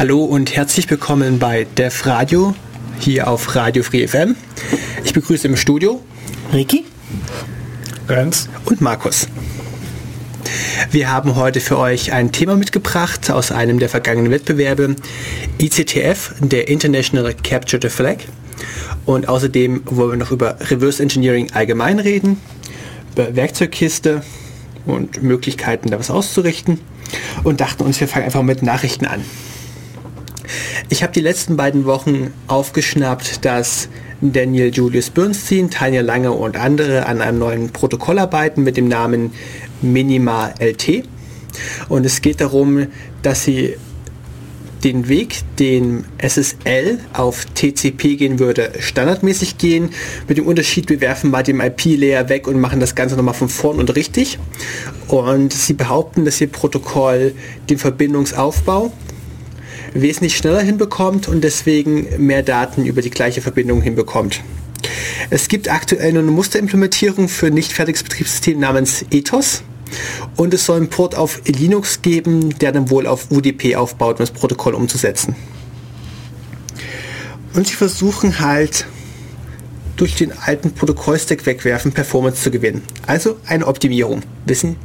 Hallo 0.00 0.24
und 0.24 0.56
herzlich 0.56 0.88
willkommen 0.88 1.38
bei 1.38 1.66
Dev 1.76 2.08
Radio 2.08 2.54
hier 3.00 3.28
auf 3.28 3.54
Radio 3.54 3.82
Free 3.82 4.08
FM. 4.08 4.34
Ich 5.04 5.12
begrüße 5.12 5.46
im 5.46 5.56
Studio 5.56 6.00
Ricky, 6.54 6.86
Renz 8.08 8.48
und 8.64 8.80
Markus. 8.80 9.28
Wir 10.90 11.10
haben 11.12 11.36
heute 11.36 11.60
für 11.60 11.76
euch 11.76 12.14
ein 12.14 12.32
Thema 12.32 12.56
mitgebracht 12.56 13.30
aus 13.30 13.52
einem 13.52 13.78
der 13.78 13.90
vergangenen 13.90 14.32
Wettbewerbe, 14.32 14.96
ICTF, 15.60 16.32
der 16.40 16.68
International 16.68 17.34
Capture 17.34 17.82
the 17.82 17.90
Flag. 17.90 18.20
Und 19.04 19.28
außerdem 19.28 19.82
wollen 19.84 20.12
wir 20.12 20.16
noch 20.16 20.30
über 20.30 20.56
Reverse 20.70 21.02
Engineering 21.02 21.52
allgemein 21.52 21.98
reden, 21.98 22.40
über 23.12 23.36
Werkzeugkiste 23.36 24.22
und 24.86 25.22
Möglichkeiten, 25.22 25.90
da 25.90 25.98
was 25.98 26.10
auszurichten. 26.10 26.80
Und 27.44 27.60
dachten 27.60 27.82
uns, 27.82 28.00
wir 28.00 28.08
fangen 28.08 28.24
einfach 28.24 28.42
mit 28.42 28.62
Nachrichten 28.62 29.04
an. 29.04 29.22
Ich 30.88 31.02
habe 31.02 31.12
die 31.12 31.20
letzten 31.20 31.56
beiden 31.56 31.84
Wochen 31.84 32.32
aufgeschnappt, 32.46 33.44
dass 33.44 33.88
Daniel 34.20 34.70
Julius 34.72 35.10
Bernstein, 35.10 35.70
Tanja 35.70 36.02
Lange 36.02 36.32
und 36.32 36.56
andere 36.56 37.06
an 37.06 37.20
einem 37.20 37.38
neuen 37.38 37.70
Protokoll 37.70 38.18
arbeiten 38.18 38.62
mit 38.62 38.76
dem 38.76 38.88
Namen 38.88 39.32
Minima 39.80 40.52
LT. 40.58 41.04
Und 41.88 42.04
es 42.04 42.20
geht 42.20 42.40
darum, 42.40 42.86
dass 43.22 43.44
sie 43.44 43.76
den 44.84 45.08
Weg, 45.08 45.40
den 45.58 46.04
SSL 46.18 47.00
auf 47.12 47.44
TCP 47.54 48.16
gehen 48.16 48.38
würde, 48.38 48.72
standardmäßig 48.78 49.58
gehen. 49.58 49.90
Mit 50.26 50.38
dem 50.38 50.46
Unterschied, 50.46 50.88
wir 50.88 51.00
werfen 51.00 51.30
mal 51.30 51.42
den 51.42 51.60
IP-Layer 51.60 52.28
weg 52.28 52.46
und 52.46 52.58
machen 52.60 52.80
das 52.80 52.94
Ganze 52.94 53.16
nochmal 53.16 53.34
von 53.34 53.48
vorn 53.48 53.78
und 53.78 53.94
richtig. 53.94 54.38
Und 55.08 55.52
sie 55.52 55.74
behaupten, 55.74 56.24
dass 56.24 56.40
ihr 56.40 56.48
Protokoll 56.48 57.34
den 57.68 57.78
Verbindungsaufbau 57.78 58.92
wesentlich 59.94 60.36
schneller 60.36 60.60
hinbekommt 60.60 61.28
und 61.28 61.42
deswegen 61.42 62.06
mehr 62.24 62.42
Daten 62.42 62.84
über 62.84 63.02
die 63.02 63.10
gleiche 63.10 63.40
Verbindung 63.40 63.82
hinbekommt. 63.82 64.42
Es 65.30 65.48
gibt 65.48 65.70
aktuell 65.70 66.10
eine 66.10 66.22
Musterimplementierung 66.22 67.28
für 67.28 67.50
nicht 67.50 67.72
fertiges 67.72 68.02
Betriebssystem 68.02 68.58
namens 68.58 69.04
Ethos 69.10 69.62
und 70.36 70.54
es 70.54 70.66
soll 70.66 70.78
einen 70.78 70.90
Port 70.90 71.14
auf 71.14 71.42
Linux 71.46 72.02
geben, 72.02 72.58
der 72.58 72.72
dann 72.72 72.90
wohl 72.90 73.06
auf 73.06 73.30
UDP 73.30 73.76
aufbaut, 73.76 74.16
um 74.16 74.18
das 74.18 74.30
Protokoll 74.30 74.74
umzusetzen. 74.74 75.34
Und 77.54 77.66
sie 77.66 77.74
versuchen 77.74 78.40
halt 78.40 78.86
durch 79.96 80.14
den 80.14 80.32
alten 80.32 80.72
Protokollstack 80.72 81.44
wegwerfen 81.44 81.92
Performance 81.92 82.42
zu 82.42 82.50
gewinnen. 82.50 82.82
Also 83.06 83.36
eine 83.44 83.66
Optimierung. 83.66 84.22
Wissen 84.46 84.76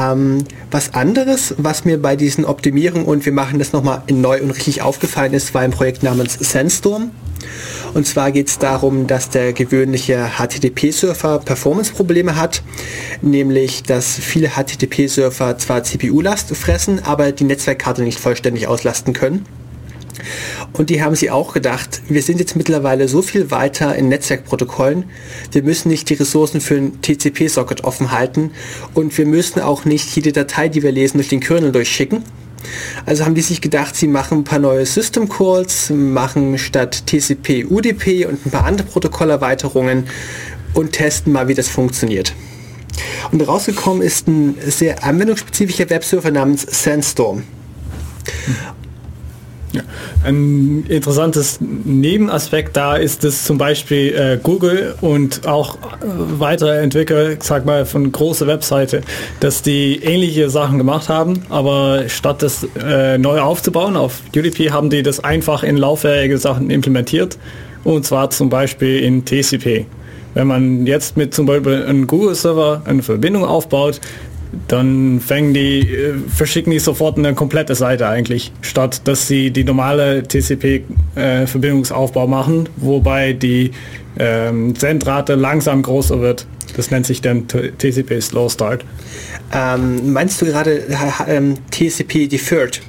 ähm, 0.00 0.44
was 0.70 0.94
anderes, 0.94 1.54
was 1.58 1.84
mir 1.84 2.00
bei 2.00 2.16
diesen 2.16 2.44
Optimierungen 2.44 3.06
und 3.06 3.24
wir 3.24 3.32
machen 3.32 3.58
das 3.58 3.72
nochmal 3.72 4.02
neu 4.10 4.40
und 4.42 4.50
richtig 4.50 4.82
aufgefallen 4.82 5.32
ist, 5.34 5.54
war 5.54 5.62
ein 5.62 5.70
Projekt 5.70 6.02
namens 6.02 6.34
Sandstorm. 6.34 7.10
Und 7.94 8.06
zwar 8.06 8.30
geht 8.30 8.48
es 8.48 8.58
darum, 8.58 9.06
dass 9.06 9.30
der 9.30 9.52
gewöhnliche 9.52 10.32
HTTP-Surfer 10.38 11.40
Performance-Probleme 11.40 12.36
hat, 12.36 12.62
nämlich 13.22 13.82
dass 13.82 14.14
viele 14.14 14.50
HTTP-Surfer 14.50 15.58
zwar 15.58 15.82
CPU-Last 15.82 16.54
fressen, 16.54 17.02
aber 17.04 17.32
die 17.32 17.44
Netzwerkkarte 17.44 18.02
nicht 18.02 18.20
vollständig 18.20 18.68
auslasten 18.68 19.12
können. 19.12 19.46
Und 20.72 20.90
die 20.90 21.02
haben 21.02 21.14
sie 21.14 21.30
auch 21.30 21.52
gedacht, 21.52 22.02
wir 22.08 22.22
sind 22.22 22.40
jetzt 22.40 22.56
mittlerweile 22.56 23.08
so 23.08 23.22
viel 23.22 23.50
weiter 23.50 23.94
in 23.96 24.08
Netzwerkprotokollen, 24.08 25.04
wir 25.52 25.62
müssen 25.62 25.88
nicht 25.88 26.08
die 26.10 26.14
Ressourcen 26.14 26.60
für 26.60 26.76
ein 26.76 27.02
TCP-Socket 27.02 27.84
offen 27.84 28.12
halten 28.12 28.52
und 28.94 29.16
wir 29.16 29.26
müssen 29.26 29.60
auch 29.60 29.84
nicht 29.84 30.14
jede 30.14 30.32
Datei, 30.32 30.68
die 30.68 30.82
wir 30.82 30.92
lesen, 30.92 31.18
durch 31.18 31.28
den 31.28 31.40
Kernel 31.40 31.72
durchschicken. 31.72 32.22
Also 33.06 33.24
haben 33.24 33.34
die 33.34 33.40
sich 33.40 33.60
gedacht, 33.60 33.96
sie 33.96 34.06
machen 34.06 34.38
ein 34.38 34.44
paar 34.44 34.58
neue 34.58 34.84
System 34.86 35.28
Calls, 35.28 35.90
machen 35.90 36.58
statt 36.58 37.04
TCP 37.06 37.64
UDP 37.64 38.26
und 38.26 38.44
ein 38.44 38.50
paar 38.50 38.64
andere 38.64 38.86
Protokollerweiterungen 38.86 40.04
und 40.74 40.92
testen 40.92 41.32
mal, 41.32 41.48
wie 41.48 41.54
das 41.54 41.68
funktioniert. 41.68 42.34
Und 43.32 43.40
rausgekommen 43.40 44.02
ist 44.02 44.28
ein 44.28 44.56
sehr 44.66 45.02
anwendungsspezifischer 45.04 45.88
Webserver 45.90 46.30
namens 46.30 46.66
Sandstorm. 46.68 47.44
Ja. 49.72 49.82
Ein 50.24 50.84
interessantes 50.88 51.58
Nebenaspekt 51.60 52.76
da 52.76 52.96
ist 52.96 53.22
es 53.24 53.44
zum 53.44 53.56
Beispiel 53.56 54.12
äh, 54.14 54.38
Google 54.42 54.96
und 55.00 55.46
auch 55.46 55.76
äh, 55.76 55.78
weitere 56.38 56.78
Entwickler, 56.78 57.36
sag 57.40 57.66
mal 57.66 57.86
von 57.86 58.10
großer 58.10 58.46
Webseite, 58.48 59.02
dass 59.38 59.62
die 59.62 60.02
ähnliche 60.02 60.50
Sachen 60.50 60.78
gemacht 60.78 61.08
haben, 61.08 61.42
aber 61.50 62.08
statt 62.08 62.42
das 62.42 62.66
äh, 62.84 63.16
neu 63.18 63.40
aufzubauen 63.40 63.96
auf 63.96 64.22
UDP 64.34 64.70
haben 64.72 64.90
die 64.90 65.02
das 65.02 65.22
einfach 65.22 65.62
in 65.62 65.76
lauffähige 65.76 66.38
Sachen 66.38 66.70
implementiert 66.70 67.38
und 67.84 68.04
zwar 68.04 68.30
zum 68.30 68.50
Beispiel 68.50 68.98
in 69.00 69.24
TCP. 69.24 69.86
Wenn 70.34 70.46
man 70.46 70.86
jetzt 70.86 71.16
mit 71.16 71.34
zum 71.34 71.46
Beispiel 71.46 71.82
einem 71.82 72.06
Google-Server 72.06 72.82
eine 72.84 73.02
Verbindung 73.02 73.44
aufbaut, 73.44 74.00
dann 74.68 75.20
fängen 75.20 75.54
die, 75.54 75.80
äh, 75.80 76.14
verschicken 76.28 76.72
die 76.72 76.78
sofort 76.78 77.18
eine 77.18 77.34
komplette 77.34 77.74
Seite 77.74 78.08
eigentlich, 78.08 78.52
statt 78.62 79.02
dass 79.04 79.28
sie 79.28 79.50
die 79.50 79.64
normale 79.64 80.22
TCP-Verbindungsaufbau 80.22 82.24
äh, 82.24 82.28
machen, 82.28 82.68
wobei 82.76 83.32
die 83.32 83.72
ähm, 84.18 84.74
Sendrate 84.74 85.34
langsam 85.34 85.82
größer 85.82 86.20
wird. 86.20 86.46
Das 86.76 86.90
nennt 86.90 87.06
sich 87.06 87.20
dann 87.20 87.48
TCP 87.48 88.20
Slow 88.20 88.48
Start. 88.48 88.84
Ähm, 89.52 90.12
meinst 90.12 90.40
du 90.40 90.46
gerade 90.46 90.82
ähm, 91.26 91.54
TCP 91.70 92.28
Deferred? 92.28 92.80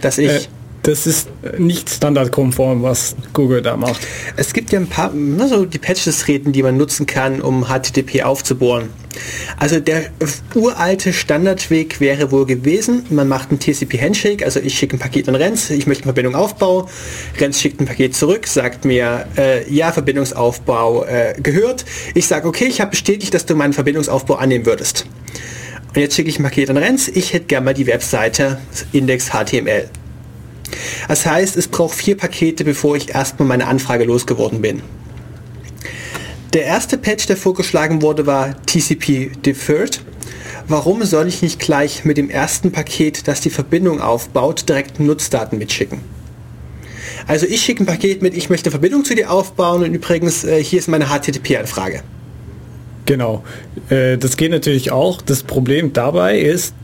Dass 0.00 0.18
ich... 0.18 0.48
Das 0.84 1.06
ist 1.06 1.30
nicht 1.56 1.88
standardkonform, 1.88 2.82
was 2.82 3.16
Google 3.32 3.62
da 3.62 3.74
macht. 3.74 4.06
Es 4.36 4.52
gibt 4.52 4.70
ja 4.70 4.78
ein 4.78 4.86
paar, 4.86 5.12
also 5.38 5.64
die 5.64 5.78
Patches 5.78 6.28
reden, 6.28 6.52
die 6.52 6.62
man 6.62 6.76
nutzen 6.76 7.06
kann, 7.06 7.40
um 7.40 7.68
HTTP 7.68 8.22
aufzubohren. 8.22 8.90
Also 9.58 9.80
der 9.80 10.10
uralte 10.54 11.14
Standardweg 11.14 12.00
wäre 12.00 12.30
wohl 12.30 12.44
gewesen, 12.44 13.06
man 13.08 13.28
macht 13.28 13.48
einen 13.48 13.60
TCP-Handshake, 13.60 14.44
also 14.44 14.60
ich 14.60 14.78
schicke 14.78 14.96
ein 14.96 14.98
Paket 14.98 15.26
an 15.26 15.36
Renz, 15.36 15.70
ich 15.70 15.86
möchte 15.86 16.04
eine 16.04 16.12
Verbindung 16.12 16.34
aufbauen, 16.34 16.86
Renz 17.40 17.62
schickt 17.62 17.80
ein 17.80 17.86
Paket 17.86 18.14
zurück, 18.14 18.46
sagt 18.46 18.84
mir, 18.84 19.24
äh, 19.38 19.66
ja, 19.72 19.90
Verbindungsaufbau 19.90 21.06
äh, 21.06 21.34
gehört. 21.42 21.86
Ich 22.14 22.26
sage, 22.26 22.46
okay, 22.46 22.66
ich 22.66 22.82
habe 22.82 22.90
bestätigt, 22.90 23.32
dass 23.32 23.46
du 23.46 23.54
meinen 23.54 23.72
Verbindungsaufbau 23.72 24.34
annehmen 24.34 24.66
würdest. 24.66 25.06
Und 25.94 26.00
jetzt 26.00 26.14
schicke 26.14 26.28
ich 26.28 26.38
ein 26.38 26.42
Paket 26.42 26.68
an 26.68 26.76
Renz, 26.76 27.08
ich 27.08 27.32
hätte 27.32 27.46
gerne 27.46 27.64
mal 27.64 27.74
die 27.74 27.86
Webseite 27.86 28.58
Index 28.92 29.30
HTML. 29.30 29.88
Das 31.08 31.26
heißt, 31.26 31.56
es 31.56 31.68
braucht 31.68 31.94
vier 31.94 32.16
Pakete, 32.16 32.64
bevor 32.64 32.96
ich 32.96 33.14
erstmal 33.14 33.48
meine 33.48 33.66
Anfrage 33.66 34.04
losgeworden 34.04 34.60
bin. 34.60 34.82
Der 36.52 36.64
erste 36.64 36.98
Patch, 36.98 37.26
der 37.26 37.36
vorgeschlagen 37.36 38.00
wurde, 38.00 38.26
war 38.26 38.54
TCP 38.66 39.32
Deferred. 39.44 40.00
Warum 40.68 41.02
soll 41.04 41.26
ich 41.28 41.42
nicht 41.42 41.58
gleich 41.58 42.04
mit 42.04 42.16
dem 42.16 42.30
ersten 42.30 42.72
Paket, 42.72 43.28
das 43.28 43.40
die 43.40 43.50
Verbindung 43.50 44.00
aufbaut, 44.00 44.68
direkt 44.68 45.00
Nutzdaten 45.00 45.58
mitschicken? 45.58 46.00
Also 47.26 47.46
ich 47.46 47.62
schicke 47.62 47.82
ein 47.82 47.86
Paket 47.86 48.22
mit, 48.22 48.34
ich 48.34 48.50
möchte 48.50 48.66
eine 48.68 48.72
Verbindung 48.72 49.04
zu 49.04 49.14
dir 49.14 49.30
aufbauen 49.30 49.82
und 49.82 49.94
übrigens, 49.94 50.44
äh, 50.44 50.62
hier 50.62 50.78
ist 50.78 50.88
meine 50.88 51.06
HTTP-Anfrage. 51.06 52.02
Genau, 53.06 53.44
äh, 53.90 54.16
das 54.16 54.36
geht 54.36 54.50
natürlich 54.50 54.90
auch. 54.90 55.20
Das 55.20 55.42
Problem 55.42 55.92
dabei 55.92 56.38
ist, 56.38 56.74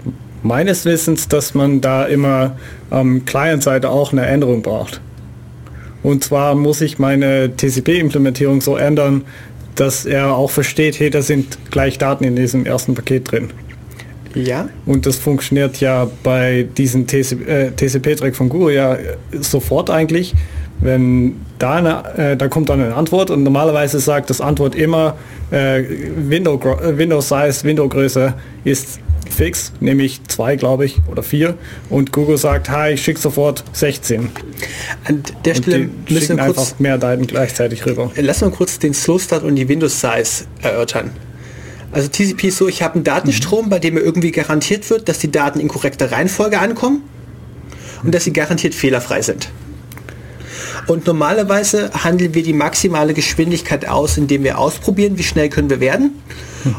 meines 0.42 0.84
Wissens, 0.84 1.28
dass 1.28 1.54
man 1.54 1.80
da 1.80 2.04
immer 2.04 2.56
am 2.90 3.24
Client-Seite 3.24 3.90
auch 3.90 4.12
eine 4.12 4.26
Änderung 4.26 4.62
braucht. 4.62 5.00
Und 6.02 6.24
zwar 6.24 6.54
muss 6.54 6.80
ich 6.80 6.98
meine 6.98 7.54
TCP-Implementierung 7.56 8.60
so 8.60 8.76
ändern, 8.76 9.24
dass 9.74 10.06
er 10.06 10.34
auch 10.34 10.50
versteht, 10.50 10.98
hey, 10.98 11.10
da 11.10 11.22
sind 11.22 11.58
gleich 11.70 11.98
Daten 11.98 12.24
in 12.24 12.36
diesem 12.36 12.66
ersten 12.66 12.94
Paket 12.94 13.30
drin. 13.30 13.50
Ja. 14.34 14.68
Und 14.86 15.06
das 15.06 15.16
funktioniert 15.16 15.80
ja 15.80 16.08
bei 16.22 16.66
diesem 16.76 17.06
TCP-Track 17.06 18.32
äh, 18.32 18.32
von 18.32 18.48
Google 18.48 18.74
ja 18.74 18.96
sofort 19.32 19.90
eigentlich. 19.90 20.34
Wenn 20.80 21.36
da, 21.58 21.74
eine, 21.74 22.16
äh, 22.16 22.36
da 22.36 22.48
kommt 22.48 22.70
dann 22.70 22.80
eine 22.80 22.94
Antwort 22.94 23.30
und 23.30 23.42
normalerweise 23.42 24.00
sagt 24.00 24.30
das 24.30 24.40
Antwort 24.40 24.74
immer 24.74 25.16
äh, 25.50 25.82
Window, 26.16 26.58
Window 26.82 27.20
Size, 27.20 27.64
Window 27.64 27.86
Größe 27.88 28.32
ist 28.64 29.00
fix, 29.30 29.72
nämlich 29.80 30.20
zwei, 30.28 30.56
glaube 30.56 30.84
ich, 30.84 30.98
oder 31.10 31.22
vier. 31.22 31.56
Und 31.88 32.12
Google 32.12 32.38
sagt, 32.38 32.70
hi, 32.70 32.92
ich 32.92 33.02
schicke 33.02 33.20
sofort 33.20 33.64
16. 33.72 34.30
An 35.04 35.22
der 35.44 35.54
Stelle 35.54 35.88
müssen 36.08 36.36
wir 36.36 36.44
einfach 36.44 36.78
mehr 36.78 36.98
Daten 36.98 37.26
gleichzeitig 37.26 37.86
rüber. 37.86 38.10
Lass 38.16 38.40
mal 38.40 38.50
kurz 38.50 38.78
den 38.78 38.94
Slow 38.94 39.18
Start 39.18 39.42
und 39.44 39.56
die 39.56 39.68
Windows 39.68 40.00
Size 40.00 40.44
erörtern. 40.62 41.10
Also 41.92 42.08
TCP 42.08 42.48
ist 42.48 42.58
so, 42.58 42.68
ich 42.68 42.82
habe 42.82 42.94
einen 42.94 43.04
Datenstrom, 43.04 43.66
mhm. 43.66 43.70
bei 43.70 43.78
dem 43.78 43.94
mir 43.94 44.00
irgendwie 44.00 44.30
garantiert 44.30 44.88
wird, 44.90 45.08
dass 45.08 45.18
die 45.18 45.30
Daten 45.30 45.58
in 45.58 45.68
korrekter 45.68 46.12
Reihenfolge 46.12 46.58
ankommen 46.58 47.02
und 48.04 48.14
dass 48.14 48.24
sie 48.24 48.32
garantiert 48.32 48.74
fehlerfrei 48.74 49.22
sind. 49.22 49.50
Und 50.86 51.06
normalerweise 51.06 51.90
handeln 51.92 52.34
wir 52.34 52.42
die 52.42 52.52
maximale 52.52 53.14
Geschwindigkeit 53.14 53.88
aus, 53.88 54.16
indem 54.16 54.44
wir 54.44 54.58
ausprobieren, 54.58 55.18
wie 55.18 55.22
schnell 55.22 55.48
können 55.48 55.70
wir 55.70 55.80
werden. 55.80 56.12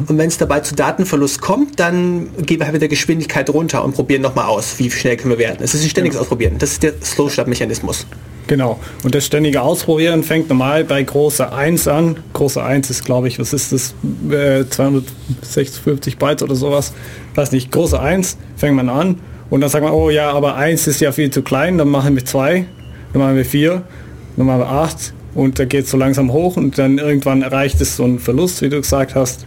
Und 0.07 0.17
wenn 0.17 0.27
es 0.27 0.37
dabei 0.37 0.59
zu 0.59 0.75
Datenverlust 0.75 1.41
kommt, 1.41 1.79
dann 1.79 2.29
gehen 2.45 2.59
wir 2.59 2.65
halt 2.65 2.73
mit 2.73 2.81
der 2.81 2.89
Geschwindigkeit 2.89 3.49
runter 3.49 3.83
und 3.83 3.95
probieren 3.95 4.21
nochmal 4.21 4.45
aus, 4.45 4.75
wie 4.77 4.91
schnell 4.91 5.17
können 5.17 5.31
wir 5.31 5.39
werden. 5.39 5.57
Es 5.61 5.73
ist 5.73 5.83
ein 5.83 5.89
ständiges 5.89 6.15
genau. 6.15 6.23
Ausprobieren. 6.23 6.55
Das 6.59 6.73
ist 6.73 6.83
der 6.83 6.93
Slow-Start-Mechanismus. 7.01 8.05
Genau. 8.47 8.79
Und 9.03 9.15
das 9.15 9.25
ständige 9.25 9.61
Ausprobieren 9.61 10.23
fängt 10.23 10.49
normal 10.49 10.83
bei 10.83 11.01
großer 11.01 11.53
1 11.53 11.87
an. 11.87 12.17
Große 12.33 12.61
1 12.61 12.89
ist, 12.89 13.05
glaube 13.05 13.27
ich, 13.27 13.39
was 13.39 13.53
ist 13.53 13.71
das? 13.71 13.95
Äh, 14.29 14.67
256 14.69 16.17
Bytes 16.17 16.43
oder 16.43 16.55
sowas. 16.55 16.93
Weiß 17.35 17.51
nicht. 17.51 17.71
Große 17.71 17.99
1 17.99 18.37
fängt 18.57 18.75
man 18.75 18.89
an. 18.89 19.19
Und 19.49 19.61
dann 19.61 19.69
sagt 19.69 19.83
man, 19.83 19.93
oh 19.93 20.09
ja, 20.09 20.31
aber 20.31 20.55
1 20.55 20.87
ist 20.87 21.01
ja 21.01 21.11
viel 21.11 21.31
zu 21.31 21.41
klein. 21.41 21.77
Dann 21.77 21.89
machen 21.89 22.15
wir 22.15 22.25
2. 22.25 22.65
Dann 23.13 23.21
machen 23.21 23.35
wir 23.35 23.45
4. 23.45 23.81
Dann 24.37 24.45
machen 24.45 24.59
wir 24.59 24.69
8. 24.69 25.13
Und 25.33 25.59
da 25.59 25.65
geht 25.65 25.85
es 25.85 25.91
so 25.91 25.97
langsam 25.97 26.31
hoch. 26.31 26.57
Und 26.57 26.77
dann 26.77 26.97
irgendwann 26.97 27.41
erreicht 27.41 27.79
es 27.81 27.95
so 27.95 28.03
einen 28.03 28.19
Verlust, 28.19 28.61
wie 28.61 28.69
du 28.69 28.77
gesagt 28.77 29.15
hast. 29.15 29.45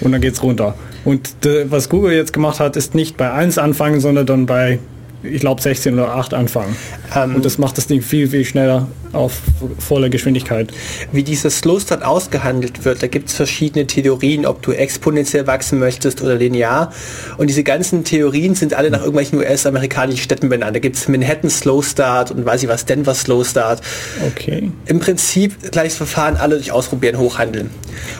Und 0.00 0.12
dann 0.12 0.20
geht 0.20 0.34
es 0.34 0.42
runter. 0.42 0.74
Und 1.04 1.34
was 1.64 1.88
Google 1.88 2.12
jetzt 2.12 2.32
gemacht 2.32 2.60
hat, 2.60 2.76
ist 2.76 2.94
nicht 2.94 3.16
bei 3.16 3.30
1 3.32 3.58
anfangen, 3.58 4.00
sondern 4.00 4.26
dann 4.26 4.46
bei 4.46 4.78
ich 5.22 5.40
glaube 5.40 5.60
16 5.60 5.94
oder 5.94 6.14
8 6.14 6.34
anfangen. 6.34 6.76
Ähm, 7.14 7.36
und 7.36 7.44
das 7.44 7.58
macht 7.58 7.76
das 7.78 7.86
Ding 7.86 8.02
viel, 8.02 8.28
viel 8.28 8.44
schneller 8.44 8.88
auf 9.12 9.40
voller 9.78 10.08
Geschwindigkeit. 10.08 10.72
Wie 11.12 11.22
dieser 11.22 11.50
Slow 11.50 11.80
Start 11.80 12.04
ausgehandelt 12.04 12.84
wird, 12.84 13.02
da 13.02 13.06
gibt 13.06 13.28
es 13.28 13.34
verschiedene 13.34 13.86
Theorien, 13.86 14.46
ob 14.46 14.62
du 14.62 14.72
exponentiell 14.72 15.46
wachsen 15.46 15.78
möchtest 15.78 16.22
oder 16.22 16.36
linear. 16.36 16.92
Und 17.36 17.48
diese 17.48 17.64
ganzen 17.64 18.04
Theorien 18.04 18.54
sind 18.54 18.74
alle 18.74 18.90
nach 18.90 19.00
irgendwelchen 19.00 19.38
US-amerikanischen 19.38 20.22
Städten 20.22 20.48
benannt. 20.48 20.76
Da 20.76 20.80
gibt 20.80 20.96
es 20.96 21.08
Manhattan 21.08 21.50
Slow 21.50 21.82
Start 21.82 22.30
und 22.30 22.44
weiß 22.46 22.62
ich 22.62 22.68
was, 22.68 22.84
Denver 22.84 23.14
Slow 23.14 23.44
Start. 23.44 23.82
Okay. 24.26 24.70
Im 24.86 25.00
Prinzip 25.00 25.72
gleiches 25.72 25.96
Verfahren, 25.96 26.36
alle 26.36 26.56
durch 26.56 26.72
Ausprobieren 26.72 27.18
hochhandeln. 27.18 27.70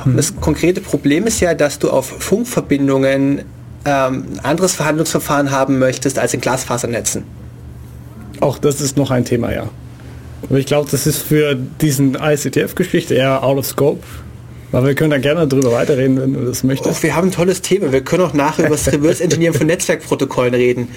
Hm. 0.02 0.12
Und 0.12 0.17
das 0.17 0.35
konkrete 0.37 0.81
Problem 0.81 1.26
ist 1.26 1.41
ja, 1.41 1.55
dass 1.55 1.79
du 1.79 1.91
auf 1.91 2.06
Funkverbindungen 2.06 3.44
ähm, 3.85 4.25
ein 4.32 4.41
anderes 4.43 4.75
Verhandlungsverfahren 4.75 5.50
haben 5.50 5.79
möchtest 5.79 6.19
als 6.19 6.35
in 6.35 6.41
Glasfasernetzen. 6.41 7.25
Auch 8.41 8.59
das 8.59 8.81
ist 8.81 8.97
noch 8.97 9.11
ein 9.11 9.25
Thema, 9.25 9.53
ja. 9.53 9.69
Aber 10.43 10.59
ich 10.59 10.67
glaube, 10.67 10.88
das 10.91 11.06
ist 11.06 11.19
für 11.19 11.55
diesen 11.55 12.15
ICTF-Geschichte 12.15 13.15
eher 13.15 13.43
out 13.43 13.59
of 13.59 13.67
scope. 13.67 14.03
Aber 14.73 14.87
wir 14.87 14.94
können 14.94 15.11
da 15.11 15.19
gerne 15.19 15.47
darüber 15.47 15.73
weiterreden, 15.73 16.21
wenn 16.21 16.32
du 16.32 16.44
das 16.44 16.62
möchtest. 16.62 17.00
Oh, 17.00 17.03
wir 17.03 17.17
haben 17.17 17.29
ein 17.29 17.32
tolles 17.32 17.61
Thema. 17.61 17.93
Wir 17.93 18.03
können 18.03 18.23
auch 18.23 18.35
nachher 18.35 18.67
über 18.67 18.77
das 18.77 18.91
Reverse 18.91 19.23
Engineering 19.23 19.59
von 19.59 19.67
Netzwerkprotokollen 19.67 20.55
reden. 20.55 20.88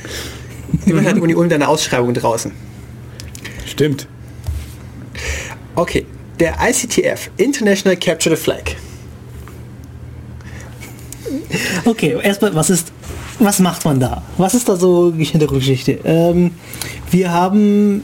Immerhin 0.85 1.09
hat 1.09 1.19
Uni 1.19 1.35
Ulm 1.35 1.51
eine 1.51 1.67
Ausschreibung 1.67 2.13
draußen. 2.13 2.51
Stimmt. 3.65 4.07
Okay, 5.75 6.05
der 6.39 6.55
ICTF, 6.61 7.31
International 7.37 7.97
Capture 7.97 8.35
the 8.35 8.41
Flag. 8.41 8.75
Okay, 11.85 12.15
erstmal, 12.21 12.53
was 12.55 12.69
ist, 12.69 12.91
was 13.39 13.59
macht 13.59 13.85
man 13.85 13.99
da? 13.99 14.23
Was 14.37 14.53
ist 14.53 14.69
da 14.69 14.75
so 14.75 15.13
Hintergrundgeschichte? 15.15 15.99
Ähm, 16.03 16.51
wir 17.11 17.31
haben 17.31 18.03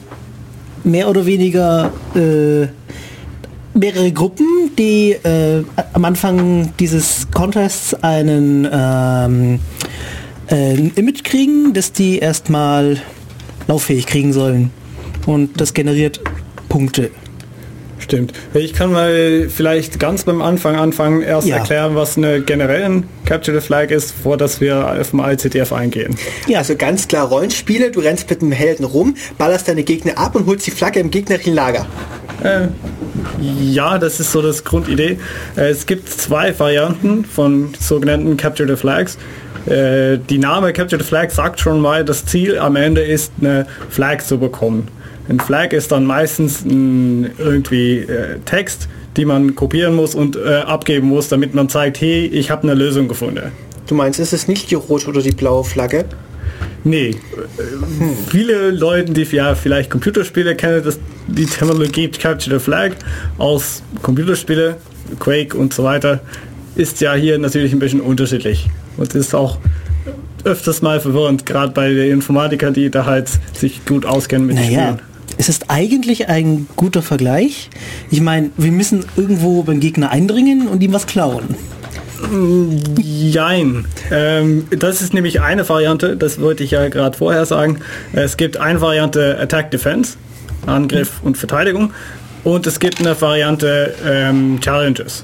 mehr 0.83 1.09
oder 1.09 1.25
weniger 1.25 1.91
äh, 2.15 2.67
mehrere 3.73 4.11
Gruppen, 4.11 4.71
die 4.77 5.11
äh, 5.11 5.63
am 5.93 6.05
Anfang 6.05 6.73
dieses 6.79 7.27
Contests 7.31 7.93
einen 8.03 8.67
ähm, 8.71 9.59
äh, 10.51 10.75
Image 10.95 11.23
kriegen, 11.23 11.73
das 11.73 11.91
die 11.91 12.19
erstmal 12.19 12.97
lauffähig 13.67 14.05
kriegen 14.05 14.33
sollen. 14.33 14.71
Und 15.25 15.61
das 15.61 15.73
generiert 15.73 16.21
Punkte. 16.69 17.11
Stimmt. 17.99 18.33
Ich 18.53 18.73
kann 18.73 18.91
mal 18.91 19.49
vielleicht 19.49 19.99
ganz 19.99 20.23
beim 20.23 20.41
Anfang 20.41 20.75
anfangen, 20.75 21.21
erst 21.21 21.47
ja. 21.47 21.57
erklären, 21.57 21.95
was 21.95 22.17
eine 22.17 22.41
generelle 22.41 23.03
Capture 23.29 23.61
the 23.61 23.63
Flag 23.63 23.91
ist, 23.91 24.11
vor 24.11 24.37
dass 24.37 24.59
wir 24.59 24.99
auf 24.99 25.11
dem 25.11 25.19
ICTF 25.19 25.71
eingehen. 25.71 26.15
Ja, 26.47 26.57
also 26.57 26.75
ganz 26.75 27.07
klar 27.07 27.27
Rollenspiele, 27.27 27.91
du 27.91 27.99
rennst 27.99 28.27
mit 28.27 28.41
einem 28.41 28.51
Helden 28.51 28.85
rum, 28.85 29.13
ballerst 29.37 29.67
deine 29.67 29.83
Gegner 29.83 30.17
ab 30.17 30.33
und 30.33 30.47
holst 30.47 30.65
die 30.65 30.71
Flagge 30.71 30.99
im 30.99 31.11
gegnerischen 31.11 31.53
Lager. 31.53 31.85
Äh, 32.41 32.69
ja, 33.39 33.99
das 33.99 34.19
ist 34.19 34.31
so 34.31 34.41
das 34.41 34.63
Grundidee. 34.63 35.19
Äh, 35.55 35.69
es 35.69 35.85
gibt 35.85 36.09
zwei 36.09 36.57
Varianten 36.57 37.23
von 37.23 37.75
sogenannten 37.79 38.35
Capture 38.35 38.67
the 38.67 38.75
Flags. 38.75 39.19
Äh, 39.67 40.17
die 40.17 40.39
Name 40.39 40.73
Capture 40.73 40.99
the 40.99 41.07
Flag 41.07 41.29
sagt 41.29 41.59
schon 41.59 41.81
mal, 41.81 42.03
das 42.03 42.25
Ziel 42.25 42.57
am 42.57 42.75
Ende 42.75 43.01
ist, 43.01 43.31
eine 43.39 43.67
Flag 43.91 44.23
zu 44.23 44.39
bekommen. 44.39 44.87
Ein 45.29 45.39
Flag 45.39 45.73
ist 45.73 45.91
dann 45.91 46.05
meistens 46.05 46.65
ein, 46.65 47.29
irgendwie 47.37 47.99
äh, 47.99 48.39
Text, 48.45 48.89
die 49.19 49.25
man 49.25 49.54
kopieren 49.54 49.95
muss 49.95 50.16
und 50.16 50.38
äh, 50.38 50.62
abgeben 50.66 51.10
muss, 51.10 51.27
damit 51.27 51.54
man 51.54 51.68
zeigt, 51.68 52.00
hey, 52.00 52.25
ich 52.25 52.50
habe 52.50 52.63
eine 52.63 52.74
Lösung 52.74 53.10
gefunden. 53.10 53.51
Du 53.86 53.94
meinst, 53.94 54.18
ist 54.18 54.31
es 54.31 54.48
nicht 54.48 54.71
die 54.71 54.75
rote 54.75 55.10
oder 55.10 55.21
die 55.21 55.31
blaue 55.31 55.66
Flagge? 55.66 56.06
Nee. 56.86 57.16
Hm. 57.98 58.16
Viele 58.30 58.71
Leute, 58.71 59.12
die 59.12 59.24
ja 59.24 59.56
vielleicht 59.56 59.89
Computerspiele 59.89 60.56
kennen, 60.56 60.81
das, 60.86 61.00
die 61.27 61.45
Terminologie 61.45 62.07
Capture 62.07 62.57
the 62.57 62.63
Flag 62.63 62.92
aus 63.38 63.83
Computerspiele, 64.01 64.77
Quake 65.19 65.57
und 65.57 65.74
so 65.74 65.83
weiter, 65.83 66.21
ist 66.75 67.01
ja 67.01 67.13
hier 67.13 67.38
natürlich 67.38 67.74
ein 67.74 67.80
bisschen 67.80 68.00
unterschiedlich. 68.00 68.69
Und 68.95 69.13
ist 69.16 69.36
auch 69.36 69.57
öfters 70.45 70.81
mal 70.81 71.01
verwirrend, 71.01 71.45
gerade 71.45 71.74
bei 71.74 71.89
den 71.89 72.10
Informatikern, 72.10 72.74
die 72.74 72.89
da 72.89 73.06
halt 73.06 73.30
sich 73.54 73.86
gut 73.86 74.06
auskennen 74.06 74.48
mit 74.48 74.56
naja, 74.56 74.94
Spielen 74.94 75.08
es 75.39 75.47
ist 75.47 75.69
eigentlich 75.69 76.27
ein 76.27 76.68
guter 76.75 77.01
Vergleich. 77.01 77.69
Ich 78.12 78.19
meine, 78.19 78.51
wir 78.57 78.74
müssen 78.74 79.06
irgendwo 79.15 79.63
beim 79.63 79.80
Gegner 79.80 80.12
eindringen 80.12 80.68
und 80.68 80.83
ihm 80.83 80.91
was 80.91 81.07
klauen. 81.07 81.56
Jein. 82.97 83.86
Ähm, 84.12 84.68
das 84.69 85.01
ist 85.01 85.13
nämlich 85.13 85.39
eine 85.39 85.68
Variante, 85.68 86.18
das 86.18 86.41
wollte 86.41 86.65
ich 86.65 86.71
ja 86.71 86.89
gerade 86.89 87.18
vorher 87.18 87.45
sagen. 87.45 87.80
Es 88.12 88.36
gibt 88.36 88.57
eine 88.57 88.81
Variante 88.81 89.39
Attack 89.39 89.71
Defense, 89.71 90.18
Angriff 90.65 91.21
und 91.24 91.38
Verteidigung. 91.38 91.94
Und 92.44 92.68
es 92.68 92.81
gibt 92.81 93.00
eine 93.00 93.19
Variante 93.19 93.95
ähm, 94.06 94.59
Challenges. 94.59 95.24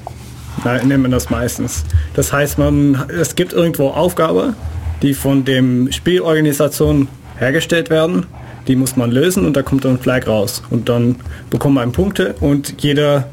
Da 0.64 0.82
nennt 0.82 1.02
man 1.02 1.10
das 1.10 1.28
meistens. 1.28 1.84
Das 2.14 2.32
heißt, 2.32 2.56
man, 2.56 3.04
es 3.10 3.34
gibt 3.34 3.52
irgendwo 3.52 3.88
Aufgabe, 3.88 4.54
die 5.02 5.12
von 5.12 5.44
dem 5.44 5.92
Spielorganisation 5.92 7.08
hergestellt 7.38 7.90
werden 7.90 8.24
die 8.66 8.76
muss 8.76 8.96
man 8.96 9.10
lösen 9.10 9.46
und 9.46 9.56
da 9.56 9.62
kommt 9.62 9.84
dann 9.84 9.92
ein 9.92 9.98
Flag 9.98 10.26
raus. 10.26 10.62
Und 10.70 10.88
dann 10.88 11.16
bekommt 11.50 11.76
man 11.76 11.92
Punkte 11.92 12.34
und 12.40 12.82
jeder 12.82 13.28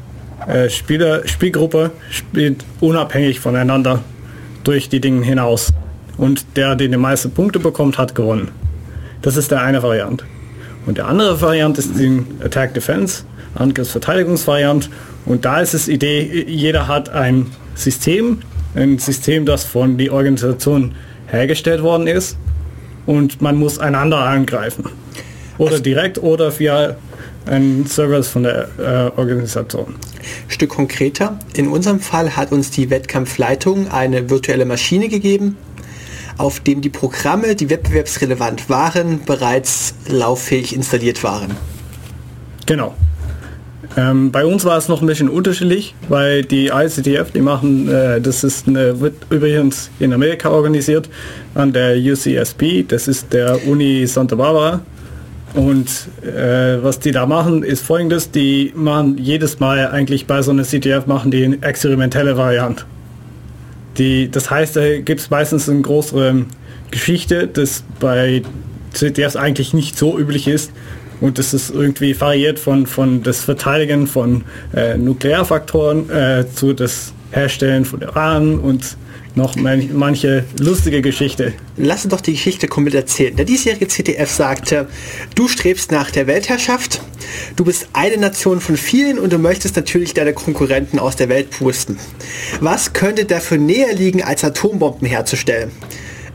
äh, 0.46 0.68
Spieler, 0.68 1.26
Spielgruppe 1.26 1.90
spielt 2.10 2.64
unabhängig 2.80 3.40
voneinander 3.40 4.00
durch 4.62 4.88
die 4.88 5.00
Dinge 5.00 5.24
hinaus. 5.24 5.72
Und 6.16 6.44
der, 6.56 6.76
der 6.76 6.88
die 6.88 6.96
meisten 6.96 7.30
Punkte 7.30 7.58
bekommt, 7.58 7.98
hat 7.98 8.14
gewonnen. 8.14 8.50
Das 9.22 9.36
ist 9.36 9.50
der 9.50 9.62
eine 9.62 9.82
Variant. 9.82 10.24
Und 10.86 10.98
der 10.98 11.06
andere 11.06 11.40
Variant 11.40 11.78
ist 11.78 11.98
die 11.98 12.22
Attack 12.44 12.74
Defense, 12.74 13.24
Angriffsverteidigungsvariant. 13.54 14.90
Und 15.26 15.44
da 15.44 15.60
ist 15.60 15.74
es 15.74 15.88
Idee, 15.88 16.44
jeder 16.46 16.88
hat 16.88 17.08
ein 17.08 17.46
System, 17.74 18.38
ein 18.74 18.98
System, 18.98 19.46
das 19.46 19.64
von 19.64 19.96
der 19.96 20.12
Organisation 20.12 20.94
hergestellt 21.26 21.82
worden 21.82 22.06
ist 22.06 22.36
und 23.06 23.40
man 23.40 23.56
muss 23.56 23.78
einander 23.78 24.18
angreifen. 24.18 24.84
Oder 25.58 25.72
also 25.72 25.82
direkt 25.82 26.22
oder 26.22 26.58
via 26.58 26.96
ein 27.46 27.86
Service 27.86 28.28
von 28.28 28.44
der 28.44 28.68
äh, 28.78 29.18
Organisation. 29.18 29.94
Stück 30.48 30.70
konkreter. 30.70 31.38
In 31.54 31.68
unserem 31.68 32.00
Fall 32.00 32.36
hat 32.36 32.52
uns 32.52 32.70
die 32.70 32.90
Wettkampfleitung 32.90 33.90
eine 33.90 34.30
virtuelle 34.30 34.64
Maschine 34.64 35.08
gegeben, 35.08 35.56
auf 36.38 36.60
dem 36.60 36.80
die 36.80 36.88
Programme, 36.88 37.54
die 37.54 37.70
wettbewerbsrelevant 37.70 38.68
waren, 38.68 39.20
bereits 39.24 39.94
lauffähig 40.08 40.74
installiert 40.74 41.22
waren. 41.22 41.56
Genau. 42.66 42.94
Ähm, 43.96 44.32
bei 44.32 44.44
uns 44.44 44.64
war 44.64 44.76
es 44.76 44.88
noch 44.88 45.02
ein 45.02 45.06
bisschen 45.06 45.28
unterschiedlich, 45.28 45.94
weil 46.08 46.42
die 46.42 46.68
ICTF, 46.68 47.30
die 47.32 47.40
machen, 47.40 47.88
äh, 47.88 48.20
das 48.20 48.42
ist 48.42 48.66
eine, 48.66 48.98
wird 48.98 49.14
übrigens 49.30 49.90
in 50.00 50.12
Amerika 50.12 50.50
organisiert 50.50 51.08
an 51.54 51.72
der 51.72 51.96
UCSB, 51.96 52.84
das 52.88 53.06
ist 53.06 53.32
der 53.32 53.66
Uni 53.68 54.06
Santa 54.06 54.34
Barbara. 54.34 54.80
Und 55.54 56.08
äh, 56.22 56.82
was 56.82 56.98
die 56.98 57.12
da 57.12 57.26
machen, 57.26 57.62
ist 57.62 57.84
folgendes, 57.84 58.30
die 58.30 58.72
machen 58.74 59.18
jedes 59.18 59.60
Mal 59.60 59.88
eigentlich 59.88 60.26
bei 60.26 60.42
so 60.42 60.50
einer 60.50 60.64
CTF 60.64 61.06
machen 61.06 61.30
die 61.30 61.44
eine 61.44 61.62
experimentelle 61.62 62.36
Variante. 62.36 62.84
Die, 63.96 64.28
das 64.28 64.50
heißt, 64.50 64.74
da 64.74 64.98
gibt 64.98 65.20
es 65.20 65.30
meistens 65.30 65.68
eine 65.68 65.80
größere 65.80 66.44
Geschichte, 66.90 67.46
das 67.46 67.84
bei 68.00 68.42
CTFs 68.92 69.36
eigentlich 69.36 69.74
nicht 69.74 69.96
so 69.96 70.18
üblich 70.18 70.48
ist, 70.48 70.72
und 71.20 71.38
das 71.38 71.54
ist 71.54 71.70
irgendwie 71.70 72.20
variiert 72.20 72.58
von, 72.58 72.86
von 72.86 73.22
das 73.22 73.44
Verteidigen 73.44 74.06
von 74.06 74.44
äh, 74.74 74.96
Nuklearfaktoren 74.96 76.10
äh, 76.10 76.44
zu 76.52 76.72
das 76.72 77.12
Herstellen 77.34 77.84
von 77.84 78.02
Uran 78.02 78.58
und 78.58 78.96
noch 79.34 79.56
manche 79.56 80.44
lustige 80.60 81.02
Geschichte. 81.02 81.54
Lass 81.76 82.04
uns 82.04 82.12
doch 82.12 82.20
die 82.20 82.32
Geschichte 82.32 82.68
komplett 82.68 82.94
erzählen. 82.94 83.34
Der 83.34 83.44
diesjährige 83.44 83.88
CTF 83.88 84.30
sagte, 84.30 84.86
du 85.34 85.48
strebst 85.48 85.90
nach 85.90 86.12
der 86.12 86.28
Weltherrschaft, 86.28 87.00
du 87.56 87.64
bist 87.64 87.88
eine 87.92 88.16
Nation 88.16 88.60
von 88.60 88.76
vielen 88.76 89.18
und 89.18 89.32
du 89.32 89.38
möchtest 89.38 89.74
natürlich 89.74 90.14
deine 90.14 90.34
Konkurrenten 90.34 91.00
aus 91.00 91.16
der 91.16 91.28
Welt 91.28 91.50
pusten. 91.50 91.98
Was 92.60 92.92
könnte 92.92 93.24
dafür 93.24 93.58
näher 93.58 93.92
liegen, 93.92 94.22
als 94.22 94.44
Atombomben 94.44 95.08
herzustellen? 95.08 95.72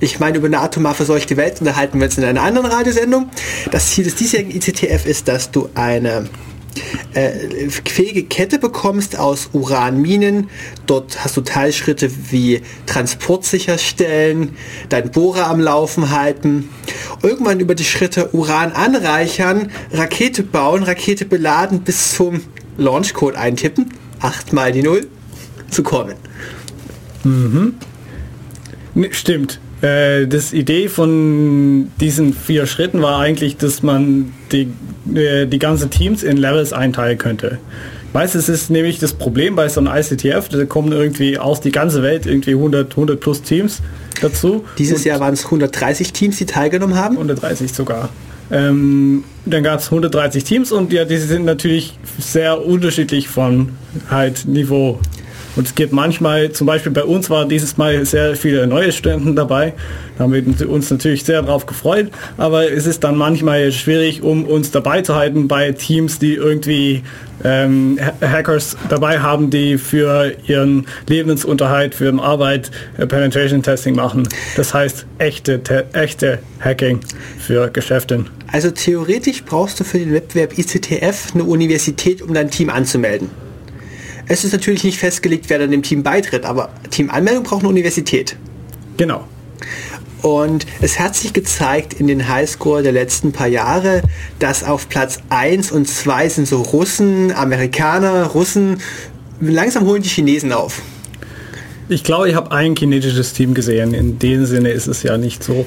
Ich 0.01 0.19
meine, 0.19 0.37
über 0.37 0.47
eine 0.47 0.59
atomar 0.59 0.95
verseuchte 0.95 1.35
Welt 1.37 1.59
unterhalten 1.59 1.99
wir 1.99 2.05
uns 2.05 2.17
in 2.17 2.23
einer 2.23 2.41
anderen 2.41 2.67
Radiosendung. 2.67 3.29
Das 3.71 3.91
Ziel 3.91 4.05
des 4.05 4.15
diesjährigen 4.15 4.55
ICTF 4.55 5.05
ist, 5.05 5.27
dass 5.27 5.51
du 5.51 5.69
eine 5.75 6.29
äh, 7.13 7.69
fähige 7.69 8.23
Kette 8.23 8.59
bekommst 8.59 9.17
aus 9.17 9.49
Uranminen. 9.53 10.49
Dort 10.85 11.23
hast 11.23 11.37
du 11.37 11.41
Teilschritte 11.41 12.11
wie 12.31 12.61
Transport 12.85 13.45
sicherstellen, 13.45 14.55
dein 14.89 15.11
Bohrer 15.11 15.47
am 15.47 15.59
Laufen 15.59 16.11
halten. 16.11 16.69
Irgendwann 17.23 17.59
über 17.59 17.75
die 17.75 17.83
Schritte 17.83 18.33
Uran 18.33 18.71
anreichern, 18.71 19.71
Rakete 19.91 20.43
bauen, 20.43 20.83
Rakete 20.83 21.25
beladen 21.25 21.81
bis 21.81 22.15
zum 22.15 22.41
Launchcode 22.77 23.35
eintippen, 23.35 23.93
8 24.19 24.53
mal 24.53 24.71
die 24.71 24.83
0, 24.83 25.07
zu 25.69 25.83
kommen. 25.83 26.15
Mhm. 27.23 27.75
Stimmt. 29.11 29.59
Äh, 29.81 30.27
das 30.27 30.53
Idee 30.53 30.89
von 30.89 31.91
diesen 31.99 32.33
vier 32.33 32.65
Schritten 32.65 33.01
war 33.01 33.19
eigentlich, 33.19 33.57
dass 33.57 33.81
man 33.81 34.33
die, 34.51 34.71
äh, 35.15 35.45
die 35.45 35.59
ganzen 35.59 35.89
Teams 35.89 36.23
in 36.23 36.37
Levels 36.37 36.73
einteilen 36.73 37.17
könnte. 37.17 37.59
Meistens 38.11 38.49
ist 38.49 38.69
nämlich 38.69 38.99
das 38.99 39.13
Problem 39.13 39.55
bei 39.55 39.69
so 39.69 39.79
einem 39.79 39.95
ICTF, 39.95 40.49
da 40.49 40.65
kommen 40.65 40.91
irgendwie 40.91 41.37
aus 41.37 41.61
die 41.61 41.71
ganze 41.71 42.01
Welt 42.01 42.25
irgendwie 42.25 42.51
100, 42.51 42.91
100 42.91 43.19
plus 43.19 43.43
Teams 43.43 43.81
dazu. 44.21 44.65
Dieses 44.77 45.03
Jahr 45.03 45.19
waren 45.19 45.33
es 45.33 45.45
130 45.45 46.11
Teams, 46.11 46.37
die 46.37 46.45
teilgenommen 46.45 46.95
haben. 46.95 47.15
130 47.15 47.71
sogar. 47.71 48.09
Ähm, 48.51 49.23
dann 49.45 49.63
gab 49.63 49.79
es 49.79 49.85
130 49.85 50.43
Teams 50.43 50.71
und 50.71 50.91
ja, 50.91 51.05
die 51.05 51.17
sind 51.17 51.45
natürlich 51.45 51.97
sehr 52.17 52.65
unterschiedlich 52.65 53.27
von 53.27 53.69
halt 54.09 54.47
Niveau. 54.47 54.99
Und 55.55 55.67
es 55.67 55.75
gibt 55.75 55.93
manchmal, 55.93 56.51
zum 56.51 56.67
Beispiel 56.67 56.91
bei 56.91 57.03
uns 57.03 57.29
war 57.29 57.45
dieses 57.45 57.77
Mal 57.77 58.05
sehr 58.05 58.35
viele 58.35 58.67
neue 58.67 58.91
Studenten 58.91 59.35
dabei. 59.35 59.73
Da 60.17 60.25
haben 60.25 60.33
wir 60.33 60.69
uns 60.69 60.89
natürlich 60.91 61.23
sehr 61.23 61.41
darauf 61.41 61.65
gefreut. 61.65 62.11
Aber 62.37 62.71
es 62.71 62.85
ist 62.85 63.03
dann 63.03 63.17
manchmal 63.17 63.71
schwierig, 63.71 64.21
um 64.21 64.45
uns 64.45 64.71
dabei 64.71 65.01
zu 65.01 65.15
halten 65.15 65.47
bei 65.47 65.71
Teams, 65.71 66.19
die 66.19 66.35
irgendwie 66.35 67.03
ähm, 67.43 67.99
Hackers 68.21 68.77
dabei 68.89 69.19
haben, 69.19 69.49
die 69.49 69.77
für 69.77 70.33
ihren 70.45 70.85
Lebensunterhalt, 71.07 71.95
für 71.95 72.05
ihre 72.05 72.21
Arbeit 72.21 72.71
äh, 72.97 73.07
Penetration 73.07 73.63
Testing 73.63 73.95
machen. 73.95 74.27
Das 74.55 74.73
heißt 74.73 75.05
echte, 75.17 75.61
echte 75.93 76.39
Hacking 76.59 76.99
für 77.39 77.69
Geschäfte. 77.69 78.25
Also 78.51 78.71
theoretisch 78.71 79.43
brauchst 79.43 79.79
du 79.79 79.83
für 79.83 79.99
den 79.99 80.13
Wettbewerb 80.13 80.57
ICTF 80.57 81.33
eine 81.33 81.43
Universität, 81.43 82.21
um 82.21 82.33
dein 82.33 82.49
Team 82.49 82.69
anzumelden. 82.69 83.29
Es 84.29 84.43
ist 84.43 84.51
natürlich 84.51 84.83
nicht 84.83 84.99
festgelegt, 84.99 85.45
wer 85.47 85.57
dann 85.57 85.71
dem 85.71 85.81
Team 85.81 86.03
beitritt, 86.03 86.45
aber 86.45 86.69
Teamanmeldung 86.91 87.43
braucht 87.43 87.61
eine 87.61 87.69
Universität. 87.69 88.37
Genau. 88.95 89.27
Und 90.21 90.67
es 90.81 90.99
hat 90.99 91.15
sich 91.15 91.33
gezeigt 91.33 91.93
in 91.93 92.05
den 92.05 92.27
Highscore 92.27 92.83
der 92.83 92.91
letzten 92.91 93.31
paar 93.31 93.47
Jahre, 93.47 94.03
dass 94.37 94.63
auf 94.63 94.87
Platz 94.87 95.17
1 95.29 95.71
und 95.71 95.87
2 95.87 96.29
sind 96.29 96.47
so 96.47 96.61
Russen, 96.61 97.31
Amerikaner, 97.31 98.27
Russen. 98.27 98.77
Langsam 99.41 99.87
holen 99.87 100.03
die 100.03 100.09
Chinesen 100.09 100.53
auf. 100.53 100.79
Ich 101.87 102.03
glaube, 102.03 102.29
ich 102.29 102.35
habe 102.35 102.51
ein 102.51 102.75
chinesisches 102.75 103.33
Team 103.33 103.55
gesehen. 103.55 103.95
In 103.95 104.19
dem 104.19 104.45
Sinne 104.45 104.69
ist 104.69 104.85
es 104.85 105.01
ja 105.01 105.17
nicht 105.17 105.43
so. 105.43 105.65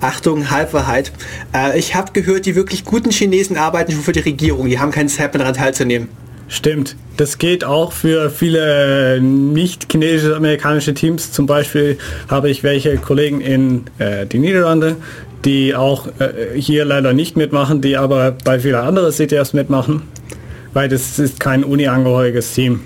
Achtung, 0.00 0.50
Halbwahrheit. 0.50 1.10
Äh, 1.52 1.76
ich 1.76 1.96
habe 1.96 2.12
gehört, 2.12 2.46
die 2.46 2.54
wirklich 2.54 2.84
guten 2.84 3.10
Chinesen 3.10 3.56
arbeiten 3.56 3.90
schon 3.90 4.02
für 4.02 4.12
die 4.12 4.20
Regierung. 4.20 4.68
Die 4.68 4.78
haben 4.78 4.92
keinen 4.92 5.08
Zeit 5.08 5.34
mehr 5.34 5.40
daran 5.40 5.54
teilzunehmen. 5.54 6.08
Stimmt. 6.48 6.96
Das 7.16 7.38
geht 7.38 7.64
auch 7.64 7.92
für 7.92 8.30
viele 8.30 9.20
nicht 9.20 9.90
chinesische 9.90 10.36
amerikanische 10.36 10.94
Teams. 10.94 11.32
Zum 11.32 11.46
Beispiel 11.46 11.98
habe 12.28 12.50
ich 12.50 12.62
welche 12.62 12.96
Kollegen 12.98 13.40
in 13.40 13.84
äh, 13.98 14.26
die 14.26 14.38
Niederlande, 14.38 14.96
die 15.44 15.74
auch 15.74 16.06
äh, 16.18 16.58
hier 16.58 16.84
leider 16.84 17.12
nicht 17.12 17.36
mitmachen, 17.36 17.80
die 17.80 17.96
aber 17.96 18.32
bei 18.44 18.60
vielen 18.60 18.76
anderen 18.76 19.12
CTFs 19.12 19.54
mitmachen, 19.54 20.02
weil 20.72 20.88
das 20.88 21.18
ist 21.18 21.40
kein 21.40 21.64
uni-angehöriges 21.64 22.54
Team. 22.54 22.80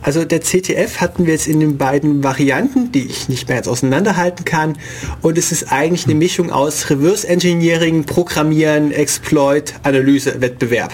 Also 0.00 0.24
der 0.24 0.40
CTF 0.40 1.00
hatten 1.00 1.26
wir 1.26 1.32
jetzt 1.32 1.48
in 1.48 1.60
den 1.60 1.76
beiden 1.76 2.22
Varianten, 2.22 2.92
die 2.92 3.06
ich 3.06 3.28
nicht 3.28 3.48
mehr 3.48 3.56
jetzt 3.56 3.68
auseinanderhalten 3.68 4.44
kann. 4.44 4.78
Und 5.20 5.36
es 5.36 5.52
ist 5.52 5.72
eigentlich 5.72 6.04
eine 6.06 6.14
Mischung 6.14 6.50
aus 6.52 6.88
Reverse 6.88 7.28
Engineering, 7.28 8.04
Programmieren, 8.04 8.92
Exploit, 8.92 9.74
Analyse, 9.82 10.40
Wettbewerb. 10.40 10.92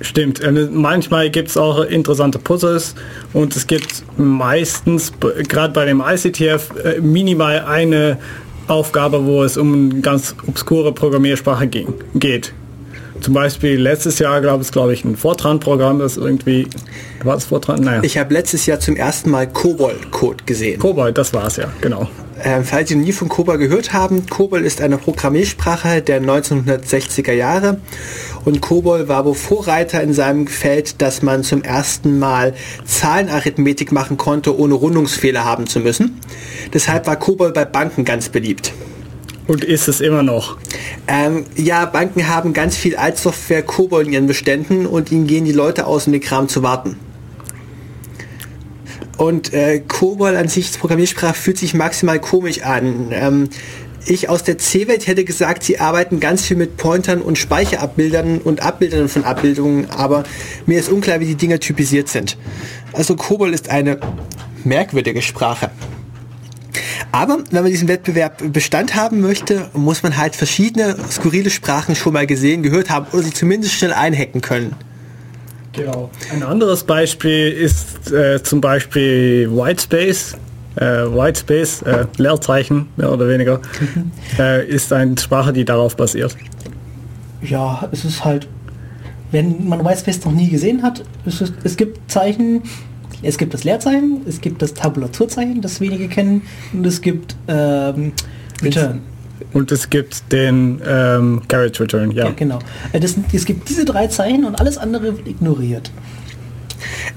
Stimmt. 0.00 0.40
Manchmal 0.72 1.30
gibt 1.30 1.48
es 1.48 1.56
auch 1.56 1.82
interessante 1.82 2.38
Puzzles 2.38 2.94
und 3.32 3.56
es 3.56 3.66
gibt 3.66 4.02
meistens, 4.18 5.12
gerade 5.48 5.72
bei 5.72 5.86
dem 5.86 6.02
ICTF, 6.06 6.70
äh, 6.84 7.00
minimal 7.00 7.60
eine 7.60 8.18
Aufgabe, 8.68 9.24
wo 9.24 9.42
es 9.42 9.56
um 9.56 9.90
eine 9.90 10.00
ganz 10.00 10.34
obskure 10.46 10.92
Programmiersprache 10.92 11.66
ging, 11.66 11.94
geht. 12.14 12.52
Zum 13.20 13.32
Beispiel 13.32 13.80
letztes 13.80 14.18
Jahr 14.18 14.40
gab 14.42 14.60
es, 14.60 14.70
glaube 14.70 14.92
ich, 14.92 15.04
ein 15.04 15.16
Fortran-Programm, 15.16 15.98
das 15.98 16.16
irgendwie, 16.18 16.68
war 17.24 17.36
es 17.36 17.46
Fortran? 17.46 17.80
Naja. 17.80 18.02
Ich 18.02 18.18
habe 18.18 18.34
letztes 18.34 18.66
Jahr 18.66 18.78
zum 18.78 18.96
ersten 18.96 19.30
Mal 19.30 19.46
COBOL-Code 19.46 20.44
gesehen. 20.44 20.78
COBOL, 20.78 21.12
das 21.12 21.32
war 21.32 21.46
es 21.46 21.56
ja, 21.56 21.72
genau. 21.80 22.08
Ähm, 22.44 22.64
falls 22.64 22.90
Sie 22.90 22.96
nie 22.96 23.12
von 23.12 23.28
COBOL 23.28 23.58
gehört 23.58 23.92
haben, 23.92 24.26
COBOL 24.26 24.64
ist 24.64 24.80
eine 24.80 24.98
Programmiersprache 24.98 26.02
der 26.02 26.20
1960er 26.20 27.32
Jahre 27.32 27.80
und 28.44 28.60
COBOL 28.60 29.08
war 29.08 29.24
wohl 29.24 29.34
Vorreiter 29.34 30.02
in 30.02 30.12
seinem 30.12 30.46
Feld, 30.46 31.00
dass 31.00 31.22
man 31.22 31.44
zum 31.44 31.62
ersten 31.62 32.18
Mal 32.18 32.54
Zahlenarithmetik 32.84 33.90
machen 33.90 34.18
konnte, 34.18 34.58
ohne 34.58 34.74
Rundungsfehler 34.74 35.44
haben 35.44 35.66
zu 35.66 35.80
müssen. 35.80 36.20
Deshalb 36.74 37.06
war 37.06 37.16
COBOL 37.16 37.52
bei 37.52 37.64
Banken 37.64 38.04
ganz 38.04 38.28
beliebt. 38.28 38.72
Und 39.46 39.64
ist 39.64 39.88
es 39.88 40.00
immer 40.00 40.22
noch? 40.22 40.58
Ähm, 41.06 41.44
ja, 41.54 41.86
Banken 41.86 42.28
haben 42.28 42.52
ganz 42.52 42.76
viel 42.76 42.96
Altsoftware 42.96 43.62
COBOL 43.62 44.06
in 44.06 44.12
ihren 44.12 44.26
Beständen 44.26 44.86
und 44.86 45.10
ihnen 45.12 45.26
gehen 45.26 45.44
die 45.44 45.52
Leute 45.52 45.86
aus, 45.86 46.06
um 46.06 46.12
den 46.12 46.20
Kram 46.20 46.48
zu 46.48 46.62
warten. 46.62 46.96
Und 49.16 49.52
äh, 49.52 49.80
COBOL 49.86 50.36
an 50.36 50.48
sich, 50.48 50.78
Programmiersprache, 50.78 51.34
fühlt 51.34 51.58
sich 51.58 51.74
maximal 51.74 52.20
komisch 52.20 52.62
an. 52.62 53.08
Ähm, 53.12 53.48
ich 54.08 54.28
aus 54.28 54.44
der 54.44 54.58
C-Welt 54.58 55.06
hätte 55.06 55.24
gesagt, 55.24 55.64
sie 55.64 55.80
arbeiten 55.80 56.20
ganz 56.20 56.42
viel 56.42 56.56
mit 56.56 56.76
Pointern 56.76 57.22
und 57.22 57.38
Speicherabbildern 57.38 58.38
und 58.38 58.62
Abbildern 58.62 59.08
von 59.08 59.24
Abbildungen, 59.24 59.90
aber 59.90 60.22
mir 60.66 60.78
ist 60.78 60.88
unklar, 60.90 61.18
wie 61.18 61.26
die 61.26 61.34
Dinge 61.34 61.58
typisiert 61.58 62.08
sind. 62.08 62.36
Also 62.92 63.16
COBOL 63.16 63.52
ist 63.52 63.68
eine 63.68 63.98
merkwürdige 64.62 65.22
Sprache. 65.22 65.70
Aber 67.10 67.38
wenn 67.50 67.62
man 67.62 67.70
diesen 67.70 67.88
Wettbewerb 67.88 68.52
Bestand 68.52 68.94
haben 68.94 69.20
möchte, 69.20 69.70
muss 69.72 70.02
man 70.02 70.16
halt 70.16 70.36
verschiedene 70.36 70.96
skurrile 71.10 71.50
Sprachen 71.50 71.96
schon 71.96 72.12
mal 72.12 72.26
gesehen, 72.26 72.62
gehört 72.62 72.90
haben 72.90 73.06
oder 73.12 73.22
sie 73.22 73.32
zumindest 73.32 73.74
schnell 73.74 73.92
einhacken 73.92 74.40
können. 74.40 74.74
Genau. 75.76 76.10
Ein 76.32 76.42
anderes 76.42 76.84
Beispiel 76.84 77.50
ist 77.52 78.10
äh, 78.10 78.42
zum 78.42 78.60
Beispiel 78.60 79.50
Whitespace. 79.50 80.36
Äh, 80.76 80.84
Whitespace, 80.84 81.82
äh, 81.82 82.04
Leerzeichen, 82.18 82.88
mehr 82.96 83.10
oder 83.10 83.26
weniger, 83.28 83.62
mhm. 83.94 84.10
äh, 84.38 84.66
ist 84.66 84.92
eine 84.92 85.16
Sprache, 85.16 85.50
die 85.54 85.64
darauf 85.64 85.96
basiert. 85.96 86.36
Ja, 87.40 87.88
es 87.92 88.04
ist 88.04 88.26
halt, 88.26 88.46
wenn 89.30 89.66
man 89.66 89.82
Whitespace 89.82 90.26
noch 90.26 90.32
nie 90.32 90.50
gesehen 90.50 90.82
hat, 90.82 91.02
es, 91.24 91.40
ist, 91.40 91.54
es 91.64 91.78
gibt 91.78 92.10
Zeichen, 92.10 92.62
es 93.22 93.38
gibt 93.38 93.54
das 93.54 93.64
Leerzeichen, 93.64 94.20
es 94.28 94.42
gibt 94.42 94.60
das 94.60 94.74
Tabulaturzeichen, 94.74 95.62
das 95.62 95.80
wenige 95.80 96.08
kennen, 96.08 96.42
und 96.74 96.86
es 96.86 97.00
gibt 97.00 97.36
ähm, 97.48 98.12
Return. 98.62 99.00
Und 99.56 99.72
es 99.72 99.88
gibt 99.88 100.32
den 100.32 100.82
ähm, 100.86 101.40
Carriage 101.48 101.80
Return, 101.80 102.10
ja. 102.10 102.26
ja 102.26 102.32
genau. 102.32 102.58
Äh, 102.92 103.00
das, 103.00 103.14
es 103.32 103.46
gibt 103.46 103.70
diese 103.70 103.86
drei 103.86 104.06
Zeichen 104.08 104.44
und 104.44 104.60
alles 104.60 104.76
andere 104.76 105.16
wird 105.16 105.26
ignoriert. 105.26 105.90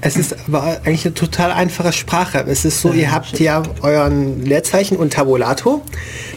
Es 0.00 0.16
ist 0.16 0.34
aber 0.48 0.62
eigentlich 0.62 1.04
eine 1.04 1.12
total 1.12 1.52
einfache 1.52 1.92
Sprache. 1.92 2.42
Es 2.48 2.64
ist 2.64 2.80
so, 2.80 2.94
ihr 2.94 3.12
habt 3.12 3.38
ja 3.38 3.62
euren 3.82 4.42
Leerzeichen 4.42 4.96
und 4.96 5.12
Tabulator. 5.12 5.82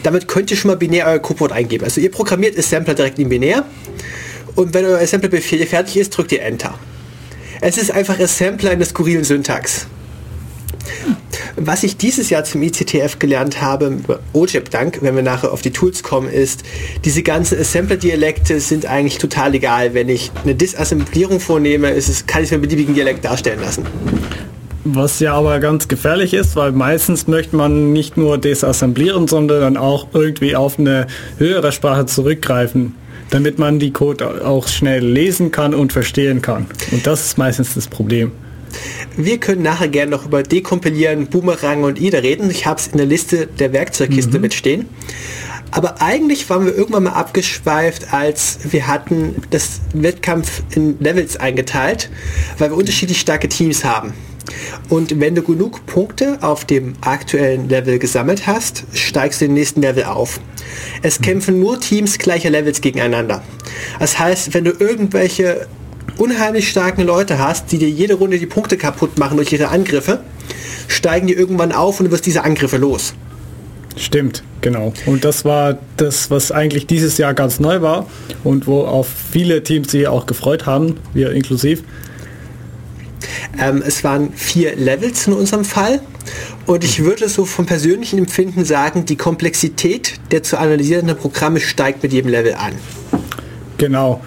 Damit 0.04 0.28
könnt 0.28 0.52
ihr 0.52 0.58
schon 0.58 0.72
mal 0.72 0.76
binär 0.76 1.08
euer 1.08 1.20
Codewort 1.20 1.54
eingeben. 1.54 1.86
Also 1.86 2.02
ihr 2.02 2.12
programmiert 2.12 2.60
Assembler 2.60 2.96
direkt 2.96 3.18
in 3.18 3.30
binär. 3.30 3.64
Und 4.56 4.74
wenn 4.74 4.84
euer 4.84 5.00
Assembler-Befehl 5.00 5.66
fertig 5.66 5.96
ist, 5.96 6.10
drückt 6.10 6.34
ihr 6.34 6.42
Enter. 6.42 6.74
Es 7.62 7.78
ist 7.78 7.92
einfach 7.92 8.20
Assembler 8.20 8.74
in 8.74 8.80
der 8.80 8.90
skurrilen 8.90 9.24
Syntax. 9.24 9.88
Was 11.56 11.84
ich 11.84 11.98
dieses 11.98 12.30
Jahr 12.30 12.44
zum 12.44 12.62
ICTF 12.64 13.20
gelernt 13.20 13.62
habe, 13.62 14.00
OJIP 14.34 14.70
dank, 14.70 15.00
wenn 15.02 15.16
wir 15.16 15.24
nachher 15.24 15.52
auf 15.52 15.62
die 15.62 15.72
Tools 15.72 16.02
kommen, 16.02 16.28
ist, 16.28 16.64
diese 17.06 17.22
ganzen 17.22 17.60
Assembler-Dialekte 17.60 18.60
sind 18.60 18.86
eigentlich 18.86 19.18
total 19.18 19.54
egal. 19.54 19.94
Wenn 19.94 20.10
ich 20.10 20.32
eine 20.44 20.56
Disassemblierung 20.56 21.40
vornehme, 21.40 21.92
ist 21.92 22.10
es, 22.10 22.26
kann 22.26 22.42
ich 22.42 22.48
es 22.48 22.52
mit 22.52 22.62
beliebigen 22.62 22.96
Dialekt 22.96 23.24
darstellen 23.24 23.62
lassen. 23.62 23.86
Was 24.86 25.20
ja 25.22 25.34
aber 25.34 25.60
ganz 25.60 25.88
gefährlich 25.88 26.34
ist, 26.34 26.58
weil 26.58 26.74
meistens 26.74 27.28
möchte 27.28 27.56
man 27.56 27.94
nicht 27.94 28.18
nur 28.18 28.38
desassemblieren, 28.38 29.28
sondern 29.28 29.62
dann 29.62 29.78
auch 29.78 30.08
irgendwie 30.14 30.58
auf 30.58 30.78
eine 30.78 31.08
höhere 31.38 31.72
Sprache 31.72 32.06
zurückgreifen, 32.06 32.96
damit 33.30 33.60
man 33.60 33.80
die 33.80 33.92
Code 33.92 34.46
auch 34.46 34.68
schnell 34.68 35.06
lesen 35.06 35.52
kann 35.52 35.74
und 35.74 35.94
verstehen 35.94 36.42
kann. 36.42 36.66
Und 36.92 37.08
das 37.08 37.26
ist 37.26 37.38
meistens 37.38 37.76
das 37.76 37.88
Problem. 37.88 38.34
Wir 39.18 39.40
können 39.40 39.62
nachher 39.62 39.88
gerne 39.88 40.12
noch 40.12 40.26
über 40.26 40.44
Dekompilieren, 40.44 41.28
Boomerang 41.28 41.84
und 41.84 42.00
IDA 42.00 42.20
reden. 42.20 42.50
Ich 42.50 42.66
habe 42.66 42.80
es 42.80 42.88
in 42.88 42.98
der 42.98 43.06
Liste 43.06 43.48
der 43.48 43.74
Werkzeugkiste 43.74 44.38
mhm. 44.38 44.42
mitstehen. 44.42 44.90
Aber 45.72 46.02
eigentlich 46.02 46.50
waren 46.52 46.66
wir 46.66 46.76
irgendwann 46.76 47.04
mal 47.04 47.14
abgeschweift, 47.14 48.14
als 48.14 48.60
wir 48.70 48.86
hatten 48.86 49.36
das 49.50 49.82
Wettkampf 49.94 50.62
in 50.76 51.00
Levels 51.00 51.38
eingeteilt, 51.38 52.12
weil 52.60 52.70
wir 52.70 52.78
unterschiedlich 52.78 53.20
starke 53.20 53.50
Teams 53.50 53.84
haben. 53.84 54.14
Und 54.90 55.20
wenn 55.20 55.34
du 55.34 55.42
genug 55.42 55.86
Punkte 55.86 56.38
auf 56.42 56.66
dem 56.66 56.94
aktuellen 57.02 57.70
Level 57.70 57.98
gesammelt 57.98 58.46
hast, 58.46 58.84
steigst 58.94 59.42
du 59.42 59.46
den 59.46 59.56
nächsten 59.56 59.82
Level 59.82 60.04
auf. 60.04 60.40
Es 61.02 61.22
kämpfen 61.22 61.60
nur 61.60 61.80
Teams 61.80 62.18
gleicher 62.18 62.50
Levels 62.50 62.82
gegeneinander. 62.82 63.42
Das 64.00 64.20
heißt, 64.20 64.54
wenn 64.54 64.66
du 64.66 64.72
irgendwelche 64.72 65.68
unheimlich 66.18 66.70
starken 66.70 67.04
Leute 67.04 67.40
hast, 67.40 67.72
die 67.72 67.78
dir 67.78 67.90
jede 67.90 68.16
Runde 68.16 68.40
die 68.40 68.46
Punkte 68.46 68.78
kaputt 68.78 69.18
machen 69.18 69.38
durch 69.38 69.52
ihre 69.52 69.70
Angriffe, 69.70 70.22
steigen 70.88 71.28
die 71.28 71.34
irgendwann 71.34 71.72
auf 71.72 72.00
und 72.00 72.08
du 72.08 72.12
wirst 72.12 72.26
diese 72.26 72.44
Angriffe 72.44 72.78
los. 72.78 73.14
Stimmt, 73.96 74.44
genau. 74.62 74.94
Und 75.06 75.24
das 75.24 75.46
war 75.46 75.78
das, 75.98 76.32
was 76.32 76.52
eigentlich 76.52 76.88
dieses 76.88 77.18
Jahr 77.18 77.34
ganz 77.34 77.60
neu 77.60 77.82
war 77.82 78.08
und 78.44 78.66
wo 78.66 78.82
auf 78.82 79.08
viele 79.32 79.64
Teams 79.64 79.92
sich 79.92 80.08
auch 80.08 80.26
gefreut 80.26 80.66
haben, 80.66 80.98
wir 81.14 81.32
inklusiv. 81.32 81.84
Ähm, 83.60 83.84
es 83.86 84.04
waren 84.04 84.34
vier 84.34 84.76
Levels 84.76 85.28
in 85.28 85.34
unserem 85.34 85.64
Fall 85.64 86.02
und 86.66 86.84
ich 86.84 87.04
würde 87.04 87.30
so 87.30 87.46
vom 87.46 87.66
persönlichen 87.66 88.18
Empfinden 88.18 88.66
sagen, 88.66 89.06
die 89.06 89.16
Komplexität 89.16 90.16
der 90.32 90.42
zu 90.42 90.58
analysierenden 90.58 91.18
Programme 91.18 91.60
steigt 91.60 92.02
mit 92.02 92.14
jedem 92.14 92.32
Level 92.32 92.56
an. 92.56 92.74
Genau. 93.78 94.22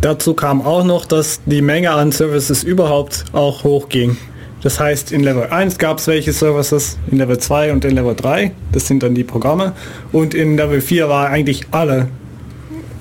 Dazu 0.00 0.34
kam 0.34 0.62
auch 0.62 0.84
noch, 0.84 1.04
dass 1.04 1.40
die 1.46 1.62
Menge 1.62 1.90
an 1.90 2.12
Services 2.12 2.62
überhaupt 2.62 3.24
auch 3.32 3.64
hochging. 3.64 4.16
Das 4.62 4.80
heißt, 4.80 5.12
in 5.12 5.22
Level 5.22 5.48
1 5.50 5.76
gab 5.76 5.98
es 5.98 6.06
welche 6.06 6.32
Services, 6.32 6.96
in 7.10 7.18
Level 7.18 7.38
2 7.38 7.72
und 7.72 7.84
in 7.84 7.94
Level 7.94 8.14
3, 8.14 8.52
das 8.72 8.86
sind 8.86 9.02
dann 9.02 9.14
die 9.14 9.24
Programme. 9.24 9.74
Und 10.10 10.32
in 10.32 10.56
Level 10.56 10.80
4 10.80 11.08
war 11.10 11.28
eigentlich 11.28 11.66
alle 11.70 12.08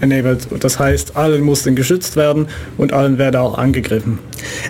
enabled. 0.01 0.47
Das 0.59 0.77
heißt, 0.77 1.15
alle 1.15 1.39
mussten 1.39 1.75
geschützt 1.75 2.17
werden 2.17 2.47
und 2.77 2.91
allen 2.91 3.17
werde 3.17 3.39
auch 3.39 3.57
angegriffen. 3.57 4.19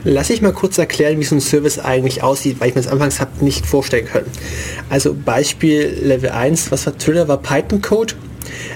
Lass 0.04 0.30
ich 0.30 0.44
mal 0.44 0.54
kurz 0.54 0.78
erklären, 0.78 1.20
wie 1.20 1.24
so 1.24 1.36
ein 1.36 1.42
Service 1.42 1.80
eigentlich 1.80 2.22
aussieht, 2.22 2.58
weil 2.60 2.70
ich 2.70 2.76
mir 2.76 2.82
das 2.82 2.92
anfangs 2.92 3.20
habe 3.20 3.44
nicht 3.44 3.66
vorstellen 3.66 4.06
können. 4.06 4.28
Also 4.90 5.16
Beispiel 5.16 5.98
Level 6.04 6.30
1, 6.30 6.72
was 6.72 6.86
war 6.86 6.96
Thriller, 6.96 7.28
war 7.28 7.38
Python-Code. 7.38 8.14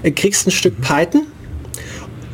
Du 0.03 0.11
kriegst 0.11 0.47
ein 0.47 0.51
Stück 0.51 0.81
Python 0.81 1.27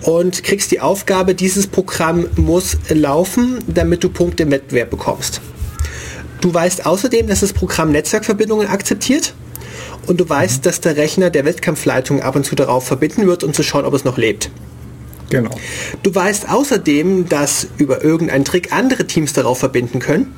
und 0.03 0.43
kriegst 0.43 0.71
die 0.71 0.81
Aufgabe, 0.81 1.35
dieses 1.35 1.67
Programm 1.67 2.27
muss 2.35 2.77
laufen, 2.89 3.59
damit 3.67 4.03
du 4.03 4.09
Punkte 4.09 4.43
im 4.43 4.51
Wettbewerb 4.51 4.89
bekommst. 4.89 5.41
Du 6.41 6.53
weißt 6.53 6.85
außerdem, 6.85 7.27
dass 7.27 7.39
das 7.39 7.53
Programm 7.53 7.91
Netzwerkverbindungen 7.91 8.67
akzeptiert 8.67 9.33
und 10.07 10.19
du 10.19 10.27
weißt, 10.27 10.57
mhm. 10.57 10.61
dass 10.63 10.81
der 10.81 10.97
Rechner 10.97 11.29
der 11.29 11.45
Wettkampfleitung 11.45 12.21
ab 12.21 12.35
und 12.35 12.45
zu 12.45 12.55
darauf 12.55 12.85
verbinden 12.85 13.27
wird, 13.27 13.43
um 13.43 13.53
zu 13.53 13.63
schauen, 13.63 13.85
ob 13.85 13.93
es 13.93 14.03
noch 14.03 14.17
lebt. 14.17 14.49
Genau. 15.29 15.55
Du 16.03 16.13
weißt 16.13 16.49
außerdem, 16.49 17.29
dass 17.29 17.67
über 17.77 18.03
irgendeinen 18.03 18.45
Trick 18.45 18.73
andere 18.73 19.07
Teams 19.07 19.33
darauf 19.33 19.57
verbinden 19.57 19.99
können 19.99 20.35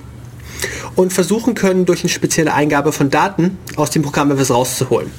und 0.95 1.12
versuchen 1.12 1.55
können, 1.55 1.86
durch 1.86 2.01
eine 2.01 2.10
spezielle 2.10 2.53
Eingabe 2.53 2.91
von 2.91 3.10
Daten 3.10 3.57
aus 3.75 3.89
dem 3.89 4.03
Programm 4.03 4.31
etwas 4.31 4.51
rauszuholen. 4.51 5.12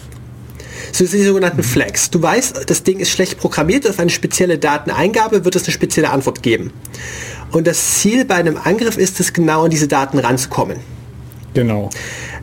So 0.96 1.04
sind 1.04 1.20
die 1.20 1.26
sogenannten. 1.26 1.62
Flags. 1.62 2.08
Du 2.08 2.22
weißt, 2.22 2.70
das 2.70 2.82
Ding 2.82 3.00
ist 3.00 3.10
schlecht 3.10 3.36
programmiert, 3.38 3.86
auf 3.86 3.98
eine 3.98 4.08
spezielle 4.08 4.56
Dateneingabe 4.56 5.44
wird 5.44 5.54
es 5.54 5.64
eine 5.64 5.72
spezielle 5.72 6.08
Antwort 6.08 6.42
geben. 6.42 6.72
Und 7.52 7.66
das 7.66 7.98
Ziel 7.98 8.24
bei 8.24 8.36
einem 8.36 8.56
Angriff 8.56 8.96
ist 8.96 9.20
es, 9.20 9.34
genau 9.34 9.64
an 9.64 9.70
diese 9.70 9.88
Daten 9.88 10.18
ranzukommen. 10.18 10.78
Genau. 11.52 11.90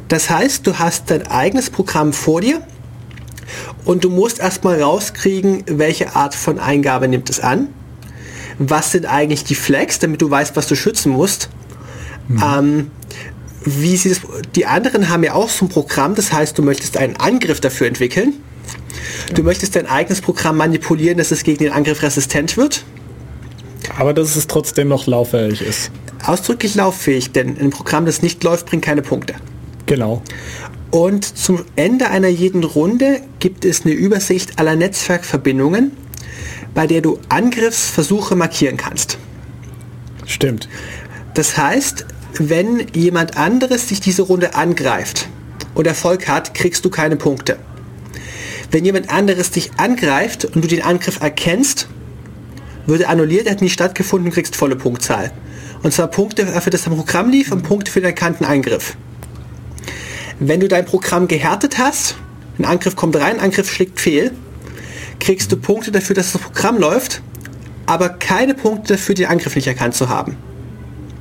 Das 0.07 0.29
heißt, 0.29 0.67
du 0.67 0.77
hast 0.77 1.09
dein 1.09 1.25
eigenes 1.25 1.71
Programm 1.71 2.13
vor 2.13 2.41
dir 2.41 2.61
und 3.85 4.03
du 4.03 4.11
musst 4.11 4.39
erstmal 4.39 4.79
rauskriegen, 4.79 5.63
welche 5.65 6.15
Art 6.15 6.35
von 6.35 6.59
Eingabe 6.59 7.07
nimmt 7.07 7.31
es 7.31 7.39
an. 7.39 7.69
Was 8.59 8.91
sind 8.91 9.07
eigentlich 9.07 9.43
die 9.45 9.55
Flags, 9.55 9.97
damit 9.97 10.21
du 10.21 10.29
weißt, 10.29 10.55
was 10.55 10.67
du 10.67 10.75
schützen 10.75 11.11
musst. 11.11 11.49
Mhm. 12.27 12.43
Ähm, 12.45 12.91
wie 13.65 13.97
sie 13.97 14.09
das, 14.09 14.21
die 14.55 14.65
anderen 14.65 15.09
haben 15.09 15.23
ja 15.23 15.33
auch 15.33 15.49
so 15.49 15.65
ein 15.65 15.69
Programm, 15.69 16.15
das 16.15 16.33
heißt, 16.33 16.57
du 16.57 16.63
möchtest 16.63 16.97
einen 16.97 17.15
Angriff 17.17 17.61
dafür 17.61 17.87
entwickeln. 17.87 18.33
Du 19.33 19.43
möchtest 19.43 19.75
dein 19.75 19.87
eigenes 19.87 20.21
Programm 20.21 20.57
manipulieren, 20.57 21.17
dass 21.17 21.31
es 21.31 21.43
gegen 21.43 21.59
den 21.59 21.71
Angriff 21.71 22.03
resistent 22.03 22.57
wird. 22.57 22.83
Aber 23.97 24.13
dass 24.13 24.35
es 24.35 24.47
trotzdem 24.47 24.87
noch 24.87 25.07
lauffähig 25.07 25.61
ist. 25.61 25.91
Ausdrücklich 26.25 26.75
lauffähig, 26.75 27.31
denn 27.31 27.57
ein 27.59 27.69
Programm, 27.69 28.05
das 28.05 28.21
nicht 28.21 28.43
läuft, 28.43 28.67
bringt 28.67 28.83
keine 28.83 29.01
Punkte. 29.01 29.35
Genau. 29.85 30.21
Und 30.91 31.25
zum 31.25 31.65
Ende 31.75 32.09
einer 32.09 32.27
jeden 32.27 32.63
Runde 32.63 33.21
gibt 33.39 33.65
es 33.65 33.83
eine 33.83 33.93
Übersicht 33.93 34.59
aller 34.59 34.75
Netzwerkverbindungen, 34.75 35.91
bei 36.73 36.87
der 36.87 37.01
du 37.01 37.19
Angriffsversuche 37.29 38.35
markieren 38.35 38.77
kannst. 38.77 39.17
Stimmt. 40.25 40.69
Das 41.33 41.57
heißt, 41.57 42.05
wenn 42.39 42.87
jemand 42.93 43.37
anderes 43.37 43.87
dich 43.87 44.01
diese 44.01 44.23
Runde 44.23 44.55
angreift 44.55 45.27
und 45.75 45.87
Erfolg 45.87 46.27
hat, 46.27 46.53
kriegst 46.53 46.83
du 46.85 46.89
keine 46.89 47.15
Punkte. 47.15 47.57
Wenn 48.71 48.85
jemand 48.85 49.09
anderes 49.09 49.51
dich 49.51 49.71
angreift 49.77 50.45
und 50.45 50.63
du 50.63 50.67
den 50.67 50.81
Angriff 50.81 51.21
erkennst 51.21 51.87
würde 52.85 53.07
annulliert, 53.07 53.49
hat 53.49 53.61
nie 53.61 53.69
stattgefunden, 53.69 54.31
kriegst 54.31 54.55
volle 54.55 54.75
Punktzahl. 54.75 55.31
Und 55.83 55.93
zwar 55.93 56.07
Punkte 56.07 56.45
für 56.45 56.69
das 56.69 56.83
Programm 56.83 57.29
lief 57.29 57.51
und 57.51 57.63
Punkte 57.63 57.91
für 57.91 57.99
den 57.99 58.07
erkannten 58.07 58.45
Eingriff. 58.45 58.95
Wenn 60.39 60.59
du 60.59 60.67
dein 60.67 60.85
Programm 60.85 61.27
gehärtet 61.27 61.77
hast, 61.77 62.15
ein 62.57 62.65
Angriff 62.65 62.95
kommt 62.95 63.15
rein, 63.15 63.39
Angriff 63.39 63.71
schlägt 63.71 63.99
fehl, 63.99 64.31
kriegst 65.19 65.51
du 65.51 65.57
Punkte 65.57 65.91
dafür, 65.91 66.15
dass 66.15 66.33
das 66.33 66.41
Programm 66.41 66.77
läuft, 66.77 67.21
aber 67.85 68.09
keine 68.09 68.53
Punkte 68.53 68.93
dafür, 68.93 69.15
den 69.15 69.27
Angriff 69.27 69.55
nicht 69.55 69.67
erkannt 69.67 69.95
zu 69.95 70.09
haben. 70.09 70.37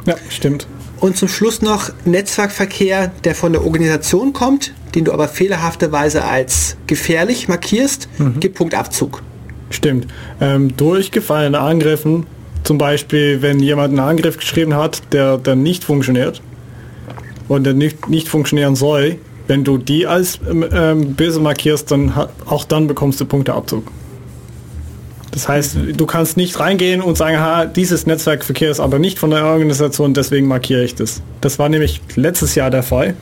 Ja, 0.07 0.17
stimmt. 0.29 0.67
Und 1.03 1.17
zum 1.17 1.27
Schluss 1.27 1.63
noch 1.63 1.91
Netzwerkverkehr, 2.05 3.11
der 3.25 3.35
von 3.35 3.53
der 3.53 3.65
Organisation 3.65 4.33
kommt, 4.33 4.73
den 4.95 5.05
du 5.05 5.13
aber 5.13 5.27
fehlerhafterweise 5.27 6.23
als 6.25 6.77
gefährlich 6.87 7.49
markierst, 7.49 8.09
mhm. 8.19 8.39
gibt 8.39 8.55
Punktabzug. 8.55 9.21
Stimmt. 9.71 10.07
Ähm, 10.41 10.77
durchgefallene 10.77 11.59
Angriffen, 11.59 12.29
zum 12.63 12.79
Beispiel, 12.79 13.43
wenn 13.43 13.59
jemand 13.59 13.89
einen 13.89 13.99
Angriff 13.99 14.37
geschrieben 14.37 14.77
hat, 14.77 15.03
der 15.13 15.39
dann 15.39 15.65
nicht 15.65 15.83
funktioniert 15.83 16.41
und 17.49 17.65
der 17.65 17.75
nicht, 17.75 18.09
nicht 18.09 18.29
funktionieren 18.29 18.77
soll, 18.77 19.19
wenn 19.49 19.65
du 19.65 19.79
die 19.79 20.07
als 20.07 20.39
ähm, 20.49 20.65
ähm 20.73 21.15
böse 21.15 21.41
markierst, 21.41 21.91
dann 21.91 22.13
auch 22.47 22.65
dann 22.65 22.87
bekommst 22.87 23.21
du 23.21 23.25
Punkteabzug. 23.25 23.91
Das 25.33 25.49
heißt, 25.49 25.77
du 25.97 26.07
kannst 26.07 26.37
nicht 26.37 26.61
reingehen 26.61 27.01
und 27.01 27.17
sagen, 27.17 27.41
ha, 27.41 27.65
dieses 27.65 28.07
Netzwerkverkehr 28.07 28.71
ist 28.71 28.81
aber 28.81 28.99
nicht 28.99 29.19
von 29.19 29.31
der 29.31 29.45
Organisation, 29.47 30.13
deswegen 30.13 30.47
markiere 30.47 30.85
ich 30.85 30.95
das. 30.95 31.23
Das 31.41 31.59
war 31.59 31.71
nämlich 31.71 32.03
letztes 32.17 32.55
Jahr 32.55 32.71
der 32.71 32.83
Fall. 32.83 33.15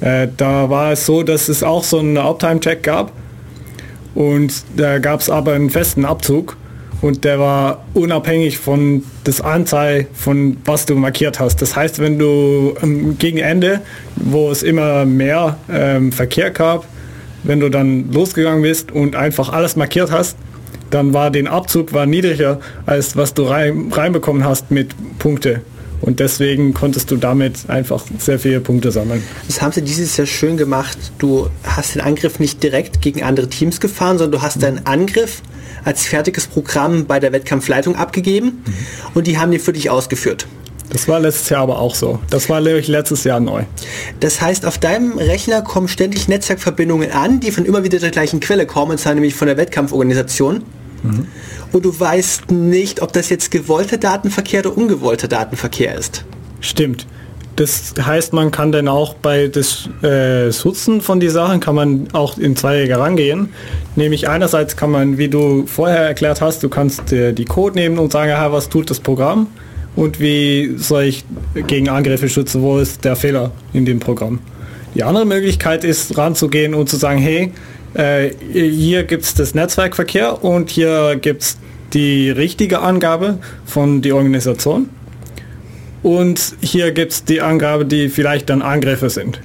Äh, 0.00 0.28
da 0.36 0.70
war 0.70 0.92
es 0.92 1.06
so, 1.06 1.24
dass 1.24 1.48
es 1.48 1.64
auch 1.64 1.82
so 1.82 1.98
einen 1.98 2.16
Uptime-Check 2.18 2.84
gab 2.84 3.12
und 4.14 4.62
da 4.76 5.00
gab 5.00 5.20
es 5.20 5.28
aber 5.28 5.54
einen 5.54 5.70
festen 5.70 6.04
Abzug 6.04 6.56
und 7.00 7.24
der 7.24 7.40
war 7.40 7.84
unabhängig 7.94 8.58
von 8.58 9.02
das 9.24 9.40
Anzahl 9.40 10.06
von 10.14 10.56
was 10.64 10.86
du 10.86 10.94
markiert 10.94 11.40
hast. 11.40 11.60
Das 11.62 11.74
heißt, 11.74 11.98
wenn 11.98 12.20
du 12.20 12.74
ähm, 12.80 13.18
gegen 13.18 13.38
Ende, 13.38 13.80
wo 14.14 14.52
es 14.52 14.62
immer 14.62 15.04
mehr 15.04 15.58
ähm, 15.68 16.12
Verkehr 16.12 16.52
gab, 16.52 16.86
wenn 17.42 17.58
du 17.58 17.68
dann 17.70 18.12
losgegangen 18.12 18.62
bist 18.62 18.92
und 18.92 19.16
einfach 19.16 19.52
alles 19.52 19.74
markiert 19.74 20.12
hast, 20.12 20.36
dann 20.90 21.12
war 21.12 21.30
den 21.30 21.46
Abzug 21.46 21.92
war 21.92 22.06
niedriger 22.06 22.60
als 22.86 23.16
was 23.16 23.34
du 23.34 23.44
rein, 23.44 23.92
reinbekommen 23.92 24.44
hast 24.44 24.70
mit 24.70 24.94
Punkte. 25.18 25.62
Und 26.00 26.20
deswegen 26.20 26.74
konntest 26.74 27.10
du 27.10 27.16
damit 27.16 27.68
einfach 27.68 28.04
sehr 28.18 28.38
viele 28.38 28.60
Punkte 28.60 28.92
sammeln. 28.92 29.22
Das 29.48 29.60
haben 29.60 29.72
sie 29.72 29.82
dieses 29.82 30.16
Jahr 30.16 30.28
schön 30.28 30.56
gemacht. 30.56 30.96
Du 31.18 31.48
hast 31.64 31.96
den 31.96 32.02
Angriff 32.02 32.38
nicht 32.38 32.62
direkt 32.62 33.02
gegen 33.02 33.24
andere 33.24 33.48
Teams 33.48 33.80
gefahren, 33.80 34.16
sondern 34.18 34.40
du 34.40 34.42
hast 34.42 34.62
deinen 34.62 34.86
Angriff 34.86 35.42
als 35.84 36.06
fertiges 36.06 36.46
Programm 36.46 37.06
bei 37.06 37.18
der 37.18 37.32
Wettkampfleitung 37.32 37.96
abgegeben 37.96 38.62
mhm. 38.64 38.74
und 39.14 39.26
die 39.26 39.38
haben 39.38 39.50
den 39.50 39.60
für 39.60 39.72
dich 39.72 39.90
ausgeführt. 39.90 40.46
Das 40.90 41.06
war 41.06 41.20
letztes 41.20 41.50
Jahr 41.50 41.62
aber 41.62 41.78
auch 41.80 41.94
so. 41.94 42.18
Das 42.30 42.48
war 42.48 42.60
nämlich 42.60 42.88
letztes 42.88 43.24
Jahr 43.24 43.40
neu. 43.40 43.64
Das 44.20 44.40
heißt, 44.40 44.64
auf 44.64 44.78
deinem 44.78 45.18
Rechner 45.18 45.60
kommen 45.62 45.88
ständig 45.88 46.28
Netzwerkverbindungen 46.28 47.12
an, 47.12 47.40
die 47.40 47.50
von 47.50 47.66
immer 47.66 47.84
wieder 47.84 47.98
der 47.98 48.10
gleichen 48.10 48.40
Quelle 48.40 48.66
kommen, 48.66 48.92
und 48.92 48.98
zwar 48.98 49.14
nämlich 49.14 49.34
von 49.34 49.48
der 49.48 49.58
Wettkampforganisation. 49.58 50.62
Mhm 51.02 51.26
und 51.72 51.84
du 51.84 51.98
weißt 51.98 52.50
nicht, 52.50 53.02
ob 53.02 53.12
das 53.12 53.28
jetzt 53.28 53.50
gewollter 53.50 53.98
Datenverkehr 53.98 54.60
oder 54.60 54.76
ungewollter 54.76 55.28
Datenverkehr 55.28 55.94
ist. 55.96 56.24
Stimmt. 56.60 57.06
Das 57.56 57.94
heißt, 58.00 58.32
man 58.32 58.52
kann 58.52 58.70
dann 58.70 58.86
auch 58.86 59.14
bei 59.14 59.48
das 59.48 59.88
äh, 60.02 60.52
Schützen 60.52 61.00
von 61.00 61.18
die 61.18 61.28
Sachen 61.28 61.58
kann 61.58 61.74
man 61.74 62.08
auch 62.12 62.38
in 62.38 62.54
zwei 62.54 62.82
Wege 62.82 62.98
rangehen. 62.98 63.48
Nämlich 63.96 64.28
einerseits 64.28 64.76
kann 64.76 64.92
man, 64.92 65.18
wie 65.18 65.28
du 65.28 65.66
vorher 65.66 66.06
erklärt 66.06 66.40
hast, 66.40 66.62
du 66.62 66.68
kannst 66.68 67.12
äh, 67.12 67.32
die 67.32 67.44
Code 67.44 67.74
nehmen 67.74 67.98
und 67.98 68.12
sagen, 68.12 68.30
aha, 68.30 68.52
was 68.52 68.68
tut 68.68 68.90
das 68.90 69.00
Programm 69.00 69.48
und 69.96 70.20
wie 70.20 70.74
soll 70.76 71.02
ich 71.02 71.24
gegen 71.66 71.88
Angriffe 71.88 72.28
schützen, 72.28 72.62
wo 72.62 72.78
ist 72.78 73.04
der 73.04 73.16
Fehler 73.16 73.50
in 73.72 73.84
dem 73.84 73.98
Programm. 73.98 74.38
Die 74.94 75.02
andere 75.02 75.26
Möglichkeit 75.26 75.82
ist 75.82 76.16
ranzugehen 76.16 76.74
und 76.74 76.88
zu 76.88 76.96
sagen, 76.96 77.18
hey, 77.18 77.52
äh, 77.94 78.30
hier 78.52 79.04
gibt 79.04 79.24
es 79.24 79.34
das 79.34 79.54
Netzwerkverkehr 79.54 80.44
und 80.44 80.70
hier 80.70 81.16
gibt 81.16 81.42
es 81.42 81.58
die 81.92 82.30
richtige 82.30 82.80
Angabe 82.80 83.38
von 83.64 84.02
der 84.02 84.16
Organisation 84.16 84.90
und 86.02 86.54
hier 86.60 86.92
gibt 86.92 87.12
es 87.12 87.24
die 87.24 87.40
Angabe, 87.40 87.84
die 87.84 88.08
vielleicht 88.08 88.50
dann 88.50 88.62
Angriffe 88.62 89.10
sind. 89.10 89.40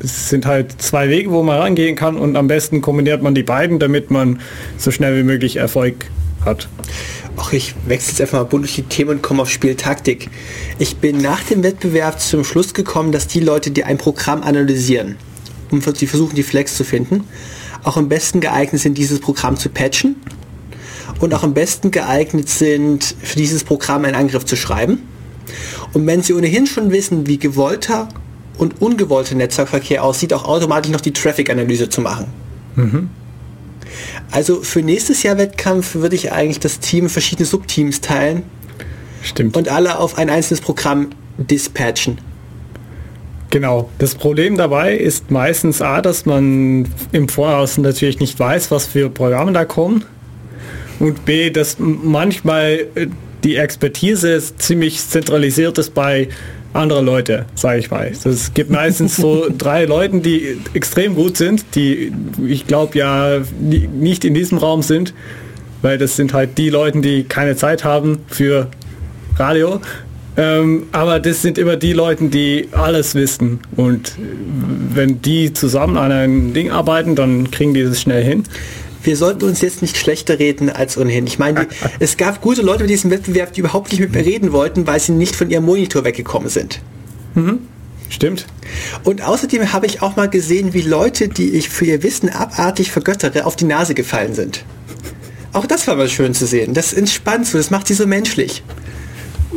Es 0.00 0.28
sind 0.28 0.44
halt 0.44 0.82
zwei 0.82 1.08
Wege, 1.08 1.30
wo 1.30 1.42
man 1.42 1.58
rangehen 1.58 1.96
kann 1.96 2.16
und 2.16 2.36
am 2.36 2.46
besten 2.46 2.82
kombiniert 2.82 3.22
man 3.22 3.34
die 3.34 3.42
beiden, 3.42 3.78
damit 3.78 4.10
man 4.10 4.40
so 4.76 4.90
schnell 4.90 5.16
wie 5.16 5.22
möglich 5.22 5.56
Erfolg 5.56 6.06
hat. 6.44 6.68
Ach, 7.36 7.52
ich 7.52 7.74
wechsle 7.86 8.10
jetzt 8.10 8.20
einfach 8.20 8.38
mal 8.38 8.44
bunt 8.44 8.64
durch 8.64 8.74
die 8.76 8.82
Themen 8.82 9.10
und 9.12 9.22
komme 9.22 9.42
auf 9.42 9.50
Spieltaktik. 9.50 10.28
Ich 10.78 10.98
bin 10.98 11.18
nach 11.18 11.42
dem 11.42 11.62
Wettbewerb 11.62 12.20
zum 12.20 12.44
Schluss 12.44 12.74
gekommen, 12.74 13.12
dass 13.12 13.26
die 13.26 13.40
Leute, 13.40 13.70
die 13.70 13.82
ein 13.82 13.98
Programm 13.98 14.42
analysieren, 14.42 15.16
um 15.74 15.94
sie 15.94 16.06
versuchen, 16.06 16.34
die 16.34 16.42
Flex 16.42 16.76
zu 16.76 16.84
finden, 16.84 17.24
auch 17.82 17.96
am 17.96 18.08
besten 18.08 18.40
geeignet 18.40 18.80
sind, 18.80 18.98
dieses 18.98 19.20
Programm 19.20 19.56
zu 19.56 19.68
patchen 19.68 20.16
und 21.20 21.34
auch 21.34 21.42
am 21.42 21.54
besten 21.54 21.90
geeignet 21.90 22.48
sind, 22.48 23.14
für 23.22 23.36
dieses 23.36 23.64
Programm 23.64 24.04
einen 24.04 24.14
Angriff 24.14 24.44
zu 24.44 24.56
schreiben. 24.56 25.00
Und 25.92 26.06
wenn 26.06 26.22
Sie 26.22 26.32
ohnehin 26.32 26.66
schon 26.66 26.90
wissen, 26.90 27.26
wie 27.26 27.38
gewollter 27.38 28.08
und 28.58 28.80
ungewollter 28.80 29.34
Netzwerkverkehr 29.34 30.02
aussieht, 30.02 30.32
auch 30.32 30.44
automatisch 30.44 30.90
noch 30.90 31.00
die 31.00 31.12
Traffic-Analyse 31.12 31.88
zu 31.88 32.00
machen. 32.00 32.26
Mhm. 32.76 33.10
Also 34.30 34.62
für 34.62 34.82
nächstes 34.82 35.22
Jahr 35.22 35.38
Wettkampf 35.38 35.94
würde 35.94 36.16
ich 36.16 36.32
eigentlich 36.32 36.60
das 36.60 36.80
Team 36.80 37.04
in 37.04 37.10
verschiedene 37.10 37.46
Subteams 37.46 38.00
teilen. 38.00 38.42
Stimmt. 39.22 39.56
Und 39.56 39.68
alle 39.68 39.98
auf 39.98 40.18
ein 40.18 40.30
einzelnes 40.30 40.60
Programm 40.60 41.10
dispatchen. 41.38 42.18
Genau. 43.54 43.88
Das 43.98 44.16
Problem 44.16 44.56
dabei 44.56 44.96
ist 44.96 45.30
meistens 45.30 45.80
A, 45.80 46.02
dass 46.02 46.26
man 46.26 46.88
im 47.12 47.28
Voraus 47.28 47.78
natürlich 47.78 48.18
nicht 48.18 48.36
weiß, 48.36 48.72
was 48.72 48.84
für 48.84 49.08
Programme 49.08 49.52
da 49.52 49.64
kommen. 49.64 50.04
Und 50.98 51.24
B, 51.24 51.50
dass 51.50 51.76
manchmal 51.78 52.88
äh, 52.96 53.06
die 53.44 53.54
Expertise 53.54 54.42
ziemlich 54.56 55.00
zentralisiert 55.06 55.78
ist 55.78 55.94
bei 55.94 56.30
anderen 56.72 57.06
Leute, 57.06 57.46
sage 57.54 57.78
ich 57.78 57.92
mal. 57.92 58.10
Es 58.24 58.52
gibt 58.54 58.70
meistens 58.70 59.14
so 59.14 59.46
drei 59.56 59.84
Leuten, 59.84 60.20
die 60.20 60.58
extrem 60.72 61.14
gut 61.14 61.36
sind, 61.36 61.64
die 61.76 62.12
ich 62.44 62.66
glaube 62.66 62.98
ja 62.98 63.40
nicht 63.60 64.24
in 64.24 64.34
diesem 64.34 64.58
Raum 64.58 64.82
sind, 64.82 65.14
weil 65.80 65.96
das 65.96 66.16
sind 66.16 66.34
halt 66.34 66.58
die 66.58 66.70
Leute, 66.70 67.02
die 67.02 67.22
keine 67.22 67.54
Zeit 67.54 67.84
haben 67.84 68.18
für 68.26 68.66
Radio. 69.36 69.80
Ähm, 70.36 70.84
aber 70.92 71.20
das 71.20 71.42
sind 71.42 71.58
immer 71.58 71.76
die 71.76 71.92
Leute, 71.92 72.28
die 72.28 72.68
alles 72.72 73.14
wissen. 73.14 73.60
Und 73.76 74.16
wenn 74.92 75.22
die 75.22 75.52
zusammen 75.52 75.96
an 75.96 76.10
einem 76.10 76.52
Ding 76.52 76.70
arbeiten, 76.70 77.14
dann 77.14 77.50
kriegen 77.50 77.74
die 77.74 77.84
das 77.84 78.00
schnell 78.00 78.24
hin 78.24 78.44
wir 79.04 79.16
sollten 79.16 79.44
uns 79.44 79.60
jetzt 79.60 79.82
nicht 79.82 79.96
schlechter 79.96 80.38
reden 80.38 80.70
als 80.70 80.98
ohnehin. 80.98 81.26
Ich 81.26 81.38
meine, 81.38 81.66
die, 81.66 81.74
es 82.00 82.16
gab 82.16 82.40
gute 82.40 82.62
Leute 82.62 82.84
bei 82.84 82.88
diesem 82.88 83.10
Wettbewerb, 83.10 83.52
die 83.52 83.60
überhaupt 83.60 83.92
nicht 83.92 84.00
mit 84.00 84.12
mir 84.12 84.24
reden 84.24 84.52
wollten, 84.52 84.86
weil 84.86 84.98
sie 85.00 85.12
nicht 85.12 85.36
von 85.36 85.50
ihrem 85.50 85.64
Monitor 85.64 86.04
weggekommen 86.04 86.48
sind. 86.48 86.80
Mhm. 87.34 87.60
Stimmt. 88.10 88.46
Und 89.02 89.22
außerdem 89.22 89.72
habe 89.72 89.86
ich 89.86 90.02
auch 90.02 90.16
mal 90.16 90.28
gesehen, 90.28 90.74
wie 90.74 90.82
Leute, 90.82 91.28
die 91.28 91.50
ich 91.50 91.68
für 91.68 91.84
ihr 91.84 92.02
Wissen 92.02 92.28
abartig 92.28 92.92
vergöttere, 92.92 93.44
auf 93.44 93.56
die 93.56 93.64
Nase 93.64 93.94
gefallen 93.94 94.34
sind. 94.34 94.64
Auch 95.52 95.66
das 95.66 95.86
war 95.86 95.96
mal 95.96 96.08
schön 96.08 96.34
zu 96.34 96.46
sehen. 96.46 96.74
Das 96.74 96.92
entspannt 96.92 97.46
so, 97.46 97.58
das 97.58 97.70
macht 97.70 97.86
sie 97.88 97.94
so 97.94 98.06
menschlich. 98.06 98.62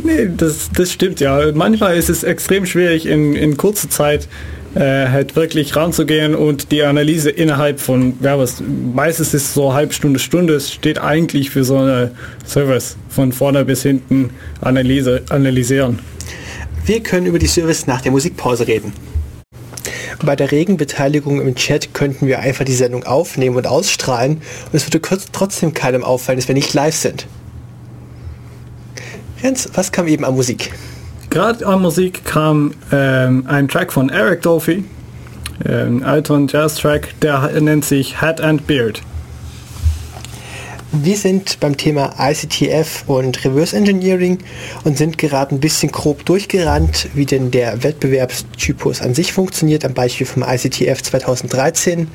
Nee, 0.04 0.30
das, 0.36 0.70
das 0.76 0.92
stimmt 0.92 1.20
ja. 1.20 1.52
Manchmal 1.54 1.98
ist 1.98 2.10
es 2.10 2.24
extrem 2.24 2.66
schwierig 2.66 3.06
in, 3.06 3.36
in 3.36 3.58
kurzer 3.58 3.90
Zeit 3.90 4.28
äh, 4.76 5.08
halt 5.08 5.36
wirklich 5.36 5.76
ranzugehen 5.76 6.36
und 6.36 6.72
die 6.72 6.84
Analyse 6.84 7.30
innerhalb 7.30 7.80
von, 7.80 8.14
ja, 8.22 8.38
was 8.38 8.62
meistens 8.94 9.34
ist 9.34 9.54
so 9.54 9.74
halb 9.74 9.94
Stunde, 9.94 10.20
Stunde, 10.20 10.56
es 10.56 10.72
steht 10.72 11.00
eigentlich 11.00 11.50
für 11.50 11.64
so 11.64 11.78
eine 11.78 12.12
Service 12.46 12.98
von 13.10 13.32
vorne 13.32 13.66
bis 13.66 13.84
hinten 13.84 14.30
Analyse, 14.62 15.24
analysieren. 15.30 16.00
Wir 16.86 17.02
können 17.02 17.26
über 17.26 17.40
die 17.40 17.48
Service 17.48 17.88
nach 17.88 18.02
der 18.02 18.12
Musikpause 18.12 18.68
reden. 18.68 18.94
Bei 20.24 20.36
der 20.36 20.52
regen 20.52 20.78
Beteiligung 20.78 21.42
im 21.42 21.56
Chat 21.56 21.94
könnten 21.94 22.28
wir 22.28 22.40
einfach 22.40 22.66
die 22.66 22.74
Sendung 22.74 23.04
aufnehmen 23.04 23.56
und 23.56 23.68
ausstrahlen 23.68 24.38
und 24.38 24.74
es 24.74 24.86
würde 24.88 25.02
trotzdem 25.32 25.74
keinem 25.74 26.04
auffallen, 26.04 26.40
dass 26.40 26.48
wir 26.48 26.56
nicht 26.56 26.74
live 26.74 26.96
sind. 26.96 27.28
Jens, 29.42 29.70
was 29.74 29.92
kam 29.92 30.08
eben 30.08 30.26
an 30.26 30.36
Musik? 30.36 30.74
Gerade 31.30 31.66
an 31.68 31.82
Musik 31.82 32.26
kam 32.26 32.74
ähm, 32.92 33.44
ein 33.48 33.68
Track 33.68 33.94
von 33.94 34.10
Eric 34.10 34.42
Dolphy, 34.42 34.84
ein 35.64 36.04
alter 36.04 36.46
Jazz-Track, 36.48 37.20
der 37.22 37.60
nennt 37.62 37.86
sich 37.86 38.22
Hat 38.22 38.42
and 38.42 38.66
Beard. 38.66 39.02
Wir 40.92 41.18
sind 41.18 41.60
beim 41.60 41.78
Thema 41.78 42.16
ICTF 42.18 43.04
und 43.08 43.44
Reverse 43.44 43.76
Engineering 43.76 44.40
und 44.86 44.98
sind 44.98 45.18
gerade 45.18 45.54
ein 45.54 45.60
bisschen 45.60 45.92
grob 45.92 46.26
durchgerannt, 46.26 47.10
wie 47.14 47.26
denn 47.26 47.52
der 47.52 47.84
Wettbewerbstypus 47.84 49.02
an 49.02 49.14
sich 49.14 49.34
funktioniert, 49.34 49.84
am 49.86 49.94
Beispiel 49.94 50.26
vom 50.26 50.44
ICTF 50.44 51.04
2013 51.04 52.08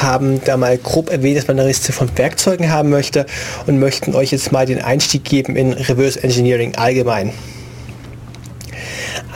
haben 0.00 0.40
da 0.44 0.56
mal 0.56 0.76
grob 0.78 1.10
erwähnt, 1.10 1.38
dass 1.38 1.48
man 1.48 1.58
eine 1.58 1.68
Liste 1.68 1.92
von 1.92 2.08
Werkzeugen 2.16 2.70
haben 2.70 2.90
möchte 2.90 3.26
und 3.66 3.78
möchten 3.78 4.14
euch 4.14 4.32
jetzt 4.32 4.52
mal 4.52 4.66
den 4.66 4.80
Einstieg 4.80 5.24
geben 5.24 5.56
in 5.56 5.72
Reverse 5.72 6.22
Engineering 6.22 6.74
allgemein. 6.76 7.32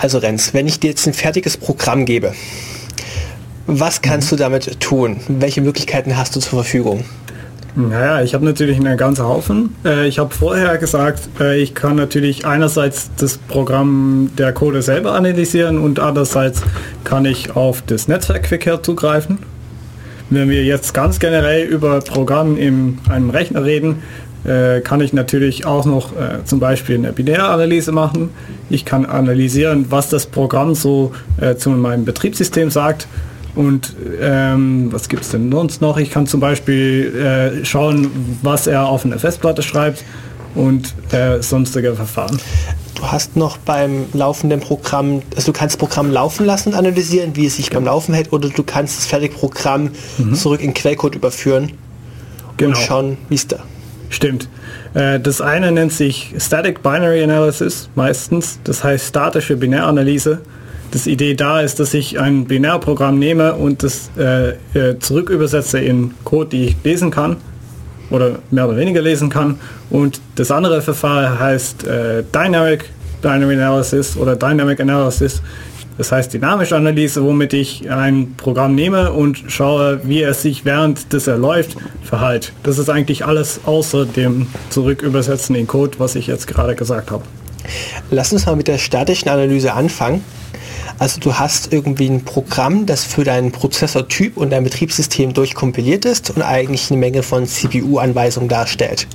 Also 0.00 0.18
Renz, 0.18 0.54
wenn 0.54 0.66
ich 0.66 0.80
dir 0.80 0.90
jetzt 0.90 1.06
ein 1.06 1.14
fertiges 1.14 1.56
Programm 1.56 2.04
gebe, 2.04 2.34
was 3.66 4.02
kannst 4.02 4.32
du 4.32 4.36
damit 4.36 4.80
tun? 4.80 5.20
Welche 5.28 5.60
Möglichkeiten 5.60 6.16
hast 6.16 6.34
du 6.34 6.40
zur 6.40 6.62
Verfügung? 6.62 7.04
Naja, 7.74 8.20
ich 8.22 8.34
habe 8.34 8.44
natürlich 8.44 8.76
einen 8.76 8.98
ganzen 8.98 9.24
Haufen. 9.24 9.74
Äh, 9.84 10.06
ich 10.06 10.18
habe 10.18 10.34
vorher 10.34 10.76
gesagt, 10.76 11.20
äh, 11.40 11.58
ich 11.58 11.74
kann 11.74 11.96
natürlich 11.96 12.44
einerseits 12.44 13.10
das 13.16 13.38
Programm 13.38 14.30
der 14.36 14.52
Code 14.52 14.82
selber 14.82 15.14
analysieren 15.14 15.78
und 15.78 15.98
andererseits 15.98 16.62
kann 17.04 17.24
ich 17.24 17.56
auf 17.56 17.82
das 17.86 18.08
Netzwerkverkehr 18.08 18.82
zugreifen. 18.82 19.38
Wenn 20.34 20.48
wir 20.48 20.64
jetzt 20.64 20.94
ganz 20.94 21.18
generell 21.18 21.66
über 21.66 22.00
Programm 22.00 22.56
in 22.56 22.98
einem 23.06 23.28
Rechner 23.28 23.64
reden, 23.64 24.02
äh, 24.46 24.80
kann 24.80 25.02
ich 25.02 25.12
natürlich 25.12 25.66
auch 25.66 25.84
noch 25.84 26.12
äh, 26.12 26.42
zum 26.46 26.58
Beispiel 26.58 26.96
eine 26.96 27.12
Binäranalyse 27.12 27.92
machen. 27.92 28.30
Ich 28.70 28.86
kann 28.86 29.04
analysieren, 29.04 29.86
was 29.90 30.08
das 30.08 30.24
Programm 30.24 30.74
so 30.74 31.12
äh, 31.38 31.56
zu 31.56 31.68
meinem 31.68 32.06
Betriebssystem 32.06 32.70
sagt. 32.70 33.08
Und 33.54 33.94
ähm, 34.22 34.88
was 34.90 35.10
gibt 35.10 35.24
es 35.24 35.28
denn 35.32 35.52
sonst 35.52 35.82
noch? 35.82 35.98
Ich 35.98 36.10
kann 36.10 36.26
zum 36.26 36.40
Beispiel 36.40 37.14
äh, 37.14 37.64
schauen, 37.66 38.10
was 38.40 38.66
er 38.66 38.86
auf 38.86 39.04
eine 39.04 39.18
Festplatte 39.18 39.62
schreibt 39.62 40.02
und 40.54 40.94
äh, 41.12 41.42
sonstige 41.42 41.94
Verfahren. 41.94 42.38
Du 43.02 43.10
hast 43.10 43.36
noch 43.36 43.58
beim 43.58 44.06
laufenden 44.12 44.60
Programm, 44.60 45.22
also 45.34 45.50
du 45.50 45.58
kannst 45.58 45.74
das 45.74 45.76
Programm 45.76 46.12
laufen 46.12 46.46
lassen 46.46 46.68
und 46.68 46.76
analysieren, 46.76 47.34
wie 47.34 47.46
es 47.46 47.56
sich 47.56 47.68
beim 47.70 47.84
Laufen 47.84 48.14
hält, 48.14 48.32
oder 48.32 48.48
du 48.48 48.62
kannst 48.62 48.96
das 48.96 49.06
fertige 49.06 49.34
Programm 49.34 49.90
mhm. 50.18 50.34
zurück 50.34 50.60
in 50.62 50.72
Quellcode 50.72 51.16
überführen 51.16 51.72
genau. 52.58 52.70
und 52.70 52.76
schauen, 52.76 53.18
wie 53.28 53.34
es 53.34 53.48
da 53.48 53.56
Stimmt. 54.08 54.48
Äh, 54.94 55.18
das 55.18 55.40
eine 55.40 55.72
nennt 55.72 55.92
sich 55.92 56.32
Static 56.38 56.84
Binary 56.84 57.24
Analysis 57.24 57.88
meistens, 57.96 58.60
das 58.62 58.84
heißt 58.84 59.08
statische 59.08 59.56
Binäranalyse. 59.56 60.40
Das 60.92 61.08
Idee 61.08 61.34
da 61.34 61.60
ist, 61.60 61.80
dass 61.80 61.94
ich 61.94 62.20
ein 62.20 62.44
Binärprogramm 62.44 63.18
nehme 63.18 63.54
und 63.54 63.82
das 63.82 64.12
äh, 64.16 64.50
äh, 64.78 64.98
zurückübersetze 65.00 65.80
in 65.80 66.14
Code, 66.22 66.50
die 66.50 66.64
ich 66.66 66.76
lesen 66.84 67.10
kann 67.10 67.38
oder 68.12 68.38
mehr 68.50 68.68
oder 68.68 68.76
weniger 68.76 69.02
lesen 69.02 69.28
kann. 69.28 69.58
Und 69.90 70.20
das 70.36 70.50
andere 70.50 70.82
Verfahren 70.82 71.38
heißt 71.38 71.84
äh, 71.86 72.22
Dynamic 72.32 72.90
Binary 73.22 73.54
Analysis 73.54 74.16
oder 74.16 74.36
Dynamic 74.36 74.80
Analysis. 74.80 75.42
Das 75.98 76.10
heißt 76.10 76.32
dynamische 76.32 76.74
Analyse, 76.74 77.22
womit 77.22 77.52
ich 77.52 77.90
ein 77.90 78.34
Programm 78.36 78.74
nehme 78.74 79.12
und 79.12 79.44
schaue, 79.48 80.00
wie 80.04 80.22
es 80.22 80.42
sich 80.42 80.64
während 80.64 81.12
des 81.12 81.26
er 81.26 81.36
läuft 81.36 81.76
verhält. 82.02 82.52
Das 82.62 82.78
ist 82.78 82.88
eigentlich 82.88 83.26
alles 83.26 83.60
außer 83.66 84.06
dem 84.06 84.46
Zurückübersetzen 84.70 85.54
in 85.54 85.66
Code, 85.66 85.98
was 85.98 86.14
ich 86.14 86.26
jetzt 86.26 86.46
gerade 86.46 86.74
gesagt 86.74 87.10
habe. 87.10 87.24
Lass 88.10 88.32
uns 88.32 88.46
mal 88.46 88.56
mit 88.56 88.68
der 88.68 88.78
statischen 88.78 89.28
Analyse 89.28 89.74
anfangen. 89.74 90.24
Also 90.98 91.20
du 91.20 91.34
hast 91.34 91.72
irgendwie 91.72 92.08
ein 92.08 92.24
Programm, 92.24 92.86
das 92.86 93.04
für 93.04 93.24
deinen 93.24 93.52
Prozessortyp 93.52 94.36
und 94.36 94.50
dein 94.50 94.64
Betriebssystem 94.64 95.32
durchkompiliert 95.34 96.04
ist 96.04 96.30
und 96.30 96.42
eigentlich 96.42 96.90
eine 96.90 97.00
Menge 97.00 97.22
von 97.22 97.46
CPU-Anweisungen 97.46 98.48
darstellt. 98.48 99.06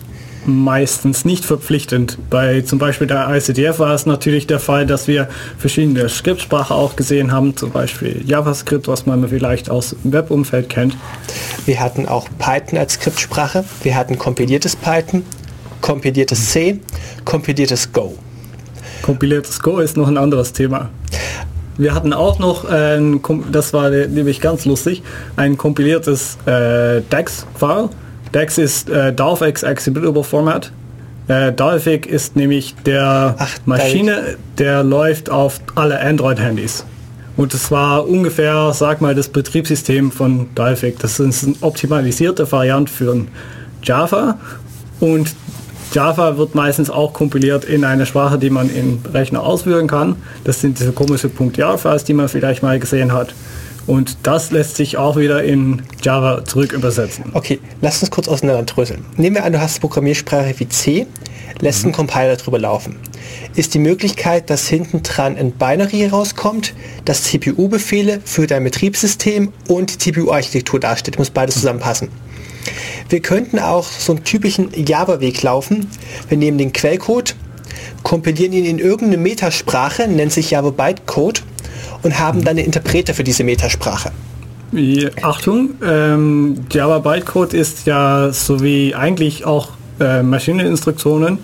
meistens 0.47 1.25
nicht 1.25 1.45
verpflichtend. 1.45 2.17
Bei 2.29 2.61
zum 2.61 2.79
Beispiel 2.79 3.05
der 3.05 3.29
ICDF 3.29 3.79
war 3.79 3.93
es 3.93 4.05
natürlich 4.05 4.47
der 4.47 4.59
Fall, 4.59 4.85
dass 4.85 5.07
wir 5.07 5.27
verschiedene 5.57 6.07
Skriptsprachen 6.07 6.75
auch 6.75 6.95
gesehen 6.95 7.31
haben, 7.31 7.55
zum 7.55 7.71
Beispiel 7.71 8.23
JavaScript, 8.25 8.87
was 8.87 9.05
man 9.05 9.27
vielleicht 9.27 9.69
aus 9.69 9.95
dem 10.03 10.13
Webumfeld 10.13 10.69
kennt. 10.69 10.95
Wir 11.65 11.79
hatten 11.79 12.07
auch 12.07 12.27
Python 12.39 12.79
als 12.79 12.93
Skriptsprache, 12.93 13.65
wir 13.83 13.95
hatten 13.95 14.17
kompiliertes 14.17 14.75
Python, 14.75 15.23
kompiliertes 15.81 16.51
C, 16.51 16.79
kompiliertes 17.25 17.91
Go. 17.91 18.17
Kompiliertes 19.01 19.59
Go 19.59 19.79
ist 19.79 19.97
noch 19.97 20.07
ein 20.07 20.17
anderes 20.17 20.53
Thema. 20.53 20.89
Wir 21.77 21.93
hatten 21.93 22.13
auch 22.13 22.39
noch, 22.39 22.65
ein, 22.65 23.21
das 23.51 23.73
war 23.73 23.89
nämlich 23.89 24.41
ganz 24.41 24.65
lustig, 24.65 25.03
ein 25.35 25.57
kompiliertes 25.57 26.37
äh, 26.45 27.01
DEX-File. 27.01 27.89
DEX 28.33 28.57
ist 28.57 28.89
äh, 28.89 29.13
Dalvik 29.13 29.61
Executable 29.61 30.23
Format. 30.23 30.71
Äh, 31.27 31.53
Dalvik 31.53 32.05
ist 32.05 32.35
nämlich 32.35 32.75
der 32.85 33.35
Ach, 33.37 33.57
Maschine, 33.65 34.37
der 34.57 34.83
läuft 34.83 35.29
auf 35.29 35.59
alle 35.75 35.99
Android-Handys. 35.99 36.85
Und 37.35 37.53
es 37.53 37.69
war 37.69 38.07
ungefähr, 38.07 38.71
sag 38.73 38.99
mal, 38.99 39.13
das 39.13 39.29
Betriebssystem 39.29 40.11
von 40.11 40.47
Dalvik. 40.55 40.97
Das 40.99 41.19
ist 41.19 41.43
eine 41.45 41.55
optimalisierte 41.61 42.51
Variante 42.51 42.91
für 42.91 43.25
Java. 43.83 44.39
Und 44.99 45.35
Java 45.93 46.38
wird 46.38 46.56
meistens 46.56 46.89
auch 46.89 47.13
kompiliert 47.13 47.65
in 47.65 47.84
eine 47.84 48.06
Sprache, 48.06 48.38
die 48.38 48.50
man 48.50 48.73
im 48.73 49.00
Rechner 49.13 49.43
ausführen 49.43 49.88
kann. 49.88 50.15
Das 50.43 50.62
sind 50.62 50.80
diese 50.80 50.91
komische 50.91 51.30
.jar-Files, 51.56 52.04
die 52.04 52.13
man 52.13 52.28
vielleicht 52.28 52.62
mal 52.62 52.80
gesehen 52.80 53.13
hat. 53.13 53.34
Und 53.88 54.17
das 54.23 54.52
lässt 54.52 54.76
sich 54.76 54.97
auch 54.97 55.15
wieder 55.15 55.43
in 55.43 55.82
Java 56.04 56.43
zurück 56.43 56.73
übersetzen. 56.73 57.32
Okay, 57.34 57.60
lass 57.82 58.02
uns 58.02 58.12
kurz 58.12 58.28
auseinanderdröseln. 58.28 59.06
Nehmen 59.15 59.38
wir 59.38 59.45
an, 59.45 59.54
du 59.54 59.62
hast 59.62 59.76
eine 59.76 59.82
Programmiersprache 59.82 60.54
wie 60.58 60.67
C, 60.67 61.08
lässt 61.62 61.80
mhm. 61.80 61.88
einen 61.88 61.95
Compiler 61.95 62.36
drüber 62.36 62.60
laufen. 62.60 62.97
Ist 63.56 63.73
die 63.73 63.80
Möglichkeit, 63.80 64.50
dass 64.50 64.67
hinten 64.67 65.04
dran 65.04 65.38
ein 65.38 65.52
Binary 65.54 66.06
rauskommt, 66.06 66.73
das 67.06 67.23
CPU-Befehle 67.23 68.19
für 68.26 68.45
dein 68.45 68.65
Betriebssystem 68.65 69.54
und 69.69 69.93
die 69.93 70.12
CPU-Architektur 70.12 70.82
darstellt, 70.82 71.17
muss 71.17 71.30
beides 71.30 71.56
zusammenpassen. 71.56 72.10
Wir 73.10 73.21
könnten 73.21 73.60
auch 73.60 73.86
so 73.86 74.13
einen 74.13 74.23
typischen 74.23 74.69
Java-Weg 74.73 75.41
laufen. 75.43 75.88
Wir 76.30 76.38
nehmen 76.38 76.58
den 76.58 76.73
Quellcode, 76.73 77.36
kompilieren 78.03 78.53
ihn 78.53 78.65
in 78.65 78.80
irgendeine 78.80 79.21
Metasprache, 79.21 80.08
nennt 80.08 80.32
sich 80.32 80.51
Java 80.51 80.71
Bytecode 80.71 81.43
und 82.03 82.19
haben 82.19 82.43
dann 82.43 82.58
einen 82.58 82.65
Interpreter 82.65 83.13
für 83.13 83.23
diese 83.23 83.43
Metasprache. 83.43 84.12
Achtung, 85.21 85.71
ähm, 85.86 86.65
Java 86.71 86.99
Bytecode 86.99 87.53
ist 87.53 87.86
ja 87.86 88.32
so 88.34 88.62
wie 88.62 88.93
eigentlich 88.93 89.45
auch 89.45 89.69
äh, 89.99 90.21
Maschineninstruktionen 90.23 91.39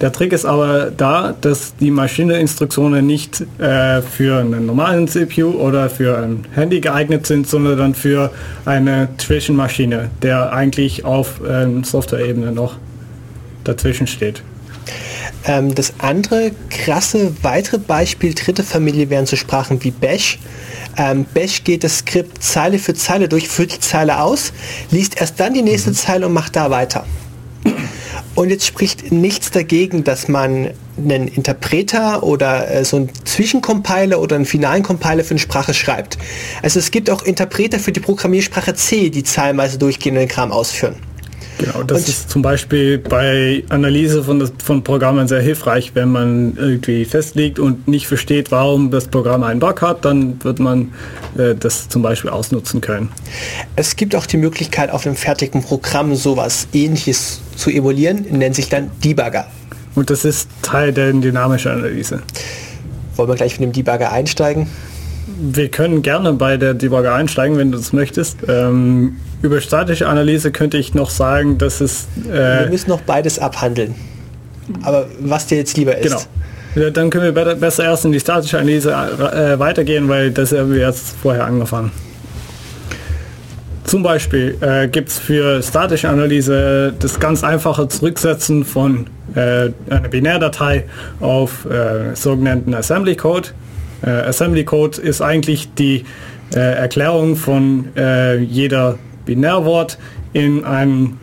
der 0.00 0.12
Trick 0.12 0.32
ist 0.32 0.44
aber 0.44 0.90
da, 0.90 1.34
dass 1.40 1.74
die 1.76 1.90
Maschineinstruktionen 1.90 3.06
nicht 3.06 3.42
äh, 3.58 4.02
für 4.02 4.40
einen 4.40 4.66
normalen 4.66 5.08
CPU 5.08 5.52
oder 5.52 5.88
für 5.88 6.18
ein 6.18 6.44
Handy 6.54 6.80
geeignet 6.80 7.26
sind, 7.26 7.48
sondern 7.48 7.78
dann 7.78 7.94
für 7.94 8.30
eine 8.64 9.08
Zwischenmaschine, 9.18 10.10
der 10.22 10.52
eigentlich 10.52 11.04
auf 11.04 11.40
ähm, 11.48 11.84
Software-Ebene 11.84 12.52
noch 12.52 12.76
dazwischen 13.64 14.06
steht. 14.06 14.42
Ähm, 15.46 15.74
das 15.74 15.94
andere 15.98 16.50
krasse 16.70 17.32
weitere 17.42 17.78
Beispiel, 17.78 18.34
dritte 18.34 18.62
Familie 18.64 19.10
wären 19.10 19.26
so 19.26 19.36
Sprachen 19.36 19.82
wie 19.82 19.92
Bash. 19.92 20.38
Ähm, 20.96 21.24
Bash 21.32 21.62
geht 21.64 21.84
das 21.84 21.98
Skript 21.98 22.42
Zeile 22.42 22.78
für 22.78 22.94
Zeile 22.94 23.28
durch, 23.28 23.48
führt 23.48 23.72
die 23.72 23.80
Zeile 23.80 24.20
aus, 24.20 24.52
liest 24.90 25.20
erst 25.20 25.38
dann 25.38 25.54
die 25.54 25.62
nächste 25.62 25.90
mhm. 25.90 25.94
Zeile 25.94 26.26
und 26.26 26.32
macht 26.32 26.56
da 26.56 26.70
weiter. 26.70 27.04
Und 28.36 28.50
jetzt 28.50 28.66
spricht 28.66 29.10
nichts 29.10 29.50
dagegen, 29.50 30.04
dass 30.04 30.28
man 30.28 30.70
einen 30.98 31.26
Interpreter 31.28 32.22
oder 32.22 32.70
äh, 32.70 32.84
so 32.84 32.98
einen 32.98 33.10
Zwischencompiler 33.24 34.20
oder 34.20 34.36
einen 34.36 34.44
finalen 34.44 34.82
Compiler 34.82 35.24
für 35.24 35.30
eine 35.30 35.38
Sprache 35.38 35.72
schreibt. 35.72 36.18
Also 36.62 36.78
es 36.78 36.90
gibt 36.90 37.08
auch 37.08 37.22
Interpreter 37.22 37.78
für 37.78 37.92
die 37.92 38.00
Programmiersprache 38.00 38.74
C, 38.74 39.08
die 39.08 39.24
zahlenweise 39.24 39.78
durchgehenden 39.78 40.28
Kram 40.28 40.52
ausführen. 40.52 40.96
Genau, 41.58 41.82
das 41.82 42.00
und 42.00 42.08
ist 42.08 42.30
zum 42.30 42.42
Beispiel 42.42 42.98
bei 42.98 43.64
Analyse 43.70 44.22
von, 44.22 44.50
von 44.62 44.84
Programmen 44.84 45.26
sehr 45.26 45.40
hilfreich, 45.40 45.92
wenn 45.94 46.10
man 46.10 46.56
irgendwie 46.56 47.04
festlegt 47.04 47.58
und 47.58 47.88
nicht 47.88 48.06
versteht, 48.06 48.50
warum 48.50 48.90
das 48.90 49.08
Programm 49.08 49.42
einen 49.42 49.60
Bug 49.60 49.80
hat, 49.80 50.04
dann 50.04 50.42
wird 50.44 50.58
man 50.58 50.92
äh, 51.38 51.54
das 51.54 51.88
zum 51.88 52.02
Beispiel 52.02 52.30
ausnutzen 52.30 52.80
können. 52.80 53.10
Es 53.74 53.96
gibt 53.96 54.14
auch 54.14 54.26
die 54.26 54.36
Möglichkeit, 54.36 54.90
auf 54.90 55.06
einem 55.06 55.16
fertigen 55.16 55.62
Programm 55.62 56.14
sowas 56.14 56.68
ähnliches 56.74 57.40
zu 57.56 57.70
emulieren, 57.70 58.26
nennt 58.30 58.54
sich 58.54 58.68
dann 58.68 58.90
Debugger. 59.02 59.46
Und 59.94 60.10
das 60.10 60.26
ist 60.26 60.50
Teil 60.60 60.92
der 60.92 61.12
dynamischen 61.12 61.72
Analyse. 61.72 62.22
Wollen 63.16 63.30
wir 63.30 63.34
gleich 63.34 63.58
mit 63.58 63.68
dem 63.68 63.72
Debugger 63.72 64.12
einsteigen? 64.12 64.68
Wir 65.26 65.68
können 65.68 66.02
gerne 66.02 66.32
bei 66.32 66.56
der 66.56 66.74
Debugger 66.74 67.14
einsteigen, 67.14 67.58
wenn 67.58 67.72
du 67.72 67.78
das 67.78 67.92
möchtest. 67.92 68.38
Ähm, 68.48 69.16
über 69.42 69.60
statische 69.60 70.08
Analyse 70.08 70.52
könnte 70.52 70.78
ich 70.78 70.94
noch 70.94 71.10
sagen, 71.10 71.58
dass 71.58 71.80
es... 71.80 72.06
Äh, 72.28 72.60
wir 72.60 72.68
müssen 72.70 72.90
noch 72.90 73.00
beides 73.00 73.38
abhandeln. 73.38 73.94
Aber 74.82 75.06
was 75.20 75.46
dir 75.46 75.58
jetzt 75.58 75.76
lieber 75.76 75.96
ist. 75.96 76.04
Genau. 76.04 76.22
Ja, 76.76 76.90
dann 76.90 77.10
können 77.10 77.34
wir 77.34 77.54
besser 77.54 77.84
erst 77.84 78.04
in 78.04 78.12
die 78.12 78.20
statische 78.20 78.58
Analyse 78.58 78.92
äh, 78.92 79.58
weitergehen, 79.58 80.08
weil 80.08 80.30
das 80.30 80.52
haben 80.52 80.72
wir 80.72 80.80
jetzt 80.80 81.16
vorher 81.22 81.46
angefangen. 81.46 81.90
Zum 83.84 84.02
Beispiel 84.02 84.58
äh, 84.60 84.88
gibt 84.88 85.08
es 85.08 85.18
für 85.18 85.62
statische 85.62 86.08
Analyse 86.08 86.92
das 86.98 87.18
ganz 87.18 87.44
einfache 87.44 87.88
Zurücksetzen 87.88 88.64
von 88.64 89.06
äh, 89.34 89.70
einer 89.88 90.08
Binärdatei 90.10 90.84
auf 91.20 91.64
äh, 91.66 92.14
sogenannten 92.14 92.74
Assembly 92.74 93.16
Code. 93.16 93.50
Äh, 94.02 94.10
Assembly 94.10 94.64
Code 94.64 95.00
ist 95.00 95.20
eigentlich 95.20 95.72
die 95.74 96.04
äh, 96.54 96.58
Erklärung 96.58 97.36
von 97.36 97.88
äh, 97.96 98.38
jeder 98.38 98.98
Binärwort 99.24 99.98
in 100.32 100.64
einem 100.64 101.18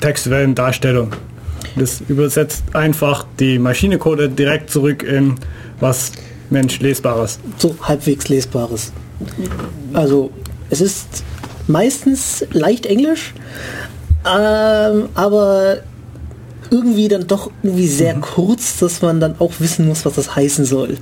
textuellen 0.00 0.54
Darstellung. 0.54 1.12
Das 1.76 2.02
übersetzt 2.08 2.64
einfach 2.74 3.24
die 3.38 3.58
Maschinecode 3.58 4.38
direkt 4.38 4.70
zurück 4.70 5.02
in 5.02 5.36
was 5.78 6.12
Mensch 6.50 6.80
lesbares. 6.80 7.38
So 7.58 7.76
halbwegs 7.82 8.28
lesbares. 8.28 8.92
Also 9.92 10.30
es 10.68 10.80
ist 10.80 11.24
meistens 11.68 12.44
leicht 12.52 12.86
Englisch, 12.86 13.34
ähm, 14.26 15.08
aber 15.14 15.78
irgendwie 16.70 17.08
dann 17.08 17.26
doch 17.26 17.50
irgendwie 17.62 17.88
sehr 17.88 18.16
mhm. 18.16 18.20
kurz, 18.20 18.78
dass 18.78 19.02
man 19.02 19.20
dann 19.20 19.36
auch 19.38 19.52
wissen 19.58 19.86
muss, 19.86 20.04
was 20.04 20.14
das 20.14 20.36
heißen 20.36 20.64
soll. 20.64 20.96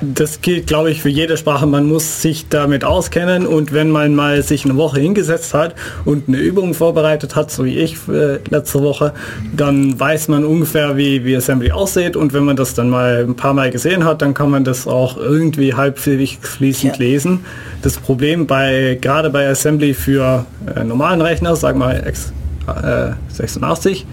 Das 0.00 0.40
gilt, 0.40 0.66
glaube 0.66 0.90
ich, 0.90 1.02
für 1.02 1.08
jede 1.08 1.36
Sprache. 1.36 1.66
Man 1.66 1.86
muss 1.86 2.22
sich 2.22 2.48
damit 2.48 2.84
auskennen 2.84 3.46
und 3.46 3.72
wenn 3.72 3.90
man 3.90 4.14
mal 4.14 4.42
sich 4.42 4.64
eine 4.64 4.76
Woche 4.76 5.00
hingesetzt 5.00 5.54
hat 5.54 5.74
und 6.04 6.28
eine 6.28 6.38
Übung 6.38 6.74
vorbereitet 6.74 7.36
hat, 7.36 7.50
so 7.50 7.64
wie 7.64 7.78
ich 7.78 7.96
äh, 8.08 8.38
letzte 8.50 8.82
Woche, 8.82 9.14
dann 9.56 9.98
weiß 9.98 10.28
man 10.28 10.44
ungefähr, 10.44 10.96
wie, 10.96 11.24
wie 11.24 11.36
Assembly 11.36 11.70
aussieht 11.70 12.16
und 12.16 12.32
wenn 12.32 12.44
man 12.44 12.56
das 12.56 12.74
dann 12.74 12.90
mal 12.90 13.24
ein 13.26 13.36
paar 13.36 13.54
Mal 13.54 13.70
gesehen 13.70 14.04
hat, 14.04 14.22
dann 14.22 14.34
kann 14.34 14.50
man 14.50 14.64
das 14.64 14.86
auch 14.86 15.16
irgendwie 15.16 15.74
halbfähig 15.74 16.38
fließend 16.40 16.96
ja. 16.96 17.04
lesen. 17.04 17.44
Das 17.82 17.98
Problem 17.98 18.46
bei, 18.46 18.98
gerade 19.00 19.30
bei 19.30 19.48
Assembly 19.48 19.94
für 19.94 20.44
äh, 20.74 20.82
normalen 20.84 21.20
Rechner, 21.20 21.54
sagen 21.56 21.78
wir 21.78 22.06
X, 22.06 22.32
äh, 22.66 23.12
86, 23.32 24.06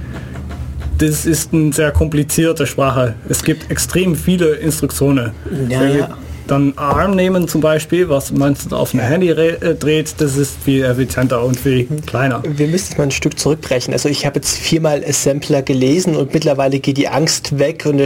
das 0.98 1.26
ist 1.26 1.54
eine 1.54 1.74
sehr 1.74 1.92
komplizierte 1.92 2.66
Sprache. 2.66 3.16
Es 3.28 3.44
gibt 3.44 3.70
extrem 3.70 4.16
viele 4.16 4.56
Instruktionen. 4.56 5.32
Ja, 5.70 5.82
Wenn 5.82 5.98
ja. 6.00 6.18
dann 6.48 6.74
ARM 6.78 7.16
nehmen 7.16 7.48
zum 7.48 7.60
Beispiel, 7.60 8.08
was 8.08 8.32
man 8.32 8.56
auf 8.72 8.94
ein 8.94 9.00
Handy 9.00 9.30
äh, 9.30 9.76
dreht, 9.76 10.16
das 10.20 10.38
ist 10.38 10.56
viel 10.64 10.84
effizienter 10.86 11.44
und 11.44 11.60
viel 11.60 11.88
kleiner. 12.06 12.42
Wir 12.46 12.68
müssen 12.68 12.94
es 12.94 12.98
mal 12.98 13.06
ein 13.06 13.12
Stück 13.12 13.38
zurückbrechen. 13.38 13.94
Also 13.94 14.08
ich 14.08 14.26
habe 14.26 14.36
jetzt 14.36 14.58
viermal 14.58 15.04
Assembler 15.04 15.64
gelesen 15.64 16.16
und 16.16 16.34
mittlerweile 16.34 16.80
geht 16.80 16.98
die 16.98 17.10
Angst 17.10 17.60
weg. 17.60 17.86
Und 17.86 18.02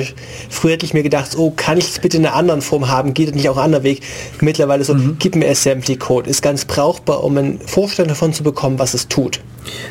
früher 0.49 0.71
hätte 0.71 0.85
ich 0.85 0.93
mir 0.93 1.03
gedacht, 1.03 1.37
oh, 1.37 1.53
kann 1.55 1.77
ich 1.77 1.89
es 1.89 1.99
bitte 1.99 2.17
in 2.17 2.25
einer 2.25 2.35
anderen 2.35 2.61
Form 2.61 2.89
haben? 2.89 3.13
Geht 3.13 3.29
das 3.29 3.35
nicht 3.35 3.49
auch 3.49 3.57
ein 3.57 3.65
anderer 3.65 3.83
Weg? 3.83 4.01
Mittlerweile 4.41 4.83
so, 4.83 4.95
mhm. 4.95 5.17
gib 5.19 5.35
mir 5.35 5.49
Assembly 5.49 5.95
Code. 5.95 6.29
Ist 6.29 6.41
ganz 6.41 6.65
brauchbar, 6.65 7.23
um 7.23 7.37
einen 7.37 7.59
Vorstand 7.59 8.09
davon 8.09 8.33
zu 8.33 8.41
bekommen, 8.41 8.79
was 8.79 8.95
es 8.95 9.07
tut. 9.07 9.41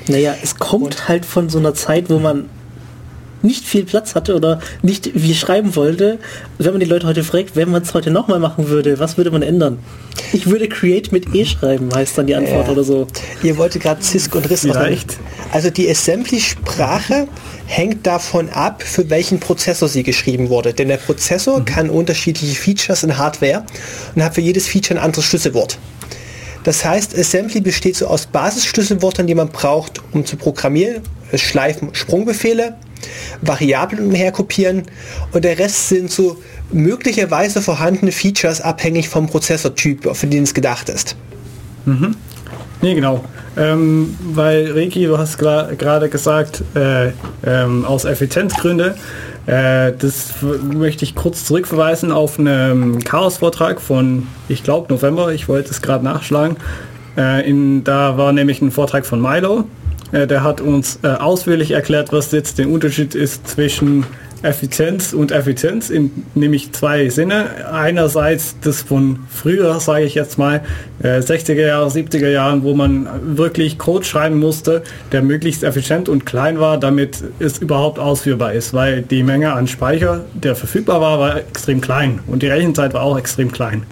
Naja, 0.08 0.34
es 0.42 0.56
kommt 0.56 0.82
und 0.82 1.08
halt 1.08 1.24
von 1.24 1.48
so 1.48 1.58
einer 1.58 1.74
Zeit, 1.74 2.10
wo 2.10 2.18
man 2.18 2.48
nicht 3.42 3.64
viel 3.64 3.84
Platz 3.84 4.14
hatte 4.14 4.34
oder 4.34 4.60
nicht 4.82 5.10
wie 5.14 5.34
schreiben 5.34 5.76
wollte, 5.76 6.18
wenn 6.58 6.72
man 6.72 6.80
die 6.80 6.86
Leute 6.86 7.06
heute 7.06 7.24
fragt, 7.24 7.56
wenn 7.56 7.70
man 7.70 7.82
es 7.82 7.94
heute 7.94 8.10
nochmal 8.10 8.38
machen 8.38 8.68
würde, 8.68 8.98
was 8.98 9.16
würde 9.16 9.30
man 9.30 9.42
ändern? 9.42 9.78
Ich 10.32 10.46
würde 10.48 10.68
Create 10.68 11.12
mit 11.12 11.34
E 11.34 11.44
schreiben, 11.44 11.94
heißt 11.94 12.18
dann 12.18 12.26
die 12.26 12.34
Antwort 12.34 12.66
ja. 12.66 12.72
oder 12.72 12.84
so. 12.84 13.06
Ihr 13.42 13.56
wolltet 13.56 13.82
gerade 13.82 14.02
Cisco 14.02 14.38
und 14.38 14.50
RISC 14.50 14.62
Vielleicht. 14.62 15.16
Also 15.52 15.70
die 15.70 15.88
Assembly-Sprache 15.88 17.28
hängt 17.66 18.06
davon 18.06 18.48
ab, 18.50 18.82
für 18.82 19.08
welchen 19.10 19.40
Prozessor 19.40 19.88
sie 19.88 20.02
geschrieben 20.02 20.48
wurde. 20.48 20.74
Denn 20.74 20.88
der 20.88 20.96
Prozessor 20.96 21.60
mhm. 21.60 21.64
kann 21.64 21.90
unterschiedliche 21.90 22.54
Features 22.54 23.02
in 23.02 23.16
Hardware 23.16 23.64
und 24.14 24.22
hat 24.22 24.34
für 24.34 24.40
jedes 24.40 24.66
Feature 24.66 24.98
ein 24.98 25.04
anderes 25.04 25.24
Schlüsselwort. 25.24 25.78
Das 26.64 26.84
heißt, 26.84 27.16
Assembly 27.16 27.60
besteht 27.60 27.96
so 27.96 28.08
aus 28.08 28.26
Basisschlüsselwörtern, 28.26 29.26
die 29.26 29.34
man 29.34 29.48
braucht, 29.48 30.02
um 30.12 30.26
zu 30.26 30.36
programmieren, 30.36 31.02
Schleifen, 31.34 31.94
Sprungbefehle, 31.94 32.76
Variablen 33.42 34.06
umherkopieren 34.06 34.82
und 35.32 35.44
der 35.44 35.58
Rest 35.58 35.88
sind 35.88 36.10
so 36.10 36.38
möglicherweise 36.72 37.62
vorhandene 37.62 38.12
Features 38.12 38.60
abhängig 38.60 39.08
vom 39.08 39.26
Prozessortyp, 39.26 40.14
für 40.14 40.26
den 40.26 40.44
es 40.44 40.54
gedacht 40.54 40.88
ist. 40.88 41.16
Mhm. 41.86 42.16
Nee, 42.80 42.94
genau. 42.94 43.24
Ähm, 43.56 44.16
weil 44.34 44.70
Reki, 44.70 45.06
du 45.06 45.18
hast 45.18 45.38
gerade 45.38 46.08
gesagt, 46.08 46.62
äh, 46.74 47.10
ähm, 47.44 47.84
aus 47.84 48.04
Effizienzgründe, 48.04 48.94
äh, 49.46 49.92
das 49.98 50.34
möchte 50.62 51.04
ich 51.04 51.14
kurz 51.14 51.44
zurückverweisen 51.44 52.12
auf 52.12 52.38
einen 52.38 53.02
Chaos-Vortrag 53.02 53.80
von, 53.80 54.28
ich 54.48 54.62
glaube, 54.62 54.92
November, 54.92 55.32
ich 55.32 55.48
wollte 55.48 55.70
es 55.70 55.82
gerade 55.82 56.04
nachschlagen. 56.04 56.56
Äh, 57.16 57.48
in, 57.48 57.82
da 57.82 58.16
war 58.16 58.32
nämlich 58.32 58.62
ein 58.62 58.70
Vortrag 58.70 59.06
von 59.06 59.20
Milo, 59.20 59.64
der 60.12 60.42
hat 60.42 60.60
uns 60.60 61.00
äh, 61.02 61.08
ausführlich 61.08 61.72
erklärt, 61.72 62.12
was 62.12 62.32
jetzt 62.32 62.58
der 62.58 62.68
Unterschied 62.68 63.14
ist 63.14 63.46
zwischen 63.48 64.06
Effizienz 64.42 65.12
und 65.12 65.32
Effizienz 65.32 65.90
in 65.90 66.10
nämlich 66.34 66.72
zwei 66.72 67.08
Sinne. 67.08 67.66
Einerseits 67.72 68.56
das 68.60 68.82
von 68.82 69.20
früher, 69.28 69.80
sage 69.80 70.04
ich 70.04 70.14
jetzt 70.14 70.38
mal, 70.38 70.62
äh, 71.02 71.18
60er 71.18 71.66
Jahre, 71.66 71.88
70er 71.88 72.28
Jahren, 72.28 72.62
wo 72.62 72.74
man 72.74 73.08
wirklich 73.36 73.78
Code 73.78 74.04
schreiben 74.04 74.38
musste, 74.38 74.82
der 75.10 75.22
möglichst 75.22 75.64
effizient 75.64 76.08
und 76.08 76.24
klein 76.24 76.60
war, 76.60 76.78
damit 76.78 77.24
es 77.40 77.58
überhaupt 77.58 77.98
ausführbar 77.98 78.52
ist, 78.52 78.72
weil 78.74 79.02
die 79.02 79.24
Menge 79.24 79.52
an 79.52 79.66
Speicher, 79.66 80.24
der 80.34 80.54
verfügbar 80.54 81.00
war, 81.00 81.18
war 81.18 81.38
extrem 81.38 81.80
klein 81.80 82.20
und 82.28 82.42
die 82.42 82.48
Rechenzeit 82.48 82.94
war 82.94 83.02
auch 83.02 83.18
extrem 83.18 83.50
klein. 83.50 83.82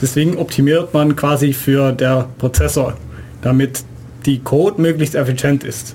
Deswegen 0.00 0.36
optimiert 0.36 0.94
man 0.94 1.16
quasi 1.16 1.52
für 1.52 1.92
der 1.92 2.28
Prozessor, 2.38 2.94
damit 3.42 3.82
die 4.26 4.40
Code 4.40 4.80
möglichst 4.80 5.14
effizient 5.14 5.64
ist. 5.64 5.94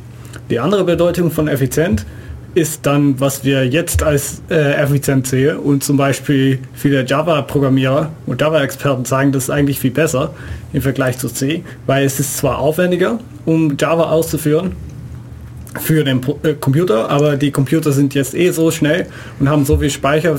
Die 0.50 0.60
andere 0.60 0.84
Bedeutung 0.84 1.32
von 1.32 1.48
effizient 1.48 2.06
ist 2.54 2.86
dann, 2.86 3.20
was 3.20 3.46
wir 3.46 3.66
jetzt 3.66 4.04
als 4.04 4.42
äh, 4.50 4.74
effizient 4.74 5.28
sehen 5.28 5.58
und 5.58 5.84
zum 5.84 5.96
Beispiel 5.96 6.60
viele 6.74 7.06
Java-Programmierer 7.06 8.12
und 8.26 8.42
Java-Experten 8.42 9.06
sagen, 9.06 9.32
das 9.32 9.44
ist 9.44 9.50
eigentlich 9.50 9.80
viel 9.80 9.92
besser 9.92 10.34
im 10.74 10.82
Vergleich 10.82 11.18
zu 11.18 11.30
C, 11.30 11.64
weil 11.86 12.06
es 12.06 12.20
ist 12.20 12.38
zwar 12.38 12.60
aufwendiger, 12.60 13.20
um 13.46 13.78
Java 13.80 14.10
auszuführen 14.10 14.74
für 15.80 16.04
den 16.04 16.22
äh, 16.44 16.54
Computer, 16.54 17.10
aber 17.10 17.38
die 17.38 17.52
Computer 17.52 17.92
sind 17.92 18.14
jetzt 18.14 18.34
eh 18.34 18.52
so 18.52 18.72
schnell 18.72 19.08
und 19.40 19.50
haben 19.50 19.66
so 19.66 19.78
viel 19.78 19.90
Speicher, 19.90 20.36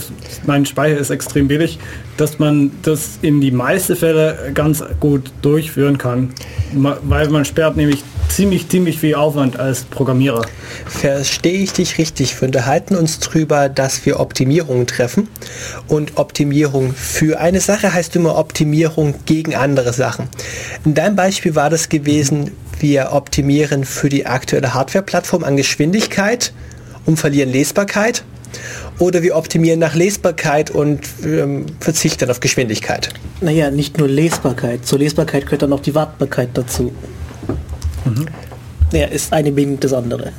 mein 0.47 0.67
Speicher 0.67 0.99
ist 0.99 1.11
extrem 1.11 1.49
billig, 1.49 1.79
dass 2.17 2.39
man 2.39 2.71
das 2.83 3.19
in 3.23 3.41
die 3.41 3.51
meisten 3.51 3.97
Fälle 3.97 4.53
ganz 4.55 4.85
gut 5.01 5.31
durchführen 5.41 5.97
kann, 5.97 6.31
weil 6.75 7.29
man 7.29 7.45
sperrt 7.45 7.77
nämlich 7.77 8.05
ziemlich, 8.29 8.69
ziemlich 8.69 8.99
viel 8.99 9.15
Aufwand 9.15 9.59
als 9.59 9.85
Programmierer. 9.85 10.47
Verstehe 10.87 11.59
ich 11.59 11.73
dich 11.73 11.99
richtig? 11.99 12.41
Wir 12.41 12.47
unterhalten 12.47 12.97
uns 12.97 13.19
darüber, 13.19 13.69
dass 13.69 14.05
wir 14.07 14.21
Optimierungen 14.21 14.87
treffen. 14.87 15.29
Und 15.89 16.19
Optimierung 16.19 16.95
für 16.95 17.41
eine 17.41 17.61
Sache 17.61 17.93
heißt 17.93 18.17
immer 18.17 18.37
Optimierung 18.37 19.15
gegen 19.27 19.55
andere 19.55 19.93
Sachen. 19.93 20.29
In 20.85 20.95
deinem 20.95 21.17
Beispiel 21.17 21.55
war 21.55 21.71
das 21.71 21.89
gewesen, 21.89 22.53
wir 22.81 23.13
optimieren 23.13 23.85
für 23.85 24.09
die 24.09 24.27
aktuelle 24.27 24.75
Hardware-Plattform 24.75 25.45
an 25.45 25.57
Geschwindigkeit 25.57 26.53
und 27.07 27.19
verlieren 27.19 27.51
Lesbarkeit. 27.51 28.25
Oder 28.99 29.23
wir 29.23 29.37
optimieren 29.37 29.81
nach 29.81 29.95
Lesbarkeit 29.95 30.71
und 30.71 31.01
ähm, 31.25 31.67
verzichten 31.81 32.31
auf 32.31 32.41
Geschwindigkeit. 32.41 33.09
Naja, 33.41 33.71
nicht 33.71 33.99
nur 33.99 34.09
Lesbarkeit. 34.09 34.87
Zur 34.87 34.99
Lesbarkeit 34.99 35.47
gehört 35.47 35.63
dann 35.63 35.73
auch 35.73 35.81
die 35.81 35.95
Wartbarkeit 35.95 36.51
dazu. 36.55 36.93
Mhm. 38.05 38.27
Ja, 38.93 39.07
ist 39.07 39.33
eine 39.33 39.53
bedingt 39.53 39.85
das 39.85 39.93
andere. 39.93 40.33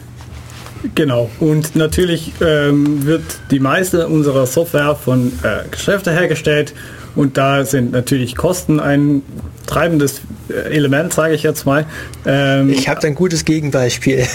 Genau. 0.96 1.30
Und 1.40 1.76
natürlich 1.76 2.34
ähm, 2.42 3.06
wird 3.06 3.24
die 3.52 3.60
meiste 3.60 4.08
unserer 4.08 4.46
Software 4.46 4.96
von 4.96 5.32
äh, 5.44 5.68
Geschäften 5.72 6.14
hergestellt 6.14 6.74
und 7.16 7.38
da 7.38 7.64
sind 7.64 7.92
natürlich 7.92 8.36
Kosten 8.36 8.80
ein 8.80 9.22
treibendes 9.66 10.22
äh, 10.50 10.76
Element, 10.76 11.14
sage 11.14 11.36
ich 11.36 11.44
jetzt 11.44 11.66
mal. 11.66 11.86
Ähm, 12.26 12.70
ich 12.70 12.90
habe 12.90 13.06
ein 13.08 13.16
gutes 13.16 13.46
Gegenbeispiel. 13.46 14.26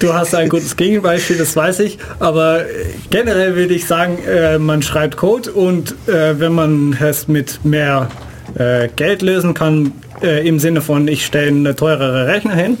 Du 0.00 0.12
hast 0.12 0.34
ein 0.34 0.48
gutes 0.48 0.76
Gegenbeispiel, 0.76 1.38
das 1.38 1.54
weiß 1.54 1.80
ich. 1.80 1.98
Aber 2.18 2.62
äh, 2.62 2.66
generell 3.10 3.54
würde 3.54 3.74
ich 3.74 3.86
sagen, 3.86 4.18
äh, 4.26 4.58
man 4.58 4.82
schreibt 4.82 5.16
Code 5.16 5.52
und 5.52 5.94
äh, 6.08 6.38
wenn 6.40 6.52
man 6.52 6.96
es 7.00 7.28
mit 7.28 7.64
mehr 7.64 8.08
äh, 8.56 8.88
Geld 8.96 9.22
lösen 9.22 9.54
kann, 9.54 9.92
äh, 10.24 10.46
im 10.46 10.58
Sinne 10.58 10.80
von, 10.80 11.06
ich 11.06 11.24
stelle 11.24 11.48
eine 11.48 11.76
teurere 11.76 12.26
Rechner 12.26 12.54
hin, 12.54 12.78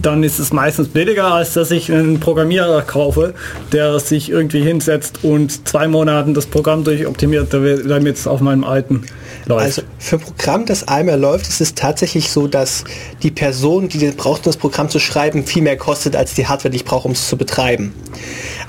dann 0.00 0.22
ist 0.22 0.38
es 0.38 0.52
meistens 0.52 0.88
billiger, 0.88 1.32
als 1.32 1.54
dass 1.54 1.70
ich 1.70 1.90
einen 1.90 2.20
Programmierer 2.20 2.82
kaufe, 2.82 3.34
der 3.72 3.98
sich 3.98 4.30
irgendwie 4.30 4.60
hinsetzt 4.60 5.24
und 5.24 5.66
zwei 5.68 5.88
Monaten 5.88 6.34
das 6.34 6.46
Programm 6.46 6.84
durchoptimiert, 6.84 7.52
damit 7.52 8.16
es 8.16 8.26
auf 8.26 8.40
meinem 8.40 8.64
alten 8.64 9.02
läuft. 9.46 9.64
Also 9.64 9.82
für 9.98 10.16
ein 10.16 10.20
Programm, 10.20 10.66
das 10.66 10.86
einmal 10.86 11.18
läuft, 11.18 11.48
ist 11.48 11.60
es 11.60 11.74
tatsächlich 11.74 12.30
so, 12.30 12.46
dass 12.46 12.84
die 13.22 13.30
Person, 13.30 13.88
die 13.88 13.98
braucht, 14.12 14.46
das 14.46 14.56
Programm 14.56 14.88
zu 14.88 15.00
schreiben, 15.00 15.44
viel 15.44 15.62
mehr 15.62 15.76
kostet 15.76 16.14
als 16.14 16.34
die 16.34 16.46
Hardware, 16.46 16.70
die 16.70 16.76
ich 16.76 16.84
brauche, 16.84 17.08
um 17.08 17.12
es 17.12 17.28
zu 17.28 17.36
betreiben. 17.36 17.92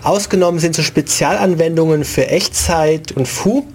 Ausgenommen 0.03 0.59
sind 0.59 0.75
so 0.75 0.81
Spezialanwendungen 0.81 2.05
für 2.05 2.27
Echtzeit 2.27 3.11
und 3.11 3.27
FU. 3.27 3.65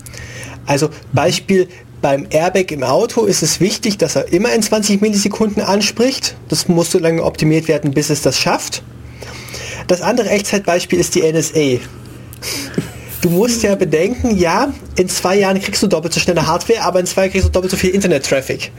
Also 0.66 0.88
Beispiel, 1.12 1.68
beim 2.04 2.26
Airbag 2.28 2.70
im 2.70 2.82
Auto 2.82 3.24
ist 3.24 3.42
es 3.42 3.60
wichtig, 3.60 3.96
dass 3.96 4.14
er 4.14 4.30
immer 4.30 4.52
in 4.52 4.60
20 4.60 5.00
Millisekunden 5.00 5.62
anspricht. 5.62 6.36
Das 6.50 6.68
muss 6.68 6.90
so 6.90 6.98
lange 6.98 7.24
optimiert 7.24 7.66
werden, 7.66 7.92
bis 7.92 8.10
es 8.10 8.20
das 8.20 8.38
schafft. 8.38 8.82
Das 9.86 10.02
andere 10.02 10.28
Echtzeitbeispiel 10.28 11.00
ist 11.00 11.14
die 11.14 11.22
NSA. 11.22 11.80
Du 13.22 13.30
musst 13.30 13.62
ja 13.62 13.74
bedenken, 13.74 14.36
ja, 14.36 14.74
in 14.96 15.08
zwei 15.08 15.38
Jahren 15.38 15.58
kriegst 15.62 15.82
du 15.82 15.86
doppelt 15.86 16.12
so 16.12 16.20
schnelle 16.20 16.46
Hardware, 16.46 16.82
aber 16.82 17.00
in 17.00 17.06
zwei 17.06 17.22
Jahren 17.22 17.32
kriegst 17.32 17.48
du 17.48 17.52
doppelt 17.52 17.70
so 17.70 17.78
viel 17.78 17.94
Internet-Traffic. 17.94 18.70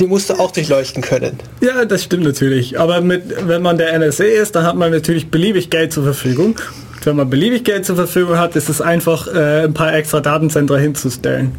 Den 0.00 0.08
musst 0.08 0.30
du 0.30 0.40
auch 0.40 0.50
durchleuchten 0.50 1.02
können. 1.02 1.38
Ja, 1.60 1.84
das 1.84 2.04
stimmt 2.04 2.24
natürlich. 2.24 2.80
Aber 2.80 3.02
mit, 3.02 3.46
wenn 3.46 3.60
man 3.60 3.76
der 3.76 3.98
NSA 3.98 4.24
ist, 4.24 4.56
dann 4.56 4.64
hat 4.64 4.76
man 4.76 4.90
natürlich 4.90 5.30
beliebig 5.30 5.68
Geld 5.68 5.92
zur 5.92 6.04
Verfügung. 6.04 6.58
wenn 7.04 7.16
man 7.16 7.28
beliebig 7.28 7.64
Geld 7.64 7.84
zur 7.84 7.96
Verfügung 7.96 8.38
hat, 8.38 8.56
ist 8.56 8.70
es 8.70 8.80
einfach, 8.80 9.26
äh, 9.26 9.64
ein 9.64 9.74
paar 9.74 9.94
extra 9.94 10.20
Datenzentren 10.20 10.80
hinzustellen. 10.80 11.52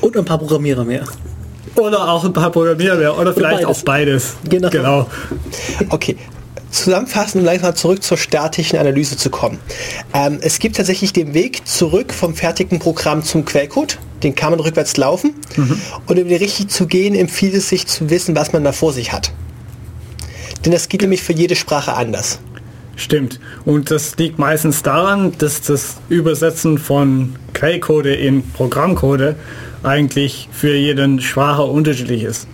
Und 0.00 0.16
ein 0.16 0.24
paar 0.24 0.38
Programmierer 0.38 0.84
mehr. 0.84 1.04
Oder 1.76 2.08
auch 2.08 2.24
ein 2.24 2.32
paar 2.32 2.50
Programmierer 2.50 2.96
mehr. 2.96 3.18
Oder 3.18 3.34
vielleicht 3.34 3.62
beides. 3.62 3.66
auch 3.66 3.84
beides. 3.84 4.36
Genau. 4.48 4.70
genau. 4.70 5.06
Okay. 5.90 6.16
Zusammenfassend, 6.70 7.42
um 7.42 7.44
langsam 7.44 7.74
zurück 7.74 8.02
zur 8.02 8.16
statischen 8.16 8.78
Analyse 8.78 9.16
zu 9.16 9.28
kommen. 9.28 9.58
Ähm, 10.14 10.38
es 10.40 10.60
gibt 10.60 10.76
tatsächlich 10.76 11.12
den 11.12 11.34
Weg 11.34 11.66
zurück 11.66 12.12
vom 12.12 12.34
fertigen 12.34 12.78
Programm 12.78 13.24
zum 13.24 13.44
Quellcode. 13.44 13.98
Den 14.22 14.34
kann 14.34 14.50
man 14.50 14.60
rückwärts 14.60 14.96
laufen. 14.96 15.34
Mhm. 15.56 15.80
Und 16.06 16.18
um 16.18 16.28
den 16.28 16.38
richtig 16.38 16.68
zu 16.68 16.86
gehen, 16.86 17.14
empfiehlt 17.14 17.54
es 17.54 17.68
sich 17.68 17.86
zu 17.86 18.08
wissen, 18.08 18.36
was 18.36 18.52
man 18.52 18.62
da 18.62 18.72
vor 18.72 18.92
sich 18.92 19.12
hat. 19.12 19.32
Denn 20.64 20.72
das 20.72 20.88
geht 20.88 21.00
nämlich 21.00 21.22
für 21.22 21.32
jede 21.32 21.56
Sprache 21.56 21.94
anders. 21.94 22.38
Stimmt. 22.96 23.40
Und 23.64 23.90
das 23.90 24.16
liegt 24.18 24.38
meistens 24.38 24.82
daran, 24.82 25.32
dass 25.38 25.62
das 25.62 25.96
Übersetzen 26.08 26.76
von 26.78 27.34
Quellcode 27.54 28.06
in 28.06 28.42
Programmcode 28.52 29.36
eigentlich 29.82 30.48
für 30.52 30.74
jeden 30.74 31.20
Sprache 31.20 31.62
unterschiedlich 31.62 32.22
ist 32.22 32.46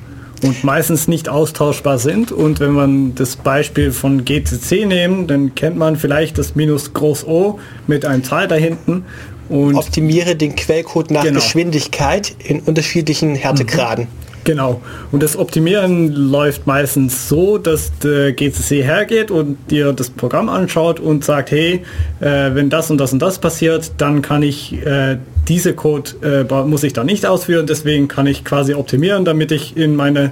und 0.42 0.64
meistens 0.64 1.08
nicht 1.08 1.28
austauschbar 1.28 1.98
sind. 1.98 2.32
Und 2.32 2.60
wenn 2.60 2.72
man 2.72 3.14
das 3.14 3.36
Beispiel 3.36 3.92
von 3.92 4.24
GCC 4.24 4.86
nehmen, 4.86 5.26
dann 5.26 5.54
kennt 5.54 5.76
man 5.76 5.96
vielleicht 5.96 6.38
das 6.38 6.54
Minus 6.54 6.92
Groß 6.92 7.26
O 7.26 7.58
mit 7.86 8.04
einem 8.04 8.24
Zahl 8.24 8.48
dahinten. 8.48 9.04
Und 9.48 9.76
Optimiere 9.76 10.34
den 10.34 10.56
Quellcode 10.56 11.10
nach 11.12 11.22
genau. 11.22 11.36
Geschwindigkeit 11.36 12.34
in 12.44 12.60
unterschiedlichen 12.60 13.34
Härtegraden. 13.34 14.04
Mhm. 14.04 14.25
Genau. 14.46 14.80
Und 15.10 15.24
das 15.24 15.36
Optimieren 15.36 16.12
läuft 16.12 16.68
meistens 16.68 17.28
so, 17.28 17.58
dass 17.58 17.90
der 17.98 18.32
GCC 18.32 18.80
hergeht 18.84 19.32
und 19.32 19.58
dir 19.72 19.92
das 19.92 20.08
Programm 20.08 20.48
anschaut 20.48 21.00
und 21.00 21.24
sagt, 21.24 21.50
hey, 21.50 21.82
äh, 22.20 22.54
wenn 22.54 22.70
das 22.70 22.88
und 22.88 22.98
das 22.98 23.12
und 23.12 23.18
das 23.18 23.40
passiert, 23.40 23.90
dann 23.98 24.22
kann 24.22 24.44
ich 24.44 24.72
äh, 24.86 25.18
diese 25.48 25.74
Code 25.74 26.46
äh, 26.48 26.62
muss 26.62 26.84
ich 26.84 26.92
da 26.92 27.02
nicht 27.02 27.26
ausführen, 27.26 27.66
deswegen 27.66 28.06
kann 28.06 28.28
ich 28.28 28.44
quasi 28.44 28.74
optimieren, 28.74 29.24
damit 29.24 29.50
ich 29.50 29.76
in 29.76 29.96
meine 29.96 30.30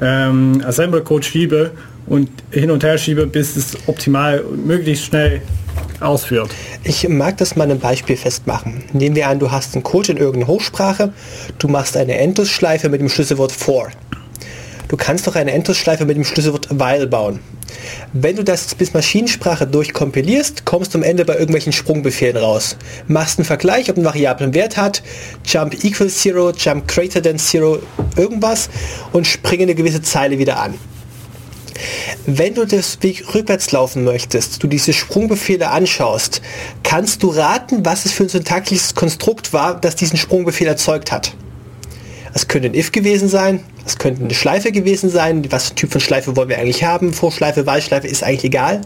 ähm, 0.00 0.62
Assembly 0.64 1.02
Code 1.02 1.22
schiebe 1.22 1.72
und 2.06 2.30
hin 2.50 2.70
und 2.70 2.82
her 2.82 2.96
schiebe, 2.96 3.26
bis 3.26 3.56
es 3.56 3.76
optimal 3.86 4.42
möglichst 4.64 5.04
schnell 5.04 5.42
ausführt. 6.02 6.50
Ich 6.84 7.08
mag 7.08 7.36
das 7.38 7.56
mal 7.56 7.70
ein 7.70 7.78
Beispiel 7.78 8.16
festmachen. 8.16 8.84
Nehmen 8.92 9.16
wir 9.16 9.28
an, 9.28 9.38
du 9.38 9.50
hast 9.50 9.74
einen 9.74 9.82
Code 9.82 10.12
in 10.12 10.18
irgendeiner 10.18 10.52
Hochsprache, 10.52 11.12
du 11.58 11.68
machst 11.68 11.96
eine 11.96 12.18
Endlosschleife 12.18 12.88
mit 12.88 13.00
dem 13.00 13.08
Schlüsselwort 13.08 13.52
for. 13.52 13.88
Du 14.88 14.96
kannst 14.98 15.26
doch 15.26 15.36
eine 15.36 15.52
Endlosschleife 15.52 16.04
mit 16.04 16.16
dem 16.16 16.24
Schlüsselwort 16.24 16.68
while 16.70 17.06
bauen. 17.06 17.40
Wenn 18.12 18.36
du 18.36 18.44
das 18.44 18.74
bis 18.74 18.92
Maschinensprache 18.92 19.66
durchkompilierst, 19.66 20.66
kommst 20.66 20.92
du 20.92 20.98
am 20.98 21.02
Ende 21.02 21.24
bei 21.24 21.34
irgendwelchen 21.34 21.72
Sprungbefehlen 21.72 22.36
raus. 22.36 22.76
Machst 23.08 23.38
einen 23.38 23.46
Vergleich, 23.46 23.90
ob 23.90 23.96
ein 23.96 24.04
variablen 24.04 24.52
Wert 24.54 24.76
hat, 24.76 25.02
jump 25.46 25.82
equals 25.82 26.18
zero, 26.18 26.50
jump 26.50 26.86
greater 26.88 27.22
than 27.22 27.38
zero, 27.38 27.80
irgendwas 28.16 28.68
und 29.12 29.26
springe 29.26 29.62
eine 29.62 29.74
gewisse 29.74 30.02
Zeile 30.02 30.38
wieder 30.38 30.60
an. 30.60 30.74
Wenn 32.26 32.54
du 32.54 32.64
das 32.64 33.02
Weg 33.02 33.34
rückwärts 33.34 33.72
laufen 33.72 34.04
möchtest, 34.04 34.62
du 34.62 34.66
diese 34.66 34.92
Sprungbefehle 34.92 35.70
anschaust, 35.70 36.42
kannst 36.82 37.22
du 37.22 37.28
raten, 37.28 37.84
was 37.84 38.04
es 38.04 38.12
für 38.12 38.24
ein 38.24 38.28
syntaktisches 38.28 38.94
Konstrukt 38.94 39.52
war, 39.52 39.80
das 39.80 39.96
diesen 39.96 40.16
Sprungbefehl 40.16 40.68
erzeugt 40.68 41.10
hat. 41.10 41.34
Es 42.34 42.48
könnte 42.48 42.68
ein 42.68 42.74
if 42.74 42.92
gewesen 42.92 43.28
sein, 43.28 43.60
es 43.84 43.98
könnte 43.98 44.22
eine 44.22 44.34
Schleife 44.34 44.72
gewesen 44.72 45.10
sein, 45.10 45.50
was 45.50 45.68
für 45.68 45.74
Typ 45.74 45.92
von 45.92 46.00
Schleife 46.00 46.36
wollen 46.36 46.48
wir 46.48 46.58
eigentlich 46.58 46.84
haben, 46.84 47.12
Vorschleife, 47.12 47.66
Wahlschleife 47.66 48.06
ist 48.06 48.22
eigentlich 48.22 48.44
egal. 48.44 48.82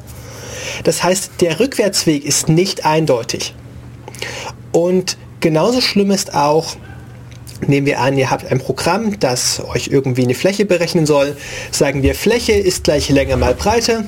Das 0.84 1.02
heißt, 1.02 1.32
der 1.40 1.60
Rückwärtsweg 1.60 2.24
ist 2.24 2.48
nicht 2.48 2.84
eindeutig. 2.84 3.54
Und 4.72 5.16
genauso 5.40 5.80
schlimm 5.80 6.10
ist 6.10 6.34
auch, 6.34 6.76
Nehmen 7.66 7.86
wir 7.86 8.00
an, 8.00 8.18
ihr 8.18 8.30
habt 8.30 8.50
ein 8.50 8.58
Programm, 8.58 9.18
das 9.18 9.62
euch 9.64 9.88
irgendwie 9.88 10.24
eine 10.24 10.34
Fläche 10.34 10.66
berechnen 10.66 11.06
soll. 11.06 11.36
Sagen 11.70 12.02
wir, 12.02 12.14
Fläche 12.14 12.52
ist 12.52 12.84
gleich 12.84 13.08
Länge 13.08 13.36
mal 13.36 13.54
Breite. 13.54 14.04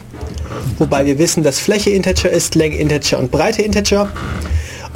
Wobei 0.79 1.07
wir 1.07 1.19
wissen, 1.19 1.43
dass 1.43 1.59
Fläche 1.59 1.91
Integer 1.91 2.31
ist, 2.31 2.55
Länge 2.55 2.77
Integer 2.77 3.19
und 3.19 3.31
Breite 3.31 3.63
Integer. 3.63 4.11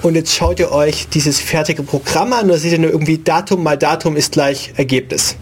Und 0.03 0.17
jetzt 0.17 0.35
schaut 0.35 0.59
ihr 0.59 0.73
euch 0.73 1.09
dieses 1.09 1.41
fertige 1.41 1.83
Programm 1.83 2.33
an, 2.33 2.49
da 2.49 2.59
seht 2.59 2.73
ihr 2.73 2.79
nur 2.79 2.91
irgendwie 2.91 3.19
Datum 3.19 3.63
mal 3.63 3.79
Datum 3.79 4.17
ist 4.17 4.33
gleich 4.33 4.73
Ergebnis. 4.77 5.37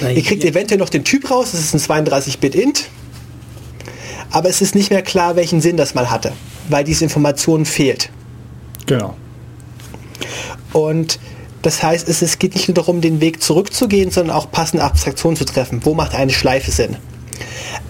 Ihr 0.00 0.22
kriegt 0.22 0.44
eventuell 0.44 0.78
noch 0.78 0.88
den 0.88 1.04
Typ 1.04 1.30
raus, 1.30 1.52
das 1.52 1.60
ist 1.60 1.90
ein 1.90 2.06
32-Bit-Int. 2.06 2.88
Aber 4.30 4.48
es 4.48 4.60
ist 4.60 4.74
nicht 4.74 4.90
mehr 4.90 5.02
klar, 5.02 5.36
welchen 5.36 5.60
Sinn 5.60 5.76
das 5.76 5.94
mal 5.94 6.10
hatte, 6.10 6.32
weil 6.68 6.84
diese 6.84 7.04
Information 7.04 7.64
fehlt. 7.64 8.10
Genau. 8.86 9.16
Und 10.72 11.18
das 11.62 11.82
heißt, 11.82 12.08
es, 12.08 12.22
es 12.22 12.38
geht 12.38 12.54
nicht 12.54 12.68
nur 12.68 12.74
darum, 12.74 13.00
den 13.00 13.20
Weg 13.20 13.42
zurückzugehen, 13.42 14.10
sondern 14.10 14.36
auch 14.36 14.50
passende 14.50 14.84
Abstraktionen 14.84 15.36
zu 15.36 15.44
treffen. 15.44 15.80
Wo 15.84 15.94
macht 15.94 16.14
eine 16.14 16.32
Schleife 16.32 16.70
Sinn? 16.70 16.96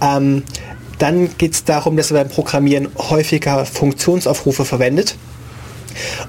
Ähm, 0.01 0.43
dann 0.99 1.37
geht 1.39 1.55
es 1.55 1.65
darum, 1.65 1.97
dass 1.97 2.11
er 2.11 2.23
beim 2.23 2.29
Programmieren 2.29 2.89
häufiger 2.97 3.65
Funktionsaufrufe 3.65 4.65
verwendet. 4.65 5.17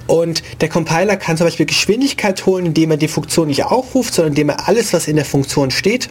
Und 0.07 0.43
der 0.61 0.69
Compiler 0.69 1.17
kann 1.17 1.37
zum 1.37 1.47
Beispiel 1.47 1.65
Geschwindigkeit 1.65 2.45
holen, 2.45 2.67
indem 2.67 2.91
er 2.91 2.97
die 2.97 3.07
Funktion 3.07 3.47
nicht 3.47 3.65
aufruft, 3.65 4.13
sondern 4.13 4.31
indem 4.31 4.49
er 4.49 4.67
alles, 4.67 4.93
was 4.93 5.07
in 5.07 5.15
der 5.15 5.25
Funktion 5.25 5.71
steht, 5.71 6.09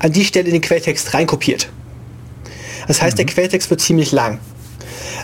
an 0.00 0.12
die 0.12 0.24
Stelle 0.24 0.46
in 0.46 0.52
den 0.52 0.60
Quelltext 0.60 1.14
reinkopiert. 1.14 1.68
Das 2.88 3.00
heißt, 3.00 3.14
mhm. 3.14 3.18
der 3.18 3.26
Quelltext 3.26 3.70
wird 3.70 3.80
ziemlich 3.80 4.12
lang. 4.12 4.38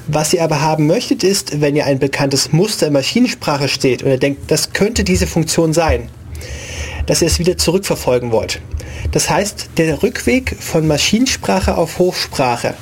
Was 0.07 0.32
ihr 0.32 0.42
aber 0.42 0.61
haben 0.61 0.86
möchtet 0.86 1.24
ist, 1.24 1.61
wenn 1.61 1.76
ihr 1.76 1.86
ein 1.86 1.99
bekanntes 1.99 2.53
Muster 2.53 2.86
in 2.86 2.92
Maschinensprache 2.92 3.68
steht 3.68 4.03
und 4.03 4.11
ihr 4.11 4.18
denkt, 4.18 4.51
das 4.51 4.72
könnte 4.72 5.05
diese 5.05 5.26
Funktion 5.26 5.72
sein, 5.72 6.09
dass 7.07 7.22
ihr 7.22 7.28
es 7.28 7.38
wieder 7.38 7.57
zurückverfolgen 7.57 8.32
wollt. 8.32 8.61
Das 9.12 9.30
heißt, 9.30 9.70
der 9.76 10.03
Rückweg 10.03 10.57
von 10.59 10.86
Maschinensprache 10.86 11.76
auf 11.76 11.99
Hochsprache 11.99 12.74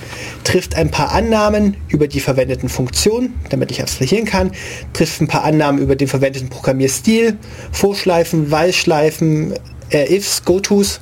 trifft 0.42 0.74
ein 0.74 0.90
paar 0.90 1.12
Annahmen 1.12 1.76
über 1.88 2.08
die 2.08 2.20
verwendeten 2.20 2.68
Funktionen, 2.68 3.34
damit 3.50 3.70
ich 3.70 3.82
abstrahieren 3.82 4.24
kann, 4.24 4.52
trifft 4.92 5.20
ein 5.20 5.28
paar 5.28 5.44
Annahmen 5.44 5.80
über 5.80 5.96
den 5.96 6.08
verwendeten 6.08 6.48
Programmierstil, 6.48 7.36
Vorschleifen, 7.72 8.50
Weilschleifen, 8.50 9.54
äh, 9.90 10.14
Ifs, 10.14 10.44
Gotos. 10.44 11.00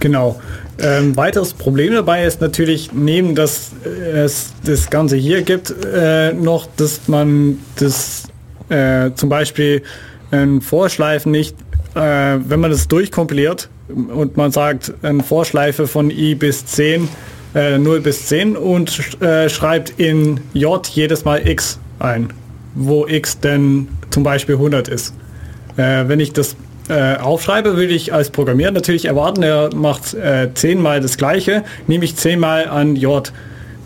Genau. 0.00 0.40
Ähm, 0.82 1.16
weiteres 1.16 1.52
Problem 1.52 1.92
dabei 1.92 2.24
ist 2.24 2.40
natürlich, 2.40 2.92
neben 2.92 3.36
dass 3.36 3.70
es 3.84 4.52
das 4.64 4.90
Ganze 4.90 5.16
hier 5.16 5.42
gibt, 5.42 5.72
äh, 5.94 6.32
noch, 6.32 6.66
dass 6.76 7.06
man 7.06 7.60
das 7.76 8.24
äh, 8.68 9.12
zum 9.14 9.28
Beispiel 9.28 9.82
ein 10.32 10.60
Vorschleifen 10.60 11.30
nicht, 11.30 11.56
äh, 11.94 12.00
wenn 12.00 12.58
man 12.58 12.72
das 12.72 12.88
durchkompiliert 12.88 13.68
und 13.88 14.36
man 14.36 14.50
sagt 14.50 14.92
eine 15.02 15.22
Vorschleife 15.22 15.86
von 15.86 16.10
i 16.10 16.34
bis 16.34 16.66
10, 16.66 17.08
0 17.54 17.96
äh, 17.96 18.00
bis 18.00 18.26
10 18.26 18.56
und 18.56 19.22
äh, 19.22 19.48
schreibt 19.48 20.00
in 20.00 20.40
j 20.52 20.84
jedes 20.88 21.24
Mal 21.24 21.46
x 21.46 21.78
ein, 22.00 22.32
wo 22.74 23.06
x 23.06 23.38
denn 23.38 23.86
zum 24.10 24.24
Beispiel 24.24 24.56
100 24.56 24.88
ist. 24.88 25.14
Äh, 25.76 26.08
wenn 26.08 26.18
ich 26.18 26.32
das 26.32 26.56
äh, 26.88 27.16
aufschreibe, 27.16 27.76
würde 27.76 27.92
ich 27.92 28.12
als 28.12 28.30
Programmierer 28.30 28.72
natürlich 28.72 29.04
erwarten, 29.04 29.42
er 29.42 29.74
macht 29.74 30.14
äh, 30.14 30.50
zehnmal 30.54 31.00
das 31.00 31.16
gleiche, 31.16 31.64
nämlich 31.86 32.16
zehnmal 32.16 32.68
an 32.68 32.96
J 32.96 33.32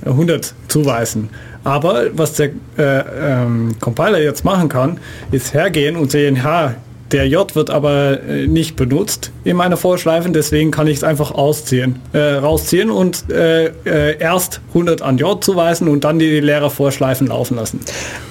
100 0.04 0.54
zuweisen. 0.68 1.30
Aber 1.64 2.06
was 2.12 2.34
der 2.34 2.50
äh, 2.78 3.04
ähm, 3.42 3.74
Compiler 3.80 4.20
jetzt 4.20 4.44
machen 4.44 4.68
kann, 4.68 5.00
ist 5.32 5.52
hergehen 5.52 5.96
und 5.96 6.12
sehen, 6.12 6.44
ha, 6.44 6.74
der 7.12 7.28
J 7.28 7.54
wird 7.54 7.70
aber 7.70 8.20
äh, 8.22 8.46
nicht 8.46 8.76
benutzt 8.76 9.30
in 9.44 9.56
meiner 9.56 9.76
Vorschleifen, 9.76 10.32
deswegen 10.32 10.70
kann 10.70 10.86
ich 10.86 10.98
es 10.98 11.04
einfach 11.04 11.30
ausziehen, 11.30 12.00
äh, 12.12 12.18
rausziehen 12.18 12.90
und 12.90 13.30
äh, 13.30 13.66
äh 13.84 14.18
erst 14.18 14.60
100 14.68 15.02
an 15.02 15.18
J 15.18 15.42
zuweisen 15.42 15.88
und 15.88 16.04
dann 16.04 16.18
die 16.18 16.40
leere 16.40 16.70
Vorschleifen 16.70 17.28
laufen 17.28 17.56
lassen. 17.56 17.80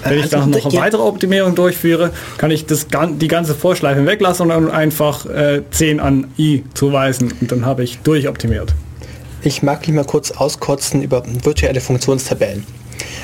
Wenn 0.04 0.18
ich 0.18 0.24
also 0.26 0.38
dann 0.38 0.50
noch 0.50 0.66
eine 0.66 0.80
weitere 0.80 1.02
Optimierung 1.02 1.56
durchführe, 1.56 2.12
kann 2.38 2.52
ich 2.52 2.66
das, 2.66 2.88
die 3.20 3.28
ganze 3.28 3.56
Vorschleife 3.56 4.06
weglassen 4.06 4.44
und 4.44 4.50
dann 4.50 4.72
einfach 4.72 5.26
äh, 5.26 5.62
10 5.72 6.00
an 6.00 6.28
I 6.38 6.64
zuweisen 6.74 7.34
und 7.40 7.52
dann 7.52 7.66
habe 7.66 7.84
ich 7.84 8.00
durchoptimiert. 8.00 8.74
Ich 9.42 9.64
mag 9.64 9.82
mich 9.82 9.96
mal 9.96 10.06
kurz 10.06 10.32
auskotzen 10.32 11.02
über 11.02 11.24
virtuelle 11.44 11.80
Funktionstabellen. 11.80 12.66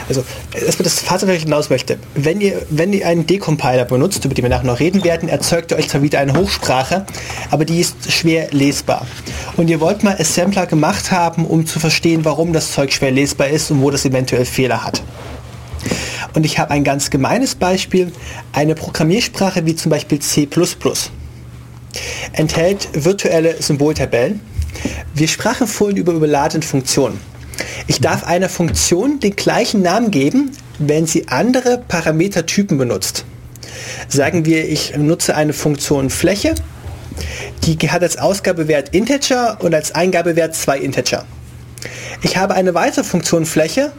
Also, 0.08 0.24
erstmal 0.54 0.84
das 0.84 1.00
Fazit, 1.00 1.28
was 1.28 1.36
ich 1.36 1.44
hinaus 1.44 1.70
möchte. 1.70 1.98
Wenn 2.16 2.42
ihr, 2.42 2.62
wenn 2.70 2.92
ihr 2.92 3.08
einen 3.08 3.28
Decompiler 3.28 3.86
benutzt, 3.86 4.26
über 4.26 4.34
den 4.34 4.44
wir 4.44 4.50
nachher 4.50 4.66
noch 4.66 4.80
reden 4.80 5.04
werden, 5.04 5.30
erzeugt 5.30 5.72
ihr 5.72 5.78
euch 5.78 5.90
zwar 5.90 6.02
wieder 6.02 6.20
eine 6.20 6.34
Hochsprache, 6.34 7.06
aber 7.50 7.66
die 7.66 7.80
ist 7.80 8.12
schwer 8.12 8.50
lesbar. 8.52 9.06
Und 9.58 9.70
ihr 9.70 9.80
wollt 9.80 10.04
mal 10.04 10.16
Assembler 10.20 10.66
gemacht 10.66 11.12
haben, 11.12 11.46
um 11.46 11.66
zu 11.66 11.80
verstehen, 11.80 12.26
warum 12.26 12.54
das 12.54 12.72
Zeug 12.72 12.92
schwer 12.92 13.12
lesbar 13.12 13.48
ist 13.48 13.72
und 13.72 13.82
wo 13.82 13.90
das 13.90 14.06
eventuell 14.06 14.46
Fehler 14.46 14.84
hat. 14.84 15.02
Und 16.34 16.46
ich 16.46 16.60
habe 16.60 16.72
ein 16.72 16.84
ganz 16.84 17.10
gemeines 17.10 17.56
Beispiel, 17.56 18.12
eine 18.54 18.76
Programmiersprache 18.76 19.66
wie 19.66 19.76
zum 19.76 19.90
Beispiel 19.90 20.20
C++ 20.20 20.48
enthält 22.34 22.90
virtuelle 22.94 23.62
Symboltabellen. 23.62 24.40
Wir 25.14 25.28
sprachen 25.28 25.68
vorhin 25.68 25.98
über 25.98 26.14
überladene 26.14 26.64
Funktionen. 26.64 27.20
Ich 27.88 28.02
darf 28.02 28.24
einer 28.24 28.50
Funktion 28.50 29.20
den 29.20 29.36
gleichen 29.36 29.82
Namen 29.82 30.12
geben, 30.12 30.52
wenn 30.80 31.06
sie 31.06 31.28
andere 31.28 31.78
Parametertypen 31.88 32.78
benutzt. 32.78 33.26
Sagen 34.08 34.46
wir, 34.46 34.68
ich 34.68 34.96
nutze 34.98 35.36
eine 35.36 35.54
Funktion 35.54 36.10
Fläche, 36.10 36.56
die 37.64 37.78
hat 37.90 38.02
als 38.02 38.18
Ausgabewert 38.18 38.96
Integer 38.96 39.58
und 39.62 39.74
als 39.74 39.94
Eingabewert 39.94 40.56
zwei 40.56 40.78
Integer. 40.78 41.26
Ich 42.24 42.38
habe 42.38 42.54
eine 42.54 42.74
weitere 42.74 43.04
Funktion 43.04 43.46
Fläche, 43.46 43.92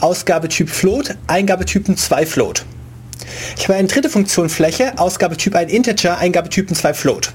Ausgabetyp 0.00 0.70
Float, 0.70 1.16
Eingabetypen 1.26 1.96
2 1.96 2.26
Float. 2.26 2.64
Ich 3.56 3.64
habe 3.64 3.74
eine 3.74 3.88
dritte 3.88 4.08
Funktion 4.08 4.48
Fläche, 4.48 4.98
Ausgabetyp 4.98 5.54
ein 5.56 5.68
Integer, 5.68 6.18
Eingabetypen 6.18 6.76
2 6.76 6.94
Float. 6.94 7.32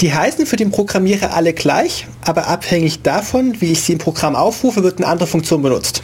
Die 0.00 0.12
heißen 0.12 0.46
für 0.46 0.56
den 0.56 0.70
Programmierer 0.70 1.34
alle 1.34 1.52
gleich, 1.52 2.06
aber 2.24 2.48
abhängig 2.48 3.02
davon, 3.02 3.60
wie 3.60 3.72
ich 3.72 3.82
sie 3.82 3.92
im 3.92 3.98
Programm 3.98 4.36
aufrufe, 4.36 4.82
wird 4.82 4.98
eine 4.98 5.06
andere 5.06 5.26
Funktion 5.26 5.62
benutzt. 5.62 6.02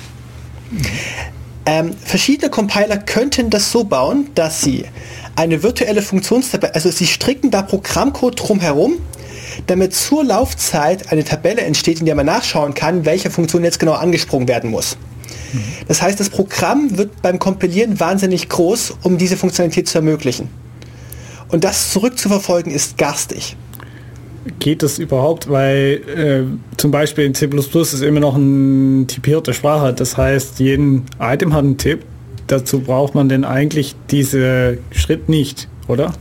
Ähm, 1.66 1.94
verschiedene 2.02 2.50
Compiler 2.50 2.96
könnten 2.98 3.50
das 3.50 3.70
so 3.70 3.84
bauen, 3.84 4.30
dass 4.34 4.62
sie 4.62 4.84
eine 5.36 5.62
virtuelle 5.62 6.02
Funktionstabelle, 6.02 6.74
also 6.74 6.90
sie 6.90 7.06
stricken 7.06 7.50
da 7.50 7.62
Programmcode 7.62 8.40
drumherum, 8.40 8.94
damit 9.66 9.94
zur 9.94 10.24
Laufzeit 10.24 11.12
eine 11.12 11.24
Tabelle 11.24 11.62
entsteht, 11.62 12.00
in 12.00 12.06
der 12.06 12.14
man 12.14 12.26
nachschauen 12.26 12.74
kann, 12.74 13.04
welche 13.04 13.30
Funktion 13.30 13.64
jetzt 13.64 13.78
genau 13.78 13.92
angesprungen 13.92 14.48
werden 14.48 14.70
muss. 14.70 14.96
Das 15.86 16.02
heißt, 16.02 16.18
das 16.20 16.30
Programm 16.30 16.96
wird 16.98 17.22
beim 17.22 17.38
Kompilieren 17.38 17.98
wahnsinnig 18.00 18.48
groß, 18.48 18.94
um 19.02 19.18
diese 19.18 19.36
Funktionalität 19.36 19.88
zu 19.88 19.98
ermöglichen. 19.98 20.48
Und 21.48 21.64
das 21.64 21.92
zurückzuverfolgen 21.92 22.72
ist 22.72 22.98
garstig. 22.98 23.56
Geht 24.60 24.82
das 24.82 24.98
überhaupt? 24.98 25.50
Weil 25.50 26.00
äh, 26.16 26.76
zum 26.76 26.90
Beispiel 26.90 27.24
in 27.24 27.34
C++ 27.34 27.46
ist 27.46 28.02
immer 28.02 28.20
noch 28.20 28.36
eine 28.36 29.06
typierte 29.06 29.52
Sprache. 29.52 29.92
Das 29.92 30.16
heißt, 30.16 30.60
jeden 30.60 31.06
Item 31.20 31.52
hat 31.52 31.64
einen 31.64 31.78
Tipp. 31.78 32.04
Dazu 32.46 32.80
braucht 32.80 33.14
man 33.14 33.28
denn 33.28 33.44
eigentlich 33.44 33.94
diese 34.10 34.78
Schritt 34.90 35.28
nicht, 35.28 35.68
oder? 35.86 36.12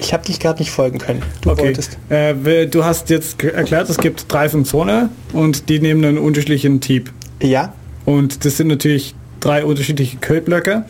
Ich 0.00 0.12
habe 0.12 0.24
dich 0.24 0.38
gerade 0.40 0.60
nicht 0.60 0.70
folgen 0.70 0.98
können. 0.98 1.22
Du 1.40 1.50
okay. 1.50 1.62
wolltest. 1.62 1.98
Äh, 2.08 2.66
du 2.66 2.84
hast 2.84 3.10
jetzt 3.10 3.42
erklärt, 3.42 3.88
es 3.88 3.98
gibt 3.98 4.32
drei 4.32 4.48
Funktionen 4.48 5.10
und 5.32 5.68
die 5.68 5.80
nehmen 5.80 6.04
einen 6.04 6.18
unterschiedlichen 6.18 6.80
Typ. 6.80 7.10
Ja. 7.42 7.72
Und 8.04 8.44
das 8.44 8.56
sind 8.56 8.68
natürlich 8.68 9.14
drei 9.40 9.64
unterschiedliche 9.64 10.16
Codeblöcke. 10.16 10.84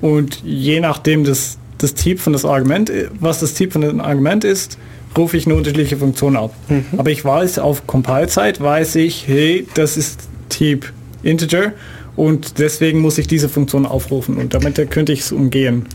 Und 0.00 0.42
je 0.44 0.80
nachdem 0.80 1.24
das 1.24 1.58
das 1.84 1.94
Typ 1.94 2.18
von 2.18 2.32
das 2.32 2.44
Argument, 2.44 2.90
was 3.20 3.40
das 3.40 3.54
Typ 3.54 3.72
von 3.72 3.82
dem 3.82 4.00
Argument 4.00 4.42
ist, 4.42 4.78
rufe 5.16 5.36
ich 5.36 5.46
eine 5.46 5.54
unterschiedliche 5.54 5.96
Funktion 5.96 6.36
ab. 6.36 6.54
Mhm. 6.68 6.86
Aber 6.96 7.10
ich 7.10 7.24
weiß, 7.24 7.58
auf 7.58 7.86
Compile-Zeit 7.86 8.60
weiß 8.60 8.96
ich, 8.96 9.28
hey, 9.28 9.66
das 9.74 9.96
ist 9.96 10.20
Typ 10.48 10.92
Integer 11.22 11.72
und 12.16 12.58
deswegen 12.58 13.00
muss 13.00 13.18
ich 13.18 13.26
diese 13.26 13.48
Funktion 13.48 13.86
aufrufen 13.86 14.36
und 14.38 14.54
damit 14.54 14.90
könnte 14.90 15.12
ich 15.12 15.20
es 15.20 15.32
umgehen. 15.32 15.86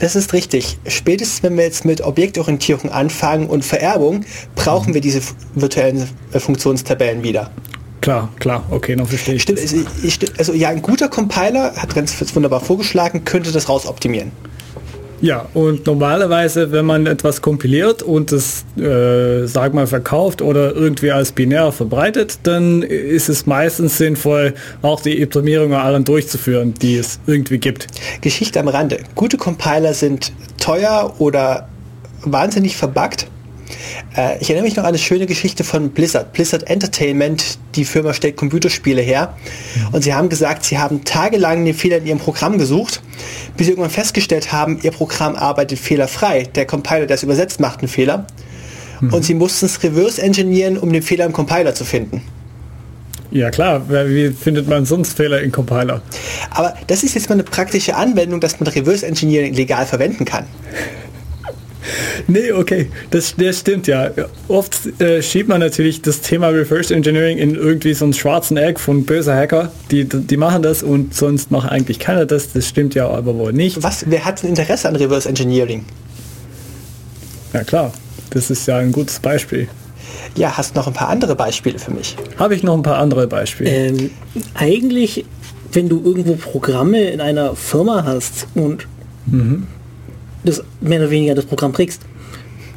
Das 0.00 0.16
ist 0.16 0.32
richtig. 0.32 0.78
Spätestens 0.86 1.42
wenn 1.42 1.56
wir 1.56 1.64
jetzt 1.64 1.84
mit 1.84 2.00
Objektorientierung 2.00 2.90
anfangen 2.90 3.46
und 3.48 3.64
Vererbung, 3.64 4.24
brauchen 4.54 4.94
wir 4.94 5.00
diese 5.00 5.20
virtuellen 5.54 6.08
äh, 6.32 6.40
Funktionstabellen 6.40 7.22
wieder. 7.22 7.50
Klar, 8.00 8.32
klar, 8.38 8.64
okay, 8.70 8.96
noch 8.96 9.08
verstehe 9.08 9.34
ich. 9.34 9.42
Stimmt, 9.42 9.60
also, 9.60 9.76
also 10.38 10.52
ja, 10.54 10.68
ein 10.68 10.82
guter 10.82 11.08
Compiler 11.08 11.74
hat 11.76 11.94
ganz 11.94 12.16
wunderbar 12.34 12.60
vorgeschlagen, 12.60 13.24
könnte 13.24 13.52
das 13.52 13.68
rausoptimieren. 13.68 14.30
Ja, 15.20 15.46
und 15.54 15.86
normalerweise, 15.86 16.70
wenn 16.70 16.86
man 16.86 17.06
etwas 17.06 17.42
kompiliert 17.42 18.02
und 18.02 18.32
es, 18.32 18.64
äh, 18.76 19.46
sag 19.46 19.74
mal, 19.74 19.86
verkauft 19.86 20.42
oder 20.42 20.74
irgendwie 20.74 21.10
als 21.10 21.32
binär 21.32 21.72
verbreitet, 21.72 22.38
dann 22.44 22.82
ist 22.82 23.28
es 23.28 23.46
meistens 23.46 23.98
sinnvoll, 23.98 24.54
auch 24.82 25.00
die 25.00 25.22
Optimierung 25.24 25.74
allen 25.74 26.04
durchzuführen, 26.04 26.74
die 26.74 26.96
es 26.96 27.18
irgendwie 27.26 27.58
gibt. 27.58 27.88
Geschichte 28.20 28.60
am 28.60 28.68
Rande. 28.68 29.00
Gute 29.14 29.36
Compiler 29.36 29.94
sind 29.94 30.32
teuer 30.58 31.14
oder 31.18 31.68
wahnsinnig 32.22 32.76
verbuggt 32.76 33.26
äh, 34.16 34.38
ich 34.40 34.50
erinnere 34.50 34.64
mich 34.64 34.76
noch 34.76 34.84
an 34.84 34.90
eine 34.90 34.98
schöne 34.98 35.26
Geschichte 35.26 35.64
von 35.64 35.90
Blizzard. 35.90 36.32
Blizzard 36.32 36.68
Entertainment, 36.68 37.58
die 37.74 37.84
Firma 37.84 38.12
stellt 38.14 38.36
Computerspiele 38.36 39.02
her. 39.02 39.34
Mhm. 39.74 39.94
Und 39.94 40.02
sie 40.02 40.14
haben 40.14 40.28
gesagt, 40.28 40.64
sie 40.64 40.78
haben 40.78 41.04
tagelang 41.04 41.64
den 41.64 41.74
Fehler 41.74 41.98
in 41.98 42.06
ihrem 42.06 42.18
Programm 42.18 42.58
gesucht, 42.58 43.02
bis 43.56 43.66
sie 43.66 43.72
irgendwann 43.72 43.90
festgestellt 43.90 44.52
haben, 44.52 44.78
ihr 44.82 44.90
Programm 44.90 45.36
arbeitet 45.36 45.78
fehlerfrei. 45.78 46.44
Der 46.54 46.66
Compiler, 46.66 47.06
der 47.06 47.14
es 47.14 47.22
übersetzt, 47.22 47.60
macht 47.60 47.80
einen 47.80 47.88
Fehler. 47.88 48.26
Mhm. 49.00 49.12
Und 49.14 49.24
sie 49.24 49.34
mussten 49.34 49.66
es 49.66 49.82
reverse 49.82 50.20
engineeren, 50.20 50.78
um 50.78 50.92
den 50.92 51.02
Fehler 51.02 51.24
im 51.24 51.32
Compiler 51.32 51.74
zu 51.74 51.84
finden. 51.84 52.22
Ja 53.30 53.50
klar, 53.50 53.82
wie 53.90 54.30
findet 54.30 54.68
man 54.68 54.86
sonst 54.86 55.14
Fehler 55.14 55.42
in 55.42 55.52
Compiler? 55.52 56.00
Aber 56.50 56.74
das 56.86 57.02
ist 57.02 57.14
jetzt 57.14 57.28
mal 57.28 57.34
eine 57.34 57.42
praktische 57.42 57.94
Anwendung, 57.94 58.40
dass 58.40 58.58
man 58.58 58.68
Reverse 58.68 59.06
Engineering 59.06 59.52
legal 59.52 59.84
verwenden 59.84 60.24
kann. 60.24 60.46
Nee, 62.26 62.52
okay, 62.52 62.90
das, 63.10 63.34
das 63.36 63.60
stimmt 63.60 63.86
ja. 63.86 64.10
Oft 64.48 65.00
äh, 65.00 65.22
schiebt 65.22 65.48
man 65.48 65.60
natürlich 65.60 66.02
das 66.02 66.20
Thema 66.20 66.48
Reverse 66.48 66.94
Engineering 66.94 67.38
in 67.38 67.54
irgendwie 67.54 67.94
so 67.94 68.04
einen 68.04 68.14
schwarzen 68.14 68.56
Egg 68.56 68.78
von 68.80 69.04
böser 69.04 69.34
Hacker. 69.34 69.72
Die, 69.90 70.04
die 70.04 70.36
machen 70.36 70.62
das 70.62 70.82
und 70.82 71.14
sonst 71.14 71.50
macht 71.50 71.70
eigentlich 71.70 71.98
keiner 71.98 72.26
das. 72.26 72.52
Das 72.52 72.68
stimmt 72.68 72.94
ja 72.94 73.08
aber 73.08 73.34
wohl 73.36 73.52
nicht. 73.52 73.82
Was, 73.82 74.04
wer 74.08 74.24
hat 74.24 74.42
ein 74.42 74.48
Interesse 74.48 74.88
an 74.88 74.96
Reverse 74.96 75.28
Engineering? 75.28 75.84
Ja 77.52 77.64
klar, 77.64 77.92
das 78.30 78.50
ist 78.50 78.66
ja 78.66 78.76
ein 78.76 78.92
gutes 78.92 79.18
Beispiel. 79.20 79.68
Ja, 80.36 80.56
hast 80.56 80.74
noch 80.74 80.86
ein 80.86 80.92
paar 80.92 81.08
andere 81.08 81.34
Beispiele 81.34 81.78
für 81.78 81.90
mich? 81.90 82.16
Habe 82.36 82.54
ich 82.54 82.62
noch 82.62 82.74
ein 82.74 82.82
paar 82.82 82.98
andere 82.98 83.26
Beispiele? 83.26 83.70
Ähm, 83.70 84.10
eigentlich, 84.54 85.24
wenn 85.72 85.88
du 85.88 86.02
irgendwo 86.04 86.34
Programme 86.34 87.04
in 87.04 87.20
einer 87.20 87.56
Firma 87.56 88.04
hast 88.04 88.46
und 88.54 88.86
mhm 89.26 89.66
das 90.48 90.62
mehr 90.80 91.00
oder 91.00 91.10
weniger 91.10 91.34
das 91.34 91.44
Programm 91.44 91.72
kriegst. 91.72 92.02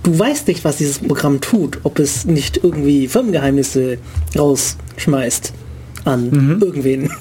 Du 0.03 0.17
weißt 0.17 0.47
nicht, 0.47 0.63
was 0.63 0.77
dieses 0.77 0.99
Programm 0.99 1.41
tut, 1.41 1.79
ob 1.83 1.99
es 1.99 2.25
nicht 2.25 2.57
irgendwie 2.63 3.07
Firmengeheimnisse 3.07 3.99
rausschmeißt 4.37 5.53
an 6.05 6.29
mhm. 6.29 6.61
irgendwen. 6.61 7.11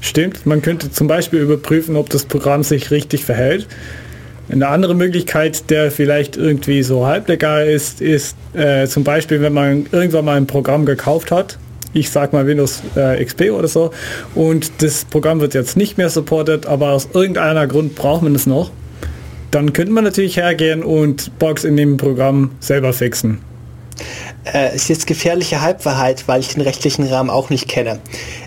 Stimmt, 0.00 0.46
man 0.46 0.62
könnte 0.62 0.90
zum 0.90 1.06
Beispiel 1.06 1.40
überprüfen, 1.40 1.96
ob 1.96 2.10
das 2.10 2.24
Programm 2.24 2.62
sich 2.62 2.90
richtig 2.90 3.24
verhält. 3.24 3.66
Eine 4.50 4.68
andere 4.68 4.94
Möglichkeit, 4.94 5.70
der 5.70 5.90
vielleicht 5.90 6.36
irgendwie 6.36 6.82
so 6.82 7.06
halblegal 7.06 7.68
ist, 7.68 8.00
ist 8.00 8.36
äh, 8.54 8.86
zum 8.86 9.04
Beispiel, 9.04 9.42
wenn 9.42 9.52
man 9.52 9.86
irgendwann 9.92 10.24
mal 10.24 10.36
ein 10.36 10.46
Programm 10.46 10.86
gekauft 10.86 11.30
hat, 11.30 11.58
ich 11.92 12.10
sag 12.10 12.32
mal 12.32 12.46
Windows 12.46 12.82
äh, 12.96 13.22
XP 13.22 13.50
oder 13.50 13.68
so, 13.68 13.90
und 14.34 14.70
das 14.78 15.04
Programm 15.04 15.40
wird 15.40 15.54
jetzt 15.54 15.76
nicht 15.76 15.98
mehr 15.98 16.08
supportet, 16.08 16.66
aber 16.66 16.92
aus 16.92 17.08
irgendeiner 17.12 17.66
Grund 17.66 17.94
braucht 17.94 18.22
man 18.22 18.34
es 18.34 18.46
noch 18.46 18.70
dann 19.50 19.72
könnte 19.72 19.92
man 19.92 20.04
natürlich 20.04 20.36
hergehen 20.36 20.82
und 20.82 21.38
Bugs 21.38 21.64
in 21.64 21.76
dem 21.76 21.96
Programm 21.96 22.50
selber 22.60 22.92
fixen. 22.92 23.40
Äh, 24.52 24.74
ist 24.74 24.88
jetzt 24.88 25.06
gefährliche 25.06 25.60
Halbwahrheit, 25.60 26.24
weil 26.26 26.40
ich 26.40 26.48
den 26.54 26.62
rechtlichen 26.62 27.06
Rahmen 27.06 27.30
auch 27.30 27.50
nicht 27.50 27.68
kenne. 27.68 27.98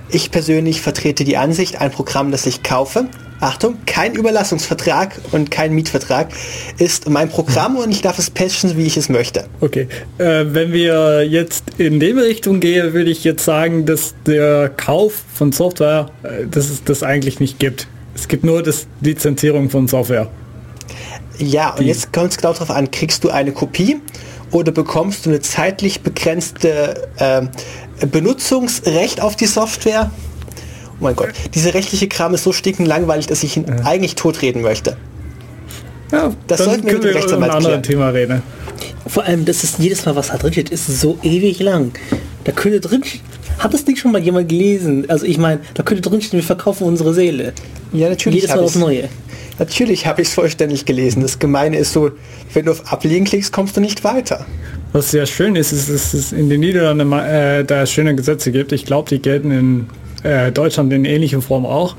Ich 0.10 0.32
persönlich 0.32 0.82
vertrete 0.82 1.24
die 1.24 1.38
Ansicht, 1.38 1.80
ein 1.80 1.92
Programm, 1.92 2.32
das 2.32 2.46
ich 2.46 2.64
kaufe, 2.64 3.08
Achtung, 3.42 3.78
kein 3.88 4.14
Überlassungsvertrag 4.14 5.20
und 5.32 5.50
kein 5.50 5.74
Mietvertrag, 5.74 6.30
ist 6.78 7.10
mein 7.10 7.28
Programm 7.28 7.76
und 7.76 7.90
ich 7.90 8.02
darf 8.02 8.20
es 8.20 8.30
patchen, 8.30 8.78
wie 8.78 8.86
ich 8.86 8.98
es 8.98 9.10
möchte. 9.10 9.46
Okay, 9.62 9.88
äh, 10.20 10.46
wenn 10.48 10.72
wir 10.72 11.28
jetzt 11.28 11.64
in 11.78 12.00
die 12.00 12.12
Richtung 12.12 12.60
gehen, 12.60 12.94
würde 12.94 13.10
ich 13.10 13.24
jetzt 13.24 13.44
sagen, 13.44 13.86
dass 13.86 14.14
der 14.28 14.70
Kauf 14.70 15.24
von 15.34 15.52
Software, 15.52 16.12
äh, 16.22 16.46
dass 16.46 16.70
es 16.70 16.84
das 16.84 17.02
eigentlich 17.02 17.40
nicht 17.40 17.58
gibt. 17.58 17.88
Es 18.14 18.28
gibt 18.28 18.44
nur 18.44 18.62
das 18.62 18.86
Lizenzierung 19.02 19.72
von 19.72 19.88
Software. 19.88 20.30
Ja, 21.42 21.72
und 21.72 21.86
jetzt 21.86 22.14
kommt 22.14 22.32
es 22.32 22.38
genau 22.38 22.54
darauf 22.54 22.72
an, 22.72 22.92
kriegst 22.92 23.24
du 23.24 23.30
eine 23.30 23.52
Kopie 23.52 24.00
oder 24.52 24.72
bekommst 24.72 25.26
du 25.26 25.30
eine 25.30 25.40
zeitlich 25.40 26.02
begrenzte 26.02 27.10
äh, 27.18 27.42
Benutzungsrecht 28.06 29.22
auf 29.22 29.36
die 29.36 29.46
Software? 29.48 30.12
Oh 30.94 31.04
mein 31.04 31.16
Gott, 31.16 31.30
diese 31.54 31.74
rechtliche 31.74 32.08
Kram 32.08 32.34
ist 32.34 32.44
so 32.44 32.54
stinkend 32.54 32.88
langweilig, 32.88 33.28
dass 33.28 33.44
ich 33.44 33.58
ihn 33.58 33.66
ja. 33.68 33.86
eigentlich 33.86 34.16
totreden 34.16 34.62
möchte. 34.62 34.98
Ja, 36.12 36.32
das 36.48 36.64
sollten 36.66 36.86
wir 36.86 36.94
mit 36.94 37.04
dem 37.04 37.14
Rechtsanwalt 37.14 37.64
klären. 37.64 37.84
Thema 37.84 38.10
reden. 38.10 38.44
Vor 39.08 39.24
allem, 39.24 39.46
das 39.46 39.64
ist 39.64 39.80
jedes 39.80 40.06
Mal, 40.06 40.16
was 40.16 40.28
da 40.28 40.38
drin 40.38 40.52
steht, 40.52 40.70
ist 40.70 40.88
so 40.88 41.18
ewig 41.24 41.60
lang. 41.60 41.94
Da 42.44 42.52
könnte 42.52 42.82
drin 42.82 43.04
hat 43.62 43.74
das 43.74 43.86
Ding 43.86 43.96
schon 43.96 44.12
mal 44.12 44.22
jemand 44.22 44.50
gelesen? 44.50 45.06
Also 45.08 45.26
ich 45.26 45.38
meine, 45.38 45.62
da 45.76 45.84
könnte 45.84 46.08
drin 46.08 46.22
stehen, 46.22 46.40
wir 46.40 46.44
verkaufen 46.44 46.86
unsere 46.86 47.14
Seele. 47.14 47.54
Ja, 47.94 48.10
natürlich. 48.10 48.42
Jedes 48.42 48.56
Mal 48.56 48.64
aufs 48.64 48.76
Neue. 48.76 49.08
Natürlich 49.60 50.06
habe 50.08 50.22
ich 50.22 50.30
es 50.30 50.34
vollständig 50.34 50.86
gelesen. 50.86 51.22
Das 51.22 51.40
Gemeine 51.40 51.78
ist 51.78 51.94
so, 51.94 52.12
wenn 52.54 52.66
du 52.66 52.72
auf 52.72 52.92
Ablegen 52.92 53.26
klickst, 53.26 53.52
kommst 53.54 53.78
du 53.78 53.82
nicht 53.82 54.04
weiter. 54.04 54.46
Was 54.94 55.12
sehr 55.12 55.26
schön 55.26 55.56
ist, 55.56 55.72
ist, 55.72 55.90
dass 55.90 56.14
es 56.14 56.32
in 56.34 56.50
den 56.50 56.60
Niederlanden 56.60 57.12
äh, 57.14 57.64
da 57.64 57.86
schöne 57.86 58.16
Gesetze 58.16 58.52
gibt. 58.52 58.72
Ich 58.72 58.86
glaube, 58.86 59.10
die 59.10 59.22
gelten 59.22 59.52
in 59.52 59.88
äh, 60.24 60.52
Deutschland 60.52 60.92
in 60.94 61.06
ähnlicher 61.06 61.42
Form 61.42 61.66
auch. 61.66 61.96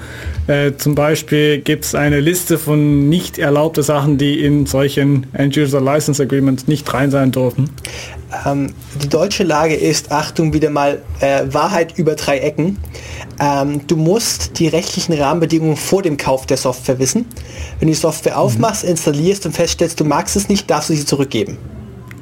Äh, 0.47 0.73
zum 0.77 0.95
Beispiel 0.95 1.59
gibt 1.59 1.85
es 1.85 1.95
eine 1.95 2.21
Liste 2.21 2.59
von 2.59 3.09
nicht 3.09 3.39
erlaubten 3.39 3.83
Sachen, 3.83 4.19
die 4.19 4.45
in 4.45 4.67
solchen 4.67 5.27
End-User 5.33 5.81
License 5.81 6.23
Agreements 6.23 6.69
nicht 6.69 6.93
rein 6.93 7.11
sein 7.11 7.33
dürfen. 7.33 7.71
Ähm, 8.47 8.75
die 9.03 9.09
deutsche 9.09 9.45
Lage 9.45 9.75
ist, 9.75 10.11
Achtung, 10.11 10.53
wieder 10.53 10.71
mal 10.71 11.03
äh, 11.21 11.45
Wahrheit 11.51 11.99
über 11.99 12.15
drei 12.15 12.39
Ecken. 12.39 12.79
Ähm, 13.41 13.87
du 13.87 13.97
musst 13.97 14.59
die 14.59 14.69
rechtlichen 14.69 15.13
Rahmenbedingungen 15.13 15.77
vor 15.77 16.03
dem 16.03 16.17
Kauf 16.17 16.47
der 16.47 16.57
Software 16.57 16.99
wissen. 16.99 17.27
Wenn 17.79 17.89
du 17.89 17.95
die 17.95 18.01
Software 18.01 18.39
aufmachst, 18.39 18.85
installierst 18.85 19.47
und 19.47 19.53
feststellst, 19.53 20.01
du 20.01 20.05
magst 20.05 20.37
es 20.37 20.49
nicht, 20.49 20.71
darfst 20.71 20.91
du 20.91 20.95
sie 20.95 21.05
zurückgeben. 21.05 21.59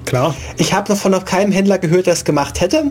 Klar. 0.04 0.34
Ich 0.56 0.72
habe 0.72 0.92
noch 0.92 0.98
von 0.98 1.12
noch 1.12 1.24
keinem 1.24 1.52
Händler 1.52 1.78
gehört, 1.78 2.06
der 2.06 2.14
es 2.14 2.24
gemacht 2.24 2.60
hätte. 2.60 2.90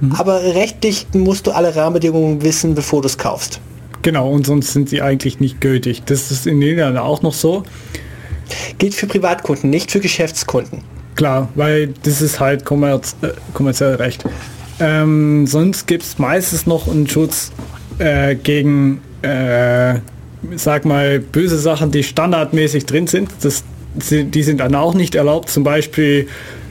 Mhm. 0.00 0.12
Aber 0.12 0.42
rechtlich 0.42 1.06
musst 1.12 1.46
du 1.46 1.52
alle 1.52 1.74
Rahmenbedingungen 1.74 2.42
wissen, 2.42 2.74
bevor 2.74 3.02
du 3.02 3.06
es 3.06 3.18
kaufst. 3.18 3.60
Genau, 4.02 4.30
und 4.30 4.44
sonst 4.44 4.72
sind 4.72 4.88
sie 4.88 5.00
eigentlich 5.00 5.40
nicht 5.40 5.60
gültig. 5.60 6.02
Das 6.04 6.30
ist 6.30 6.46
in 6.46 6.58
Niederlanden 6.58 6.98
auch 6.98 7.22
noch 7.22 7.32
so. 7.32 7.64
Gilt 8.78 8.94
für 8.94 9.06
Privatkunden, 9.06 9.70
nicht 9.70 9.90
für 9.90 10.00
Geschäftskunden. 10.00 10.82
Klar, 11.14 11.48
weil 11.54 11.94
das 12.02 12.20
ist 12.20 12.40
halt 12.40 12.64
kommerz, 12.64 13.16
äh, 13.22 13.28
kommerziell 13.52 13.94
Recht. 13.94 14.24
Ähm, 14.80 15.46
sonst 15.46 15.86
gibt 15.86 16.02
es 16.02 16.18
meistens 16.18 16.66
noch 16.66 16.88
einen 16.88 17.08
Schutz 17.08 17.52
äh, 17.98 18.34
gegen, 18.34 19.00
äh, 19.22 19.96
sag 20.56 20.84
mal, 20.84 21.20
böse 21.20 21.58
Sachen, 21.58 21.92
die 21.92 22.02
standardmäßig 22.02 22.86
drin 22.86 23.06
sind. 23.06 23.30
Das, 23.42 23.62
die 23.94 24.42
sind 24.42 24.58
dann 24.58 24.74
auch 24.74 24.94
nicht 24.94 25.14
erlaubt. 25.14 25.50
Zum 25.50 25.62
Beispiel 25.62 26.26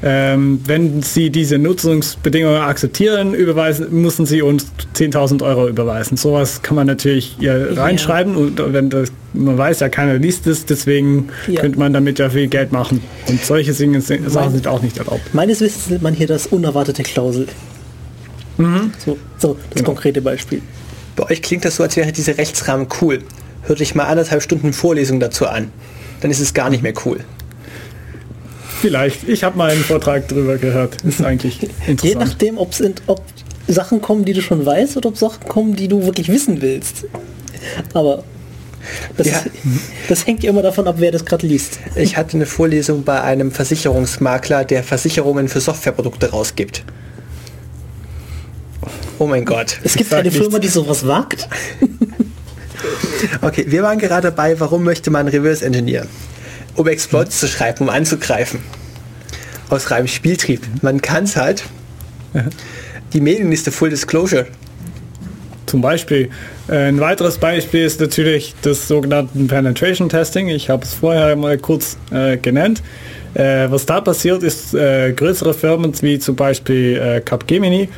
ähm, 0.05 0.59
wenn 0.65 1.01
Sie 1.01 1.29
diese 1.29 1.57
Nutzungsbedingungen 1.57 2.61
akzeptieren, 2.61 3.33
überweisen, 3.33 3.87
müssen 3.89 4.25
Sie 4.25 4.41
uns 4.41 4.67
10.000 4.95 5.41
Euro 5.43 5.69
überweisen. 5.69 6.17
Sowas 6.17 6.61
kann 6.61 6.75
man 6.75 6.87
natürlich 6.87 7.37
hier 7.39 7.71
ja. 7.73 7.81
reinschreiben 7.81 8.35
und 8.35 8.61
wenn 8.73 8.89
das, 8.89 9.13
man 9.31 9.57
weiß 9.57 9.79
ja, 9.79 9.87
keiner 9.87 10.15
liest 10.15 10.45
es, 10.45 10.65
deswegen 10.65 11.29
ja. 11.47 11.61
könnte 11.61 11.79
man 11.79 11.93
damit 11.93 12.19
ja 12.19 12.29
viel 12.29 12.47
Geld 12.47 12.73
machen. 12.73 13.01
Und 13.29 13.45
solche 13.45 13.71
Dinge, 13.71 14.01
Sachen 14.01 14.51
sind 14.51 14.67
auch 14.67 14.81
nicht 14.81 14.97
erlaubt. 14.97 15.33
Meines 15.33 15.61
Wissens 15.61 15.89
nennt 15.89 16.03
man 16.03 16.13
hier 16.13 16.27
das 16.27 16.47
unerwartete 16.47 17.03
Klausel. 17.03 17.47
Mhm. 18.57 18.91
So, 18.97 19.17
so, 19.37 19.57
das 19.69 19.75
genau. 19.75 19.91
konkrete 19.91 20.21
Beispiel. 20.21 20.61
Bei 21.15 21.29
euch 21.29 21.41
klingt 21.41 21.63
das 21.63 21.77
so, 21.77 21.83
als 21.83 21.95
wäre 21.95 22.11
dieser 22.11 22.37
Rechtsrahmen 22.37 22.87
cool. 23.01 23.19
Hört 23.61 23.79
euch 23.79 23.95
mal 23.95 24.05
anderthalb 24.05 24.41
Stunden 24.41 24.73
Vorlesung 24.73 25.21
dazu 25.21 25.47
an. 25.47 25.71
Dann 26.19 26.29
ist 26.29 26.41
es 26.41 26.53
gar 26.53 26.69
nicht 26.69 26.83
mehr 26.83 26.93
cool. 27.05 27.21
Vielleicht. 28.83 29.29
Ich 29.29 29.45
habe 29.45 29.57
mal 29.57 29.71
einen 29.71 29.81
Vortrag 29.81 30.27
darüber 30.27 30.57
gehört. 30.57 31.01
Ist 31.03 31.23
eigentlich 31.23 31.63
interessant. 31.63 32.03
Je 32.03 32.15
nachdem, 32.15 32.57
ob 32.57 32.73
Sachen 33.69 34.01
kommen, 34.01 34.25
die 34.25 34.33
du 34.33 34.41
schon 34.41 34.65
weißt 34.65 34.97
oder 34.97 35.07
ob 35.07 35.17
Sachen 35.17 35.47
kommen, 35.47 35.73
die 35.77 35.87
du 35.87 36.03
wirklich 36.05 36.27
wissen 36.27 36.61
willst. 36.61 37.05
Aber 37.93 38.25
Das, 39.15 39.27
Ja. 39.27 39.37
ist, 39.37 39.47
das 40.09 40.27
hängt 40.27 40.43
ja 40.43 40.49
immer 40.49 40.61
davon 40.63 40.85
ab, 40.89 40.95
wer 40.97 41.13
das 41.13 41.23
gerade 41.23 41.47
liest. 41.47 41.79
Ich 41.95 42.17
hatte 42.17 42.35
eine 42.35 42.45
Vorlesung 42.45 43.05
bei 43.05 43.21
einem 43.21 43.51
Versicherungsmakler, 43.53 44.65
der 44.65 44.83
Versicherungen 44.83 45.47
für 45.47 45.61
Softwareprodukte 45.61 46.31
rausgibt. 46.31 46.83
Oh 49.17 49.27
mein 49.27 49.45
Gott. 49.45 49.79
Es 49.85 49.95
gibt 49.95 50.13
eine 50.13 50.23
nichts. 50.23 50.37
Firma, 50.37 50.59
die 50.59 50.67
sowas 50.67 51.07
wagt. 51.07 51.47
Okay, 53.41 53.63
wir 53.69 53.81
waren 53.83 53.97
gerade 53.99 54.23
dabei, 54.31 54.59
warum 54.59 54.83
möchte 54.83 55.09
man 55.09 55.29
Reverse 55.29 55.65
Engineer? 55.65 56.05
Um 56.75 56.87
Exploits 56.87 57.39
zu 57.39 57.47
schreiben, 57.47 57.85
um 57.85 57.89
anzugreifen. 57.89 58.59
Aus 59.69 59.91
reinem 59.91 60.07
Spieltrieb. 60.07 60.61
Man 60.81 61.01
kann 61.01 61.25
es 61.25 61.35
halt. 61.35 61.63
Die 63.13 63.21
Mailingliste 63.21 63.71
Full 63.71 63.91
Disclosure. 63.91 64.47
Zum 65.65 65.81
Beispiel. 65.81 66.29
Äh, 66.67 66.87
Ein 66.87 66.99
weiteres 66.99 67.37
Beispiel 67.37 67.83
ist 67.83 67.99
natürlich 67.99 68.55
das 68.61 68.87
sogenannte 68.87 69.37
Penetration 69.45 70.09
Testing. 70.09 70.49
Ich 70.49 70.69
habe 70.69 70.83
es 70.83 70.93
vorher 70.93 71.35
mal 71.35 71.57
kurz 71.57 71.97
äh, 72.11 72.37
genannt. 72.37 72.81
Äh, 73.33 73.71
was 73.71 73.85
da 73.85 73.99
passiert 74.01 74.43
ist, 74.43 74.73
äh, 74.73 75.11
größere 75.13 75.53
Firmen 75.53 75.93
wie 76.01 76.19
zum 76.19 76.35
Beispiel 76.35 76.97
äh, 76.97 77.21
Capgemini, 77.21 77.89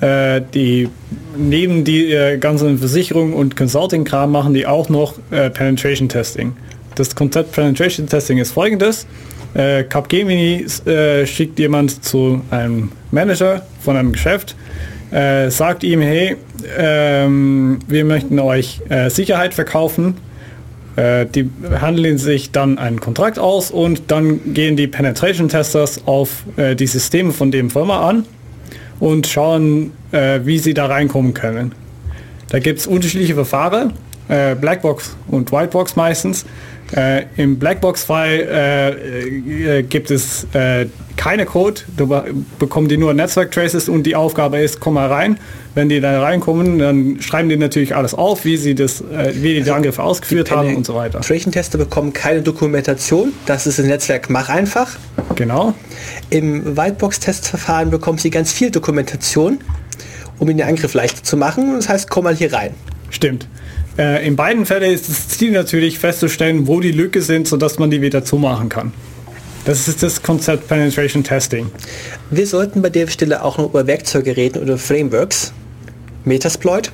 äh, 0.00 0.42
die 0.52 0.90
neben 1.36 1.84
die 1.84 2.12
äh, 2.12 2.36
ganzen 2.36 2.78
Versicherungen 2.78 3.32
und 3.32 3.56
Consulting-Kram 3.56 4.30
machen 4.30 4.52
die 4.52 4.66
auch 4.66 4.88
noch 4.90 5.14
Penetration 5.30 6.08
Testing. 6.10 6.54
Das 6.94 7.14
Konzept 7.14 7.52
Penetration 7.52 8.06
Testing 8.06 8.38
ist 8.38 8.52
folgendes. 8.52 9.06
Äh, 9.54 9.84
Capgemini 9.84 10.66
äh, 10.86 11.26
schickt 11.26 11.58
jemand 11.58 12.04
zu 12.04 12.42
einem 12.50 12.92
Manager 13.10 13.66
von 13.80 13.96
einem 13.96 14.12
Geschäft, 14.12 14.56
äh, 15.10 15.50
sagt 15.50 15.84
ihm, 15.84 16.00
hey, 16.00 16.36
ähm, 16.76 17.78
wir 17.86 18.04
möchten 18.04 18.38
euch 18.38 18.80
äh, 18.88 19.10
Sicherheit 19.10 19.54
verkaufen. 19.54 20.16
Äh, 20.96 21.26
die 21.26 21.48
handeln 21.80 22.18
sich 22.18 22.50
dann 22.50 22.78
einen 22.78 23.00
Kontrakt 23.00 23.38
aus 23.38 23.70
und 23.70 24.10
dann 24.10 24.52
gehen 24.52 24.76
die 24.76 24.86
Penetration 24.86 25.48
Testers 25.48 26.06
auf 26.06 26.44
äh, 26.56 26.74
die 26.76 26.86
Systeme 26.86 27.32
von 27.32 27.50
dem 27.50 27.70
Firma 27.70 28.08
an 28.08 28.26
und 29.00 29.26
schauen, 29.26 29.92
äh, 30.12 30.40
wie 30.44 30.58
sie 30.58 30.74
da 30.74 30.86
reinkommen 30.86 31.32
können. 31.32 31.72
Da 32.50 32.58
gibt 32.58 32.80
es 32.80 32.86
unterschiedliche 32.86 33.34
Verfahren, 33.34 33.94
Blackbox 34.28 35.16
und 35.28 35.52
Whitebox 35.52 35.96
meistens. 35.96 36.44
Äh, 36.94 37.24
Im 37.36 37.58
Blackbox-Fall 37.58 38.28
äh, 38.50 39.78
äh, 39.78 39.82
gibt 39.82 40.10
es 40.10 40.46
äh, 40.52 40.86
keine 41.16 41.46
Code, 41.46 41.80
da 41.96 42.04
be- 42.04 42.24
bekommen 42.58 42.88
die 42.88 42.96
nur 42.98 43.14
Netzwerk-Traces 43.14 43.88
und 43.88 44.02
die 44.04 44.14
Aufgabe 44.14 44.58
ist, 44.58 44.78
komm 44.80 44.94
mal 44.94 45.08
rein. 45.08 45.38
Wenn 45.74 45.88
die 45.88 46.00
da 46.00 46.20
reinkommen, 46.20 46.78
dann 46.78 47.16
schreiben 47.22 47.48
die 47.48 47.56
natürlich 47.56 47.96
alles 47.96 48.12
auf, 48.12 48.44
wie 48.44 48.58
sie 48.58 48.74
das, 48.74 49.00
äh, 49.00 49.32
wie 49.36 49.54
die, 49.54 49.62
die 49.62 49.70
Angriffe 49.70 50.02
ausgeführt 50.02 50.50
haben 50.50 50.76
und 50.76 50.84
so 50.84 50.94
weiter. 50.94 51.20
Penetration-Tester 51.20 51.78
bekommen 51.78 52.12
keine 52.12 52.42
Dokumentation. 52.42 53.32
Das 53.46 53.66
ist 53.66 53.78
im 53.78 53.86
Netzwerk 53.86 54.28
Mach 54.28 54.50
einfach. 54.50 54.90
Genau. 55.34 55.72
Im 56.28 56.76
Whitebox-Testverfahren 56.76 57.90
bekommen 57.90 58.18
sie 58.18 58.28
ganz 58.28 58.52
viel 58.52 58.70
Dokumentation, 58.70 59.60
um 60.38 60.48
ihnen 60.50 60.58
den 60.58 60.68
Angriff 60.68 60.92
leichter 60.92 61.22
zu 61.22 61.38
machen. 61.38 61.74
Das 61.74 61.88
heißt, 61.88 62.10
komm 62.10 62.24
mal 62.24 62.34
hier 62.34 62.52
rein. 62.52 62.74
Stimmt. 63.08 63.48
Äh, 63.98 64.26
in 64.26 64.36
beiden 64.36 64.66
Fällen 64.66 64.92
ist 64.92 65.08
das 65.08 65.28
Ziel 65.28 65.52
natürlich 65.52 65.98
festzustellen, 65.98 66.66
wo 66.66 66.80
die 66.80 66.92
Lücke 66.92 67.22
sind, 67.22 67.46
sodass 67.46 67.78
man 67.78 67.90
die 67.90 68.00
wieder 68.00 68.24
zumachen 68.24 68.68
kann. 68.68 68.92
Das 69.64 69.86
ist 69.86 70.02
das 70.02 70.22
Konzept 70.22 70.68
Penetration 70.68 71.22
Testing. 71.22 71.70
Wir 72.30 72.46
sollten 72.46 72.82
bei 72.82 72.90
der 72.90 73.06
Stelle 73.06 73.44
auch 73.44 73.58
noch 73.58 73.66
über 73.66 73.86
Werkzeuge 73.86 74.36
reden 74.36 74.62
oder 74.62 74.76
Frameworks. 74.76 75.52
Metasploit. 76.24 76.90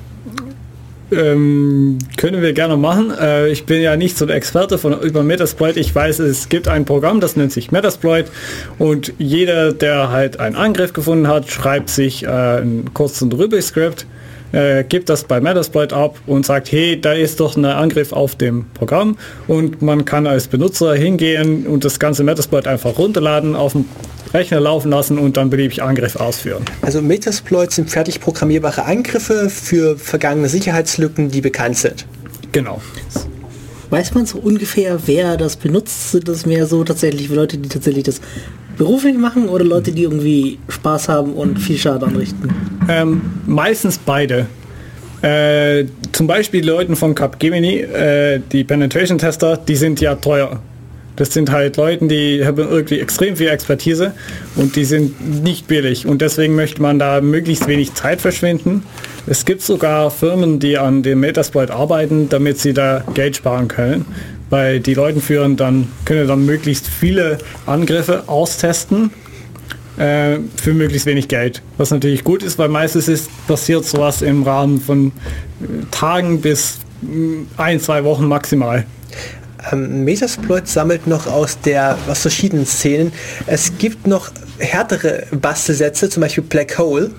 Ähm, 1.11 1.97
können 2.17 2.43
wir 2.43 2.53
gerne 2.53 2.77
machen. 2.77 3.11
Äh, 3.19 3.49
ich 3.49 3.65
bin 3.65 3.81
ja 3.81 3.95
nicht 3.95 4.15
so 4.17 4.27
der 4.27 4.35
Experte 4.35 4.77
von 4.77 4.99
über 5.01 5.23
Metasploit. 5.23 5.77
Ich 5.77 5.93
weiß, 5.95 6.19
es 6.19 6.49
gibt 6.49 6.67
ein 6.67 6.85
Programm, 6.85 7.19
das 7.19 7.35
nennt 7.35 7.51
sich 7.51 7.71
Metasploit 7.71 8.25
und 8.77 9.13
jeder, 9.17 9.73
der 9.73 10.11
halt 10.11 10.39
einen 10.39 10.55
Angriff 10.55 10.93
gefunden 10.93 11.27
hat, 11.27 11.49
schreibt 11.49 11.89
sich 11.89 12.23
äh, 12.23 12.27
einen 12.27 12.93
kurzen 12.93 13.31
Ruby-Script, 13.31 14.05
äh, 14.51 14.83
gibt 14.83 15.09
das 15.09 15.23
bei 15.23 15.41
Metasploit 15.41 15.93
ab 15.93 16.19
und 16.27 16.45
sagt, 16.45 16.71
hey, 16.71 16.99
da 16.99 17.13
ist 17.13 17.39
doch 17.39 17.55
ein 17.55 17.65
Angriff 17.65 18.11
auf 18.11 18.35
dem 18.35 18.65
Programm 18.73 19.17
und 19.47 19.81
man 19.81 20.05
kann 20.05 20.27
als 20.27 20.47
Benutzer 20.47 20.95
hingehen 20.95 21.67
und 21.67 21.85
das 21.85 21.99
ganze 21.99 22.23
Metasploit 22.23 22.67
einfach 22.67 22.97
runterladen, 22.97 23.55
auf 23.55 23.73
dem 23.73 23.85
Rechner 24.33 24.59
laufen 24.59 24.91
lassen 24.91 25.17
und 25.17 25.37
dann 25.37 25.49
beliebig 25.49 25.81
Angriff 25.81 26.15
ausführen. 26.15 26.63
Also 26.81 27.01
Metasploits 27.01 27.75
sind 27.75 27.89
fertig 27.89 28.19
programmierbare 28.19 28.85
Angriffe 28.85 29.49
für 29.49 29.97
vergangene 29.97 30.49
Sicherheitslücken, 30.49 31.31
die 31.31 31.41
bekannt 31.41 31.77
sind. 31.77 32.05
Genau. 32.51 32.81
Weiß 33.89 34.13
man 34.13 34.27
so 34.27 34.37
ungefähr, 34.37 34.99
wer 35.07 35.35
das 35.35 35.55
benutzt? 35.55 36.11
Sind 36.11 36.27
das 36.27 36.45
mehr 36.45 36.67
so 36.67 36.83
tatsächlich 36.83 37.29
Leute, 37.29 37.57
die 37.57 37.69
tatsächlich 37.69 38.03
das 38.03 38.21
beruflich 38.79 39.17
machen 39.17 39.47
oder 39.47 39.63
Leute, 39.63 39.91
die 39.91 40.03
irgendwie 40.03 40.57
Spaß 40.69 41.09
haben 41.09 41.33
und 41.33 41.59
viel 41.59 41.77
Schaden 41.77 42.09
anrichten? 42.09 42.49
Ähm, 42.89 43.21
meistens 43.45 43.99
beide. 43.99 44.47
Äh, 45.21 45.85
zum 46.13 46.25
Beispiel 46.25 46.61
die 46.61 46.67
Leuten 46.67 46.95
von 46.95 47.13
Capgemini, 47.13 47.75
äh, 47.81 48.39
die 48.51 48.63
Penetration-Tester, 48.63 49.57
die 49.57 49.75
sind 49.75 50.01
ja 50.01 50.15
teuer. 50.15 50.61
Das 51.17 51.33
sind 51.33 51.51
halt 51.51 51.75
Leute, 51.75 52.07
die 52.07 52.45
haben 52.45 52.57
irgendwie 52.57 53.01
extrem 53.01 53.35
viel 53.35 53.49
Expertise 53.49 54.13
und 54.55 54.77
die 54.77 54.85
sind 54.85 55.43
nicht 55.43 55.67
billig 55.67 56.07
und 56.07 56.21
deswegen 56.21 56.55
möchte 56.55 56.81
man 56.81 56.97
da 56.97 57.19
möglichst 57.19 57.67
wenig 57.67 57.93
Zeit 57.93 58.21
verschwinden. 58.21 58.83
Es 59.27 59.43
gibt 59.43 59.61
sogar 59.61 60.11
Firmen, 60.11 60.59
die 60.59 60.77
an 60.77 61.03
dem 61.03 61.19
Metasploit 61.19 61.71
arbeiten, 61.71 62.29
damit 62.29 62.59
sie 62.59 62.73
da 62.73 63.03
Geld 63.13 63.35
sparen 63.35 63.67
können, 63.67 64.05
weil 64.49 64.79
die 64.79 64.93
Leute 64.93 65.19
führen 65.21 65.55
dann, 65.57 65.87
können 66.05 66.27
dann 66.27 66.45
möglichst 66.45 66.87
viele 66.87 67.37
Angriffe 67.65 68.23
austesten 68.27 69.11
äh, 69.97 70.37
für 70.55 70.73
möglichst 70.73 71.05
wenig 71.05 71.27
Geld. 71.27 71.61
Was 71.77 71.91
natürlich 71.91 72.23
gut 72.23 72.43
ist, 72.43 72.57
weil 72.57 72.69
meistens 72.69 73.07
ist 73.07 73.29
passiert 73.47 73.85
sowas 73.85 74.21
im 74.21 74.43
Rahmen 74.43 74.79
von 74.81 75.07
äh, 75.07 75.11
Tagen 75.91 76.41
bis 76.41 76.79
mh, 77.01 77.45
ein, 77.57 77.79
zwei 77.79 78.03
Wochen 78.03 78.25
maximal. 78.25 78.85
Ähm, 79.71 80.05
Metasploit 80.05 80.67
sammelt 80.67 81.05
noch 81.05 81.27
aus 81.27 81.59
der 81.59 81.97
aus 82.07 82.19
verschiedenen 82.19 82.65
Szenen. 82.65 83.11
Es 83.45 83.77
gibt 83.77 84.07
noch 84.07 84.31
härtere 84.57 85.23
Bastelsätze, 85.31 86.09
zum 86.09 86.21
Beispiel 86.21 86.43
Black 86.43 86.77
Hole. 86.77 87.11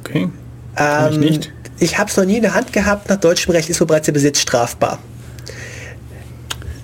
Okay. 0.00 0.28
Kann 0.74 1.10
ich 1.10 1.16
Ähm, 1.16 1.20
nicht. 1.20 1.52
Ich 1.78 1.98
habe 1.98 2.10
es 2.10 2.16
noch 2.16 2.24
nie 2.24 2.36
in 2.36 2.42
der 2.42 2.54
Hand 2.54 2.72
gehabt. 2.72 3.08
Nach 3.08 3.16
deutschem 3.16 3.52
Recht 3.52 3.68
ist 3.68 3.76
so 3.78 3.86
bereits 3.86 4.06
der 4.06 4.12
Besitz 4.12 4.40
strafbar. 4.40 4.98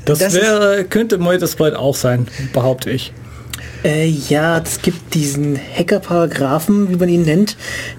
Das, 0.05 0.19
das 0.19 0.35
wäre, 0.35 0.85
könnte 0.85 1.19
Metasploit 1.19 1.75
auch 1.75 1.95
sein, 1.95 2.27
behaupte 2.53 2.91
ich. 2.91 3.13
Äh, 3.85 4.07
ja, 4.07 4.59
es 4.59 4.81
gibt 4.81 5.15
diesen 5.15 5.59
Hacker-Paragraphen, 5.59 6.89
wie 6.91 6.97
man 6.97 7.09
ihn 7.09 7.23
nennt, 7.23 7.57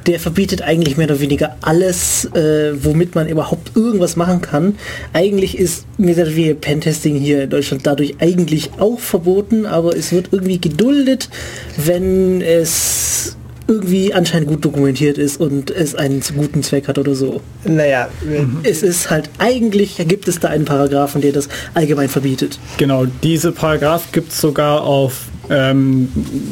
der 0.08 0.18
verbietet 0.20 0.62
eigentlich 0.62 0.95
mehr 0.95 1.08
oder 1.08 1.20
weniger 1.20 1.58
alles, 1.62 2.26
äh, 2.34 2.72
womit 2.84 3.16
man 3.16 3.28
überhaupt 3.28 3.76
irgendwas 3.76 4.16
machen 4.16 4.41
kann. 4.41 4.78
Eigentlich 5.12 5.58
ist 5.58 5.86
mir 5.97 6.16
sehr 6.16 6.36
wie 6.36 6.54
Pentesting 6.54 7.18
hier 7.18 7.43
in 7.43 7.49
Deutschland 7.49 7.86
dadurch 7.86 8.16
eigentlich 8.20 8.72
auch 8.80 8.99
verboten, 8.99 9.66
aber 9.66 9.95
es 9.95 10.14
wird 10.14 10.30
irgendwie 10.32 10.60
geduldet, 10.60 11.30
wenn 11.76 12.41
es 12.41 13.36
irgendwie 13.68 14.14
anscheinend 14.14 14.49
gut 14.49 14.66
dokumentiert 14.66 15.18
ist 15.18 15.39
und 15.39 15.72
es 15.72 15.95
einen 15.95 16.22
guten 16.36 16.64
Zweck 16.64 16.88
hat 16.88 16.97
oder 16.97 17.16
so. 17.16 17.41
Naja, 17.64 18.09
äh, 18.30 18.70
Es 18.70 18.84
ist 18.84 19.09
halt 19.09 19.30
eigentlich, 19.38 19.97
gibt 20.07 20.28
es 20.28 20.39
da 20.39 20.49
einen 20.49 20.66
Paragraphen, 20.66 21.22
der 21.22 21.32
das 21.32 21.47
allgemein 21.74 22.09
verbietet. 22.09 22.59
Genau, 22.78 23.05
diese 23.24 23.51
Paragraph 23.51 24.11
gibt 24.11 24.32
es 24.32 24.41
sogar 24.41 24.84
auf 24.84 25.26
ähm, 25.49 26.09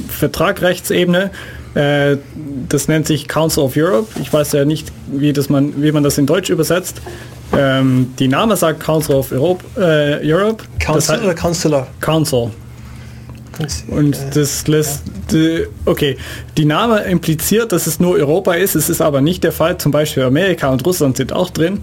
Vertragrechtsebene. 0.10 1.32
Äh, 1.74 2.18
das 2.70 2.88
nennt 2.88 3.08
sich 3.08 3.28
Council 3.28 3.64
of 3.64 3.74
Europe. 3.76 4.08
Ich 4.22 4.32
weiß 4.32 4.54
ja 4.54 4.66
nicht, 4.66 4.92
wie, 5.12 5.34
das 5.34 5.50
man, 5.50 5.82
wie 5.82 5.92
man 5.92 6.04
das 6.04 6.18
in 6.18 6.26
Deutsch 6.26 6.50
übersetzt. 6.50 7.02
Ähm, 7.58 8.14
die 8.20 8.28
Name 8.28 8.56
sagt 8.56 8.82
Council 8.82 9.16
of 9.16 9.32
Europe. 9.32 9.64
Äh, 9.78 10.26
Europe. 10.30 10.64
Council 10.80 10.96
das 10.96 11.10
heißt, 11.10 11.24
oder 11.24 11.34
Counselor? 11.34 11.88
Council. 12.00 12.52
Und 13.90 14.18
das 14.34 14.68
lässt, 14.68 15.04
okay, 15.86 16.18
die 16.58 16.66
Name 16.66 17.02
impliziert, 17.02 17.72
dass 17.72 17.88
es 17.88 18.00
nur 18.00 18.16
Europa 18.16 18.54
ist, 18.54 18.76
es 18.76 18.90
ist 18.90 19.02
aber 19.02 19.22
nicht 19.22 19.44
der 19.44 19.52
Fall. 19.52 19.78
Zum 19.78 19.92
Beispiel 19.92 20.24
Amerika 20.24 20.70
und 20.70 20.86
Russland 20.86 21.18
sind 21.18 21.34
auch 21.34 21.50
drin. 21.50 21.82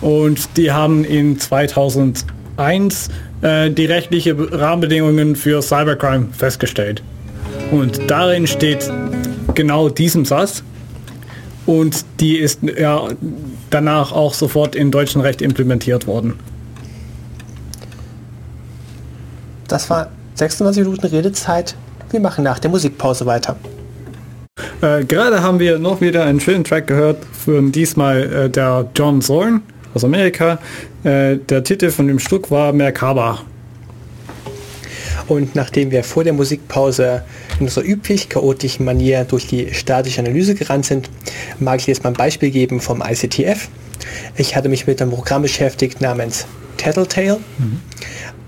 Und 0.00 0.56
die 0.56 0.72
haben 0.72 1.04
in 1.04 1.38
2001 1.38 3.08
äh, 3.42 3.70
die 3.70 3.86
rechtliche 3.86 4.36
Rahmenbedingungen 4.38 5.36
für 5.36 5.62
Cybercrime 5.62 6.28
festgestellt. 6.32 7.02
Und 7.70 8.10
darin 8.10 8.46
steht 8.46 8.90
genau 9.54 9.88
diesem 9.88 10.24
Satz. 10.24 10.62
Und 11.64 12.04
die 12.20 12.36
ist 12.36 12.60
ja 12.62 13.08
danach 13.70 14.12
auch 14.12 14.34
sofort 14.34 14.76
im 14.76 14.90
deutschen 14.90 15.20
Recht 15.20 15.42
implementiert 15.42 16.06
worden. 16.06 16.34
Das 19.66 19.90
war 19.90 20.10
26 20.36 20.84
Minuten 20.84 21.06
Redezeit. 21.06 21.74
Wir 22.10 22.20
machen 22.20 22.44
nach 22.44 22.58
der 22.58 22.70
Musikpause 22.70 23.24
weiter. 23.24 23.56
Äh, 24.82 25.04
gerade 25.04 25.42
haben 25.42 25.58
wir 25.58 25.78
noch 25.78 26.02
wieder 26.02 26.24
einen 26.24 26.40
schönen 26.40 26.62
Track 26.62 26.86
gehört 26.86 27.18
von 27.32 27.72
diesmal 27.72 28.22
äh, 28.22 28.50
der 28.50 28.88
John 28.94 29.22
Zorn 29.22 29.62
aus 29.94 30.04
Amerika. 30.04 30.58
Äh, 31.04 31.38
der 31.38 31.64
Titel 31.64 31.90
von 31.90 32.06
dem 32.06 32.18
Stück 32.18 32.50
war 32.50 32.72
Merkaba. 32.74 33.40
Und 35.26 35.56
nachdem 35.56 35.90
wir 35.90 36.04
vor 36.04 36.22
der 36.22 36.34
Musikpause 36.34 37.24
in 37.58 37.66
unserer 37.66 37.84
üblich 37.84 38.28
chaotischen 38.28 38.84
Manier 38.84 39.24
durch 39.24 39.46
die 39.46 39.72
statische 39.72 40.20
Analyse 40.20 40.54
gerannt 40.54 40.84
sind, 40.84 41.10
mag 41.58 41.80
ich 41.80 41.86
jetzt 41.86 42.04
mal 42.04 42.10
ein 42.10 42.16
Beispiel 42.16 42.50
geben 42.50 42.80
vom 42.80 43.02
ICTF. 43.02 43.68
Ich 44.36 44.54
hatte 44.54 44.68
mich 44.68 44.86
mit 44.86 45.00
einem 45.00 45.10
Programm 45.10 45.42
beschäftigt 45.42 46.00
namens 46.02 46.46
Tattletale. 46.76 47.40
Mhm. 47.58 47.80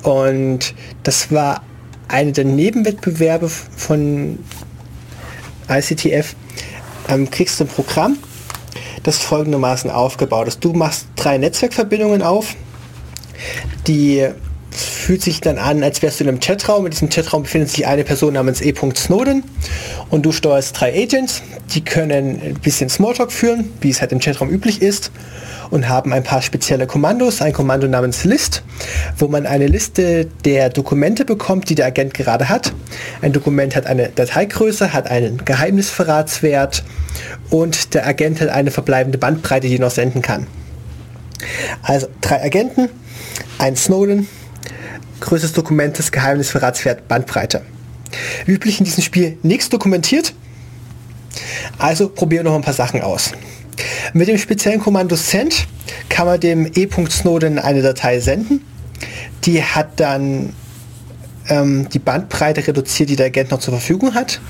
Und 0.09 0.75
das 1.03 1.33
war 1.33 1.63
eine 2.09 2.33
der 2.33 2.45
Nebenwettbewerbe 2.45 3.49
von 3.49 4.39
ICTF. 5.69 6.35
Ähm, 7.09 7.31
kriegst 7.31 7.61
du 7.61 7.65
ein 7.65 7.69
Programm, 7.69 8.19
das 9.03 9.19
folgendermaßen 9.19 9.91
aufgebaut 9.91 10.49
ist. 10.49 10.65
Du 10.65 10.73
machst 10.73 11.07
drei 11.17 11.39
Netzwerkverbindungen 11.39 12.23
auf, 12.23 12.55
die 13.87 14.29
fühlt 14.71 15.23
sich 15.23 15.41
dann 15.41 15.59
an, 15.59 15.83
als 15.83 16.03
wärst 16.03 16.21
du 16.21 16.25
in 16.25 16.29
einem 16.29 16.41
Chatraum. 16.41 16.85
In 16.85 16.91
diesem 16.91 17.09
Chatraum 17.09 17.45
befindet 17.45 17.71
sich 17.71 17.87
eine 17.87 18.05
Person 18.05 18.35
namens 18.35 18.61
E. 18.61 18.75
Snowden 18.95 19.43
und 20.11 20.27
du 20.27 20.33
steuerst 20.33 20.79
drei 20.79 20.93
Agents, 21.03 21.43
die 21.75 21.83
können 21.83 22.41
ein 22.43 22.55
bisschen 22.55 22.91
Smalltalk 22.91 23.33
führen, 23.33 23.73
wie 23.81 23.91
es 23.91 24.01
halt 24.01 24.13
im 24.13 24.21
Chatraum 24.21 24.51
üblich 24.51 24.83
ist 24.83 25.11
und 25.71 25.89
haben 25.89 26.13
ein 26.13 26.23
paar 26.23 26.43
spezielle 26.43 26.87
Kommandos. 26.87 27.43
Ein 27.43 27.53
Kommando 27.53 27.87
namens 27.87 28.25
List, 28.25 28.63
wo 29.17 29.29
man 29.29 29.47
eine 29.47 29.67
Liste 29.67 30.27
der 30.45 30.71
Dokumente 30.71 31.25
bekommt, 31.25 31.69
die 31.71 31.75
der 31.75 31.87
Agent 31.87 32.15
gerade 32.15 32.49
hat. 32.49 32.73
Ein 33.23 33.33
Dokument 33.33 33.77
hat 33.77 33.87
eine 33.87 34.09
Dateigröße, 34.09 34.93
hat 34.93 35.11
einen 35.11 35.45
Geheimnisverratswert 35.45 36.85
und 37.51 37.95
der 37.95 38.07
Agent 38.07 38.41
hat 38.41 38.49
eine 38.49 38.71
verbleibende 38.71 39.19
Bandbreite, 39.19 39.69
die 39.69 39.77
er 39.77 39.81
noch 39.81 39.91
senden 39.91 40.23
kann. 40.23 40.47
Also 41.83 42.09
drei 42.21 42.43
Agenten, 42.43 42.89
ein 43.59 43.77
Snowden, 43.77 44.29
größtes 45.21 45.53
Dokument 45.53 45.99
des 45.99 46.13
Geheimnisverratswert 46.13 47.09
Bandbreite. 47.09 47.63
Wie 48.47 48.53
üblich 48.53 48.79
in 48.79 48.85
diesem 48.85 49.03
Spiel 49.03 49.39
nichts 49.43 49.69
dokumentiert, 49.69 50.35
also 51.79 52.09
probieren 52.09 52.45
noch 52.45 52.55
ein 52.55 52.63
paar 52.63 52.75
Sachen 52.75 53.03
aus. 53.03 53.33
Mit 54.13 54.29
dem 54.29 54.39
speziellen 54.39 54.81
Kommando 54.81 55.17
Send 55.17 55.67
kann 56.09 56.27
man 56.27 56.41
dem 56.41 56.71
E.Snowden 56.75 57.59
eine 57.59 57.83
Datei 57.83 58.21
senden. 58.21 58.65
Die 59.45 59.63
hat 59.63 60.01
dann 60.01 60.53
ähm, 61.49 61.89
die 61.89 61.99
Bandbreite 61.99 62.67
reduziert, 62.67 63.11
die 63.11 63.17
der 63.17 63.27
Agent 63.27 63.51
noch 63.51 63.61
zur 63.61 63.75
Verfügung 63.75 64.15
hat. 64.15 64.41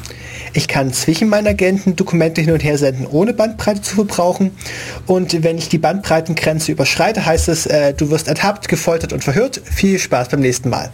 Ich 0.55 0.67
kann 0.67 0.93
zwischen 0.93 1.29
meinen 1.29 1.47
Agenten 1.47 1.95
Dokumente 1.95 2.41
hin 2.41 2.53
und 2.53 2.65
her 2.65 2.79
senden, 2.79 3.07
ohne 3.07 3.35
Bandbreite 3.35 3.83
zu 3.83 3.97
verbrauchen. 3.97 4.53
Und 5.07 5.43
wenn 5.43 5.59
ich 5.59 5.69
die 5.69 5.79
Bandbreitengrenze 5.79 6.73
überschreite, 6.73 7.27
heißt 7.27 7.49
es, 7.49 7.67
äh, 7.67 7.93
du 7.93 8.11
wirst 8.11 8.29
ertappt, 8.29 8.69
gefoltert 8.69 9.13
und 9.13 9.23
verhört. 9.23 9.61
Viel 9.65 9.99
Spaß 9.99 10.29
beim 10.29 10.41
nächsten 10.41 10.71
Mal. 10.71 10.91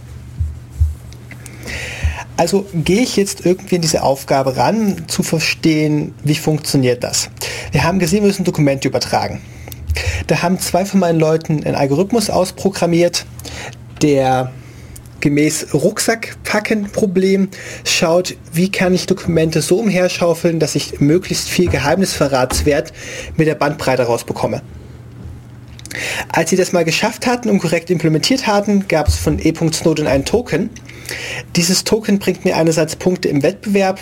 Also 2.37 2.67
gehe 2.75 3.01
ich 3.01 3.17
jetzt 3.17 3.47
irgendwie 3.47 3.77
in 3.77 3.83
diese 3.83 4.03
Aufgabe 4.03 4.57
ran, 4.57 5.05
zu 5.07 5.23
verstehen, 5.23 6.15
wie 6.25 6.35
funktioniert 6.35 7.05
das. 7.05 7.31
Wir 7.71 7.85
haben 7.85 7.99
gesehen, 8.01 8.23
wir 8.23 8.29
müssen 8.29 8.45
Dokumente 8.45 8.89
übertragen. 8.89 9.41
Da 10.27 10.43
haben 10.43 10.59
zwei 10.59 10.85
von 10.85 11.01
meinen 11.01 11.21
Leuten 11.21 11.65
einen 11.65 11.77
Algorithmus 11.77 12.31
ausprogrammiert, 12.31 13.25
der 14.03 14.51
gemäß 15.21 15.73
Rucksackpacken-Problem 15.73 17.49
schaut, 17.85 18.37
wie 18.53 18.71
kann 18.71 18.93
ich 18.93 19.07
Dokumente 19.07 19.63
so 19.63 19.79
umherschaufeln, 19.79 20.59
dass 20.59 20.75
ich 20.75 21.01
möglichst 21.01 21.49
viel 21.49 21.71
Geheimnisverratswert 21.71 22.93
mit 23.37 23.47
der 23.47 23.55
Bandbreite 23.55 24.03
rausbekomme. 24.03 24.61
Als 26.29 26.51
sie 26.51 26.57
das 26.57 26.73
mal 26.73 26.85
geschafft 26.85 27.27
hatten 27.27 27.51
und 27.51 27.59
korrekt 27.59 27.91
implementiert 27.91 28.47
hatten, 28.47 28.87
gab 28.89 29.09
es 29.09 29.17
von 29.17 29.39
E. 29.39 29.53
Snowden 29.73 30.07
einen 30.07 30.25
Token. 30.25 30.71
Dieses 31.57 31.85
Token 31.85 32.19
bringt 32.19 32.45
mir 32.45 32.57
einerseits 32.57 32.97
Punkte 32.97 33.29
im 33.29 33.43
Wettbewerb 33.43 34.01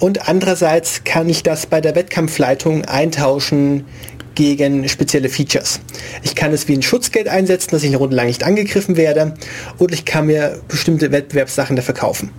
und 0.00 0.28
andererseits 0.28 1.04
kann 1.04 1.28
ich 1.28 1.42
das 1.42 1.66
bei 1.66 1.80
der 1.80 1.94
Wettkampfleitung 1.94 2.84
eintauschen 2.84 3.84
gegen 4.34 4.88
spezielle 4.88 5.28
Features. 5.28 5.80
Ich 6.22 6.34
kann 6.34 6.52
es 6.52 6.68
wie 6.68 6.74
ein 6.74 6.82
Schutzgeld 6.82 7.28
einsetzen, 7.28 7.70
dass 7.70 7.82
ich 7.82 7.88
eine 7.88 7.98
Runde 7.98 8.16
lang 8.16 8.26
nicht 8.26 8.44
angegriffen 8.44 8.96
werde 8.96 9.34
und 9.78 9.92
ich 9.92 10.04
kann 10.04 10.26
mir 10.26 10.60
bestimmte 10.68 11.12
Wettbewerbssachen 11.12 11.76
dafür 11.76 11.94
kaufen. 11.94 12.30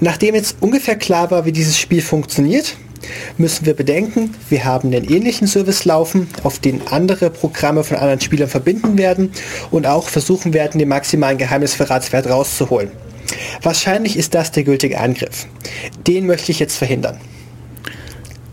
Nachdem 0.00 0.34
jetzt 0.34 0.56
ungefähr 0.60 0.96
klar 0.96 1.30
war, 1.30 1.44
wie 1.44 1.52
dieses 1.52 1.78
Spiel 1.78 2.02
funktioniert, 2.02 2.76
müssen 3.38 3.66
wir 3.66 3.74
bedenken, 3.74 4.34
wir 4.48 4.64
haben 4.64 4.92
einen 4.92 5.08
ähnlichen 5.08 5.46
Service 5.46 5.84
laufen, 5.84 6.28
auf 6.42 6.58
den 6.58 6.86
andere 6.88 7.30
Programme 7.30 7.84
von 7.84 7.96
anderen 7.96 8.20
Spielern 8.20 8.48
verbinden 8.48 8.98
werden 8.98 9.32
und 9.70 9.86
auch 9.86 10.08
versuchen 10.08 10.52
werden, 10.52 10.78
den 10.78 10.88
maximalen 10.88 11.38
Geheimnisverratswert 11.38 12.28
rauszuholen. 12.28 12.90
Wahrscheinlich 13.62 14.16
ist 14.16 14.34
das 14.34 14.52
der 14.52 14.64
gültige 14.64 14.98
Angriff. 14.98 15.46
Den 16.06 16.26
möchte 16.26 16.52
ich 16.52 16.58
jetzt 16.58 16.76
verhindern. 16.76 17.20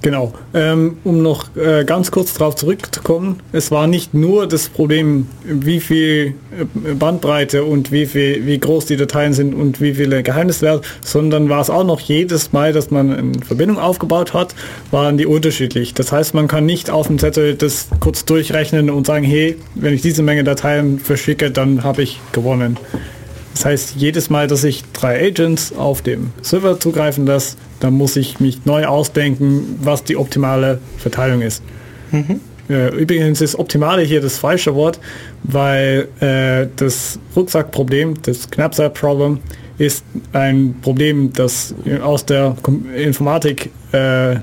Genau. 0.01 0.33
Ähm, 0.53 0.97
um 1.03 1.23
noch 1.23 1.55
äh, 1.55 1.83
ganz 1.83 2.11
kurz 2.11 2.33
darauf 2.33 2.55
zurückzukommen, 2.55 3.41
es 3.51 3.71
war 3.71 3.87
nicht 3.87 4.13
nur 4.13 4.47
das 4.47 4.69
Problem, 4.69 5.27
wie 5.43 5.79
viel 5.79 6.35
äh, 6.51 6.93
Bandbreite 6.93 7.63
und 7.63 7.91
wie 7.91 8.05
viel, 8.05 8.45
wie 8.45 8.59
groß 8.59 8.85
die 8.85 8.95
Dateien 8.95 9.33
sind 9.33 9.53
und 9.53 9.81
wie 9.81 9.95
viele 9.95 10.21
Geheimniswerte, 10.21 10.87
sondern 11.01 11.49
war 11.49 11.61
es 11.61 11.69
auch 11.69 11.83
noch 11.83 11.99
jedes 11.99 12.53
Mal, 12.53 12.73
dass 12.73 12.91
man 12.91 13.11
eine 13.11 13.39
Verbindung 13.45 13.79
aufgebaut 13.79 14.33
hat, 14.33 14.53
waren 14.91 15.17
die 15.17 15.25
unterschiedlich. 15.25 15.93
Das 15.93 16.11
heißt, 16.11 16.33
man 16.33 16.47
kann 16.47 16.65
nicht 16.65 16.89
auf 16.89 17.07
dem 17.07 17.17
Zettel 17.17 17.55
das 17.55 17.87
kurz 17.99 18.23
durchrechnen 18.23 18.89
und 18.89 19.07
sagen, 19.07 19.25
hey, 19.25 19.57
wenn 19.75 19.93
ich 19.93 20.01
diese 20.01 20.21
Menge 20.21 20.43
Dateien 20.43 20.99
verschicke, 20.99 21.49
dann 21.49 21.83
habe 21.83 22.03
ich 22.03 22.19
gewonnen. 22.33 22.77
Das 23.57 23.65
heißt, 23.65 23.95
jedes 23.97 24.29
Mal, 24.29 24.45
dass 24.45 24.63
ich 24.63 24.83
drei 24.93 25.19
Agents 25.19 25.73
auf 25.73 26.03
dem 26.03 26.31
Server 26.43 26.79
zugreifen 26.79 27.25
lasse, 27.25 27.57
dann 27.79 27.95
muss 27.95 28.15
ich 28.15 28.39
mich 28.39 28.65
neu 28.65 28.85
ausdenken, 28.85 29.79
was 29.81 30.03
die 30.03 30.15
optimale 30.15 30.77
Verteilung 30.99 31.41
ist. 31.41 31.63
Mhm. 32.11 32.39
Äh, 32.69 32.89
übrigens 32.95 33.41
ist 33.41 33.55
optimale 33.55 34.03
hier 34.03 34.21
das 34.21 34.37
falsche 34.37 34.75
Wort, 34.75 34.99
weil 35.41 36.07
äh, 36.19 36.67
das 36.75 37.17
Rucksackproblem, 37.35 38.21
das 38.21 38.47
Knapsack-Problem, 38.51 39.39
ist 39.79 40.05
ein 40.33 40.75
Problem, 40.83 41.33
das 41.33 41.73
aus 42.03 42.27
der 42.27 42.55
Informatik 42.95 43.71
äh, 43.91 44.35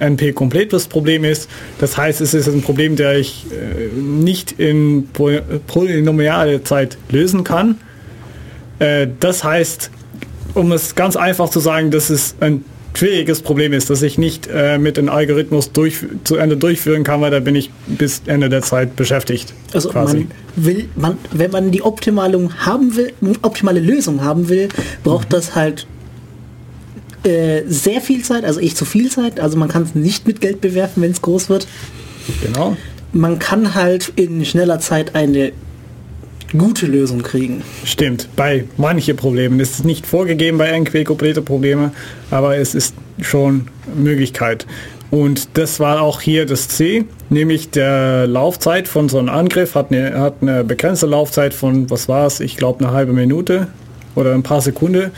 NP-Completus 0.00 0.88
Problem 0.88 1.22
ist. 1.22 1.48
Das 1.78 1.96
heißt, 1.96 2.20
es 2.20 2.34
ist 2.34 2.48
ein 2.48 2.62
Problem, 2.62 2.96
der 2.96 3.16
ich 3.16 3.46
äh, 3.52 3.96
nicht 3.96 4.58
in 4.58 5.06
polynomiale 5.68 6.64
Zeit 6.64 6.98
lösen 7.10 7.44
kann. 7.44 7.76
Äh, 8.78 9.08
das 9.20 9.44
heißt, 9.44 9.90
um 10.54 10.72
es 10.72 10.94
ganz 10.94 11.16
einfach 11.16 11.50
zu 11.50 11.60
sagen, 11.60 11.90
dass 11.90 12.10
es 12.10 12.34
ein 12.40 12.64
schwieriges 12.96 13.42
Problem 13.42 13.72
ist, 13.72 13.90
dass 13.90 14.02
ich 14.02 14.18
nicht 14.18 14.48
äh, 14.52 14.78
mit 14.78 14.96
dem 14.96 15.08
Algorithmus 15.08 15.72
durch, 15.72 15.98
zu 16.24 16.36
Ende 16.36 16.56
durchführen 16.56 17.04
kann, 17.04 17.20
weil 17.20 17.30
da 17.30 17.40
bin 17.40 17.54
ich 17.54 17.70
bis 17.86 18.22
Ende 18.26 18.48
der 18.48 18.62
Zeit 18.62 18.96
beschäftigt. 18.96 19.52
Also 19.72 19.90
quasi. 19.90 20.18
man 20.18 20.28
will, 20.56 20.88
man, 20.96 21.18
wenn 21.32 21.50
man 21.50 21.70
die 21.70 21.82
optimale 21.82 22.48
haben 22.58 22.96
will, 22.96 23.12
optimale 23.42 23.80
Lösung 23.80 24.22
haben 24.22 24.48
will, 24.48 24.68
braucht 25.04 25.28
mhm. 25.28 25.32
das 25.32 25.54
halt 25.54 25.86
äh, 27.24 27.62
sehr 27.66 28.00
viel 28.00 28.22
Zeit, 28.24 28.44
also 28.44 28.60
ich 28.60 28.76
zu 28.76 28.84
viel 28.84 29.10
Zeit, 29.10 29.40
also 29.40 29.58
man 29.58 29.68
kann 29.68 29.82
es 29.82 29.94
nicht 29.94 30.26
mit 30.26 30.40
Geld 30.40 30.60
bewerfen, 30.60 31.02
wenn 31.02 31.10
es 31.10 31.20
groß 31.20 31.48
wird. 31.48 31.66
Genau. 32.42 32.76
Man 33.12 33.38
kann 33.38 33.74
halt 33.74 34.12
in 34.16 34.44
schneller 34.44 34.80
Zeit 34.80 35.14
eine 35.14 35.52
gute 36.56 36.86
Lösung 36.86 37.22
kriegen. 37.22 37.62
Stimmt, 37.84 38.28
bei 38.36 38.64
manchen 38.76 39.16
Problemen. 39.16 39.60
Es 39.60 39.72
ist 39.72 39.84
nicht 39.84 40.06
vorgegeben 40.06 40.58
bei 40.58 40.72
irgendwie 40.72 41.04
komplette 41.04 41.42
Probleme, 41.42 41.92
aber 42.30 42.56
es 42.56 42.74
ist 42.74 42.94
schon 43.20 43.68
Möglichkeit. 43.94 44.66
Und 45.10 45.56
das 45.56 45.78
war 45.78 46.02
auch 46.02 46.20
hier 46.20 46.46
das 46.46 46.68
C, 46.68 47.04
nämlich 47.30 47.70
der 47.70 48.26
Laufzeit 48.26 48.88
von 48.88 49.08
so 49.08 49.18
einem 49.18 49.28
Angriff 49.28 49.74
hat 49.74 49.92
eine, 49.92 50.18
hat 50.18 50.36
eine 50.40 50.64
begrenzte 50.64 51.06
Laufzeit 51.06 51.54
von, 51.54 51.88
was 51.90 52.08
war 52.08 52.26
es, 52.26 52.40
ich 52.40 52.56
glaube 52.56 52.84
eine 52.84 52.92
halbe 52.92 53.12
Minute 53.12 53.68
oder 54.14 54.34
ein 54.34 54.42
paar 54.42 54.60
Sekunden. 54.60 55.12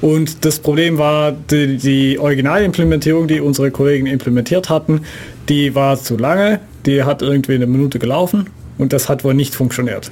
Und 0.00 0.44
das 0.44 0.58
Problem 0.58 0.98
war, 0.98 1.32
die, 1.32 1.76
die 1.76 2.18
Originalimplementierung, 2.18 3.28
die 3.28 3.40
unsere 3.40 3.70
Kollegen 3.70 4.06
implementiert 4.06 4.68
hatten, 4.68 5.02
die 5.48 5.74
war 5.74 5.96
zu 5.96 6.16
lange, 6.16 6.60
die 6.86 7.04
hat 7.04 7.22
irgendwie 7.22 7.54
eine 7.54 7.66
Minute 7.66 7.98
gelaufen 7.98 8.46
und 8.82 8.92
das 8.92 9.08
hat 9.08 9.24
wohl 9.24 9.32
nicht 9.32 9.54
funktioniert. 9.54 10.10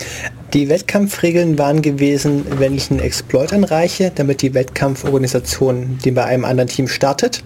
Die 0.55 0.69
Wettkampfregeln 0.69 1.59
waren 1.59 1.83
gewesen, 1.83 2.47
wenn 2.59 2.75
ich 2.75 2.91
einen 2.91 3.01
Exploit 3.01 3.53
anreiche, 3.53 4.13
damit 4.15 4.43
die 4.43 4.55
Wettkampforganisation, 4.55 5.99
die 6.05 6.13
bei 6.13 6.25
einem 6.25 6.45
anderen 6.45 6.69
Team 6.69 6.89
startet, 6.89 7.43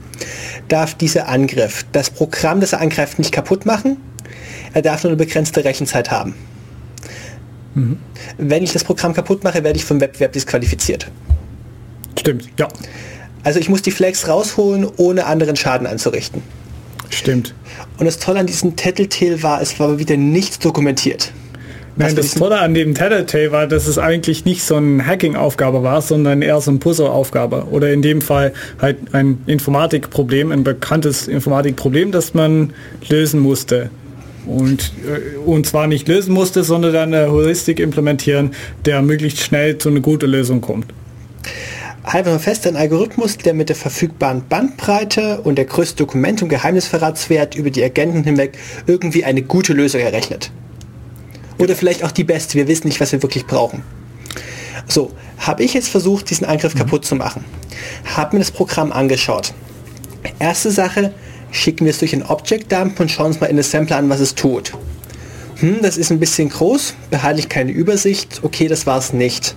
darf 0.69 0.95
dieser 0.95 1.29
Angriff 1.29 1.85
das 1.93 2.11
Programm, 2.11 2.61
das 2.61 2.75
er 2.75 2.81
angreift, 2.81 3.19
nicht 3.19 3.33
kaputt 3.33 3.67
machen. 3.67 3.97
Er 4.75 4.83
darf 4.83 5.03
nur 5.03 5.11
eine 5.11 5.17
begrenzte 5.17 5.65
Rechenzeit 5.65 6.11
haben. 6.11 6.35
Mhm. 7.75 7.99
Wenn 8.39 8.63
ich 8.63 8.73
das 8.73 8.85
Programm 8.85 9.15
kaputt 9.15 9.43
mache, 9.45 9.65
werde 9.65 9.79
ich 9.79 9.85
vom 9.85 10.01
Wettbewerb 10.01 10.33
disqualifiziert. 10.33 11.11
Stimmt, 12.19 12.49
ja. 12.59 12.69
Also 13.43 13.59
ich 13.59 13.69
muss 13.69 13.83
die 13.83 13.91
Flags 13.91 14.29
rausholen, 14.29 14.87
ohne 14.97 15.27
anderen 15.27 15.57
Schaden 15.57 15.87
anzurichten. 15.87 16.43
Stimmt. 17.11 17.55
Und 17.99 18.07
das 18.07 18.19
Tolle 18.19 18.41
an 18.41 18.47
diesem 18.47 18.77
Tattletale 18.77 19.43
war, 19.43 19.61
es 19.61 19.79
war 19.79 19.99
wieder 19.99 20.17
nichts 20.17 20.59
dokumentiert. 20.59 21.33
Nein, 21.97 22.17
das 22.17 22.33
Tolle 22.33 22.59
an 22.59 22.75
dem 22.75 22.95
Tattletale 22.95 23.53
war, 23.53 23.67
dass 23.69 23.87
es 23.87 23.99
eigentlich 23.99 24.45
nicht 24.45 24.65
so 24.65 24.75
eine 24.75 25.07
Hacking-Aufgabe 25.07 25.85
war, 25.85 26.03
sondern 26.03 26.43
eher 26.43 26.61
so 26.61 26.73
ein 26.73 26.81
Puzzle-Aufgabe. 26.81 27.69
Oder 27.71 27.93
in 27.93 28.03
dem 28.03 28.21
Fall 28.21 28.53
halt 28.81 28.97
ein 29.13 29.39
Informatikproblem, 29.47 30.51
ein 30.51 30.65
bekanntes 30.65 31.29
Informatikproblem, 31.29 32.11
das 32.11 32.35
man 32.35 32.73
lösen 33.09 33.39
musste. 33.39 33.91
Und, 34.47 34.93
äh, 35.07 35.39
und 35.39 35.67
zwar 35.67 35.87
nicht 35.87 36.09
lösen 36.09 36.35
musste, 36.35 36.65
sondern 36.65 36.93
dann 36.93 37.15
eine 37.15 37.31
Heuristik 37.31 37.79
implementieren, 37.79 38.51
der 38.85 39.01
möglichst 39.01 39.41
schnell 39.41 39.79
zu 39.79 39.89
einer 39.89 40.01
guten 40.01 40.31
Lösung 40.31 40.61
kommt. 40.61 40.87
Halten 42.05 42.29
wir 42.29 42.39
fest, 42.39 42.67
ein 42.67 42.77
Algorithmus, 42.77 43.39
der 43.39 43.55
mit 43.55 43.71
der 43.71 43.77
verfügbaren 43.77 44.47
Bandbreite 44.47 45.41
und 45.41 45.57
der 45.57 45.65
größten 45.65 45.97
Dokument- 45.97 46.43
und 46.43 46.51
Geheimnisverratswert 46.51 47.55
über 47.55 47.71
die 47.71 47.83
Agenten 47.83 48.25
hinweg 48.25 48.59
irgendwie 48.87 49.25
eine 49.25 49.43
gute 49.43 49.73
Lösung 49.73 50.03
errechnet. 50.03 50.51
Oder 51.59 51.75
vielleicht 51.75 52.05
auch 52.05 52.11
die 52.11 52.25
beste, 52.25 52.55
wir 52.55 52.69
wissen 52.69 52.89
nicht, 52.89 53.01
was 53.01 53.13
wir 53.13 53.23
wirklich 53.23 53.47
brauchen. 53.47 53.83
So, 54.87 55.13
habe 55.39 55.63
ich 55.63 55.73
jetzt 55.73 55.89
versucht, 55.89 56.29
diesen 56.29 56.47
Angriff 56.47 56.75
mhm. 56.75 56.81
kaputt 56.81 57.07
zu 57.07 57.17
machen. 57.17 57.45
Habe 58.17 58.37
mir 58.37 58.41
das 58.41 58.51
Programm 58.51 58.93
angeschaut. 58.93 59.55
Erste 60.39 60.71
Sache, 60.71 61.15
schicken 61.53 61.87
wir 61.87 61.91
es 61.91 61.99
durch 61.99 62.13
ein 62.13 62.25
Object 62.25 62.71
Dump 62.71 63.01
und 63.01 63.11
schauen 63.11 63.27
uns 63.27 63.41
mal 63.41 63.47
in 63.47 63.57
das 63.57 63.71
Sampler 63.71 63.97
an, 63.97 64.11
was 64.11 64.21
es 64.21 64.35
tut. 64.35 64.73
Hm, 65.57 65.79
das 65.81 65.97
ist 65.97 66.11
ein 66.11 66.21
bisschen 66.21 66.51
groß, 66.51 66.95
behalte 67.11 67.41
ich 67.41 67.49
keine 67.49 67.73
Übersicht. 67.73 68.41
Okay, 68.43 68.69
das 68.69 68.87
war 68.87 68.99
es 68.99 69.15
nicht. 69.15 69.55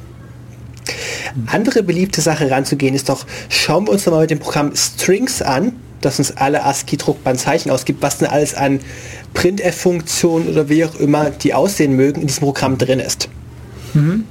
Andere 1.48 1.84
beliebte 1.84 2.22
Sache 2.22 2.50
ranzugehen 2.50 2.96
ist 2.96 3.10
doch, 3.10 3.26
schauen 3.50 3.88
wir 3.88 3.92
uns 3.92 4.04
doch 4.04 4.12
mal 4.12 4.22
mit 4.22 4.32
dem 4.32 4.40
Programm 4.40 4.76
Strings 4.76 5.42
an, 5.42 5.74
das 6.02 6.20
uns 6.20 6.38
alle 6.38 6.64
ASCII-druckbaren 6.64 7.38
Zeichen 7.38 7.72
ausgibt, 7.72 8.02
was 8.02 8.20
denn 8.20 8.28
alles 8.28 8.54
an 8.54 8.80
Printf-Funktionen 9.34 10.48
oder 10.48 10.70
wie 10.70 10.86
auch 10.86 10.96
immer 11.00 11.30
die 11.30 11.54
aussehen 11.54 11.94
mögen, 11.94 12.22
in 12.22 12.28
diesem 12.28 12.42
Programm 12.42 12.78
drin 12.78 13.00
ist. 13.00 13.30
Mhm. 13.94 14.26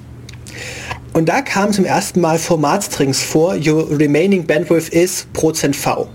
Und 1.13 1.29
da 1.29 1.41
kam 1.41 1.73
zum 1.73 1.85
ersten 1.85 2.21
Mal 2.21 2.39
Formatstrings 2.39 3.23
vor, 3.23 3.57
your 3.57 3.91
remaining 3.91 4.47
bandwidth 4.47 4.91
is 4.91 5.27
%v. 5.33 6.09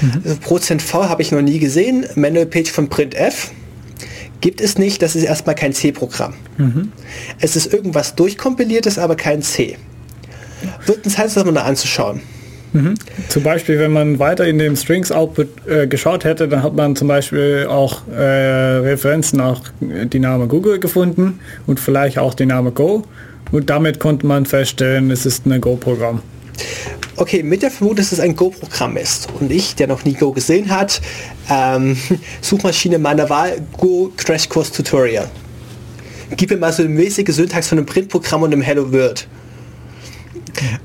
Mhm. 0.00 0.22
Also 0.24 0.36
%v 0.36 1.08
habe 1.08 1.22
ich 1.22 1.30
noch 1.30 1.42
nie 1.42 1.58
gesehen, 1.58 2.06
Manual 2.16 2.46
Page 2.46 2.70
von 2.70 2.88
printf 2.88 3.50
gibt 4.40 4.60
es 4.60 4.78
nicht, 4.78 5.02
das 5.02 5.16
ist 5.16 5.24
erstmal 5.24 5.54
kein 5.54 5.72
C-Programm. 5.72 6.34
Mhm. 6.58 6.92
Es 7.40 7.56
ist 7.56 7.72
irgendwas 7.72 8.14
durchkompiliertes, 8.14 8.98
aber 8.98 9.16
kein 9.16 9.42
C. 9.42 9.76
Wird 10.86 11.04
ein 11.04 11.10
Zeit, 11.10 11.34
das 11.34 11.44
mal 11.44 11.56
anzuschauen. 11.58 12.20
Mhm. 12.72 12.94
Zum 13.28 13.42
Beispiel, 13.42 13.78
wenn 13.78 13.92
man 13.92 14.18
weiter 14.18 14.46
in 14.46 14.58
dem 14.58 14.76
Strings 14.76 15.10
Output 15.10 15.48
äh, 15.66 15.86
geschaut 15.86 16.24
hätte, 16.24 16.48
dann 16.48 16.62
hat 16.62 16.74
man 16.74 16.96
zum 16.96 17.08
Beispiel 17.08 17.66
auch 17.68 18.06
äh, 18.08 18.20
Referenzen 18.20 19.38
nach 19.38 19.62
die 19.80 20.18
Name 20.18 20.46
Google 20.46 20.78
gefunden 20.78 21.40
und 21.66 21.80
vielleicht 21.80 22.18
auch 22.18 22.34
den 22.34 22.48
Name 22.48 22.72
Go. 22.72 23.04
Und 23.52 23.70
damit 23.70 24.00
konnte 24.00 24.26
man 24.26 24.44
feststellen, 24.44 25.10
es 25.10 25.24
ist 25.24 25.46
ein 25.46 25.60
Go-Programm. 25.60 26.20
Okay, 27.16 27.42
mit 27.42 27.62
der 27.62 27.70
Vermutung, 27.70 27.96
dass 27.96 28.12
es 28.12 28.20
ein 28.20 28.36
Go-Programm 28.36 28.96
ist 28.96 29.28
und 29.40 29.50
ich, 29.50 29.74
der 29.74 29.86
noch 29.86 30.04
nie 30.04 30.14
Go 30.14 30.32
gesehen 30.32 30.70
hat, 30.70 31.00
ähm, 31.50 31.96
Suchmaschine 32.40 32.98
meiner 32.98 33.28
Wahl, 33.30 33.62
Go 33.76 34.12
Crash 34.16 34.48
Course 34.48 34.72
Tutorial. 34.72 35.28
Gib 36.36 36.50
mir 36.50 36.56
mal 36.56 36.72
so 36.72 36.82
eine 36.82 36.90
mäßige 36.90 37.34
Syntax 37.34 37.68
von 37.68 37.78
einem 37.78 37.86
Printprogramm 37.86 38.42
und 38.42 38.52
einem 38.52 38.62
Hello 38.62 38.92
World. 38.92 39.28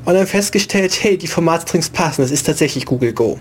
Und 0.06 0.14
dann 0.14 0.28
festgestellt, 0.28 0.98
hey, 1.02 1.18
die 1.18 1.28
Formatstrings 1.28 1.90
passen, 1.90 2.22
das 2.22 2.32
ist 2.32 2.46
tatsächlich 2.46 2.86
Google 2.86 3.14
Go. 3.14 3.40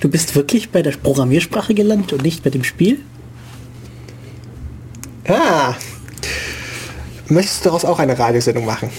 Du 0.00 0.08
bist 0.08 0.34
wirklich 0.34 0.70
bei 0.70 0.82
der 0.82 0.92
Programmiersprache 0.92 1.74
gelandet 1.74 2.12
und 2.12 2.22
nicht 2.22 2.42
bei 2.42 2.50
dem 2.50 2.64
Spiel? 2.64 3.00
Ah. 5.26 5.74
Möchtest 7.28 7.60
du 7.60 7.64
daraus 7.64 7.84
auch 7.84 7.98
eine 7.98 8.18
Radiosendung 8.18 8.64
machen? 8.64 8.90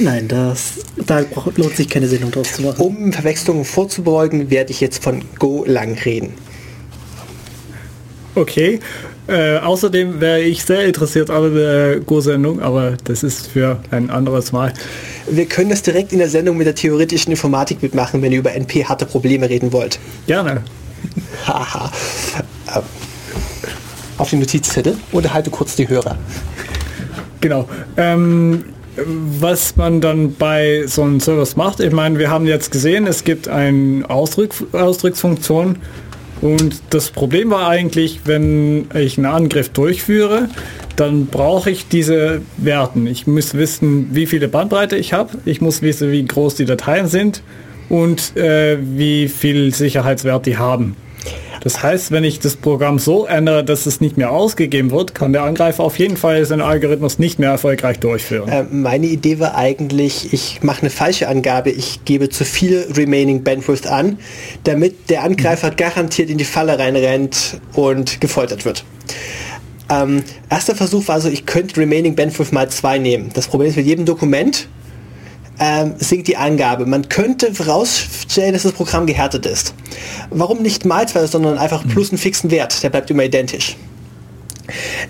Nein, 0.00 0.28
das, 0.28 0.74
da 0.96 1.24
lohnt 1.56 1.76
sich 1.76 1.88
keine 1.88 2.06
Sendung 2.06 2.30
draus 2.30 2.52
zu 2.52 2.62
machen. 2.62 2.80
Um 2.80 3.12
Verwechslungen 3.12 3.64
vorzubeugen, 3.64 4.50
werde 4.50 4.70
ich 4.70 4.80
jetzt 4.80 5.02
von 5.02 5.22
Go 5.38 5.64
lang 5.66 5.98
reden. 5.98 6.34
Okay. 8.34 8.80
Äh, 9.26 9.58
außerdem 9.58 10.20
wäre 10.20 10.40
ich 10.40 10.64
sehr 10.64 10.86
interessiert 10.86 11.28
an 11.28 11.54
der 11.54 12.00
Go-Sendung, 12.00 12.62
aber 12.62 12.96
das 13.04 13.22
ist 13.22 13.48
für 13.48 13.78
ein 13.90 14.08
anderes 14.08 14.52
Mal. 14.52 14.72
Wir 15.30 15.44
können 15.44 15.68
das 15.68 15.82
direkt 15.82 16.12
in 16.14 16.18
der 16.18 16.30
Sendung 16.30 16.56
mit 16.56 16.66
der 16.66 16.74
theoretischen 16.74 17.32
Informatik 17.32 17.82
mitmachen, 17.82 18.22
wenn 18.22 18.32
ihr 18.32 18.38
über 18.38 18.54
NP-harte 18.54 19.04
Probleme 19.04 19.50
reden 19.50 19.70
wollt. 19.72 19.98
Gerne. 20.26 20.62
Haha. 21.46 21.92
Ähm, 22.74 22.82
auf 24.16 24.30
den 24.30 24.38
Notizzettel 24.38 24.96
oder 25.12 25.34
halte 25.34 25.50
kurz 25.50 25.76
die 25.76 25.88
Hörer. 25.88 26.16
Genau. 27.42 27.68
Ähm, 27.98 28.64
was 29.06 29.76
man 29.76 30.00
dann 30.00 30.34
bei 30.34 30.84
so 30.86 31.02
einem 31.02 31.20
Service 31.20 31.56
macht, 31.56 31.80
ich 31.80 31.92
meine, 31.92 32.18
wir 32.18 32.30
haben 32.30 32.46
jetzt 32.46 32.70
gesehen, 32.70 33.06
es 33.06 33.24
gibt 33.24 33.48
eine 33.48 34.08
Ausdruck, 34.08 34.54
Ausdrucksfunktion 34.72 35.76
und 36.40 36.80
das 36.90 37.10
Problem 37.10 37.50
war 37.50 37.68
eigentlich, 37.68 38.20
wenn 38.24 38.86
ich 38.94 39.18
einen 39.18 39.26
Angriff 39.26 39.70
durchführe, 39.70 40.48
dann 40.96 41.26
brauche 41.26 41.70
ich 41.70 41.88
diese 41.88 42.42
Werten. 42.56 43.06
Ich 43.06 43.26
muss 43.26 43.54
wissen, 43.54 44.08
wie 44.12 44.26
viele 44.26 44.48
Bandbreite 44.48 44.96
ich 44.96 45.12
habe, 45.12 45.38
ich 45.44 45.60
muss 45.60 45.82
wissen, 45.82 46.12
wie 46.12 46.24
groß 46.24 46.54
die 46.54 46.64
Dateien 46.64 47.08
sind 47.08 47.42
und 47.88 48.36
äh, 48.36 48.78
wie 48.80 49.28
viel 49.28 49.74
Sicherheitswert 49.74 50.46
die 50.46 50.58
haben. 50.58 50.96
Das 51.60 51.82
heißt, 51.82 52.12
wenn 52.12 52.24
ich 52.24 52.38
das 52.40 52.56
Programm 52.56 52.98
so 52.98 53.26
ändere, 53.26 53.64
dass 53.64 53.86
es 53.86 54.00
nicht 54.00 54.16
mehr 54.16 54.30
ausgegeben 54.30 54.90
wird, 54.90 55.14
kann 55.14 55.32
der 55.32 55.42
Angreifer 55.42 55.82
auf 55.82 55.98
jeden 55.98 56.16
Fall 56.16 56.44
seinen 56.44 56.60
Algorithmus 56.60 57.18
nicht 57.18 57.38
mehr 57.38 57.50
erfolgreich 57.50 57.98
durchführen. 57.98 58.48
Äh, 58.48 58.64
meine 58.70 59.06
Idee 59.06 59.38
war 59.40 59.56
eigentlich, 59.56 60.32
ich 60.32 60.62
mache 60.62 60.82
eine 60.82 60.90
falsche 60.90 61.28
Angabe, 61.28 61.70
ich 61.70 62.04
gebe 62.04 62.28
zu 62.28 62.44
viel 62.44 62.86
Remaining 62.96 63.42
Bandwidth 63.42 63.86
an, 63.86 64.18
damit 64.64 65.10
der 65.10 65.24
Angreifer 65.24 65.72
mhm. 65.72 65.76
garantiert 65.76 66.30
in 66.30 66.38
die 66.38 66.44
Falle 66.44 66.78
reinrennt 66.78 67.60
und 67.74 68.20
gefoltert 68.20 68.64
wird. 68.64 68.84
Ähm, 69.90 70.22
erster 70.50 70.74
Versuch 70.74 71.08
war 71.08 71.16
also, 71.16 71.28
ich 71.28 71.46
könnte 71.46 71.80
Remaining 71.80 72.14
Bandwidth 72.14 72.52
mal 72.52 72.68
2 72.68 72.98
nehmen. 72.98 73.30
Das 73.34 73.48
Problem 73.48 73.70
ist 73.70 73.76
mit 73.76 73.86
jedem 73.86 74.04
Dokument, 74.04 74.68
ähm, 75.60 75.94
sinkt 75.98 76.28
die 76.28 76.36
Angabe. 76.36 76.86
Man 76.86 77.08
könnte 77.08 77.54
vorausstellen, 77.54 78.52
dass 78.52 78.62
das 78.62 78.72
Programm 78.72 79.06
gehärtet 79.06 79.46
ist. 79.46 79.74
Warum 80.30 80.62
nicht 80.62 80.84
mal 80.84 81.08
zwei, 81.08 81.26
sondern 81.26 81.58
einfach 81.58 81.86
plus 81.88 82.10
einen 82.10 82.18
fixen 82.18 82.50
Wert, 82.50 82.82
der 82.82 82.90
bleibt 82.90 83.10
immer 83.10 83.24
identisch. 83.24 83.76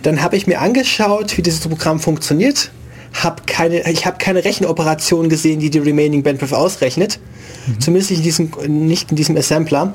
Dann 0.02 0.22
habe 0.22 0.36
ich 0.36 0.46
mir 0.46 0.60
angeschaut, 0.60 1.36
wie 1.36 1.42
dieses 1.42 1.60
Programm 1.60 2.00
funktioniert. 2.00 2.70
Hab 3.12 3.46
keine, 3.46 3.90
ich 3.90 4.06
habe 4.06 4.18
keine 4.18 4.44
Rechenoperation 4.44 5.28
gesehen, 5.28 5.60
die 5.60 5.70
die 5.70 5.78
Remaining 5.78 6.22
Bandwidth 6.22 6.52
ausrechnet. 6.52 7.18
Mhm. 7.66 7.80
Zumindest 7.80 8.10
in 8.12 8.22
diesem, 8.22 8.50
nicht 8.68 9.10
in 9.10 9.16
diesem 9.16 9.36
Assembler. 9.36 9.94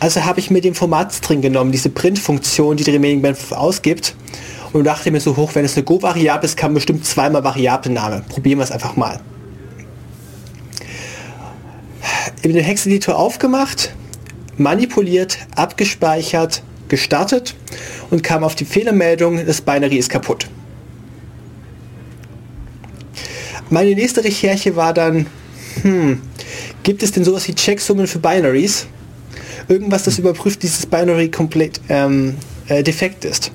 Also 0.00 0.24
habe 0.24 0.40
ich 0.40 0.50
mir 0.50 0.60
den 0.60 0.74
Formatstring 0.74 1.42
genommen, 1.42 1.72
diese 1.72 1.90
Print-Funktion, 1.90 2.76
die 2.76 2.84
die 2.84 2.92
Remaining 2.92 3.22
Bandwidth 3.22 3.52
ausgibt. 3.52 4.14
Und 4.72 4.84
dachte 4.84 5.10
mir 5.12 5.20
so 5.20 5.36
hoch, 5.36 5.54
wenn 5.54 5.64
es 5.64 5.76
eine 5.76 5.84
Go-Variable 5.84 6.44
ist, 6.44 6.56
kann 6.56 6.74
bestimmt 6.74 7.04
zweimal 7.04 7.44
Variablename. 7.44 8.24
Probieren 8.28 8.58
wir 8.58 8.64
es 8.64 8.72
einfach 8.72 8.96
mal 8.96 9.20
den 12.42 12.56
Hexeditor 12.56 13.16
aufgemacht, 13.16 13.94
manipuliert, 14.56 15.38
abgespeichert, 15.56 16.62
gestartet 16.88 17.54
und 18.10 18.22
kam 18.22 18.44
auf 18.44 18.54
die 18.54 18.64
Fehlermeldung, 18.64 19.44
das 19.46 19.60
Binary 19.60 19.96
ist 19.96 20.10
kaputt. 20.10 20.48
Meine 23.70 23.94
nächste 23.94 24.22
Recherche 24.22 24.76
war 24.76 24.92
dann, 24.92 25.26
hm, 25.82 26.20
gibt 26.82 27.02
es 27.02 27.12
denn 27.12 27.24
sowas 27.24 27.48
wie 27.48 27.54
Checksummen 27.54 28.06
für 28.06 28.18
Binaries? 28.18 28.86
Irgendwas, 29.68 30.02
das 30.04 30.18
überprüft, 30.18 30.62
dieses 30.62 30.84
Binary 30.84 31.30
komplett 31.30 31.80
ähm, 31.88 32.36
äh, 32.68 32.82
defekt 32.82 33.24
ist. 33.24 33.50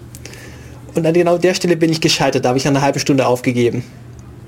Und 0.96 1.06
an 1.06 1.14
genau 1.14 1.38
der 1.38 1.54
Stelle 1.54 1.78
bin 1.78 1.92
ich 1.92 2.02
gescheitert, 2.02 2.44
da 2.44 2.50
habe 2.50 2.58
ich 2.58 2.68
eine 2.68 2.82
halbe 2.82 3.00
Stunde 3.00 3.28
aufgegeben. 3.28 3.84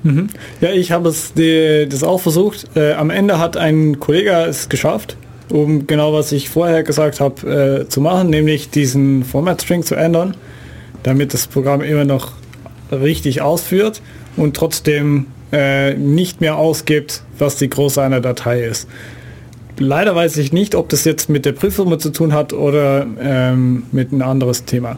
Mhm. 0.04 0.28
Ja, 0.62 0.72
ich 0.72 0.91
habe 0.91 1.10
es 1.10 1.34
die, 1.34 1.88
das 1.89 2.04
auch 2.04 2.20
versucht. 2.20 2.76
Äh, 2.76 2.93
am 2.93 3.10
Ende 3.10 3.39
hat 3.39 3.58
ein 3.58 3.99
Kollege 3.99 4.32
es 4.32 4.70
geschafft, 4.70 5.16
um 5.49 5.88
genau 5.88 6.14
was 6.14 6.32
ich 6.32 6.49
vorher 6.49 6.84
gesagt 6.84 7.20
habe 7.20 7.84
äh, 7.86 7.89
zu 7.89 8.02
machen, 8.02 8.30
nämlich 8.30 8.70
diesen 8.70 9.24
Format 9.24 9.62
String 9.62 9.84
zu 9.84 9.95
ändern, 9.95 10.36
damit 11.04 11.34
das 11.34 11.47
Programm 11.47 11.82
immer 11.82 12.06
noch 12.06 12.34
richtig 12.91 13.41
ausführt 13.41 14.02
und 14.38 14.56
trotzdem 14.56 15.28
äh, 15.52 15.93
nicht 15.93 16.41
mehr 16.41 16.58
ausgibt, 16.58 17.24
was 17.38 17.58
die 17.58 17.70
Größe 17.70 18.02
einer 18.02 18.22
Datei 18.22 18.64
ist. 18.64 18.88
Leider 19.78 20.16
weiß 20.16 20.38
ich 20.38 20.54
nicht, 20.54 20.76
ob 20.76 20.89
das 20.89 21.06
jetzt 21.06 21.30
mit 21.30 21.45
der 21.45 21.54
Prüfung 21.54 21.97
zu 21.99 22.12
tun 22.12 22.34
hat 22.34 22.54
oder 22.54 23.06
ähm, 23.20 23.84
mit 23.91 24.12
einem 24.12 24.22
anderes 24.22 24.66
Thema. 24.66 24.97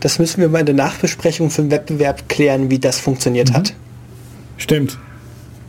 Das 0.00 0.18
müssen 0.18 0.40
wir 0.40 0.48
mal 0.48 0.60
in 0.60 0.66
der 0.66 0.74
Nachbesprechung 0.74 1.50
für 1.50 1.62
den 1.62 1.70
Wettbewerb 1.70 2.28
klären, 2.28 2.70
wie 2.70 2.78
das 2.78 2.98
funktioniert 2.98 3.50
mhm. 3.50 3.54
hat. 3.54 3.74
Stimmt. 4.62 4.96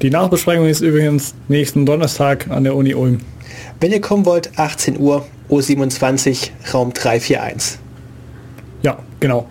Die 0.03 0.11
Nachbesprechung 0.11 0.67
ist 0.67 0.81
übrigens 0.81 1.33
nächsten 1.47 1.83
Donnerstag 1.83 2.51
an 2.51 2.63
der 2.63 2.75
Uni 2.75 2.93
Ulm. 2.93 3.21
Wenn 3.79 3.91
ihr 3.91 4.01
kommen 4.01 4.23
wollt, 4.23 4.51
18 4.59 4.99
Uhr, 4.99 5.25
O27, 5.49 6.51
Raum 6.71 6.93
341. 6.93 7.79
Ja, 8.83 8.99
genau. 9.19 9.49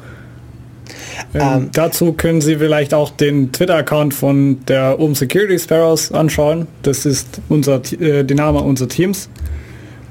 Ähm, 1.34 1.40
ähm, 1.40 1.68
dazu 1.72 2.12
können 2.12 2.40
Sie 2.40 2.54
vielleicht 2.56 2.94
auch 2.94 3.10
den 3.10 3.50
Twitter-Account 3.50 4.14
von 4.14 4.64
der 4.66 5.00
Open 5.00 5.16
Security 5.16 5.58
Sparrows 5.58 6.12
anschauen. 6.12 6.68
Das 6.82 7.04
ist 7.04 7.40
unser, 7.48 7.82
äh, 8.00 8.22
der 8.22 8.36
Name 8.36 8.60
unseres 8.60 8.94
Teams. 8.94 9.28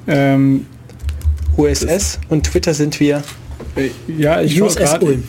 Ähm, 0.08 0.66
USS 1.56 2.20
und 2.28 2.48
Twitter 2.48 2.74
sind 2.74 3.00
wir. 3.00 3.24
Äh, 3.78 3.92
ja, 4.10 4.42
ich 4.42 4.62
USS 4.62 4.98
Ulm. 5.00 5.24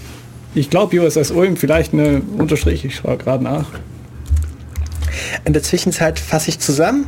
Ich 0.56 0.70
glaube 0.70 0.98
USS 1.00 1.30
Ulm, 1.30 1.56
vielleicht 1.56 1.92
eine 1.92 2.20
Unterstrich, 2.36 2.84
ich 2.84 2.96
schaue 2.96 3.16
gerade 3.16 3.44
nach. 3.44 3.66
In 5.44 5.52
der 5.52 5.62
Zwischenzeit 5.62 6.18
fasse 6.18 6.50
ich 6.50 6.58
zusammen. 6.58 7.06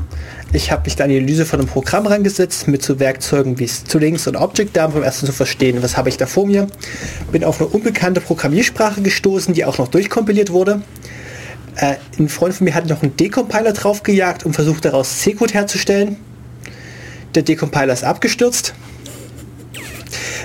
Ich 0.53 0.71
habe 0.71 0.83
mich 0.85 0.97
da 0.97 1.05
an 1.05 1.11
die 1.11 1.17
Analyse 1.17 1.47
von 1.47 1.61
einem 1.61 1.69
Programm 1.69 2.07
rangesetzt 2.07 2.69
mit 2.69 2.83
so 2.83 3.01
Werkzeugen 3.01 3.59
wie 3.59 3.69
Links 3.99 4.27
und 4.27 4.37
Object 4.37 4.77
Dump, 4.77 4.95
um 4.95 5.03
erstens 5.03 5.31
zu 5.31 5.35
verstehen, 5.35 5.83
was 5.83 5.97
habe 5.97 6.09
ich 6.09 6.17
da 6.17 6.27
vor 6.27 6.47
mir. 6.47 6.69
Bin 7.33 7.45
auf 7.45 7.61
eine 7.61 7.69
unbekannte 7.69 8.21
Programmiersprache 8.21 9.03
gestoßen, 9.03 9.55
die 9.55 9.65
auch 9.65 9.79
noch 9.79 9.89
durchkompiliert 9.89 10.51
wurde. 10.51 10.83
Äh, 11.77 11.97
ein 12.19 12.29
Freund 12.29 12.55
von 12.55 12.67
mir 12.67 12.75
hat 12.75 12.89
noch 12.89 13.03
einen 13.03 13.17
Decompiler 13.17 13.73
draufgejagt 13.73 14.47
und 14.47 14.53
versucht 14.53 14.85
daraus 14.85 15.19
C-Code 15.21 15.55
herzustellen. 15.55 16.17
Der 17.35 17.43
Decompiler 17.43 17.93
ist 17.93 18.05
abgestürzt. 18.05 18.75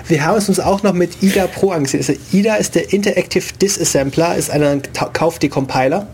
Wir 0.10 0.26
haben 0.26 0.40
es 0.40 0.50
uns 0.50 0.60
auch 0.60 0.82
noch 0.82 0.94
mit 0.94 1.22
IDA 1.22 1.46
Pro 1.46 1.70
angesehen. 1.70 2.00
Also 2.00 2.14
IDA 2.34 2.56
ist 2.56 2.74
der 2.74 2.92
Interactive 2.92 3.44
Disassembler, 3.62 4.36
ist 4.36 4.50
ein 4.50 4.82
Kaufdecompiler, 5.14 6.08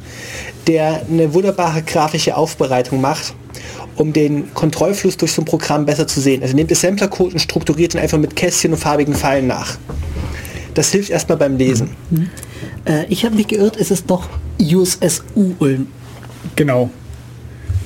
der 0.68 1.02
eine 1.10 1.34
wunderbare 1.34 1.82
grafische 1.82 2.36
Aufbereitung 2.36 3.00
macht, 3.00 3.34
um 3.96 4.12
den 4.12 4.54
Kontrollfluss 4.54 5.16
durch 5.16 5.32
so 5.32 5.42
ein 5.42 5.46
Programm 5.46 5.86
besser 5.86 6.08
zu 6.08 6.20
sehen. 6.20 6.44
Also 6.44 6.58
nimmt 6.58 6.74
Assembler-Code 6.74 7.34
und 7.34 7.40
strukturiert 7.40 7.94
ihn 7.96 8.02
einfach 8.02 8.18
mit 8.18 8.36
Kästchen 8.36 8.74
und 8.74 8.80
farbigen 8.80 9.16
Pfeilen 9.16 9.48
nach. 9.48 9.78
Das 10.74 10.92
hilft 10.92 11.10
erstmal 11.10 11.38
beim 11.38 11.56
Lesen. 11.56 11.92
Mhm. 12.10 12.30
Äh, 12.84 13.06
ich 13.08 13.24
habe 13.24 13.36
mich 13.36 13.48
geirrt, 13.48 13.78
es 13.80 13.92
ist 13.92 14.10
doch 14.10 14.28
USSU 14.60 15.56
Ulm. 15.60 15.88
Genau. 16.58 16.90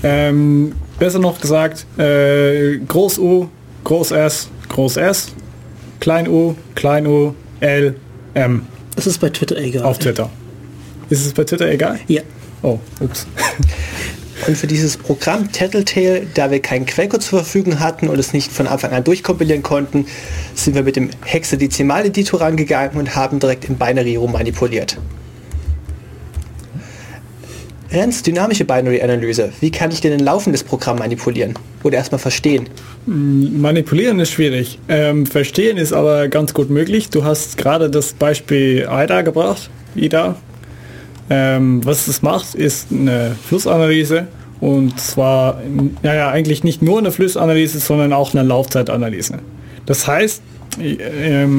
Ähm, 0.01 0.73
besser 0.97 1.19
noch 1.19 1.39
gesagt, 1.39 1.85
äh, 1.99 2.79
Groß 2.79 3.19
U, 3.19 3.47
Groß 3.83 4.09
S, 4.09 4.49
Groß 4.69 4.97
S, 4.97 5.33
Klein 5.99 6.27
U, 6.27 6.55
Klein 6.75 7.07
U, 7.07 7.33
L, 7.59 7.95
M. 8.33 8.65
Das 8.95 9.07
ist 9.07 9.19
bei 9.19 9.29
Twitter 9.29 9.57
egal. 9.57 9.83
Auf 9.83 9.99
Twitter. 9.99 10.29
Ist 11.09 11.25
es 11.25 11.33
bei 11.33 11.43
Twitter 11.43 11.69
egal? 11.69 11.99
Ja. 12.07 12.21
Oh, 12.61 12.79
ups. 12.99 13.25
Und 14.47 14.57
für 14.57 14.67
dieses 14.67 14.95
Programm 14.95 15.51
Tattletale, 15.51 16.25
da 16.33 16.49
wir 16.49 16.61
keinen 16.61 16.85
Quellcode 16.85 17.21
zur 17.21 17.39
Verfügung 17.39 17.79
hatten 17.79 18.07
und 18.07 18.17
es 18.19 18.31
nicht 18.31 18.51
von 18.51 18.67
Anfang 18.67 18.91
an 18.91 19.03
durchkompilieren 19.03 19.63
konnten, 19.63 20.05
sind 20.55 20.75
wir 20.75 20.83
mit 20.83 20.95
dem 20.95 21.09
Hexadezimal-Editor 21.25 22.39
rangegangen 22.39 22.97
und 22.97 23.15
haben 23.15 23.39
direkt 23.39 23.65
im 23.65 23.75
Binary 23.75 24.15
rummanipuliert. 24.15 24.97
Renz, 27.91 28.21
dynamische 28.21 28.65
Binary-Analyse. 28.65 29.51
Wie 29.61 29.71
kann 29.71 29.89
ich 29.91 29.99
denn 29.99 30.13
ein 30.13 30.19
laufendes 30.19 30.63
Programm 30.63 30.99
manipulieren? 30.99 31.55
Oder 31.81 31.97
erstmal 31.97 32.19
verstehen? 32.19 32.69
Mm, 33.07 33.61
manipulieren 33.61 34.19
ist 34.19 34.29
schwierig. 34.29 34.77
Ähm, 34.87 35.25
verstehen 35.25 35.77
ist 35.77 35.91
aber 35.91 36.27
ganz 36.27 36.53
gut 36.53 36.69
möglich. 36.69 37.09
Du 37.09 37.23
hast 37.23 37.57
gerade 37.57 37.89
das 37.89 38.13
Beispiel 38.13 38.87
IDA 38.91 39.23
gebracht. 39.23 39.71
IDA. 39.95 40.35
Ähm, 41.31 41.83
was 41.83 42.07
es 42.07 42.21
macht, 42.21 42.53
ist 42.53 42.91
eine 42.91 43.35
Flussanalyse. 43.47 44.27
Und 44.59 44.99
zwar, 44.99 45.61
naja, 46.03 46.29
eigentlich 46.29 46.63
nicht 46.63 46.83
nur 46.83 46.99
eine 46.99 47.11
Flussanalyse, 47.11 47.79
sondern 47.79 48.13
auch 48.13 48.35
eine 48.35 48.43
Laufzeitanalyse. 48.43 49.39
Das 49.87 50.05
heißt, 50.05 50.43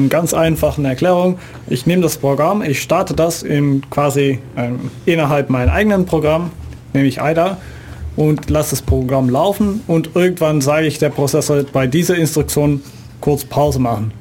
ganz 0.09 0.33
einfachen 0.33 0.85
Erklärung. 0.85 1.37
Ich 1.67 1.85
nehme 1.85 2.01
das 2.01 2.17
Programm, 2.17 2.61
ich 2.61 2.81
starte 2.81 3.13
das 3.13 3.43
in 3.43 3.83
quasi 3.89 4.39
ähm, 4.57 4.91
innerhalb 5.05 5.49
meinem 5.49 5.69
eigenen 5.69 6.05
Programm, 6.05 6.51
nämlich 6.93 7.17
IDA, 7.17 7.57
und 8.15 8.49
lasse 8.49 8.71
das 8.71 8.81
Programm 8.81 9.29
laufen 9.29 9.81
und 9.87 10.11
irgendwann 10.15 10.61
sage 10.61 10.87
ich 10.87 10.97
der 10.97 11.09
Prozessor 11.09 11.63
bei 11.63 11.87
dieser 11.87 12.15
Instruktion 12.15 12.81
kurz 13.21 13.45
Pause 13.45 13.79
machen. 13.79 14.11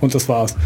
Und 0.00 0.14
das 0.14 0.28
war's. 0.28 0.56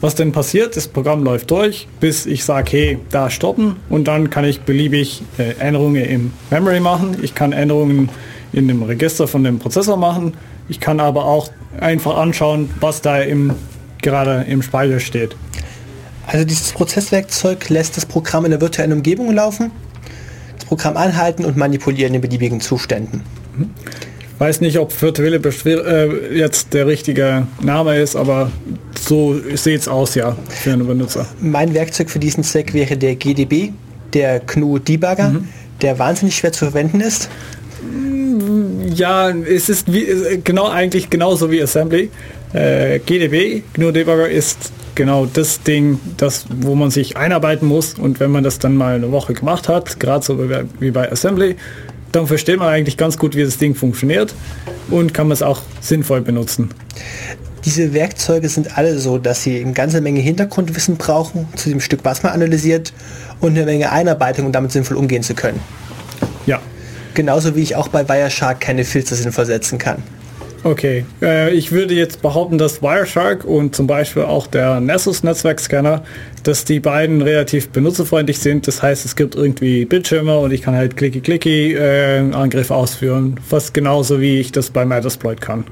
Was 0.00 0.16
denn 0.16 0.32
passiert, 0.32 0.76
das 0.76 0.88
Programm 0.88 1.22
läuft 1.22 1.50
durch, 1.52 1.86
bis 2.00 2.26
ich 2.26 2.44
sage, 2.44 2.72
hey, 2.72 2.98
da 3.10 3.30
stoppen 3.30 3.76
und 3.88 4.08
dann 4.08 4.30
kann 4.30 4.44
ich 4.44 4.62
beliebig 4.62 5.22
äh, 5.38 5.52
Änderungen 5.60 6.04
im 6.04 6.32
Memory 6.50 6.80
machen. 6.80 7.16
Ich 7.22 7.36
kann 7.36 7.52
Änderungen 7.52 8.08
in 8.52 8.66
dem 8.66 8.82
Register 8.82 9.28
von 9.28 9.44
dem 9.44 9.60
Prozessor 9.60 9.96
machen. 9.96 10.34
Ich 10.72 10.80
kann 10.80 11.00
aber 11.00 11.26
auch 11.26 11.50
einfach 11.80 12.16
anschauen, 12.16 12.70
was 12.80 13.02
da 13.02 13.18
im, 13.20 13.52
gerade 14.00 14.46
im 14.48 14.62
Speicher 14.62 15.00
steht. 15.00 15.36
Also 16.26 16.46
dieses 16.46 16.72
Prozesswerkzeug 16.72 17.68
lässt 17.68 17.98
das 17.98 18.06
Programm 18.06 18.46
in 18.46 18.52
der 18.52 18.60
virtuellen 18.62 18.94
Umgebung 18.94 19.34
laufen, 19.34 19.70
das 20.56 20.64
Programm 20.64 20.96
anhalten 20.96 21.44
und 21.44 21.58
manipulieren 21.58 22.14
in 22.14 22.22
beliebigen 22.22 22.62
Zuständen. 22.62 23.20
Ich 24.34 24.40
weiß 24.40 24.62
nicht, 24.62 24.78
ob 24.78 25.02
virtuelle 25.02 25.38
Beschwer 25.40 25.84
äh, 25.86 26.38
jetzt 26.38 26.72
der 26.72 26.86
richtige 26.86 27.46
Name 27.60 27.98
ist, 27.98 28.16
aber 28.16 28.50
so 28.98 29.38
sieht 29.54 29.80
es 29.80 29.88
aus, 29.88 30.14
ja, 30.14 30.34
für 30.48 30.72
einen 30.72 30.86
Benutzer. 30.86 31.26
Mein 31.38 31.74
Werkzeug 31.74 32.08
für 32.08 32.18
diesen 32.18 32.44
Zweck 32.44 32.72
wäre 32.72 32.96
der 32.96 33.16
GDB, 33.16 33.72
der 34.14 34.40
GNU 34.40 34.78
Debugger, 34.78 35.28
mhm. 35.28 35.48
der 35.82 35.98
wahnsinnig 35.98 36.34
schwer 36.34 36.52
zu 36.52 36.64
verwenden 36.64 37.02
ist 37.02 37.28
ja, 38.94 39.30
es 39.30 39.68
ist 39.68 39.92
wie, 39.92 40.40
genau 40.44 40.68
eigentlich 40.68 41.10
genauso 41.10 41.50
wie 41.50 41.62
Assembly. 41.62 42.10
Äh, 42.52 42.98
GDB, 43.00 43.62
GNU 43.74 43.92
Debugger 43.92 44.28
ist 44.28 44.72
genau 44.94 45.26
das 45.26 45.62
Ding, 45.62 45.98
das, 46.16 46.44
wo 46.60 46.74
man 46.74 46.90
sich 46.90 47.16
einarbeiten 47.16 47.66
muss 47.66 47.94
und 47.94 48.20
wenn 48.20 48.30
man 48.30 48.44
das 48.44 48.58
dann 48.58 48.76
mal 48.76 48.94
eine 48.94 49.10
Woche 49.10 49.32
gemacht 49.34 49.68
hat, 49.68 49.98
gerade 49.98 50.24
so 50.24 50.38
wie 50.80 50.90
bei 50.90 51.10
Assembly, 51.10 51.56
dann 52.12 52.26
versteht 52.26 52.58
man 52.58 52.68
eigentlich 52.68 52.96
ganz 52.96 53.16
gut, 53.16 53.34
wie 53.34 53.42
das 53.42 53.56
Ding 53.56 53.74
funktioniert 53.74 54.34
und 54.90 55.14
kann 55.14 55.28
man 55.28 55.32
es 55.32 55.42
auch 55.42 55.62
sinnvoll 55.80 56.20
benutzen. 56.20 56.70
Diese 57.64 57.94
Werkzeuge 57.94 58.48
sind 58.48 58.76
alle 58.76 58.98
so, 58.98 59.18
dass 59.18 59.44
sie 59.44 59.60
eine 59.60 59.72
ganze 59.72 60.00
Menge 60.00 60.20
Hintergrundwissen 60.20 60.96
brauchen 60.96 61.48
zu 61.56 61.68
dem 61.70 61.80
Stück, 61.80 62.00
was 62.02 62.22
man 62.22 62.32
analysiert 62.32 62.92
und 63.40 63.52
eine 63.52 63.64
Menge 63.64 63.92
Einarbeitung, 63.92 64.46
um 64.46 64.52
damit 64.52 64.72
sinnvoll 64.72 64.96
umgehen 64.96 65.22
zu 65.22 65.34
können. 65.34 65.60
Ja, 66.44 66.60
Genauso 67.14 67.54
wie 67.56 67.62
ich 67.62 67.76
auch 67.76 67.88
bei 67.88 68.08
Wireshark 68.08 68.60
keine 68.60 68.84
Filter 68.84 69.14
sinnvoll 69.14 69.46
setzen 69.46 69.78
kann. 69.78 70.02
Okay, 70.64 71.04
äh, 71.20 71.52
ich 71.52 71.72
würde 71.72 71.92
jetzt 71.94 72.22
behaupten, 72.22 72.56
dass 72.56 72.82
Wireshark 72.82 73.44
und 73.44 73.74
zum 73.74 73.88
Beispiel 73.88 74.22
auch 74.22 74.46
der 74.46 74.78
Nessus 74.78 75.24
Netzwerkscanner, 75.24 76.04
dass 76.44 76.64
die 76.64 76.78
beiden 76.78 77.20
relativ 77.20 77.70
benutzerfreundlich 77.70 78.38
sind. 78.38 78.68
Das 78.68 78.80
heißt, 78.80 79.04
es 79.04 79.16
gibt 79.16 79.34
irgendwie 79.34 79.84
Bildschirme 79.84 80.38
und 80.38 80.52
ich 80.52 80.62
kann 80.62 80.76
halt 80.76 80.96
klicki-klicki 80.96 81.74
äh, 81.74 82.32
Angriffe 82.32 82.76
ausführen, 82.76 83.40
fast 83.44 83.74
genauso 83.74 84.20
wie 84.20 84.38
ich 84.38 84.52
das 84.52 84.70
bei 84.70 84.84
Metasploit 84.84 85.40
kann. 85.40 85.64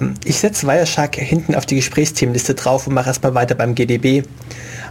Ähm, 0.00 0.14
ich 0.24 0.36
setze 0.36 0.66
Wireshark 0.66 1.16
hinten 1.16 1.54
auf 1.54 1.64
die 1.64 1.76
Gesprächsthemenliste 1.76 2.54
drauf 2.54 2.86
und 2.86 2.92
mache 2.92 3.08
erstmal 3.08 3.34
weiter 3.34 3.54
beim 3.54 3.74
GDB. 3.74 4.22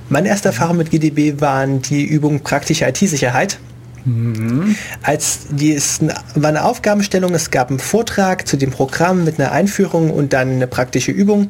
Meine 0.08 0.30
erste 0.30 0.50
Erfahrung 0.50 0.78
mit 0.78 0.92
GDB 0.92 1.42
waren 1.42 1.82
die 1.82 2.06
Übungen 2.06 2.42
praktische 2.42 2.86
IT-Sicherheit. 2.86 3.58
Mhm. 4.06 4.76
Als 5.02 5.48
die 5.50 5.72
ist, 5.72 6.04
war 6.36 6.50
eine 6.50 6.64
Aufgabenstellung, 6.64 7.34
es 7.34 7.50
gab 7.50 7.70
einen 7.70 7.80
Vortrag 7.80 8.48
zu 8.48 8.56
dem 8.56 8.70
Programm 8.70 9.24
mit 9.24 9.40
einer 9.40 9.52
Einführung 9.52 10.12
und 10.12 10.32
dann 10.32 10.52
eine 10.52 10.68
praktische 10.68 11.12
Übung, 11.12 11.50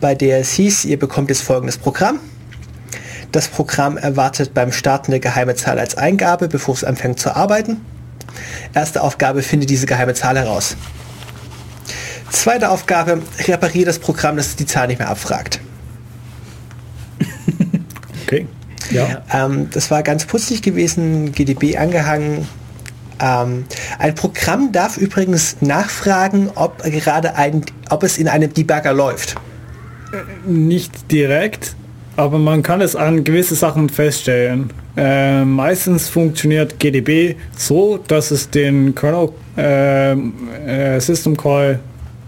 bei 0.00 0.14
der 0.14 0.38
es 0.40 0.52
hieß, 0.52 0.84
ihr 0.84 0.98
bekommt 0.98 1.30
jetzt 1.30 1.42
folgendes 1.42 1.78
Programm. 1.78 2.20
Das 3.32 3.48
Programm 3.48 3.96
erwartet 3.96 4.52
beim 4.52 4.70
Starten 4.70 5.12
eine 5.12 5.20
geheime 5.20 5.54
Zahl 5.54 5.78
als 5.78 5.96
Eingabe, 5.96 6.48
bevor 6.48 6.74
es 6.74 6.84
anfängt 6.84 7.18
zu 7.18 7.34
arbeiten. 7.34 7.80
Erste 8.74 9.02
Aufgabe, 9.02 9.42
finde 9.42 9.64
diese 9.64 9.86
geheime 9.86 10.12
Zahl 10.12 10.36
heraus. 10.36 10.76
Zweite 12.30 12.70
Aufgabe, 12.70 13.22
repariere 13.46 13.86
das 13.86 13.98
Programm, 13.98 14.36
dass 14.36 14.48
es 14.48 14.56
die 14.56 14.66
Zahl 14.66 14.88
nicht 14.88 14.98
mehr 14.98 15.08
abfragt. 15.08 15.60
Okay. 18.28 18.46
Ja. 18.90 19.22
Ähm, 19.32 19.68
das 19.72 19.90
war 19.90 20.02
ganz 20.02 20.26
putzig 20.26 20.60
gewesen, 20.60 21.32
GDB 21.32 21.78
angehangen. 21.78 22.46
Ähm, 23.20 23.64
ein 23.98 24.14
Programm 24.14 24.70
darf 24.70 24.98
übrigens 24.98 25.56
nachfragen, 25.60 26.50
ob 26.54 26.82
gerade 26.82 27.36
ein, 27.36 27.64
ob 27.88 28.02
es 28.02 28.18
in 28.18 28.28
einem 28.28 28.52
Debugger 28.52 28.92
läuft. 28.92 29.34
Nicht 30.46 31.10
direkt, 31.10 31.74
aber 32.16 32.38
man 32.38 32.62
kann 32.62 32.80
es 32.82 32.94
an 32.94 33.24
gewisse 33.24 33.54
Sachen 33.54 33.88
feststellen. 33.88 34.70
Äh, 34.96 35.44
meistens 35.44 36.08
funktioniert 36.08 36.78
GDB 36.78 37.36
so, 37.56 37.98
dass 38.08 38.30
es 38.30 38.50
den 38.50 38.94
Kernel 38.94 39.30
äh, 39.56 40.12
äh, 40.12 41.00
System 41.00 41.36
Call 41.36 41.80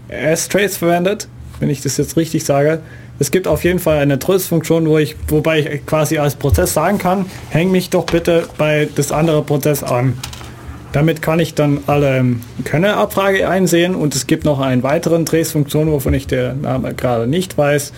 S-Trace 0.09 0.77
verwendet, 0.77 1.27
wenn 1.59 1.69
ich 1.69 1.81
das 1.81 1.97
jetzt 1.97 2.17
richtig 2.17 2.43
sage. 2.43 2.81
Es 3.21 3.29
gibt 3.29 3.47
auf 3.47 3.63
jeden 3.63 3.77
Fall 3.77 3.99
eine 3.99 4.17
Tröstfunktion, 4.17 4.87
wo 4.87 4.97
ich, 4.97 5.15
wobei 5.27 5.59
ich 5.59 5.85
quasi 5.85 6.17
als 6.17 6.33
Prozess 6.33 6.73
sagen 6.73 6.97
kann, 6.97 7.27
häng 7.51 7.69
mich 7.69 7.91
doch 7.91 8.07
bitte 8.07 8.47
bei 8.57 8.89
das 8.95 9.11
andere 9.11 9.43
Prozess 9.43 9.83
an. 9.83 10.17
Damit 10.91 11.21
kann 11.21 11.39
ich 11.39 11.53
dann 11.53 11.83
alle 11.85 12.25
Könnerabfrage 12.63 13.47
einsehen 13.47 13.93
und 13.93 14.15
es 14.15 14.25
gibt 14.25 14.43
noch 14.43 14.59
einen 14.59 14.81
weiteren 14.81 15.27
Trace-Funktion, 15.27 15.91
wovon 15.91 16.15
ich 16.15 16.25
der 16.25 16.55
Name 16.55 16.95
gerade 16.95 17.27
nicht 17.27 17.59
weiß, 17.59 17.93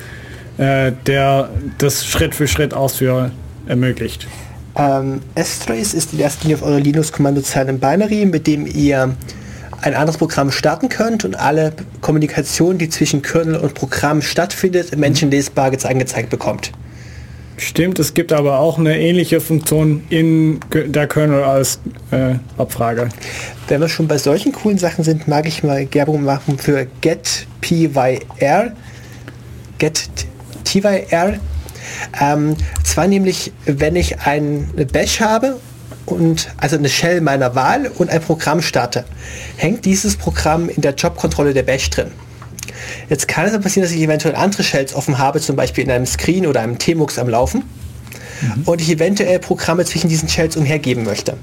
äh, 0.58 0.92
der 1.08 1.50
das 1.78 2.06
Schritt 2.06 2.36
für 2.36 2.50
Schritt 2.50 2.74
ausführen 2.74 3.32
ermöglicht. 3.66 4.28
Ähm, 4.76 5.22
S-Trace 5.36 5.94
ist 5.94 6.12
in 6.12 6.20
erster 6.20 6.44
Linie 6.44 6.58
auf 6.58 6.64
eurer 6.64 6.82
Linux-Kommandozeile 6.82 7.70
ein 7.70 7.80
Binary, 7.80 8.26
mit 8.26 8.46
dem 8.46 8.68
ihr 8.68 9.16
ein 9.84 9.96
anderes 9.96 10.18
Programm 10.18 10.50
starten 10.50 10.88
könnt 10.88 11.26
und 11.26 11.36
alle 11.36 11.74
Kommunikation, 12.00 12.78
die 12.78 12.90
zwischen 12.90 13.22
Kernel 13.22 13.58
und 13.58 13.74
Programm 13.74 14.22
stattfindet, 14.22 14.98
menschenlesbar 14.98 15.72
angezeigt 15.84 16.30
bekommt. 16.30 16.72
Stimmt, 17.58 18.00
es 18.00 18.14
gibt 18.14 18.32
aber 18.32 18.60
auch 18.60 18.80
eine 18.80 18.98
ähnliche 18.98 19.42
Funktion 19.42 20.04
in 20.10 20.60
der 20.72 21.08
Kernel 21.08 21.44
als 21.44 21.80
äh, 22.12 22.36
Abfrage. 22.58 23.10
Wenn 23.68 23.82
wir 23.82 23.90
schon 23.90 24.08
bei 24.08 24.18
solchen 24.18 24.54
coolen 24.54 24.78
Sachen 24.78 25.04
sind, 25.04 25.28
mag 25.28 25.48
ich 25.48 25.64
mal 25.64 25.88
Werbung 25.92 26.24
machen 26.24 26.58
für 26.58 26.88
getpyr. 27.02 28.72
Get-tyr. 29.80 31.40
Ähm, 32.22 32.56
zwar 32.84 33.08
nämlich, 33.08 33.52
wenn 33.66 33.98
ich 33.98 34.20
ein 34.22 34.70
Bash 34.92 35.20
habe 35.20 35.60
und 36.06 36.50
also 36.58 36.78
eine 36.78 36.90
Shell 36.90 37.22
meiner 37.22 37.56
Wahl 37.56 37.92
und 37.98 38.10
ein 38.10 38.22
Programm 38.22 38.62
starte, 38.62 39.06
hängt 39.58 39.86
dieses 39.86 40.16
Programm 40.16 40.70
in 40.70 40.82
der 40.82 40.94
Jobkontrolle 40.94 41.54
der 41.54 41.64
Bash 41.64 41.90
drin. 41.90 42.12
Jetzt 43.10 43.28
kann 43.28 43.46
es 43.46 43.60
passieren, 43.60 43.88
dass 43.88 43.96
ich 43.96 44.02
eventuell 44.02 44.36
andere 44.36 44.64
Shells 44.64 44.94
offen 44.94 45.18
habe, 45.18 45.40
zum 45.40 45.56
Beispiel 45.56 45.84
in 45.84 45.92
einem 45.92 46.06
Screen 46.06 46.48
oder 46.48 46.62
einem 46.62 46.78
Tmux 46.78 47.18
am 47.18 47.30
Laufen 47.30 47.64
mhm. 48.42 48.64
und 48.66 48.82
ich 48.82 48.90
eventuell 48.90 49.40
Programme 49.40 49.86
zwischen 49.86 50.10
diesen 50.10 50.30
Shells 50.30 50.58
umhergeben 50.58 51.04
möchte. 51.04 51.38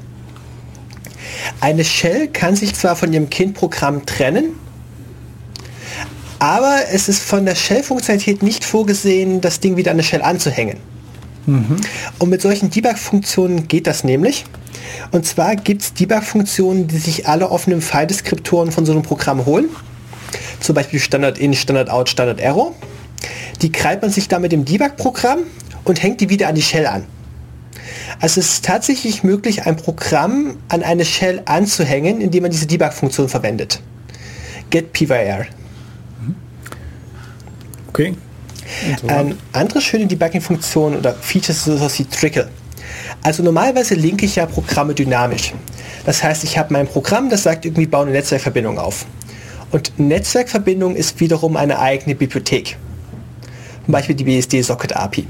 Eine 1.61 1.85
Shell 1.85 2.29
kann 2.29 2.57
sich 2.57 2.75
zwar 2.75 2.97
von 2.97 3.13
ihrem 3.13 3.31
Kindprogramm 3.31 4.07
trennen, 4.07 4.55
aber 6.39 6.79
es 6.91 7.09
ist 7.09 7.23
von 7.23 7.45
der 7.45 7.55
Shell-Funktionalität 7.55 8.43
nicht 8.43 8.65
vorgesehen, 8.65 9.41
das 9.41 9.61
Ding 9.61 9.77
wieder 9.77 9.91
an 9.91 9.97
eine 9.97 10.03
Shell 10.03 10.23
anzuhängen. 10.23 10.79
Mhm. 11.47 11.77
Und 12.19 12.29
mit 12.29 12.43
solchen 12.43 12.71
Debug-Funktionen 12.71 13.69
geht 13.69 13.87
das 13.87 14.05
nämlich. 14.05 14.45
Und 15.11 15.27
zwar 15.27 15.57
gibt 15.57 15.83
es 15.83 15.95
Debug-Funktionen, 15.95 16.89
die 16.89 16.99
sich 16.99 17.27
alle 17.29 17.51
offenen 17.51 17.81
File-Deskriptoren 17.81 18.73
von 18.73 18.87
so 18.87 18.93
einem 18.93 19.03
Programm 19.03 19.47
holen 19.47 19.69
zum 20.61 20.75
Beispiel 20.75 21.01
Standard 21.01 21.39
in, 21.39 21.55
Standard 21.55 21.91
out, 21.91 22.09
Standard 22.09 22.41
error. 22.41 22.75
Die 23.63 23.73
krallt 23.73 24.03
man 24.03 24.11
sich 24.11 24.29
dann 24.29 24.43
mit 24.43 24.53
dem 24.53 24.65
Debug-Programm 24.65 25.41
und 25.85 26.03
hängt 26.03 26.21
die 26.21 26.29
wieder 26.29 26.49
an 26.49 26.55
die 26.55 26.63
Shell 26.63 26.87
an. 26.87 27.05
Also 28.21 28.41
es 28.41 28.55
ist 28.55 28.65
tatsächlich 28.65 29.23
möglich, 29.23 29.67
ein 29.67 29.77
Programm 29.77 30.59
an 30.69 30.83
eine 30.83 31.05
Shell 31.05 31.43
anzuhängen, 31.47 32.21
indem 32.21 32.43
man 32.43 32.51
diese 32.51 32.67
Debug-Funktion 32.67 33.29
verwendet. 33.29 33.81
Get 34.71 34.93
PYR. 34.93 35.47
Okay. 37.89 38.15
Eine 39.07 39.37
andere 39.53 39.81
schöne 39.81 40.07
Debugging-Funktion 40.07 40.97
oder 40.97 41.15
Features 41.15 41.59
ist 41.59 41.65
sowas 41.65 41.99
wie 41.99 42.05
Trickle. 42.05 42.49
Also 43.23 43.43
normalerweise 43.43 43.95
linke 43.95 44.27
ich 44.27 44.37
ja 44.37 44.47
Programme 44.47 44.95
dynamisch. 44.95 45.53
Das 46.07 46.23
heißt, 46.23 46.45
ich 46.45 46.57
habe 46.59 46.73
mein 46.73 46.87
Programm, 46.87 47.29
das 47.29 47.43
sagt 47.43 47.65
irgendwie, 47.65 47.87
baue 47.87 48.03
eine 48.03 48.13
Netzwerkverbindung 48.13 48.79
auf. 48.79 49.07
Und 49.71 49.99
Netzwerkverbindung 49.99 50.97
ist 50.97 51.21
wiederum 51.21 51.57
eine 51.57 51.79
eigene 51.79 52.15
Bibliothek. 52.15 52.77
Zum 53.85 53.93
Beispiel 53.93 54.15
die 54.15 54.25
BSD 54.25 54.63
Socket 54.63 54.97
API. 54.97 55.27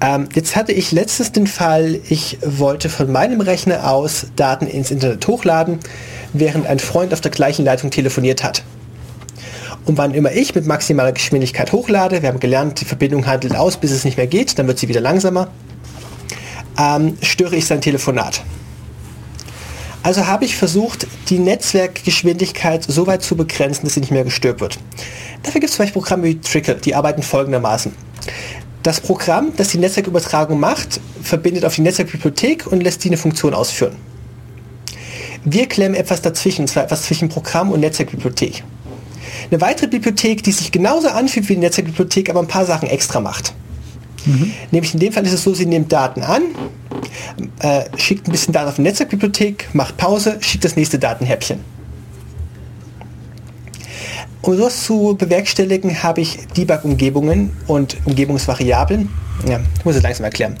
Ähm, 0.00 0.28
jetzt 0.34 0.56
hatte 0.56 0.72
ich 0.72 0.92
letztens 0.92 1.32
den 1.32 1.46
Fall, 1.46 2.00
ich 2.08 2.38
wollte 2.44 2.88
von 2.88 3.10
meinem 3.10 3.40
Rechner 3.40 3.90
aus 3.90 4.26
Daten 4.36 4.66
ins 4.66 4.90
Internet 4.90 5.26
hochladen, 5.26 5.80
während 6.32 6.66
ein 6.66 6.78
Freund 6.78 7.12
auf 7.12 7.20
der 7.20 7.30
gleichen 7.30 7.64
Leitung 7.64 7.90
telefoniert 7.90 8.42
hat. 8.42 8.62
Und 9.86 9.98
wann 9.98 10.14
immer 10.14 10.32
ich 10.32 10.54
mit 10.54 10.66
maximaler 10.66 11.12
Geschwindigkeit 11.12 11.72
hochlade, 11.72 12.22
wir 12.22 12.28
haben 12.28 12.40
gelernt, 12.40 12.80
die 12.80 12.86
Verbindung 12.86 13.26
handelt 13.26 13.54
aus, 13.54 13.76
bis 13.76 13.90
es 13.90 14.04
nicht 14.04 14.16
mehr 14.16 14.26
geht, 14.26 14.58
dann 14.58 14.66
wird 14.66 14.78
sie 14.78 14.88
wieder 14.88 15.00
langsamer, 15.00 15.48
ähm, 16.78 17.18
störe 17.20 17.56
ich 17.56 17.66
sein 17.66 17.80
Telefonat. 17.80 18.42
Also 20.02 20.26
habe 20.26 20.44
ich 20.44 20.56
versucht, 20.56 21.06
die 21.28 21.38
Netzwerkgeschwindigkeit 21.38 22.84
so 22.86 23.06
weit 23.06 23.22
zu 23.22 23.36
begrenzen, 23.36 23.84
dass 23.84 23.94
sie 23.94 24.00
nicht 24.00 24.12
mehr 24.12 24.24
gestört 24.24 24.60
wird. 24.60 24.78
Dafür 25.42 25.60
gibt 25.60 25.70
es 25.70 25.76
zum 25.76 25.84
Beispiel 25.84 26.00
Programme 26.00 26.24
wie 26.24 26.40
Trickle, 26.40 26.76
die 26.76 26.94
arbeiten 26.94 27.22
folgendermaßen. 27.22 27.92
Das 28.82 29.00
Programm, 29.00 29.52
das 29.56 29.68
die 29.68 29.78
Netzwerkübertragung 29.78 30.60
macht, 30.60 31.00
verbindet 31.22 31.64
auf 31.64 31.74
die 31.74 31.80
Netzwerkbibliothek 31.80 32.66
und 32.66 32.82
lässt 32.82 33.02
die 33.04 33.08
eine 33.08 33.16
Funktion 33.16 33.54
ausführen. 33.54 33.96
Wir 35.44 35.66
klemmen 35.68 35.94
etwas 35.94 36.20
dazwischen, 36.20 36.66
zwar 36.68 36.84
etwas 36.84 37.02
zwischen 37.02 37.30
Programm 37.30 37.70
und 37.70 37.80
Netzwerkbibliothek. 37.80 38.62
Eine 39.54 39.60
weitere 39.60 39.86
Bibliothek, 39.86 40.42
die 40.42 40.50
sich 40.50 40.72
genauso 40.72 41.06
anfühlt 41.06 41.48
wie 41.48 41.54
die 41.54 41.60
Netzwerkbibliothek, 41.60 42.28
aber 42.28 42.40
ein 42.40 42.48
paar 42.48 42.66
Sachen 42.66 42.88
extra 42.88 43.20
macht. 43.20 43.54
Mhm. 44.26 44.52
Nämlich 44.72 44.94
in 44.94 44.98
dem 44.98 45.12
Fall 45.12 45.24
ist 45.24 45.32
es 45.32 45.44
so, 45.44 45.54
sie 45.54 45.64
nimmt 45.64 45.92
Daten 45.92 46.22
an, 46.24 46.42
äh, 47.60 47.84
schickt 47.96 48.26
ein 48.26 48.32
bisschen 48.32 48.52
Daten 48.52 48.68
auf 48.68 48.74
die 48.74 48.82
Netzwerkbibliothek, 48.82 49.68
macht 49.72 49.96
Pause, 49.96 50.38
schickt 50.40 50.64
das 50.64 50.74
nächste 50.74 50.98
Datenhäppchen. 50.98 51.60
Um 54.42 54.56
sowas 54.56 54.82
zu 54.82 55.14
bewerkstelligen, 55.16 56.02
habe 56.02 56.22
ich 56.22 56.48
Debug-Umgebungen 56.56 57.56
und 57.68 57.96
Umgebungsvariablen. 58.06 59.08
Ja, 59.48 59.60
ich 59.78 59.84
muss 59.84 59.94
es 59.94 60.02
langsam 60.02 60.24
erklären. 60.24 60.56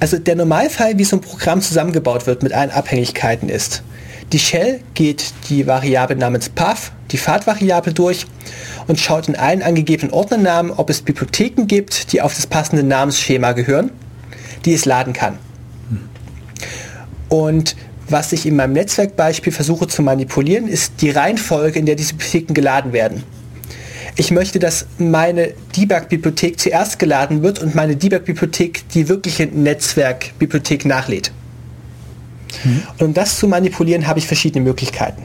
Also 0.00 0.18
der 0.18 0.34
Normalfall, 0.34 0.98
wie 0.98 1.04
so 1.04 1.14
ein 1.14 1.20
Programm 1.20 1.62
zusammengebaut 1.62 2.26
wird 2.26 2.42
mit 2.42 2.52
allen 2.52 2.72
Abhängigkeiten 2.72 3.48
ist, 3.48 3.84
die 4.32 4.40
Shell 4.40 4.80
geht 4.94 5.32
die 5.48 5.64
Variable 5.68 6.16
namens 6.16 6.48
path, 6.48 6.90
die 7.12 7.18
Fahrtvariable 7.18 7.92
durch 7.92 8.26
und 8.86 8.98
schaut 8.98 9.28
in 9.28 9.36
allen 9.36 9.62
angegebenen 9.62 10.12
Ordnernamen, 10.12 10.72
ob 10.72 10.90
es 10.90 11.02
Bibliotheken 11.02 11.66
gibt, 11.66 12.12
die 12.12 12.20
auf 12.20 12.34
das 12.34 12.46
passende 12.46 12.82
Namensschema 12.82 13.52
gehören, 13.52 13.90
die 14.64 14.72
es 14.72 14.84
laden 14.84 15.12
kann. 15.12 15.38
Und 17.28 17.76
was 18.08 18.32
ich 18.32 18.44
in 18.44 18.56
meinem 18.56 18.74
Netzwerkbeispiel 18.74 19.52
versuche 19.52 19.88
zu 19.88 20.02
manipulieren, 20.02 20.68
ist 20.68 21.00
die 21.00 21.10
Reihenfolge, 21.10 21.78
in 21.78 21.86
der 21.86 21.94
diese 21.94 22.14
Bibliotheken 22.14 22.52
geladen 22.52 22.92
werden. 22.92 23.22
Ich 24.16 24.30
möchte, 24.30 24.58
dass 24.58 24.86
meine 24.98 25.54
Debug-Bibliothek 25.74 26.60
zuerst 26.60 26.98
geladen 26.98 27.42
wird 27.42 27.60
und 27.60 27.74
meine 27.74 27.96
Debug-Bibliothek 27.96 28.86
die 28.90 29.08
wirkliche 29.08 29.46
Netzwerkbibliothek 29.46 30.84
nachlädt. 30.84 31.32
Mhm. 32.64 32.82
Und 32.98 33.06
um 33.06 33.14
das 33.14 33.38
zu 33.38 33.48
manipulieren, 33.48 34.06
habe 34.06 34.18
ich 34.18 34.26
verschiedene 34.26 34.62
Möglichkeiten. 34.62 35.22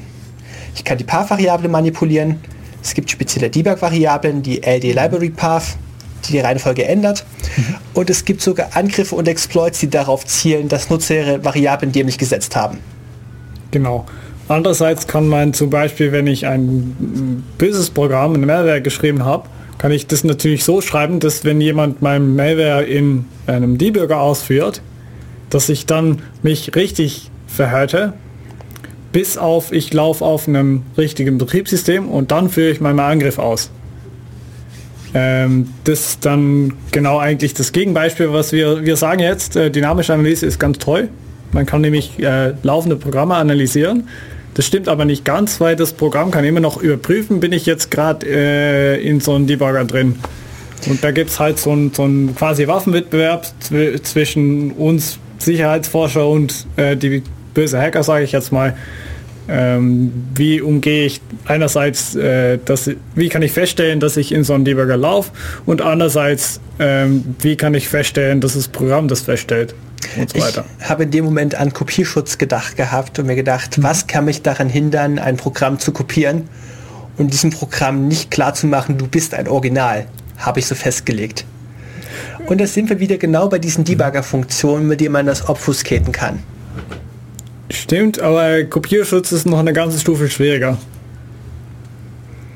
Ich 0.78 0.84
kann 0.84 1.00
die 1.00 1.04
Path-Variable 1.04 1.70
manipulieren. 1.70 2.36
Es 2.84 2.94
gibt 2.94 3.10
spezielle 3.10 3.50
Debug-Variablen, 3.50 4.44
die 4.44 4.58
LD 4.58 4.94
Library 4.94 5.32
Path, 5.32 5.76
die 6.26 6.34
die 6.34 6.40
Reihenfolge 6.40 6.86
ändert. 6.86 7.26
Mhm. 7.58 7.76
Und 7.96 8.10
es 8.12 8.24
gibt 8.26 8.42
sogar 8.42 8.70
Angriffe 8.76 9.16
und 9.16 9.28
Exploits, 9.28 9.80
die 9.80 9.90
darauf 9.90 10.26
zielen, 10.26 10.68
dass 10.68 10.92
Nutzer 10.92 11.16
ihre 11.16 11.44
Variablen 11.44 11.92
dämlich 11.92 12.20
gesetzt 12.20 12.56
haben. 12.56 12.78
Genau. 13.72 14.06
Andererseits 14.48 15.08
kann 15.08 15.28
man 15.28 15.54
zum 15.54 15.72
Beispiel, 15.72 16.12
wenn 16.12 16.28
ich 16.28 16.46
ein 16.46 17.44
böses 17.58 17.90
Programm, 17.90 18.36
ein 18.36 18.42
Malware 18.42 18.82
geschrieben 18.82 19.26
habe, 19.26 19.50
kann 19.80 19.92
ich 19.92 20.06
das 20.06 20.24
natürlich 20.24 20.64
so 20.64 20.80
schreiben, 20.82 21.20
dass 21.20 21.44
wenn 21.44 21.60
jemand 21.60 22.04
mein 22.04 22.36
Malware 22.36 22.84
in 22.84 23.26
einem 23.48 23.80
Debugger 23.80 24.22
ausführt, 24.22 24.82
dass 25.50 25.70
ich 25.70 25.88
dann 25.88 26.22
mich 26.44 26.76
richtig 26.76 27.32
verhalte, 27.48 28.14
bis 29.12 29.38
auf 29.38 29.72
ich 29.72 29.94
laufe 29.94 30.24
auf 30.24 30.48
einem 30.48 30.84
richtigen 30.98 31.38
Betriebssystem 31.38 32.08
und 32.10 32.32
dann 32.32 32.50
führe 32.50 32.70
ich 32.70 32.82
meinen 32.82 33.00
Angriff 33.00 33.40
aus. 33.40 33.72
Ähm, 35.14 35.70
das 35.84 36.10
ist 36.10 36.26
dann 36.26 36.74
genau 36.92 37.18
eigentlich 37.18 37.54
das 37.54 37.72
Gegenbeispiel, 37.72 38.34
was 38.34 38.52
wir, 38.52 38.86
wir 38.86 38.98
sagen 38.98 39.20
jetzt, 39.20 39.56
äh, 39.56 39.72
dynamische 39.72 40.14
Analyse 40.14 40.46
ist 40.46 40.60
ganz 40.60 40.80
toll. 40.80 41.10
Man 41.54 41.66
kann 41.66 41.82
nämlich 41.82 42.20
äh, 42.20 42.54
laufende 42.64 42.98
Programme 42.98 43.36
analysieren. 43.36 44.08
Das 44.54 44.66
stimmt 44.66 44.90
aber 44.90 45.06
nicht 45.06 45.24
ganz, 45.24 45.62
weil 45.62 45.76
das 45.76 45.94
Programm 45.94 46.32
kann 46.32 46.44
immer 46.44 46.60
noch 46.60 46.82
überprüfen, 46.82 47.40
bin 47.40 47.52
ich 47.52 47.66
jetzt 47.66 47.92
gerade 47.92 48.26
äh, 48.28 49.02
in 49.02 49.20
so 49.20 49.36
einem 49.36 49.48
Debugger 49.48 49.86
drin. 49.86 50.16
Und 50.90 51.04
da 51.04 51.12
gibt 51.12 51.30
es 51.30 51.40
halt 51.40 51.60
so 51.60 51.72
einen 51.72 51.94
so 51.94 52.08
quasi 52.36 52.68
Waffenwettbewerb 52.68 53.48
zw 53.60 54.02
zwischen 54.02 54.72
uns 54.72 55.20
Sicherheitsforscher 55.38 56.28
und 56.28 56.66
äh, 56.76 56.96
die 56.96 57.24
böse 57.58 57.82
Hacker, 57.82 58.04
sage 58.04 58.24
ich 58.24 58.32
jetzt 58.32 58.52
mal. 58.52 58.76
Ähm, 59.50 60.12
wie 60.36 60.62
umgehe 60.62 61.06
ich 61.06 61.22
einerseits, 61.46 62.16
äh, 62.16 62.60
dass, 62.64 62.92
wie 63.16 63.30
kann 63.30 63.42
ich 63.42 63.52
feststellen, 63.52 64.00
dass 64.00 64.16
ich 64.16 64.32
in 64.32 64.44
so 64.44 64.54
einen 64.54 64.64
Debugger 64.64 64.98
laufe 64.98 65.32
und 65.66 65.82
andererseits, 65.82 66.60
ähm, 66.80 67.36
wie 67.40 67.56
kann 67.56 67.74
ich 67.74 67.88
feststellen, 67.88 68.42
dass 68.42 68.54
das 68.54 68.68
Programm 68.68 69.08
das 69.08 69.22
feststellt 69.22 69.74
und 70.18 70.30
so 70.30 70.40
weiter. 70.40 70.66
Ich 70.80 70.90
habe 70.90 71.04
in 71.04 71.12
dem 71.12 71.26
Moment 71.26 71.56
an 71.56 71.74
Kopierschutz 71.74 72.38
gedacht 72.38 72.76
gehabt 72.76 73.18
und 73.20 73.26
mir 73.26 73.36
gedacht, 73.36 73.78
mhm. 73.78 73.84
was 73.84 74.06
kann 74.06 74.26
mich 74.26 74.42
daran 74.44 74.70
hindern, 74.70 75.18
ein 75.18 75.38
Programm 75.38 75.80
zu 75.80 75.94
kopieren 75.94 76.50
und 77.18 77.32
diesem 77.32 77.52
Programm 77.52 78.08
nicht 78.08 78.30
klar 78.30 78.54
zu 78.54 78.68
machen, 78.68 78.98
du 78.98 79.08
bist 79.08 79.34
ein 79.34 79.48
Original, 79.48 80.08
habe 80.38 80.60
ich 80.60 80.68
so 80.68 80.76
festgelegt. 80.76 81.46
Und 82.48 82.60
da 82.60 82.68
sind 82.68 82.90
wir 82.90 83.00
wieder 83.00 83.18
genau 83.18 83.48
bei 83.48 83.60
diesen 83.60 83.84
Debugger-Funktionen, 83.86 84.88
mit 84.88 85.00
denen 85.00 85.14
man 85.14 85.26
das 85.26 85.48
obfuscaten 85.50 86.12
kann. 86.12 86.44
Stimmt, 87.70 88.20
aber 88.20 88.64
Kopierschutz 88.64 89.32
ist 89.32 89.46
noch 89.46 89.60
eine 89.60 89.74
ganze 89.74 90.00
Stufe 90.00 90.30
schwieriger. 90.30 90.78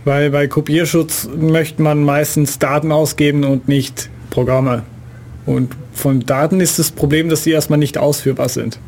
Weil 0.05 0.31
bei 0.31 0.47
Kopierschutz 0.47 1.29
möchte 1.37 1.81
man 1.81 2.03
meistens 2.03 2.59
Daten 2.59 2.91
ausgeben 2.91 3.43
und 3.43 3.67
nicht 3.67 4.09
Programme. 4.29 4.83
Und 5.45 5.75
von 5.93 6.21
Daten 6.21 6.59
ist 6.59 6.79
das 6.79 6.91
Problem, 6.91 7.29
dass 7.29 7.43
sie 7.43 7.51
erstmal 7.51 7.79
nicht 7.79 7.97
ausführbar 7.97 8.49
sind. 8.49 8.79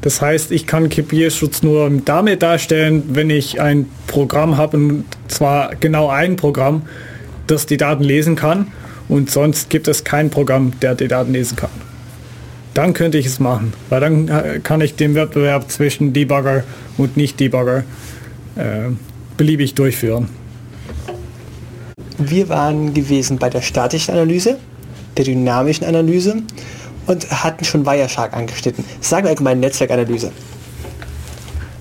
Das 0.00 0.20
heißt, 0.20 0.50
ich 0.50 0.66
kann 0.66 0.90
Kopierschutz 0.90 1.62
nur 1.62 1.88
damit 2.04 2.42
darstellen, 2.42 3.04
wenn 3.12 3.30
ich 3.30 3.60
ein 3.60 3.86
Programm 4.08 4.56
habe, 4.56 4.76
und 4.76 5.04
zwar 5.28 5.76
genau 5.76 6.08
ein 6.08 6.34
Programm, 6.34 6.82
das 7.46 7.66
die 7.66 7.76
Daten 7.76 8.02
lesen 8.02 8.34
kann 8.34 8.66
und 9.08 9.30
sonst 9.30 9.70
gibt 9.70 9.86
es 9.86 10.02
kein 10.02 10.30
Programm, 10.30 10.72
der 10.80 10.96
die 10.96 11.06
Daten 11.06 11.32
lesen 11.32 11.54
kann. 11.54 11.70
Dann 12.74 12.94
könnte 12.94 13.18
ich 13.18 13.26
es 13.26 13.38
machen, 13.38 13.72
weil 13.90 14.00
dann 14.00 14.28
äh, 14.28 14.60
kann 14.62 14.80
ich 14.80 14.94
den 14.94 15.14
Wettbewerb 15.14 15.70
zwischen 15.70 16.12
Debugger 16.12 16.64
und 16.96 17.16
Nicht-Debugger 17.16 17.84
äh, 18.56 18.90
beliebig 19.36 19.74
durchführen. 19.74 20.28
Wir 22.18 22.48
waren 22.48 22.94
gewesen 22.94 23.38
bei 23.38 23.50
der 23.50 23.62
statischen 23.62 24.14
Analyse, 24.14 24.58
der 25.16 25.24
dynamischen 25.24 25.86
Analyse 25.86 26.42
und 27.06 27.30
hatten 27.30 27.64
schon 27.64 27.84
Wireshark 27.84 28.34
angeschnitten. 28.34 28.84
Sagen 29.00 29.24
wir 29.24 29.30
allgemein 29.30 29.60
Netzwerkanalyse. 29.60 30.32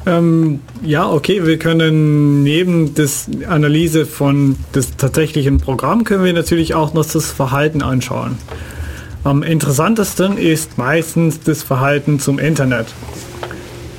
Ähm, 0.05 0.61
ja, 0.81 1.07
okay, 1.09 1.45
wir 1.45 1.59
können 1.59 2.43
neben 2.43 2.95
der 2.95 3.07
Analyse 3.47 4.07
von 4.07 4.57
des 4.73 4.97
tatsächlichen 4.97 5.59
Programm 5.59 6.03
können 6.05 6.23
wir 6.23 6.33
natürlich 6.33 6.73
auch 6.73 6.93
noch 6.93 7.05
das 7.05 7.31
Verhalten 7.31 7.83
anschauen. 7.83 8.37
Am 9.23 9.43
interessantesten 9.43 10.37
ist 10.37 10.79
meistens 10.79 11.39
das 11.39 11.61
Verhalten 11.61 12.19
zum 12.19 12.39
Internet. 12.39 12.87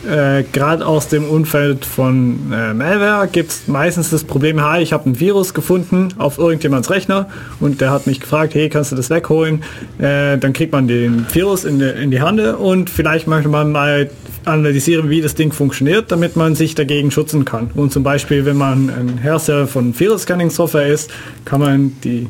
Äh, 0.04 0.42
Gerade 0.52 0.84
aus 0.84 1.06
dem 1.06 1.24
Umfeld 1.24 1.84
von 1.84 2.52
äh, 2.52 2.74
Malware 2.74 3.28
gibt 3.28 3.52
es 3.52 3.68
meistens 3.68 4.10
das 4.10 4.24
Problem, 4.24 4.60
hi, 4.60 4.82
ich 4.82 4.92
habe 4.92 5.08
ein 5.08 5.20
Virus 5.20 5.54
gefunden 5.54 6.08
auf 6.18 6.38
irgendjemands 6.38 6.90
Rechner 6.90 7.28
und 7.60 7.80
der 7.80 7.92
hat 7.92 8.08
mich 8.08 8.18
gefragt, 8.18 8.56
hey, 8.56 8.68
kannst 8.68 8.90
du 8.90 8.96
das 8.96 9.10
wegholen? 9.10 9.62
Äh, 10.00 10.38
dann 10.38 10.52
kriegt 10.52 10.72
man 10.72 10.88
den 10.88 11.24
Virus 11.32 11.64
in 11.64 11.78
die, 11.78 11.84
in 11.84 12.10
die 12.10 12.20
Hand 12.20 12.40
und 12.40 12.90
vielleicht 12.90 13.28
möchte 13.28 13.48
man 13.48 13.70
mal 13.70 14.10
analysieren, 14.44 15.08
wie 15.08 15.20
das 15.20 15.36
Ding 15.36 15.52
funktioniert, 15.52 16.10
damit 16.10 16.34
man 16.34 16.56
sich 16.56 16.74
dagegen 16.74 17.12
schützen 17.12 17.44
kann. 17.44 17.70
Und 17.76 17.92
zum 17.92 18.02
Beispiel, 18.02 18.44
wenn 18.44 18.56
man 18.56 18.90
ein 18.90 19.18
Hersteller 19.18 19.68
von 19.68 19.96
Virus-Scanning-Software 19.96 20.88
ist, 20.88 21.12
kann 21.44 21.60
man 21.60 21.92
die 22.02 22.26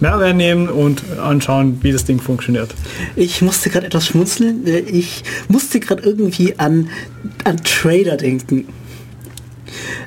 Mehrwert 0.00 0.36
nehmen 0.36 0.68
und 0.68 1.02
anschauen, 1.18 1.78
wie 1.82 1.92
das 1.92 2.04
Ding 2.04 2.20
funktioniert. 2.20 2.74
Ich 3.16 3.42
musste 3.42 3.70
gerade 3.70 3.86
etwas 3.86 4.06
schmunzeln. 4.06 4.66
Äh, 4.66 4.80
ich 4.80 5.22
musste 5.48 5.80
gerade 5.80 6.02
irgendwie 6.02 6.58
an, 6.58 6.88
an 7.44 7.58
Trader 7.64 8.16
denken. 8.16 8.66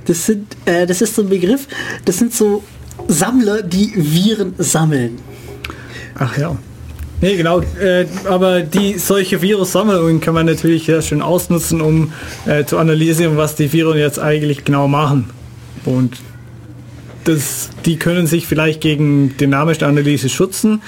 Das, 0.05 0.26
sind, 0.26 0.55
äh, 0.65 0.85
das 0.85 1.01
ist 1.01 1.15
so 1.15 1.23
ein 1.23 1.30
Begriff, 1.30 1.68
das 2.05 2.18
sind 2.18 2.34
so 2.34 2.64
Sammler, 3.07 3.61
die 3.61 3.91
Viren 3.95 4.53
sammeln. 4.57 5.19
Ach 6.15 6.38
ja. 6.38 6.57
Nee, 7.19 7.35
genau. 7.35 7.61
Äh, 7.81 8.05
aber 8.30 8.61
die 8.61 8.97
solche 8.99 9.41
Virussammlungen 9.41 10.22
kann 10.22 10.35
man 10.35 10.45
natürlich 10.45 10.85
sehr 10.85 11.01
schön 11.01 11.22
ausnutzen, 11.22 11.81
um 11.81 12.14
äh, 12.45 12.64
zu 12.65 12.77
analysieren, 12.77 13.38
was 13.38 13.55
die 13.55 13.72
Viren 13.73 13.97
jetzt 13.97 14.19
eigentlich 14.19 14.65
genau 14.65 14.88
machen. 14.88 15.30
Und 15.84 16.18
das, 17.28 17.70
die 17.86 17.98
können 17.98 18.28
sich 18.28 18.48
vielleicht 18.48 18.82
gegen 18.82 19.36
dynamische 19.38 19.86
Analyse 19.86 20.30
schützen. 20.30 20.82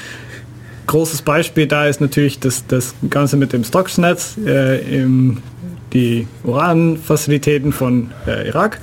Großes 0.87 1.21
Beispiel 1.21 1.67
da 1.67 1.85
ist 1.87 2.01
natürlich 2.01 2.39
das, 2.39 2.65
das 2.67 2.95
Ganze 3.09 3.37
mit 3.37 3.53
dem 3.53 3.63
Stuxnet, 3.63 4.19
äh, 4.45 4.79
im, 5.01 5.37
die 5.93 6.27
Uran-Facilitäten 6.43 7.71
von 7.71 8.11
äh, 8.25 8.47
Irak. 8.47 8.79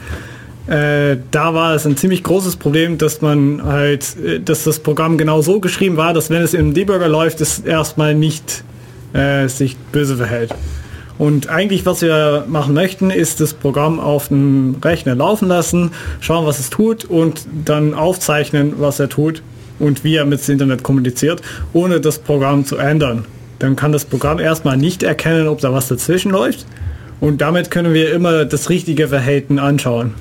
Äh, 0.66 1.18
da 1.30 1.54
war 1.54 1.74
es 1.74 1.86
ein 1.86 1.96
ziemlich 1.96 2.24
großes 2.24 2.56
Problem, 2.56 2.98
dass 2.98 3.22
man 3.22 3.62
halt, 3.62 4.16
äh, 4.16 4.40
dass 4.40 4.64
das 4.64 4.80
Programm 4.80 5.16
genau 5.16 5.40
so 5.40 5.60
geschrieben 5.60 5.96
war, 5.96 6.12
dass 6.12 6.28
wenn 6.30 6.42
es 6.42 6.54
im 6.54 6.74
Debugger 6.74 7.08
läuft, 7.08 7.40
es 7.40 7.60
erstmal 7.60 8.14
nicht 8.14 8.64
äh, 9.12 9.48
sich 9.48 9.76
böse 9.92 10.16
verhält. 10.16 10.54
Und 11.18 11.48
eigentlich, 11.48 11.86
was 11.86 12.02
wir 12.02 12.44
machen 12.46 12.74
möchten, 12.74 13.10
ist 13.10 13.40
das 13.40 13.54
Programm 13.54 14.00
auf 14.00 14.28
dem 14.28 14.76
Rechner 14.84 15.14
laufen 15.14 15.48
lassen, 15.48 15.92
schauen, 16.20 16.46
was 16.46 16.58
es 16.58 16.68
tut 16.68 17.04
und 17.04 17.46
dann 17.64 17.94
aufzeichnen, 17.94 18.74
was 18.78 19.00
er 19.00 19.08
tut 19.08 19.42
und 19.78 20.04
wie 20.04 20.16
er 20.16 20.26
mit 20.26 20.46
dem 20.46 20.52
Internet 20.52 20.82
kommuniziert, 20.82 21.40
ohne 21.72 22.00
das 22.00 22.18
Programm 22.18 22.66
zu 22.66 22.76
ändern. 22.76 23.24
Dann 23.58 23.76
kann 23.76 23.92
das 23.92 24.04
Programm 24.04 24.38
erstmal 24.38 24.76
nicht 24.76 25.02
erkennen, 25.02 25.48
ob 25.48 25.60
da 25.60 25.72
was 25.72 25.88
dazwischen 25.88 26.30
läuft. 26.30 26.66
Und 27.20 27.40
damit 27.40 27.70
können 27.70 27.94
wir 27.94 28.12
immer 28.12 28.44
das 28.44 28.68
richtige 28.68 29.08
Verhalten 29.08 29.58
anschauen. 29.58 30.14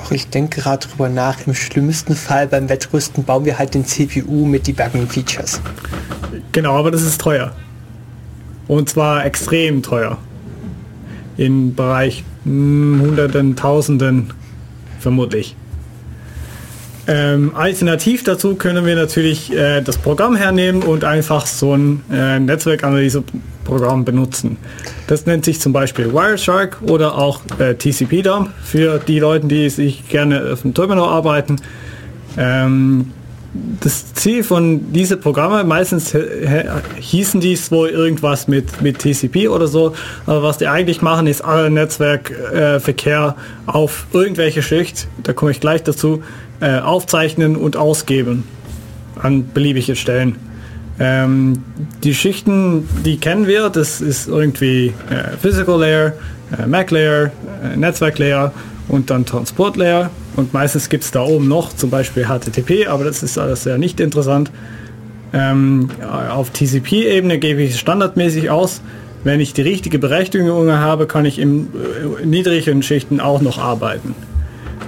Auch 0.00 0.12
ich 0.12 0.28
denke 0.28 0.60
gerade 0.60 0.86
darüber 0.86 1.08
nach, 1.08 1.44
im 1.46 1.54
schlimmsten 1.54 2.14
Fall 2.14 2.46
beim 2.46 2.68
Wettrüsten 2.68 3.24
bauen 3.24 3.44
wir 3.44 3.58
halt 3.58 3.74
den 3.74 3.84
CPU 3.84 4.46
mit 4.46 4.68
Debugging-Features. 4.68 5.60
Genau, 6.52 6.76
aber 6.76 6.92
das 6.92 7.02
ist 7.02 7.20
teuer. 7.20 7.52
Und 8.68 8.88
zwar 8.88 9.24
extrem 9.24 9.82
teuer. 9.82 10.18
Im 11.36 11.74
Bereich 11.74 12.22
hm, 12.44 13.00
Hunderten, 13.02 13.56
Tausenden 13.56 14.32
vermutlich. 15.00 15.56
Ähm, 17.06 17.52
alternativ 17.54 18.22
dazu 18.22 18.54
können 18.56 18.84
wir 18.84 18.94
natürlich 18.94 19.50
äh, 19.50 19.80
das 19.80 19.96
Programm 19.96 20.36
hernehmen 20.36 20.82
und 20.82 21.04
einfach 21.04 21.46
so 21.46 21.74
ein 21.74 22.02
äh, 22.12 22.38
Netzwerkanalyse-Programm 22.38 24.04
benutzen. 24.04 24.58
Das 25.06 25.24
nennt 25.24 25.46
sich 25.46 25.58
zum 25.58 25.72
Beispiel 25.72 26.12
Wireshark 26.12 26.82
oder 26.82 27.16
auch 27.16 27.40
äh, 27.58 27.74
TCP-Dump 27.74 28.50
für 28.62 28.98
die 28.98 29.20
Leute, 29.20 29.46
die 29.46 29.70
sich 29.70 30.06
gerne 30.10 30.52
auf 30.52 30.62
dem 30.62 30.74
Terminal 30.74 31.08
arbeiten. 31.08 31.56
Ähm, 32.36 33.12
das 33.80 34.14
Ziel 34.14 34.42
von 34.44 34.92
diese 34.92 35.16
Programme, 35.16 35.64
meistens 35.64 36.14
hießen 36.98 37.40
dies 37.40 37.70
wohl 37.70 37.88
irgendwas 37.88 38.48
mit, 38.48 38.82
mit 38.82 38.98
TCP 38.98 39.48
oder 39.48 39.68
so, 39.68 39.94
aber 40.26 40.42
was 40.42 40.58
die 40.58 40.66
eigentlich 40.66 41.02
machen, 41.02 41.26
ist 41.26 41.42
alle 41.42 41.70
Netzwerkverkehr 41.70 43.36
äh, 43.36 43.70
auf 43.70 44.06
irgendwelche 44.12 44.62
Schicht, 44.62 45.08
da 45.22 45.32
komme 45.32 45.50
ich 45.50 45.60
gleich 45.60 45.82
dazu, 45.82 46.22
äh, 46.60 46.78
aufzeichnen 46.78 47.56
und 47.56 47.76
ausgeben 47.76 48.44
an 49.20 49.50
beliebige 49.52 49.96
Stellen. 49.96 50.36
Ähm, 51.00 51.62
die 52.02 52.14
Schichten, 52.14 52.88
die 53.04 53.18
kennen 53.18 53.46
wir, 53.46 53.70
das 53.70 54.00
ist 54.00 54.28
irgendwie 54.28 54.92
äh, 55.10 55.36
Physical 55.40 55.80
Layer, 55.80 56.12
äh, 56.58 56.66
Mac 56.66 56.90
Layer, 56.90 57.30
äh, 57.62 57.76
Netzwerk 57.76 58.18
Layer 58.18 58.52
und 58.88 59.10
dann 59.10 59.24
Transport 59.24 59.76
Layer 59.76 60.10
und 60.38 60.54
meistens 60.54 60.88
gibt 60.88 61.02
es 61.02 61.10
da 61.10 61.22
oben 61.22 61.48
noch 61.48 61.74
zum 61.74 61.90
Beispiel 61.90 62.26
HTTP, 62.26 62.86
aber 62.86 63.02
das 63.02 63.24
ist 63.24 63.38
alles 63.38 63.64
sehr 63.64 63.76
nicht 63.76 63.98
interessant. 63.98 64.52
Ähm, 65.32 65.90
auf 66.30 66.50
TCP-Ebene 66.50 67.38
gebe 67.38 67.60
ich 67.60 67.72
es 67.72 67.80
standardmäßig 67.80 68.48
aus. 68.48 68.80
Wenn 69.24 69.40
ich 69.40 69.52
die 69.52 69.62
richtige 69.62 69.98
Berechtigung 69.98 70.70
habe, 70.70 71.06
kann 71.06 71.24
ich 71.24 71.40
in 71.40 71.66
äh, 72.22 72.24
niedrigen 72.24 72.84
Schichten 72.84 73.20
auch 73.20 73.40
noch 73.40 73.58
arbeiten. 73.58 74.14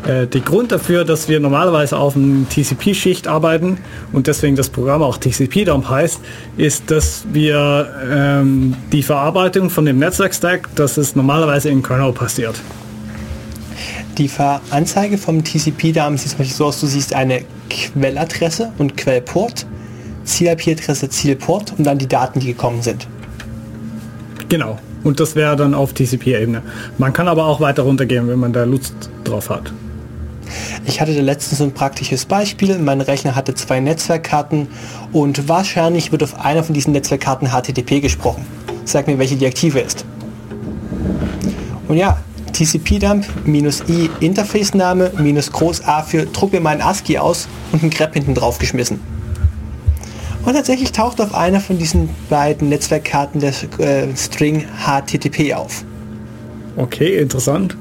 Äh, 0.06 0.28
der 0.28 0.40
Grund 0.40 0.70
dafür, 0.70 1.04
dass 1.04 1.28
wir 1.28 1.40
normalerweise 1.40 1.98
auf 1.98 2.14
einem 2.14 2.46
TCP-Schicht 2.48 3.26
arbeiten 3.26 3.78
und 4.12 4.28
deswegen 4.28 4.54
das 4.54 4.68
Programm 4.68 5.02
auch 5.02 5.18
TCP-Dump 5.18 5.88
heißt, 5.88 6.20
ist, 6.58 6.92
dass 6.92 7.24
wir 7.32 7.88
ähm, 8.08 8.76
die 8.92 9.02
Verarbeitung 9.02 9.68
von 9.68 9.84
dem 9.84 9.98
Netzwerk-Stack, 9.98 10.76
dass 10.76 10.96
es 10.96 11.16
normalerweise 11.16 11.70
in 11.70 11.82
Kernel 11.82 12.12
passiert. 12.12 12.54
Die 14.20 14.30
Anzeige 14.68 15.16
vom 15.16 15.42
TCP-Damen 15.42 16.18
sieht 16.18 16.32
zum 16.32 16.38
Beispiel 16.40 16.54
so 16.54 16.66
aus, 16.66 16.78
du 16.78 16.86
siehst 16.86 17.14
eine 17.14 17.40
Quelladresse 17.70 18.70
und 18.76 18.98
Quellport, 18.98 19.64
Ziel-IP-Adresse, 20.24 21.08
Zielport 21.08 21.72
und 21.78 21.84
dann 21.84 21.96
die 21.96 22.06
Daten, 22.06 22.38
die 22.38 22.48
gekommen 22.48 22.82
sind. 22.82 23.08
Genau. 24.50 24.78
Und 25.04 25.20
das 25.20 25.36
wäre 25.36 25.56
dann 25.56 25.72
auf 25.72 25.94
TCP-Ebene. 25.94 26.60
Man 26.98 27.14
kann 27.14 27.28
aber 27.28 27.46
auch 27.46 27.60
weiter 27.60 27.84
runtergehen, 27.84 28.28
wenn 28.28 28.38
man 28.38 28.52
da 28.52 28.64
Lust 28.64 28.92
drauf 29.24 29.48
hat. 29.48 29.72
Ich 30.84 31.00
hatte 31.00 31.14
da 31.14 31.22
letztens 31.22 31.60
so 31.60 31.64
ein 31.64 31.72
praktisches 31.72 32.26
Beispiel. 32.26 32.78
Mein 32.78 33.00
Rechner 33.00 33.34
hatte 33.34 33.54
zwei 33.54 33.80
Netzwerkkarten 33.80 34.68
und 35.12 35.48
wahrscheinlich 35.48 36.12
wird 36.12 36.22
auf 36.22 36.38
einer 36.38 36.62
von 36.62 36.74
diesen 36.74 36.92
Netzwerkkarten 36.92 37.48
HTTP 37.48 38.02
gesprochen. 38.02 38.44
Sag 38.84 39.06
mir, 39.06 39.18
welche 39.18 39.36
die 39.36 39.46
aktive 39.46 39.80
ist. 39.80 40.04
Und 41.88 41.96
ja, 41.96 42.18
TCP-Dump 42.52 43.24
minus 43.44 43.82
i 43.88 44.10
Interface-Name 44.20 45.12
minus 45.18 45.50
groß 45.52 45.84
A 45.84 46.02
für 46.02 46.26
druck 46.26 46.52
mir 46.52 46.60
meinen 46.60 46.80
ASCII 46.80 47.18
aus 47.18 47.48
und 47.72 47.82
einen 47.82 47.90
grep 47.90 48.14
hinten 48.14 48.34
drauf 48.34 48.58
geschmissen. 48.58 49.00
Und 50.44 50.54
tatsächlich 50.54 50.92
taucht 50.92 51.20
auf 51.20 51.34
einer 51.34 51.60
von 51.60 51.78
diesen 51.78 52.08
beiden 52.28 52.68
Netzwerkkarten 52.70 53.40
der 53.40 53.52
äh, 53.78 54.16
String 54.16 54.64
HTTP 54.84 55.54
auf. 55.54 55.84
Okay, 56.76 57.18
interessant. 57.18 57.76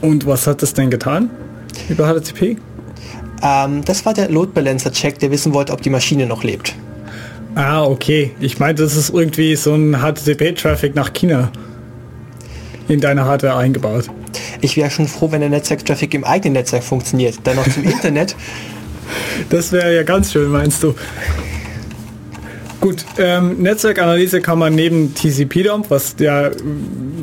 Und 0.00 0.26
was 0.26 0.46
hat 0.46 0.62
das 0.62 0.74
denn 0.74 0.90
getan 0.90 1.30
über 1.88 2.06
HTTP? 2.06 2.56
Ähm, 3.42 3.84
das 3.84 4.06
war 4.06 4.14
der 4.14 4.30
Load 4.30 4.52
Balancer 4.54 4.92
Check, 4.92 5.18
der 5.18 5.30
wissen 5.30 5.52
wollte, 5.52 5.72
ob 5.72 5.82
die 5.82 5.90
Maschine 5.90 6.26
noch 6.26 6.44
lebt. 6.44 6.74
Ah, 7.54 7.84
okay. 7.84 8.32
Ich 8.40 8.58
meinte, 8.58 8.82
das 8.82 8.96
ist 8.96 9.10
irgendwie 9.10 9.56
so 9.56 9.74
ein 9.74 9.96
HTTP-Traffic 9.96 10.94
nach 10.94 11.12
China 11.12 11.50
in 12.88 13.00
deine 13.00 13.24
Hardware 13.24 13.56
eingebaut. 13.56 14.06
Ich 14.60 14.76
wäre 14.76 14.90
schon 14.90 15.08
froh, 15.08 15.30
wenn 15.30 15.40
der 15.40 15.50
Netzwerk-Traffic 15.50 16.14
im 16.14 16.24
eigenen 16.24 16.54
Netzwerk 16.54 16.82
funktioniert. 16.82 17.38
Dann 17.44 17.56
noch 17.56 17.68
zum 17.68 17.84
Internet. 17.90 18.34
Das 19.50 19.72
wäre 19.72 19.94
ja 19.94 20.02
ganz 20.02 20.32
schön, 20.32 20.50
meinst 20.50 20.82
du? 20.82 20.94
Gut, 22.80 23.04
ähm, 23.18 23.60
Netzwerkanalyse 23.60 24.40
kann 24.40 24.60
man 24.60 24.74
neben 24.76 25.12
TCP-Dump, 25.12 25.90
was 25.90 26.14
ja 26.20 26.50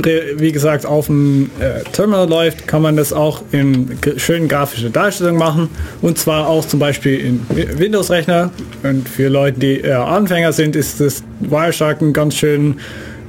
wie 0.04 0.52
gesagt 0.52 0.86
auf 0.86 1.06
dem 1.06 1.50
äh, 1.60 1.82
Terminal 1.94 2.28
läuft, 2.28 2.68
kann 2.68 2.82
man 2.82 2.98
das 2.98 3.14
auch 3.14 3.42
in 3.54 3.98
schönen 4.18 4.50
grafischen 4.50 4.92
Darstellungen 4.92 5.40
machen 5.40 5.70
und 6.02 6.18
zwar 6.18 6.48
auch 6.48 6.66
zum 6.66 6.80
Beispiel 6.80 7.20
in 7.20 7.46
Windows-Rechner 7.50 8.52
und 8.84 9.08
für 9.08 9.30
Leute, 9.30 9.60
die 9.60 9.80
äh, 9.80 9.94
Anfänger 9.94 10.52
sind, 10.52 10.76
ist 10.76 11.00
das 11.00 11.24
Wireshark 11.40 12.02
ein 12.02 12.12
ganz 12.12 12.36
schön 12.36 12.80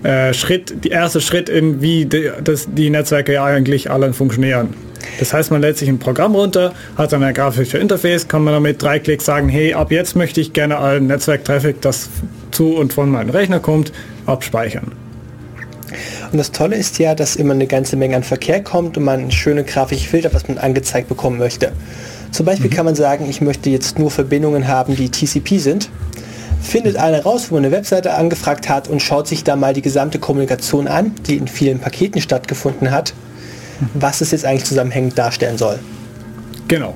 äh, 0.03 0.33
Schritt, 0.35 0.85
der 0.85 0.93
erste 0.93 1.21
Schritt 1.21 1.49
in 1.49 1.81
wie 1.81 2.07
die, 2.07 2.31
das, 2.43 2.69
die 2.71 2.91
Netzwerke 2.91 3.43
eigentlich 3.43 3.91
alle 3.91 4.13
funktionieren. 4.13 4.75
Das 5.19 5.33
heißt, 5.33 5.51
man 5.51 5.61
lädt 5.61 5.79
sich 5.79 5.89
ein 5.89 5.99
Programm 5.99 6.35
runter, 6.35 6.75
hat 6.97 7.13
dann 7.13 7.23
ein 7.23 7.35
grafisches 7.35 7.81
Interface, 7.81 8.29
kann 8.29 8.43
man 8.43 8.55
damit 8.55 8.83
drei 8.83 8.99
Klicks 8.99 9.25
sagen, 9.25 9.49
hey, 9.49 9.75
ab 9.75 9.91
jetzt 9.91 10.17
möchte 10.17 10.41
ich 10.41 10.53
gerne 10.53 10.79
allen 10.79 11.07
Netzwerktraffic, 11.07 11.81
das 11.81 12.09
zu 12.51 12.77
und 12.77 12.93
von 12.93 13.11
meinem 13.11 13.31
Rechner 13.31 13.61
kommt, 13.61 13.93
abspeichern. 14.27 14.93
Und 16.33 16.39
das 16.39 16.51
Tolle 16.53 16.77
ist 16.77 16.99
ja, 16.99 17.15
dass 17.15 17.37
immer 17.37 17.55
eine 17.55 17.67
ganze 17.67 17.97
Menge 17.97 18.17
an 18.17 18.23
Verkehr 18.23 18.63
kommt 18.63 18.97
und 18.97 19.05
man 19.05 19.31
schöne 19.31 19.65
grafische 19.65 20.09
Filter, 20.09 20.33
was 20.35 20.49
man 20.49 20.59
angezeigt 20.59 21.09
bekommen 21.09 21.39
möchte. 21.39 21.73
Zum 22.33 22.45
Beispiel 22.45 22.71
mhm. 22.71 22.75
kann 22.75 22.85
man 22.85 22.95
sagen, 22.95 23.27
ich 23.31 23.41
möchte 23.41 23.71
jetzt 23.71 23.99
nur 23.99 24.11
Verbindungen 24.11 24.69
haben, 24.69 24.97
die 24.97 25.09
TCP 25.09 25.59
sind. 25.59 25.89
Findet 26.63 26.97
einer 26.97 27.23
raus, 27.23 27.47
wo 27.51 27.55
man 27.55 27.65
eine 27.65 27.73
Webseite 27.73 28.15
angefragt 28.15 28.69
hat 28.69 28.89
und 28.89 29.01
schaut 29.01 29.29
sich 29.29 29.45
da 29.45 29.57
mal 29.57 29.73
die 29.73 29.83
gesamte 29.83 30.19
Kommunikation 30.19 30.89
an, 30.89 31.15
die 31.27 31.37
in 31.37 31.49
vielen 31.49 31.79
Paketen 31.79 32.21
stattgefunden 32.21 32.91
hat 32.91 33.15
was 33.95 34.21
es 34.21 34.31
jetzt 34.31 34.45
eigentlich 34.45 34.65
zusammenhängend 34.65 35.19
darstellen 35.19 35.59
soll. 35.59 35.79
Genau. 36.69 36.95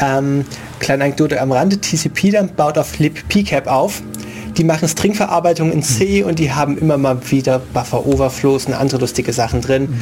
Ähm, 0.00 0.44
kleine 0.78 1.04
Anekdote 1.04 1.40
am 1.40 1.52
Rande, 1.52 1.80
TCP 1.80 2.30
dann 2.30 2.54
baut 2.54 2.78
auf 2.78 2.98
libpcap 2.98 3.66
auf. 3.66 4.02
Die 4.56 4.64
machen 4.64 4.88
Stringverarbeitung 4.88 5.72
in 5.72 5.82
C 5.82 6.22
mhm. 6.22 6.28
und 6.28 6.38
die 6.38 6.52
haben 6.52 6.78
immer 6.78 6.98
mal 6.98 7.18
wieder 7.30 7.60
Buffer-Overflows 7.72 8.66
und 8.66 8.74
andere 8.74 9.00
lustige 9.00 9.32
Sachen 9.32 9.60
drin. 9.60 9.82
Mhm. 9.82 10.00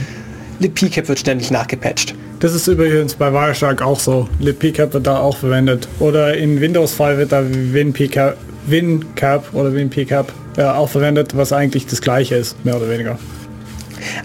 Libpcap 0.58 1.08
wird 1.08 1.18
ständig 1.18 1.50
nachgepatcht. 1.50 2.14
Das 2.40 2.54
ist 2.54 2.68
übrigens 2.68 3.14
bei 3.14 3.32
Wireshark 3.32 3.82
auch 3.82 3.98
so. 3.98 4.28
libpcap 4.38 4.94
wird 4.94 5.06
da 5.06 5.18
auch 5.18 5.36
verwendet. 5.36 5.88
Oder 5.98 6.36
in 6.36 6.60
Windows-File 6.60 7.18
wird 7.18 7.32
da 7.32 7.42
WinPcap, 7.44 8.36
WinCap 8.66 9.54
oder 9.54 9.74
WinPcap 9.74 10.32
äh, 10.56 10.62
auch 10.62 10.88
verwendet, 10.88 11.36
was 11.36 11.52
eigentlich 11.52 11.86
das 11.86 12.00
gleiche 12.00 12.36
ist, 12.36 12.64
mehr 12.64 12.76
oder 12.76 12.88
weniger. 12.88 13.18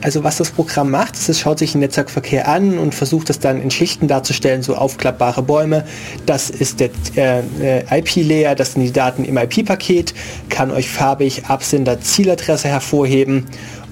Also 0.02 0.24
was 0.24 0.38
das 0.38 0.52
Programm 0.52 0.92
macht, 0.92 1.16
ist, 1.16 1.30
es 1.30 1.40
schaut 1.40 1.60
sich 1.60 1.72
den 1.72 1.82
Netzwerkverkehr 1.82 2.48
an 2.48 2.78
und 2.78 2.94
versucht 2.94 3.30
es 3.30 3.40
dann 3.40 3.62
in 3.62 3.72
Schichten 3.72 4.08
darzustellen, 4.08 4.62
so 4.62 4.76
aufklappbare 4.76 5.42
Bäume. 5.42 5.86
Das 6.26 6.50
ist 6.50 6.80
der 6.80 6.90
äh, 7.16 7.42
äh 7.62 8.00
IP-Layer, 8.00 8.56
das 8.56 8.74
sind 8.74 8.84
die 8.84 8.92
Daten 8.92 9.26
im 9.26 9.38
IP-Paket, 9.38 10.14
kann 10.50 10.72
euch 10.72 10.90
farbig 10.90 11.46
Absender 11.46 12.00
Zieladresse 12.02 12.68
hervorheben 12.68 13.46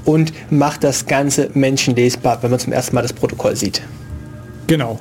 und 0.05 0.33
macht 0.51 0.83
das 0.83 1.05
Ganze 1.05 1.49
menschenlesbar, 1.53 2.41
wenn 2.41 2.51
man 2.51 2.59
zum 2.59 2.73
ersten 2.73 2.95
Mal 2.95 3.01
das 3.01 3.13
Protokoll 3.13 3.55
sieht. 3.55 3.81
Genau. 4.67 4.99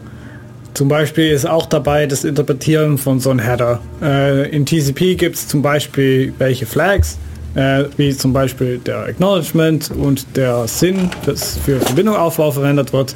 Zum 0.75 0.89
Beispiel 0.89 1.31
ist 1.31 1.47
auch 1.47 1.67
dabei 1.67 2.07
das 2.07 2.25
Interpretieren 2.25 2.97
von 2.97 3.21
so 3.21 3.31
einem 3.31 3.41
Header. 3.41 3.81
Äh, 4.03 4.49
in 4.51 4.65
TCP 4.65 5.17
gibt 5.17 5.37
es 5.37 5.49
zum 5.49 5.63
Beispiel 5.63 6.33
welche 6.39 6.65
Flags, 6.65 7.19
äh, 7.55 7.85
wie 7.97 8.17
zum 8.17 8.33
Beispiel 8.33 8.79
der 8.79 9.01
Acknowledgement 9.07 9.91
und 9.91 10.37
der 10.37 10.69
Sinn, 10.69 11.11
das 11.27 11.59
für 11.65 11.81
Verbindungaufbau 11.81 12.53
verwendet 12.53 12.93
wird. 12.93 13.15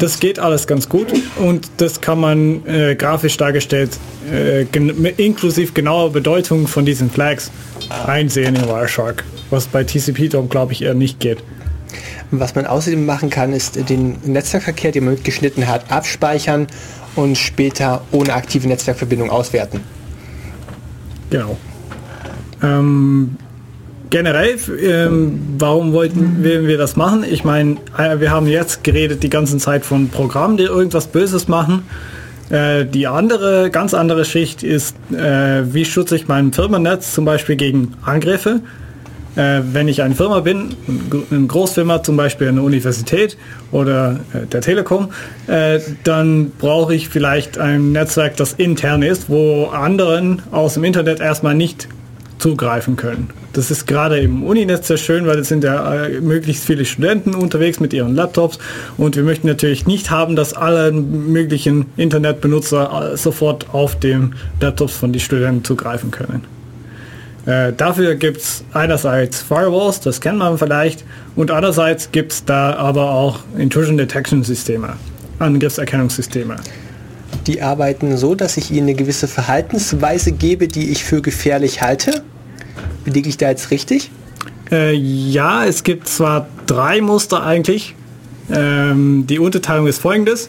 Das 0.00 0.18
geht 0.18 0.38
alles 0.38 0.66
ganz 0.66 0.88
gut 0.88 1.08
und 1.36 1.70
das 1.76 2.00
kann 2.00 2.18
man 2.18 2.66
äh, 2.66 2.96
grafisch 2.96 3.36
dargestellt, 3.36 3.90
äh, 4.32 4.64
gen 4.64 5.04
inklusive 5.04 5.72
genauer 5.72 6.10
Bedeutung 6.10 6.66
von 6.66 6.86
diesen 6.86 7.10
Flags 7.10 7.50
einsehen 8.06 8.56
in 8.56 8.66
Wireshark, 8.66 9.24
was 9.50 9.66
bei 9.66 9.84
TCP-DOM 9.84 10.48
glaube 10.48 10.72
ich 10.72 10.82
eher 10.82 10.94
nicht 10.94 11.20
geht. 11.20 11.44
Was 12.30 12.54
man 12.54 12.64
außerdem 12.64 13.04
machen 13.04 13.28
kann, 13.28 13.52
ist 13.52 13.90
den 13.90 14.16
Netzwerkverkehr, 14.24 14.90
den 14.90 15.04
man 15.04 15.14
mitgeschnitten 15.14 15.68
hat, 15.68 15.92
abspeichern 15.92 16.66
und 17.14 17.36
später 17.36 18.02
ohne 18.10 18.32
aktive 18.32 18.68
Netzwerkverbindung 18.68 19.28
auswerten. 19.28 19.80
Genau. 21.28 21.58
Ähm, 22.62 23.36
generell, 24.10 24.58
ähm, 24.82 25.40
warum 25.58 25.92
wollten 25.92 26.42
wir, 26.42 26.76
das 26.76 26.96
machen? 26.96 27.24
Ich 27.28 27.44
meine, 27.44 27.76
äh, 27.96 28.20
wir 28.20 28.30
haben 28.30 28.46
jetzt 28.46 28.84
geredet 28.84 29.22
die 29.22 29.30
ganze 29.30 29.58
Zeit 29.58 29.84
von 29.84 30.08
Programmen, 30.08 30.56
die 30.56 30.64
irgendwas 30.64 31.06
Böses 31.06 31.48
machen. 31.48 31.84
Äh, 32.50 32.84
die 32.84 33.06
andere, 33.06 33.70
ganz 33.70 33.94
andere 33.94 34.24
Schicht 34.24 34.62
ist, 34.62 34.96
äh, 35.12 35.62
wie 35.72 35.84
schütze 35.84 36.16
ich 36.16 36.28
mein 36.28 36.52
Firmennetz 36.52 37.14
zum 37.14 37.24
Beispiel 37.24 37.56
gegen 37.56 37.94
Angriffe. 38.04 38.60
Äh, 39.36 39.60
wenn 39.72 39.86
ich 39.86 40.02
eine 40.02 40.16
Firma 40.16 40.40
bin, 40.40 40.74
eine 41.30 41.46
Großfirma, 41.46 42.02
zum 42.02 42.16
Beispiel 42.16 42.48
eine 42.48 42.62
Universität 42.62 43.38
oder 43.70 44.18
äh, 44.32 44.46
der 44.46 44.60
Telekom, 44.60 45.10
äh, 45.46 45.78
dann 46.02 46.50
brauche 46.50 46.96
ich 46.96 47.08
vielleicht 47.08 47.56
ein 47.56 47.92
Netzwerk, 47.92 48.36
das 48.36 48.54
intern 48.54 49.02
ist, 49.02 49.30
wo 49.30 49.66
anderen 49.66 50.42
aus 50.50 50.74
dem 50.74 50.82
Internet 50.82 51.20
erstmal 51.20 51.54
nicht 51.54 51.86
zugreifen 52.38 52.96
können. 52.96 53.30
Das 53.52 53.70
ist 53.72 53.86
gerade 53.86 54.20
im 54.20 54.44
Uninetz 54.44 54.86
sehr 54.86 54.96
schön, 54.96 55.26
weil 55.26 55.38
es 55.40 55.48
sind 55.48 55.64
ja 55.64 56.04
äh, 56.04 56.20
möglichst 56.20 56.64
viele 56.64 56.84
Studenten 56.84 57.34
unterwegs 57.34 57.80
mit 57.80 57.92
ihren 57.92 58.14
Laptops 58.14 58.58
und 58.96 59.16
wir 59.16 59.24
möchten 59.24 59.48
natürlich 59.48 59.86
nicht 59.86 60.10
haben, 60.10 60.36
dass 60.36 60.54
alle 60.54 60.92
möglichen 60.92 61.86
Internetbenutzer 61.96 63.12
äh, 63.12 63.16
sofort 63.16 63.74
auf 63.74 63.98
den 63.98 64.36
Laptops 64.60 64.96
von 64.96 65.12
den 65.12 65.20
Studenten 65.20 65.64
zugreifen 65.64 66.12
können. 66.12 66.44
Äh, 67.46 67.72
dafür 67.72 68.14
gibt 68.14 68.36
es 68.36 68.62
einerseits 68.72 69.42
Firewalls, 69.42 70.00
das 70.00 70.20
kennt 70.20 70.38
man 70.38 70.56
vielleicht, 70.56 71.04
und 71.34 71.50
andererseits 71.50 72.12
gibt 72.12 72.32
es 72.32 72.44
da 72.44 72.74
aber 72.74 73.10
auch 73.10 73.40
Intrusion 73.58 73.96
Detection 73.96 74.44
Systeme, 74.44 74.92
Angriffserkennungssysteme. 75.40 76.54
Die 77.48 77.62
arbeiten 77.62 78.16
so, 78.16 78.36
dass 78.36 78.56
ich 78.56 78.70
ihnen 78.70 78.88
eine 78.88 78.94
gewisse 78.94 79.26
Verhaltensweise 79.26 80.30
gebe, 80.30 80.68
die 80.68 80.90
ich 80.90 81.02
für 81.02 81.20
gefährlich 81.20 81.82
halte 81.82 82.22
Liege 83.04 83.28
ich 83.28 83.36
da 83.36 83.48
jetzt 83.48 83.70
richtig? 83.70 84.10
Äh, 84.70 84.94
ja, 84.94 85.64
es 85.64 85.82
gibt 85.82 86.08
zwar 86.08 86.46
drei 86.66 87.00
Muster 87.00 87.42
eigentlich. 87.42 87.94
Ähm, 88.52 89.26
die 89.26 89.38
Unterteilung 89.38 89.86
ist 89.86 90.00
folgendes. 90.00 90.48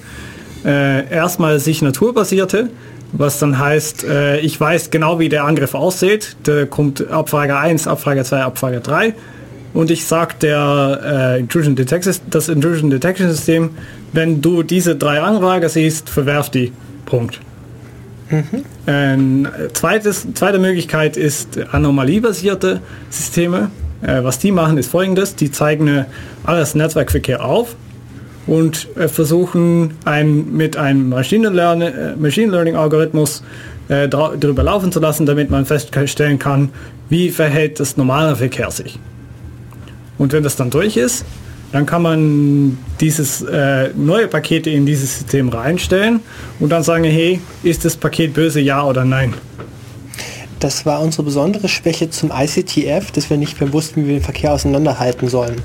Äh, 0.64 1.12
erstmal 1.12 1.60
signaturbasierte, 1.60 2.70
was 3.14 3.40
dann 3.40 3.58
heißt, 3.58 4.04
äh, 4.04 4.40
ich 4.42 4.60
weiß 4.60 4.92
genau, 4.92 5.20
wie 5.20 5.30
der 5.30 5.46
Angriff 5.46 5.74
aussieht. 5.74 6.36
Da 6.44 6.66
kommt 6.66 7.10
Abfrage 7.10 7.58
1, 7.58 7.88
Abfrage 7.88 8.24
2, 8.24 8.44
Abfrage 8.44 8.80
3. 8.80 9.16
Und 9.74 9.90
ich 9.90 10.06
sage 10.06 10.36
der 10.42 11.00
äh, 11.04 11.40
Intrusion 11.40 11.76
Detection, 11.76 12.14
das 12.30 12.50
Intrusion 12.50 12.90
Detection 12.90 13.30
System, 13.30 13.72
wenn 14.14 14.42
du 14.42 14.64
diese 14.64 14.96
drei 14.96 15.22
Anfragen 15.22 15.70
siehst, 15.70 16.10
verwerf 16.10 16.50
die. 16.50 16.72
Punkt. 17.06 17.40
Mhm. 18.32 18.66
Ein 18.86 19.48
zweites, 19.74 20.26
zweite 20.34 20.58
Möglichkeit 20.58 21.18
ist 21.18 21.60
anomaliebasierte 21.72 22.82
Systeme. 23.10 23.70
Äh, 24.02 24.24
was 24.24 24.40
die 24.40 24.52
machen, 24.52 24.78
ist 24.78 24.90
folgendes. 24.90 25.36
Die 25.36 25.52
zeigen 25.52 26.06
alles 26.44 26.74
Netzwerkverkehr 26.74 27.46
auf 27.46 27.76
und 28.48 28.88
äh, 28.98 29.08
versuchen 29.08 29.94
ein, 30.06 30.54
mit 30.54 30.78
einem 30.78 31.10
Machine 31.10 31.50
Learning, 31.50 31.88
äh, 31.88 32.16
Machine 32.16 32.52
Learning 32.52 32.76
Algorithmus 32.76 33.44
äh, 33.90 34.08
darüber 34.08 34.64
laufen 34.64 34.92
zu 34.92 35.00
lassen, 35.00 35.26
damit 35.26 35.50
man 35.50 35.66
feststellen 35.66 36.40
kann, 36.40 36.70
wie 37.10 37.30
verhält 37.30 37.80
das 37.80 37.98
normale 37.98 38.36
Verkehr 38.36 38.72
sich. 38.72 38.98
Und 40.18 40.34
wenn 40.34 40.44
das 40.44 40.56
dann 40.56 40.70
durch 40.70 40.98
ist, 40.98 41.26
dann 41.72 41.86
kann 41.86 42.02
man 42.02 42.78
dieses 43.00 43.42
äh, 43.42 43.90
neue 43.96 44.28
Paket 44.28 44.68
in 44.68 44.86
dieses 44.86 45.20
System 45.20 45.50
reinstellen 45.50 46.20
und 46.60 46.70
dann 46.70 46.84
sagen, 46.84 47.04
hey, 47.06 47.40
ist 47.64 47.86
das 47.86 47.96
Paket 47.96 48.34
böse, 48.34 48.60
ja 48.60 48.84
oder 48.84 49.06
nein? 49.06 49.34
Das 50.60 50.86
war 50.86 51.02
unsere 51.02 51.24
besondere 51.24 51.68
Schwäche 51.68 52.10
zum 52.10 52.32
ICTF, 52.32 53.12
dass 53.12 53.30
wir 53.30 53.38
nicht 53.38 53.60
mehr 53.60 53.74
wussten, 53.74 54.04
wie 54.04 54.10
wir 54.10 54.16
den 54.18 54.24
Verkehr 54.24 54.54
auseinanderhalten 54.54 55.28
sollen. 55.28 55.56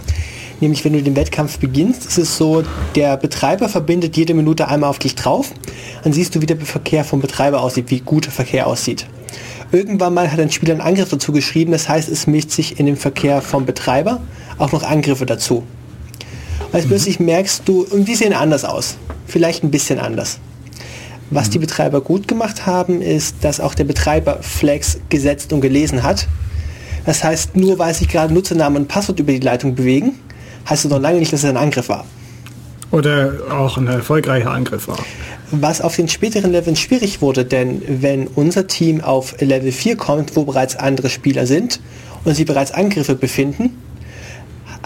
Nämlich, 0.60 0.86
wenn 0.86 0.94
du 0.94 1.02
den 1.02 1.16
Wettkampf 1.16 1.58
beginnst, 1.58 2.06
ist 2.06 2.16
es 2.16 2.38
so, 2.38 2.62
der 2.94 3.18
Betreiber 3.18 3.68
verbindet 3.68 4.16
jede 4.16 4.32
Minute 4.32 4.68
einmal 4.68 4.88
auf 4.88 4.98
dich 4.98 5.14
drauf. 5.14 5.52
Dann 6.02 6.14
siehst 6.14 6.34
du, 6.34 6.40
wie 6.40 6.46
der 6.46 6.58
Verkehr 6.58 7.04
vom 7.04 7.20
Betreiber 7.20 7.60
aussieht, 7.60 7.90
wie 7.90 8.00
gut 8.00 8.24
der 8.24 8.32
Verkehr 8.32 8.66
aussieht. 8.66 9.06
Irgendwann 9.70 10.14
mal 10.14 10.32
hat 10.32 10.40
ein 10.40 10.50
Spieler 10.50 10.72
einen 10.72 10.80
Angriff 10.80 11.10
dazu 11.10 11.32
geschrieben, 11.32 11.72
das 11.72 11.88
heißt, 11.88 12.08
es 12.08 12.26
mischt 12.26 12.50
sich 12.50 12.80
in 12.80 12.86
den 12.86 12.96
Verkehr 12.96 13.42
vom 13.42 13.66
Betreiber 13.66 14.22
auch 14.56 14.72
noch 14.72 14.82
Angriffe 14.82 15.26
dazu. 15.26 15.64
Weil 16.72 16.82
mhm. 16.82 16.88
plötzlich 16.88 17.20
merkst 17.20 17.62
du, 17.66 17.86
und 17.90 18.06
die 18.06 18.14
sehen 18.14 18.32
anders 18.32 18.64
aus. 18.64 18.96
Vielleicht 19.26 19.64
ein 19.64 19.70
bisschen 19.70 19.98
anders. 19.98 20.38
Was 21.30 21.50
die 21.50 21.58
Betreiber 21.58 22.00
gut 22.00 22.28
gemacht 22.28 22.66
haben, 22.66 23.02
ist, 23.02 23.36
dass 23.42 23.58
auch 23.58 23.74
der 23.74 23.84
Betreiber 23.84 24.38
Flags 24.42 24.98
gesetzt 25.08 25.52
und 25.52 25.60
gelesen 25.60 26.02
hat. 26.02 26.28
Das 27.04 27.24
heißt, 27.24 27.56
nur 27.56 27.78
weil 27.78 27.94
sich 27.94 28.08
gerade 28.08 28.32
Nutzernamen 28.32 28.82
und 28.82 28.88
Passwort 28.88 29.18
über 29.18 29.32
die 29.32 29.40
Leitung 29.40 29.74
bewegen, 29.74 30.18
heißt 30.68 30.84
es 30.84 30.90
noch 30.90 31.00
lange 31.00 31.18
nicht, 31.18 31.32
dass 31.32 31.42
es 31.42 31.50
ein 31.50 31.56
Angriff 31.56 31.88
war. 31.88 32.04
Oder 32.92 33.32
auch 33.50 33.76
ein 33.76 33.88
erfolgreicher 33.88 34.50
Angriff 34.50 34.86
war. 34.86 34.98
Was 35.50 35.80
auf 35.80 35.96
den 35.96 36.08
späteren 36.08 36.52
Leveln 36.52 36.76
schwierig 36.76 37.20
wurde, 37.20 37.44
denn 37.44 37.82
wenn 37.86 38.26
unser 38.28 38.66
Team 38.66 39.00
auf 39.00 39.40
Level 39.40 39.72
4 39.72 39.96
kommt, 39.96 40.36
wo 40.36 40.44
bereits 40.44 40.76
andere 40.76 41.08
Spieler 41.08 41.46
sind 41.46 41.80
und 42.24 42.34
sie 42.34 42.44
bereits 42.44 42.72
Angriffe 42.72 43.14
befinden, 43.14 43.76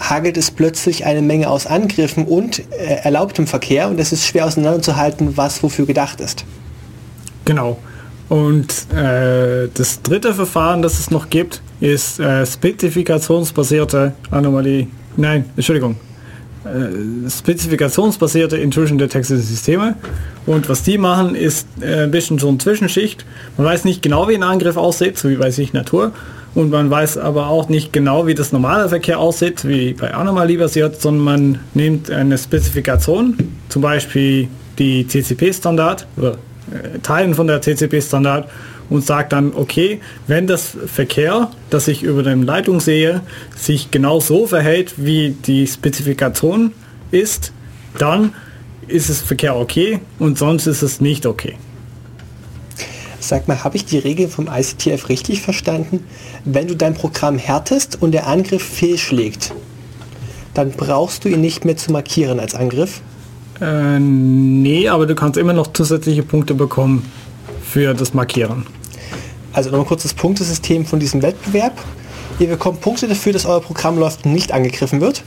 hagelt 0.09 0.35
es 0.37 0.51
plötzlich 0.51 1.05
eine 1.05 1.21
Menge 1.21 1.49
aus 1.49 1.67
Angriffen 1.67 2.25
und 2.25 2.59
äh, 2.71 2.95
erlaubtem 3.03 3.47
Verkehr 3.47 3.89
und 3.89 3.99
es 3.99 4.11
ist 4.11 4.25
schwer 4.25 4.45
auseinanderzuhalten, 4.45 5.37
was 5.37 5.61
wofür 5.63 5.85
gedacht 5.85 6.19
ist. 6.19 6.43
Genau. 7.45 7.77
Und 8.29 8.91
äh, 8.93 9.67
das 9.73 10.01
dritte 10.01 10.33
Verfahren, 10.33 10.81
das 10.81 10.99
es 10.99 11.11
noch 11.11 11.29
gibt, 11.29 11.61
ist 11.81 12.19
äh, 12.19 12.45
spezifikationsbasierte 12.45 14.13
Anomalie. 14.31 14.87
Nein, 15.17 15.45
Entschuldigung. 15.55 15.97
Äh, 16.63 17.29
spezifikationsbasierte 17.29 18.55
Intrusion 18.55 18.97
Detected 18.97 19.41
Systeme. 19.41 19.95
Und 20.45 20.69
was 20.69 20.83
die 20.83 20.97
machen, 20.97 21.35
ist 21.35 21.67
äh, 21.81 22.03
ein 22.03 22.11
bisschen 22.11 22.39
so 22.39 22.47
eine 22.47 22.59
Zwischenschicht. 22.59 23.25
Man 23.57 23.65
weiß 23.67 23.83
nicht 23.83 24.01
genau, 24.01 24.29
wie 24.29 24.35
ein 24.35 24.43
Angriff 24.43 24.77
aussieht, 24.77 25.17
so 25.17 25.29
wie 25.29 25.35
bei 25.35 25.51
Signatur. 25.51 26.13
Und 26.53 26.69
man 26.69 26.89
weiß 26.89 27.17
aber 27.17 27.47
auch 27.47 27.69
nicht 27.69 27.93
genau, 27.93 28.27
wie 28.27 28.35
das 28.35 28.51
normale 28.51 28.89
Verkehr 28.89 29.19
aussieht, 29.19 29.65
wie 29.65 29.93
bei 29.93 30.13
Anomalie 30.13 30.57
basiert, 30.57 31.01
sondern 31.01 31.23
man 31.23 31.59
nimmt 31.73 32.11
eine 32.11 32.37
Spezifikation, 32.37 33.37
zum 33.69 33.81
Beispiel 33.81 34.49
die 34.77 35.05
TCP-Standard 35.05 36.07
oder 36.17 36.31
äh, 36.71 36.99
Teilen 36.99 37.35
von 37.35 37.47
der 37.47 37.61
TCP-Standard 37.61 38.49
und 38.89 39.05
sagt 39.05 39.31
dann, 39.31 39.53
okay, 39.55 40.01
wenn 40.27 40.47
das 40.47 40.75
Verkehr, 40.87 41.49
das 41.69 41.87
ich 41.87 42.03
über 42.03 42.23
den 42.23 42.43
Leitung 42.43 42.81
sehe, 42.81 43.21
sich 43.55 43.89
genau 43.89 44.19
so 44.19 44.45
verhält, 44.47 44.95
wie 44.97 45.31
die 45.45 45.65
Spezifikation 45.65 46.73
ist, 47.11 47.53
dann 47.97 48.33
ist 48.87 49.09
es 49.09 49.21
Verkehr 49.21 49.55
okay 49.55 50.01
und 50.19 50.37
sonst 50.37 50.67
ist 50.67 50.81
es 50.81 50.99
nicht 50.99 51.25
okay. 51.25 51.55
Sag 53.21 53.47
mal, 53.47 53.63
habe 53.63 53.77
ich 53.77 53.85
die 53.85 53.99
Regeln 53.99 54.29
vom 54.31 54.47
ICTF 54.47 55.07
richtig 55.07 55.43
verstanden? 55.43 56.03
Wenn 56.43 56.67
du 56.67 56.75
dein 56.75 56.95
Programm 56.95 57.37
härtest 57.37 58.01
und 58.01 58.13
der 58.13 58.25
Angriff 58.25 58.63
fehlschlägt, 58.63 59.53
dann 60.55 60.71
brauchst 60.71 61.23
du 61.23 61.29
ihn 61.29 61.39
nicht 61.39 61.63
mehr 61.63 61.77
zu 61.77 61.91
markieren 61.91 62.39
als 62.39 62.55
Angriff? 62.55 63.01
Äh, 63.61 63.99
nee, 63.99 64.89
aber 64.89 65.05
du 65.05 65.13
kannst 65.13 65.37
immer 65.37 65.53
noch 65.53 65.71
zusätzliche 65.71 66.23
Punkte 66.23 66.55
bekommen 66.55 67.09
für 67.63 67.93
das 67.93 68.15
Markieren. 68.15 68.65
Also 69.53 69.69
nochmal 69.69 69.85
kurz 69.85 70.01
das 70.01 70.15
Punktesystem 70.15 70.87
von 70.87 70.99
diesem 70.99 71.21
Wettbewerb. 71.21 71.77
Ihr 72.39 72.47
bekommt 72.47 72.81
Punkte 72.81 73.07
dafür, 73.07 73.33
dass 73.33 73.45
euer 73.45 73.61
Programm 73.61 73.99
läuft 73.99 74.25
und 74.25 74.33
nicht 74.33 74.51
angegriffen 74.51 74.99
wird. 74.99 75.23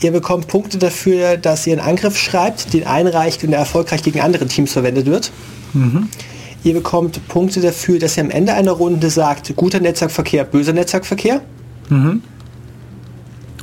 Ihr 0.00 0.10
bekommt 0.10 0.48
Punkte 0.48 0.78
dafür, 0.78 1.36
dass 1.36 1.66
ihr 1.66 1.74
einen 1.74 1.86
Angriff 1.86 2.16
schreibt, 2.16 2.72
den 2.72 2.86
einreicht 2.86 3.44
und 3.44 3.50
der 3.50 3.58
erfolgreich 3.58 4.02
gegen 4.02 4.20
andere 4.20 4.46
Teams 4.46 4.72
verwendet 4.72 5.04
wird. 5.04 5.32
Mhm. 5.74 6.08
Ihr 6.66 6.74
bekommt 6.74 7.28
Punkte 7.28 7.60
dafür, 7.60 8.00
dass 8.00 8.16
ihr 8.16 8.24
am 8.24 8.30
Ende 8.30 8.52
einer 8.52 8.72
Runde 8.72 9.08
sagt, 9.08 9.54
guter 9.54 9.78
Netzwerkverkehr, 9.78 10.42
böser 10.42 10.72
Netzwerkverkehr. 10.72 11.40
Mhm. 11.90 12.22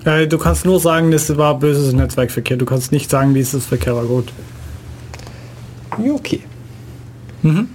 Äh, 0.06 0.26
du 0.26 0.38
kannst 0.38 0.64
nur 0.64 0.80
sagen, 0.80 1.12
das 1.12 1.36
war 1.36 1.60
böses 1.60 1.92
Netzwerkverkehr. 1.92 2.56
Du 2.56 2.64
kannst 2.64 2.94
nicht 2.94 3.12
sagen, 3.12 3.34
dieses 3.34 3.66
Verkehr 3.66 3.94
war 3.94 4.06
gut. 4.06 4.32
Okay. 5.92 6.44
Mhm. 7.42 7.68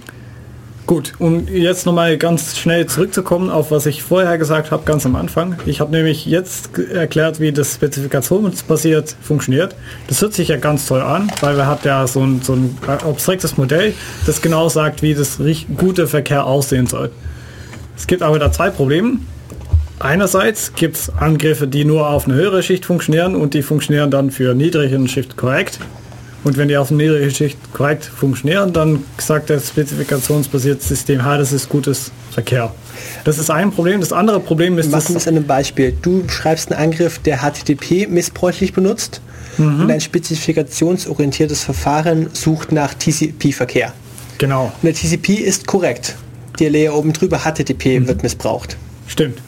Gut, 0.89 1.13
um 1.19 1.47
jetzt 1.47 1.85
nochmal 1.85 2.17
ganz 2.17 2.57
schnell 2.57 2.87
zurückzukommen 2.87 3.51
auf 3.51 3.69
was 3.69 3.85
ich 3.85 4.01
vorher 4.01 4.39
gesagt 4.39 4.71
habe, 4.71 4.85
ganz 4.85 5.05
am 5.05 5.15
Anfang. 5.15 5.55
Ich 5.67 5.81
habe 5.81 5.91
nämlich 5.91 6.25
jetzt 6.25 6.79
erklärt, 6.79 7.39
wie 7.39 7.51
das 7.51 7.75
spezifikationsbasiert 7.75 9.15
funktioniert. 9.21 9.75
Das 10.07 10.19
hört 10.19 10.33
sich 10.33 10.47
ja 10.47 10.57
ganz 10.57 10.87
toll 10.87 11.01
an, 11.01 11.31
weil 11.41 11.57
wir 11.57 11.67
hat 11.67 11.85
ja 11.85 12.07
so 12.07 12.23
ein, 12.23 12.41
so 12.41 12.53
ein 12.53 12.75
abstraktes 12.87 13.55
Modell, 13.55 13.93
das 14.25 14.41
genau 14.41 14.67
sagt, 14.67 15.03
wie 15.03 15.13
das 15.13 15.37
gute 15.77 16.07
Verkehr 16.07 16.47
aussehen 16.47 16.87
soll. 16.87 17.11
Es 17.95 18.07
gibt 18.07 18.23
aber 18.23 18.39
da 18.39 18.51
zwei 18.51 18.71
Probleme. 18.71 19.19
Einerseits 19.99 20.73
gibt 20.73 20.95
es 20.95 21.11
Angriffe, 21.15 21.67
die 21.67 21.85
nur 21.85 22.09
auf 22.09 22.25
eine 22.25 22.33
höhere 22.33 22.63
Schicht 22.63 22.87
funktionieren 22.87 23.35
und 23.35 23.53
die 23.53 23.61
funktionieren 23.61 24.09
dann 24.09 24.31
für 24.31 24.55
niedrigen 24.55 25.07
Schicht 25.07 25.37
korrekt. 25.37 25.77
Und 26.43 26.57
wenn 26.57 26.69
die 26.69 26.77
auf 26.77 26.89
einer 26.89 27.03
niedrigen 27.03 27.31
Schicht 27.31 27.57
korrekt 27.73 28.05
funktionieren, 28.05 28.71
dann 28.71 29.03
sagt 29.17 29.49
das 29.49 29.67
spezifikationsbasierte 29.69 30.85
System, 30.85 31.23
ha, 31.23 31.37
das 31.37 31.51
ist 31.51 31.67
gutes 31.67 32.11
Verkehr. 32.31 32.73
Das 33.25 33.37
ist 33.37 33.49
ein 33.49 33.71
Problem. 33.71 33.99
Das 33.99 34.13
andere 34.13 34.39
Problem 34.39 34.77
ist... 34.77 34.91
Machen 34.91 35.09
wir 35.09 35.17
es 35.17 35.27
an 35.27 35.35
einem 35.35 35.45
Beispiel. 35.45 35.95
Du 36.01 36.23
schreibst 36.29 36.71
einen 36.71 36.81
Angriff, 36.81 37.19
der 37.19 37.39
HTTP 37.39 38.07
missbräuchlich 38.09 38.73
benutzt 38.73 39.21
mhm. 39.57 39.81
und 39.81 39.91
ein 39.91 39.99
spezifikationsorientiertes 39.99 41.63
Verfahren 41.63 42.29
sucht 42.33 42.71
nach 42.71 42.93
TCP-Verkehr. 42.93 43.93
Genau. 44.37 44.71
Und 44.81 44.83
der 44.83 44.93
TCP 44.93 45.33
ist 45.35 45.67
korrekt. 45.67 46.15
Der 46.59 46.69
Layer 46.69 46.95
oben 46.95 47.13
drüber, 47.13 47.39
HTTP, 47.39 47.99
mhm. 47.99 48.07
wird 48.07 48.23
missbraucht. 48.23 48.77
Stimmt. 49.07 49.39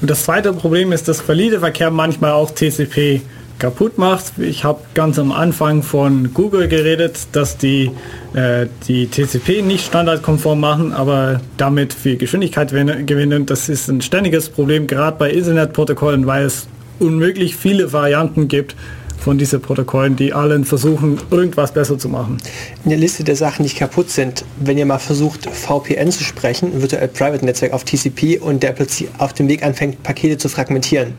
Und 0.00 0.08
das 0.08 0.24
zweite 0.24 0.52
Problem 0.52 0.92
ist, 0.92 1.08
dass 1.08 1.26
valide 1.28 1.60
Verkehr 1.60 1.90
manchmal 1.90 2.32
auch 2.32 2.50
TCP 2.50 3.20
kaputt 3.58 3.98
macht. 3.98 4.38
Ich 4.38 4.64
habe 4.64 4.80
ganz 4.94 5.18
am 5.18 5.32
Anfang 5.32 5.82
von 5.82 6.32
Google 6.32 6.68
geredet, 6.68 7.28
dass 7.32 7.58
die 7.58 7.90
äh, 8.34 8.66
die 8.86 9.06
TCP 9.06 9.62
nicht 9.62 9.86
standardkonform 9.86 10.60
machen, 10.60 10.92
aber 10.92 11.40
damit 11.56 11.92
viel 11.92 12.16
Geschwindigkeit 12.16 12.70
gewinnen. 12.70 13.46
Das 13.46 13.68
ist 13.68 13.88
ein 13.88 14.00
ständiges 14.00 14.48
Problem, 14.48 14.86
gerade 14.86 15.16
bei 15.16 15.30
Internetprotokollen, 15.30 16.26
weil 16.26 16.44
es 16.44 16.68
unmöglich 16.98 17.56
viele 17.56 17.92
Varianten 17.92 18.48
gibt 18.48 18.76
von 19.18 19.36
diesen 19.36 19.60
Protokollen, 19.60 20.14
die 20.14 20.32
allen 20.32 20.64
versuchen, 20.64 21.18
irgendwas 21.30 21.72
besser 21.72 21.98
zu 21.98 22.08
machen. 22.08 22.38
In 22.84 22.90
der 22.90 22.98
Liste 22.98 23.24
der 23.24 23.34
Sachen, 23.36 23.66
die 23.66 23.74
kaputt 23.74 24.10
sind, 24.10 24.44
wenn 24.60 24.78
ihr 24.78 24.86
mal 24.86 24.98
versucht, 24.98 25.48
VPN 25.50 26.12
zu 26.12 26.22
sprechen, 26.22 26.80
Virtual 26.80 27.08
Private 27.08 27.44
Netzwerk 27.44 27.72
auf 27.72 27.84
TCP 27.84 28.38
und 28.40 28.62
der 28.62 28.72
plötzlich 28.72 29.08
auf 29.18 29.32
dem 29.32 29.48
Weg 29.48 29.64
anfängt, 29.64 30.02
Pakete 30.02 30.38
zu 30.38 30.48
fragmentieren 30.48 31.14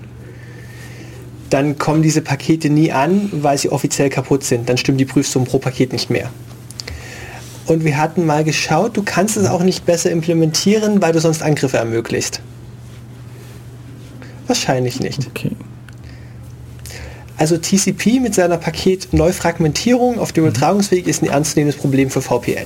dann 1.49 1.77
kommen 1.77 2.01
diese 2.01 2.21
Pakete 2.21 2.69
nie 2.69 2.91
an, 2.91 3.29
weil 3.31 3.57
sie 3.57 3.69
offiziell 3.71 4.09
kaputt 4.09 4.43
sind. 4.43 4.69
Dann 4.69 4.77
stimmen 4.77 4.97
die 4.97 5.05
Prüfsummen 5.05 5.47
pro 5.47 5.59
Paket 5.59 5.93
nicht 5.93 6.09
mehr. 6.09 6.29
Und 7.65 7.83
wir 7.83 7.97
hatten 7.97 8.25
mal 8.25 8.43
geschaut, 8.43 8.97
du 8.97 9.03
kannst 9.03 9.37
es 9.37 9.47
auch 9.47 9.61
nicht 9.61 9.85
besser 9.85 10.11
implementieren, 10.11 11.01
weil 11.01 11.13
du 11.13 11.19
sonst 11.19 11.43
Angriffe 11.43 11.77
ermöglicht. 11.77 12.41
Wahrscheinlich 14.47 14.99
nicht. 14.99 15.27
Okay. 15.27 15.51
Also 17.37 17.57
TCP 17.57 18.19
mit 18.19 18.35
seiner 18.35 18.57
Paket-Neufragmentierung 18.57 20.19
auf 20.19 20.33
dem 20.33 20.43
mhm. 20.43 20.49
Übertragungsweg 20.49 21.07
ist 21.07 21.21
ein 21.21 21.29
ernstzunehmendes 21.29 21.79
Problem 21.79 22.09
für 22.09 22.21
VPN 22.21 22.65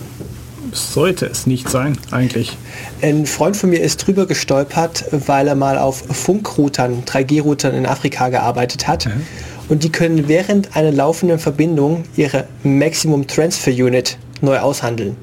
sollte 0.73 1.25
es 1.25 1.47
nicht 1.47 1.69
sein, 1.69 1.97
eigentlich. 2.11 2.57
Ein 3.01 3.25
Freund 3.25 3.57
von 3.57 3.69
mir 3.69 3.81
ist 3.81 3.97
drüber 3.97 4.25
gestolpert, 4.25 5.05
weil 5.11 5.47
er 5.47 5.55
mal 5.55 5.77
auf 5.77 6.03
Funkroutern, 6.11 7.03
3G-Routern 7.05 7.73
in 7.73 7.85
Afrika 7.85 8.29
gearbeitet 8.29 8.87
hat. 8.87 9.05
Mhm. 9.05 9.21
Und 9.69 9.83
die 9.83 9.91
können 9.91 10.27
während 10.27 10.75
einer 10.75 10.91
laufenden 10.91 11.39
Verbindung 11.39 12.03
ihre 12.15 12.45
Maximum 12.63 13.27
Transfer 13.27 13.71
Unit 13.71 14.17
neu 14.41 14.59
aushandeln. 14.59 15.15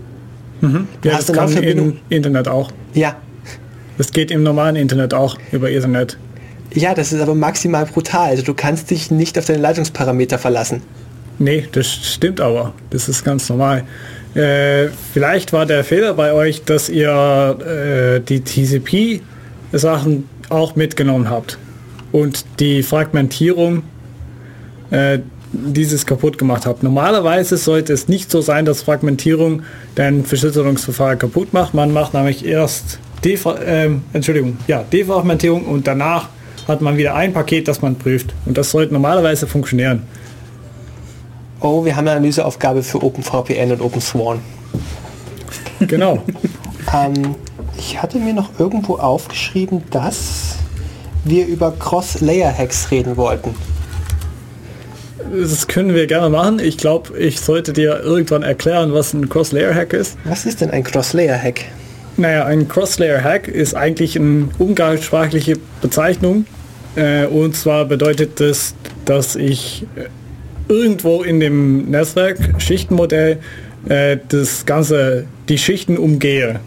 Mhm. 0.60 0.88
Ja, 1.04 1.16
das 1.16 1.32
kann 1.32 1.52
im 1.56 1.98
Internet 2.08 2.48
auch. 2.48 2.70
Ja. 2.94 3.16
Das 3.98 4.12
geht 4.12 4.30
im 4.30 4.42
normalen 4.42 4.76
Internet 4.76 5.12
auch 5.12 5.36
über 5.52 5.70
Ethernet. 5.70 6.16
Ja, 6.72 6.94
das 6.94 7.12
ist 7.12 7.20
aber 7.20 7.34
maximal 7.34 7.84
brutal. 7.84 8.30
Also 8.30 8.42
du 8.42 8.54
kannst 8.54 8.90
dich 8.90 9.10
nicht 9.10 9.38
auf 9.38 9.44
deine 9.44 9.60
Leitungsparameter 9.60 10.38
verlassen. 10.38 10.82
Nee, 11.38 11.66
das 11.72 11.86
stimmt 11.86 12.40
aber. 12.40 12.74
Das 12.90 13.08
ist 13.08 13.24
ganz 13.24 13.48
normal. 13.48 13.84
Äh, 14.34 14.88
vielleicht 15.12 15.52
war 15.52 15.66
der 15.66 15.82
Fehler 15.82 16.14
bei 16.14 16.32
euch, 16.32 16.64
dass 16.64 16.88
ihr 16.88 17.56
äh, 17.60 18.20
die 18.20 18.42
TCP-Sachen 18.42 20.28
auch 20.48 20.76
mitgenommen 20.76 21.28
habt 21.28 21.58
und 22.12 22.44
die 22.60 22.82
Fragmentierung 22.82 23.82
äh, 24.90 25.18
dieses 25.52 26.06
kaputt 26.06 26.38
gemacht 26.38 26.64
habt. 26.64 26.82
Normalerweise 26.84 27.56
sollte 27.56 27.92
es 27.92 28.06
nicht 28.06 28.30
so 28.30 28.40
sein, 28.40 28.64
dass 28.64 28.82
Fragmentierung 28.82 29.62
dein 29.96 30.24
Verschlüsselungsverfahren 30.24 31.18
kaputt 31.18 31.52
macht. 31.52 31.74
Man 31.74 31.92
macht 31.92 32.14
nämlich 32.14 32.44
erst 32.44 33.00
Defra 33.24 33.58
ähm, 33.64 34.02
Entschuldigung, 34.12 34.58
ja, 34.68 34.84
Defragmentierung 34.92 35.66
und 35.66 35.86
danach 35.86 36.28
hat 36.68 36.80
man 36.80 36.96
wieder 36.96 37.16
ein 37.16 37.32
Paket, 37.32 37.66
das 37.66 37.82
man 37.82 37.96
prüft. 37.96 38.32
Und 38.46 38.56
das 38.56 38.70
sollte 38.70 38.92
normalerweise 38.92 39.48
funktionieren 39.48 40.02
oh, 41.60 41.84
wir 41.84 41.96
haben 41.96 42.06
eine 42.06 42.16
Analyseaufgabe 42.16 42.82
für 42.82 43.02
OpenVPN 43.02 43.72
und 43.72 43.80
OpenSworn. 43.80 44.40
Genau. 45.80 46.22
ähm, 46.94 47.34
ich 47.76 48.00
hatte 48.00 48.18
mir 48.18 48.34
noch 48.34 48.58
irgendwo 48.58 48.96
aufgeschrieben, 48.96 49.82
dass 49.90 50.56
wir 51.24 51.46
über 51.46 51.72
Cross-Layer-Hacks 51.72 52.90
reden 52.90 53.16
wollten. 53.16 53.54
das 55.32 55.66
können 55.68 55.94
wir 55.94 56.06
gerne 56.06 56.30
machen. 56.30 56.58
Ich 56.58 56.76
glaube, 56.76 57.18
ich 57.18 57.40
sollte 57.40 57.72
dir 57.72 58.00
irgendwann 58.00 58.42
erklären, 58.42 58.92
was 58.92 59.12
ein 59.14 59.28
Cross-Layer-Hack 59.28 59.92
ist. 59.92 60.18
Was 60.24 60.46
ist 60.46 60.60
denn 60.60 60.70
ein 60.70 60.82
Cross-Layer-Hack? 60.82 61.62
Naja, 62.16 62.44
ein 62.44 62.68
Cross-Layer-Hack 62.68 63.48
ist 63.48 63.74
eigentlich 63.74 64.18
eine 64.18 64.48
umgangssprachliche 64.58 65.56
Bezeichnung. 65.80 66.46
Äh, 66.96 67.26
und 67.26 67.56
zwar 67.56 67.84
bedeutet 67.84 68.40
das, 68.40 68.74
dass 69.04 69.36
ich 69.36 69.86
äh, 69.96 70.06
irgendwo 70.70 71.22
in 71.22 71.40
dem 71.40 71.90
Netzwerk 71.90 72.38
Schichtenmodell 72.58 73.38
äh, 73.88 74.16
das 74.28 74.64
Ganze, 74.64 75.26
die 75.48 75.58
Schichten 75.58 75.98
umgehe. 75.98 76.60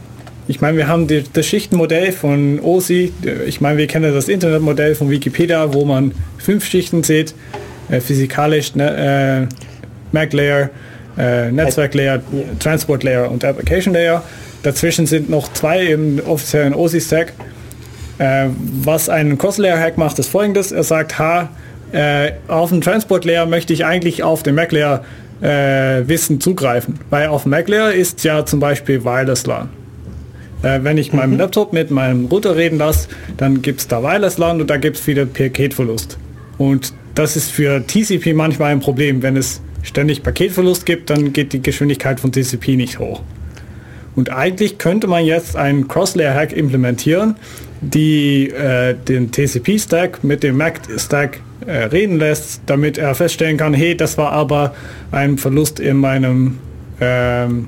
Ich 0.47 0.59
meine, 0.59 0.77
wir 0.77 0.87
haben 0.87 1.07
die, 1.07 1.23
das 1.31 1.45
Schichtenmodell 1.45 2.11
von 2.11 2.59
OSI, 2.59 3.13
ich 3.47 3.61
meine, 3.61 3.77
wir 3.77 3.87
kennen 3.87 4.13
das 4.13 4.27
Internetmodell 4.27 4.93
von 4.93 5.09
Wikipedia, 5.09 5.73
wo 5.73 5.85
man 5.85 6.11
fünf 6.37 6.65
Schichten 6.65 7.01
sieht, 7.03 7.33
äh, 7.89 8.01
physikalisch, 8.01 8.75
ne, 8.75 9.47
äh, 9.49 9.55
Mac 10.11 10.33
Layer, 10.33 10.69
äh, 11.17 11.49
Netzwerk 11.51 11.93
Layer, 11.93 12.21
Transport 12.59 13.03
Layer 13.03 13.31
und 13.31 13.45
Application 13.45 13.93
Layer. 13.93 14.21
Dazwischen 14.63 15.07
sind 15.07 15.29
noch 15.29 15.51
zwei 15.53 15.85
im 15.85 16.21
offiziellen 16.25 16.73
OSI-Stack. 16.73 17.33
Äh, 18.17 18.47
was 18.83 19.09
ein 19.09 19.37
Cross-Layer-Hack 19.37 19.97
macht, 19.97 20.19
ist 20.19 20.29
folgendes. 20.29 20.71
Er 20.71 20.83
sagt, 20.83 21.17
ha, 21.19 21.49
äh, 21.93 22.33
auf 22.47 22.69
dem 22.69 22.81
Transport 22.81 23.23
Layer 23.23 23.45
möchte 23.45 23.71
ich 23.71 23.85
eigentlich 23.85 24.23
auf 24.23 24.43
den 24.43 24.55
Mac 24.55 24.71
Layer 24.71 25.03
äh, 25.41 26.07
Wissen 26.07 26.41
zugreifen. 26.41 26.99
Weil 27.09 27.27
auf 27.27 27.43
dem 27.43 27.51
Mac 27.51 27.67
Layer 27.67 27.93
ist 27.93 28.23
ja 28.23 28.45
zum 28.45 28.59
Beispiel 28.59 29.03
Wireless 29.03 29.45
LAN. 29.45 29.69
Äh, 30.63 30.79
wenn 30.83 30.97
ich 30.97 31.13
meinem 31.13 31.31
mhm. 31.31 31.37
Laptop 31.37 31.71
mit 31.71 31.91
meinem 31.91 32.25
Router 32.25 32.55
reden 32.55 32.79
lasse, 32.79 33.09
dann 33.37 33.61
gibt 33.61 33.81
es 33.81 33.87
da 33.87 34.01
Wireless 34.01 34.37
LAN 34.37 34.61
und 34.61 34.69
da 34.69 34.77
gibt 34.77 34.97
es 34.97 35.05
wieder 35.05 35.25
Paketverlust. 35.25 36.17
Und 36.57 36.93
das 37.15 37.35
ist 37.35 37.51
für 37.51 37.85
TCP 37.85 38.33
manchmal 38.33 38.71
ein 38.71 38.79
Problem. 38.79 39.21
Wenn 39.21 39.37
es 39.37 39.61
ständig 39.83 40.23
Paketverlust 40.23 40.85
gibt, 40.85 41.09
dann 41.09 41.31
geht 41.33 41.53
die 41.53 41.61
Geschwindigkeit 41.61 42.19
von 42.19 42.31
TCP 42.31 42.75
nicht 42.75 42.99
hoch. 42.99 43.21
Und 44.15 44.31
eigentlich 44.31 44.77
könnte 44.77 45.07
man 45.07 45.25
jetzt 45.25 45.55
einen 45.55 45.87
Cross-Layer-Hack 45.87 46.53
implementieren, 46.53 47.35
die 47.81 48.49
äh, 48.49 48.95
den 48.95 49.31
TCP-Stack 49.31 50.23
mit 50.23 50.43
dem 50.43 50.57
Mac-Stack 50.57 51.39
reden 51.67 52.19
lässt, 52.19 52.61
damit 52.65 52.97
er 52.97 53.15
feststellen 53.15 53.57
kann, 53.57 53.73
hey, 53.73 53.95
das 53.95 54.17
war 54.17 54.31
aber 54.31 54.73
ein 55.11 55.37
Verlust 55.37 55.79
in 55.79 55.97
meinem 55.97 56.59
ähm, 56.99 57.67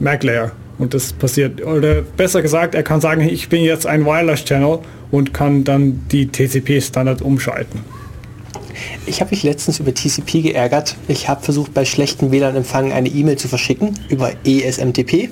Mac-Layer. 0.00 0.52
Und 0.78 0.92
das 0.94 1.12
passiert, 1.12 1.64
oder 1.64 2.02
besser 2.02 2.42
gesagt, 2.42 2.74
er 2.74 2.82
kann 2.82 3.00
sagen, 3.00 3.20
ich 3.20 3.48
bin 3.48 3.62
jetzt 3.62 3.86
ein 3.86 4.04
Wireless-Channel 4.04 4.80
und 5.10 5.32
kann 5.32 5.64
dann 5.64 6.02
die 6.10 6.26
TCP-Standard 6.26 7.22
umschalten. 7.22 7.80
Ich 9.06 9.20
habe 9.20 9.30
mich 9.30 9.44
letztens 9.44 9.78
über 9.78 9.94
TCP 9.94 10.42
geärgert. 10.42 10.96
Ich 11.06 11.28
habe 11.28 11.42
versucht, 11.42 11.74
bei 11.74 11.84
schlechten 11.84 12.32
WLAN-Empfang 12.32 12.92
eine 12.92 13.08
E-Mail 13.08 13.36
zu 13.36 13.46
verschicken 13.48 13.98
über 14.08 14.32
ESMTP. 14.44 15.30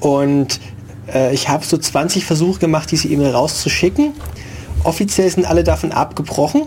Und 0.00 0.60
äh, 1.12 1.32
ich 1.32 1.48
habe 1.48 1.64
so 1.64 1.78
20 1.78 2.24
Versuche 2.24 2.58
gemacht, 2.58 2.90
diese 2.90 3.08
E-Mail 3.08 3.30
rauszuschicken. 3.30 4.12
Offiziell 4.84 5.30
sind 5.30 5.46
alle 5.46 5.64
davon 5.64 5.92
abgebrochen. 5.92 6.62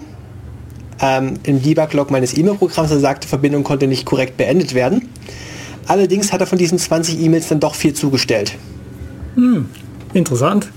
Ähm, 1.00 1.36
Im 1.44 1.62
Debug-Log 1.62 2.10
meines 2.10 2.36
E-Mail-Programms, 2.36 2.90
er 2.90 3.00
sagte, 3.00 3.28
Verbindung 3.28 3.64
konnte 3.64 3.88
nicht 3.88 4.06
korrekt 4.06 4.36
beendet 4.38 4.74
werden. 4.74 5.10
Allerdings 5.88 6.34
hat 6.34 6.42
er 6.42 6.48
von 6.48 6.58
diesen 6.58 6.80
20 6.80 7.22
E-Mails 7.22 7.48
dann 7.48 7.60
doch 7.60 7.76
viel 7.76 7.94
zugestellt. 7.94 8.56
Hm, 9.36 9.70
interessant. 10.14 10.70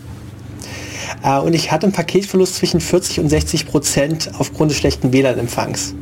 Äh, 1.24 1.38
und 1.38 1.54
ich 1.54 1.72
hatte 1.72 1.86
einen 1.86 1.92
Paketverlust 1.92 2.56
zwischen 2.56 2.80
40 2.80 3.20
und 3.20 3.28
60 3.30 3.66
Prozent 3.66 4.30
aufgrund 4.38 4.70
des 4.70 4.78
schlechten 4.78 5.12
WLAN-Empfangs. 5.12 5.94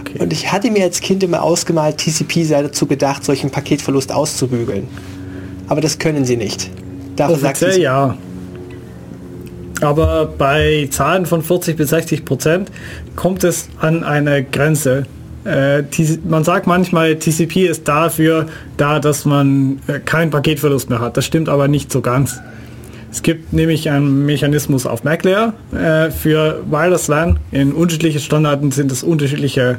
Okay. 0.00 0.18
Und 0.18 0.32
ich 0.32 0.50
hatte 0.50 0.70
mir 0.70 0.84
als 0.84 1.00
Kind 1.00 1.22
immer 1.22 1.42
ausgemalt, 1.42 1.98
TCP 1.98 2.44
sei 2.44 2.62
dazu 2.62 2.86
gedacht, 2.86 3.24
solchen 3.24 3.50
Paketverlust 3.50 4.10
auszubügeln. 4.10 4.88
Aber 5.68 5.82
das 5.82 5.98
können 5.98 6.24
sie 6.24 6.38
nicht. 6.38 6.70
Dafür 7.16 7.36
Offiziell 7.36 7.72
sagt 7.72 7.82
ja. 7.82 8.16
Aber 9.80 10.26
bei 10.26 10.88
Zahlen 10.90 11.26
von 11.26 11.42
40 11.42 11.76
bis 11.76 11.90
60 11.90 12.24
Prozent 12.24 12.70
kommt 13.16 13.44
es 13.44 13.68
an 13.80 14.02
eine 14.04 14.42
Grenze. 14.42 15.06
Äh, 15.44 15.84
man 16.28 16.44
sagt 16.44 16.66
manchmal, 16.66 17.16
TCP 17.16 17.66
ist 17.66 17.86
dafür 17.86 18.46
da, 18.76 18.98
dass 18.98 19.24
man 19.24 19.80
äh, 19.86 20.00
keinen 20.00 20.30
Paketverlust 20.30 20.90
mehr 20.90 21.00
hat. 21.00 21.16
Das 21.16 21.24
stimmt 21.24 21.48
aber 21.48 21.68
nicht 21.68 21.92
so 21.92 22.00
ganz. 22.00 22.40
Es 23.10 23.22
gibt 23.22 23.52
nämlich 23.52 23.88
einen 23.88 24.26
Mechanismus 24.26 24.84
auf 24.84 25.04
MacLayer 25.04 25.54
äh, 25.72 26.10
für 26.10 26.62
Wireless 26.68 27.08
LAN. 27.08 27.38
In 27.52 27.72
unterschiedlichen 27.72 28.20
Standards 28.20 28.76
sind 28.76 28.92
es 28.92 29.02
unterschiedliche 29.02 29.78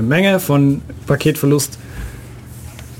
Menge 0.00 0.40
von 0.40 0.82
Paketverlust. 1.06 1.78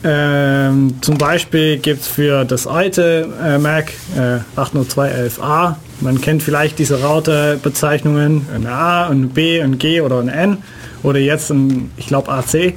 Ähm, 0.05 0.95
zum 1.01 1.16
Beispiel 1.16 1.79
gibt 1.79 2.01
es 2.01 2.09
für 2.09 2.45
das 2.45 2.66
alte 2.66 3.29
äh, 3.41 3.59
Mac 3.59 3.93
äh, 4.16 4.39
802.11a, 4.59 5.77
man 6.01 6.20
kennt 6.20 6.43
vielleicht 6.43 6.81
diese 6.81 7.01
Router-Bezeichnungen, 7.01 8.47
ein 8.53 8.66
A, 8.66 9.07
ein 9.07 9.29
B, 9.29 9.62
ein 9.62 9.79
G 9.79 10.01
oder 10.01 10.19
ein 10.19 10.29
N 10.29 10.59
oder 11.05 11.20
jetzt 11.20 11.51
ein, 11.51 11.93
ich 11.97 12.09
glaube 12.09 12.33
AC. 12.33 12.74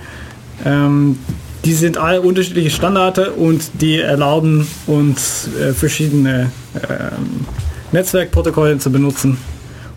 Ähm, 0.63 1.17
die 1.63 1.73
sind 1.73 1.97
alle 1.97 2.21
unterschiedliche 2.21 2.69
Standards 2.69 3.19
und 3.35 3.81
die 3.81 3.99
erlauben 3.99 4.67
uns 4.85 5.49
äh, 5.59 5.73
verschiedene 5.73 6.51
ähm, 6.75 7.47
Netzwerkprotokolle 7.91 8.77
zu 8.77 8.91
benutzen 8.91 9.39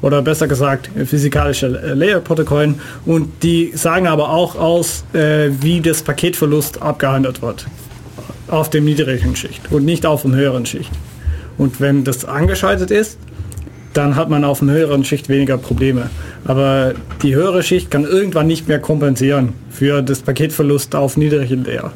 oder 0.03 0.23
besser 0.23 0.47
gesagt 0.47 0.91
physikalische 1.05 1.67
Layer-Protokollen 1.69 2.81
und 3.05 3.43
die 3.43 3.73
sagen 3.75 4.07
aber 4.07 4.31
auch 4.31 4.57
aus, 4.57 5.05
äh, 5.13 5.51
wie 5.61 5.81
das 5.81 6.03
Paketverlust 6.03 6.83
abgehandelt 6.83 7.43
wird 7.43 7.67
auf 8.49 8.71
dem 8.71 8.85
niedrigen 8.85 9.37
Schicht 9.37 9.71
und 9.71 9.85
nicht 9.85 10.07
auf 10.07 10.23
dem 10.23 10.35
höheren 10.35 10.67
Schicht. 10.67 10.91
Und 11.59 11.81
wenn 11.81 12.05
das 12.05 12.25
angeschaltet 12.25 12.91
ist, 12.91 13.19
dann 13.93 14.17
hat 14.17 14.31
man 14.31 14.45
auf 14.45 14.61
dem 14.61 14.71
höheren 14.71 15.05
Schicht 15.05 15.29
weniger 15.29 15.59
Probleme. 15.59 16.11
Aber 16.45 16.95
die 17.23 17.35
höhere 17.35 17.63
Schicht 17.63 17.91
kann 17.91 18.05
irgendwann 18.05 18.47
nicht 18.47 18.69
mehr 18.69 18.79
kompensieren 18.79 19.55
für 19.71 20.03
das 20.03 20.21
Paketverlust 20.21 20.95
auf 20.95 21.17
niedrigen 21.17 21.65
Layer. 21.65 21.93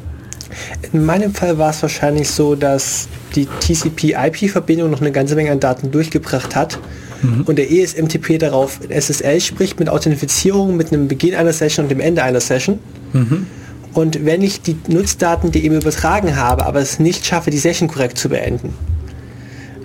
In 0.91 1.05
meinem 1.05 1.33
Fall 1.33 1.57
war 1.57 1.71
es 1.71 1.81
wahrscheinlich 1.81 2.29
so, 2.29 2.55
dass 2.55 3.07
die 3.35 3.47
TCP-IP-Verbindung 3.47 4.91
noch 4.91 5.01
eine 5.01 5.11
ganze 5.11 5.35
Menge 5.35 5.51
an 5.51 5.59
Daten 5.59 5.91
durchgebracht 5.91 6.55
hat 6.55 6.77
mhm. 7.23 7.41
und 7.43 7.57
der 7.57 7.71
ESMTP 7.71 8.37
darauf 8.37 8.79
SSL 8.87 9.41
spricht 9.41 9.79
mit 9.79 9.89
Authentifizierung, 9.89 10.77
mit 10.77 10.93
einem 10.93 11.07
Beginn 11.07 11.35
einer 11.35 11.53
Session 11.53 11.85
und 11.85 11.89
dem 11.89 11.99
Ende 11.99 12.23
einer 12.23 12.41
Session. 12.41 12.79
Mhm. 13.13 13.47
Und 13.93 14.25
wenn 14.25 14.41
ich 14.41 14.61
die 14.61 14.75
Nutzdaten, 14.87 15.51
die 15.51 15.63
eben 15.65 15.75
übertragen 15.75 16.35
habe, 16.35 16.65
aber 16.65 16.79
es 16.79 16.99
nicht 16.99 17.25
schaffe, 17.25 17.51
die 17.51 17.57
Session 17.57 17.87
korrekt 17.87 18.17
zu 18.17 18.29
beenden, 18.29 18.73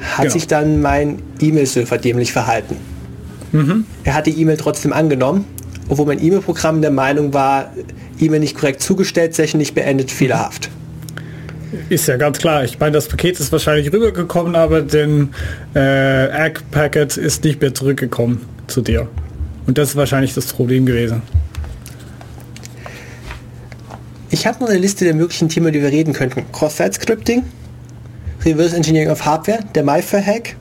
hat 0.00 0.22
genau. 0.22 0.32
sich 0.32 0.46
dann 0.46 0.80
mein 0.80 1.18
E-Mail-Server 1.40 1.98
dämlich 1.98 2.32
verhalten. 2.32 2.76
Mhm. 3.52 3.84
Er 4.04 4.14
hat 4.14 4.26
die 4.26 4.40
E-Mail 4.40 4.56
trotzdem 4.56 4.92
angenommen, 4.92 5.44
obwohl 5.88 6.06
mein 6.06 6.22
E-Mail-Programm 6.22 6.80
der 6.80 6.90
Meinung 6.90 7.34
war, 7.34 7.72
E-Mail 8.18 8.40
nicht 8.40 8.56
korrekt 8.56 8.82
zugestellt, 8.82 9.34
Session 9.34 9.58
nicht 9.58 9.74
beendet, 9.74 10.10
fehlerhaft. 10.10 10.70
Ist 11.88 12.08
ja 12.08 12.16
ganz 12.16 12.38
klar. 12.38 12.64
Ich 12.64 12.78
meine, 12.78 12.92
das 12.92 13.08
Paket 13.08 13.38
ist 13.40 13.52
wahrscheinlich 13.52 13.92
rübergekommen, 13.92 14.56
aber 14.56 14.82
den 14.82 15.34
äh, 15.74 16.46
Egg-Packet 16.46 17.16
ist 17.16 17.44
nicht 17.44 17.60
mehr 17.60 17.74
zurückgekommen 17.74 18.46
zu 18.66 18.80
dir. 18.80 19.08
Und 19.66 19.76
das 19.76 19.90
ist 19.90 19.96
wahrscheinlich 19.96 20.34
das 20.34 20.46
Problem 20.46 20.86
gewesen. 20.86 21.22
Ich 24.30 24.46
habe 24.46 24.60
noch 24.60 24.68
eine 24.68 24.78
Liste 24.78 25.04
der 25.04 25.14
möglichen 25.14 25.48
Themen, 25.48 25.72
die 25.72 25.82
wir 25.82 25.90
reden 25.90 26.12
könnten. 26.12 26.44
Cross-Site-Scripting, 26.52 27.44
Reverse 28.44 28.76
Engineering 28.76 29.10
of 29.10 29.24
Hardware, 29.24 29.60
der 29.74 29.84
MyFair-Hack 29.84 30.56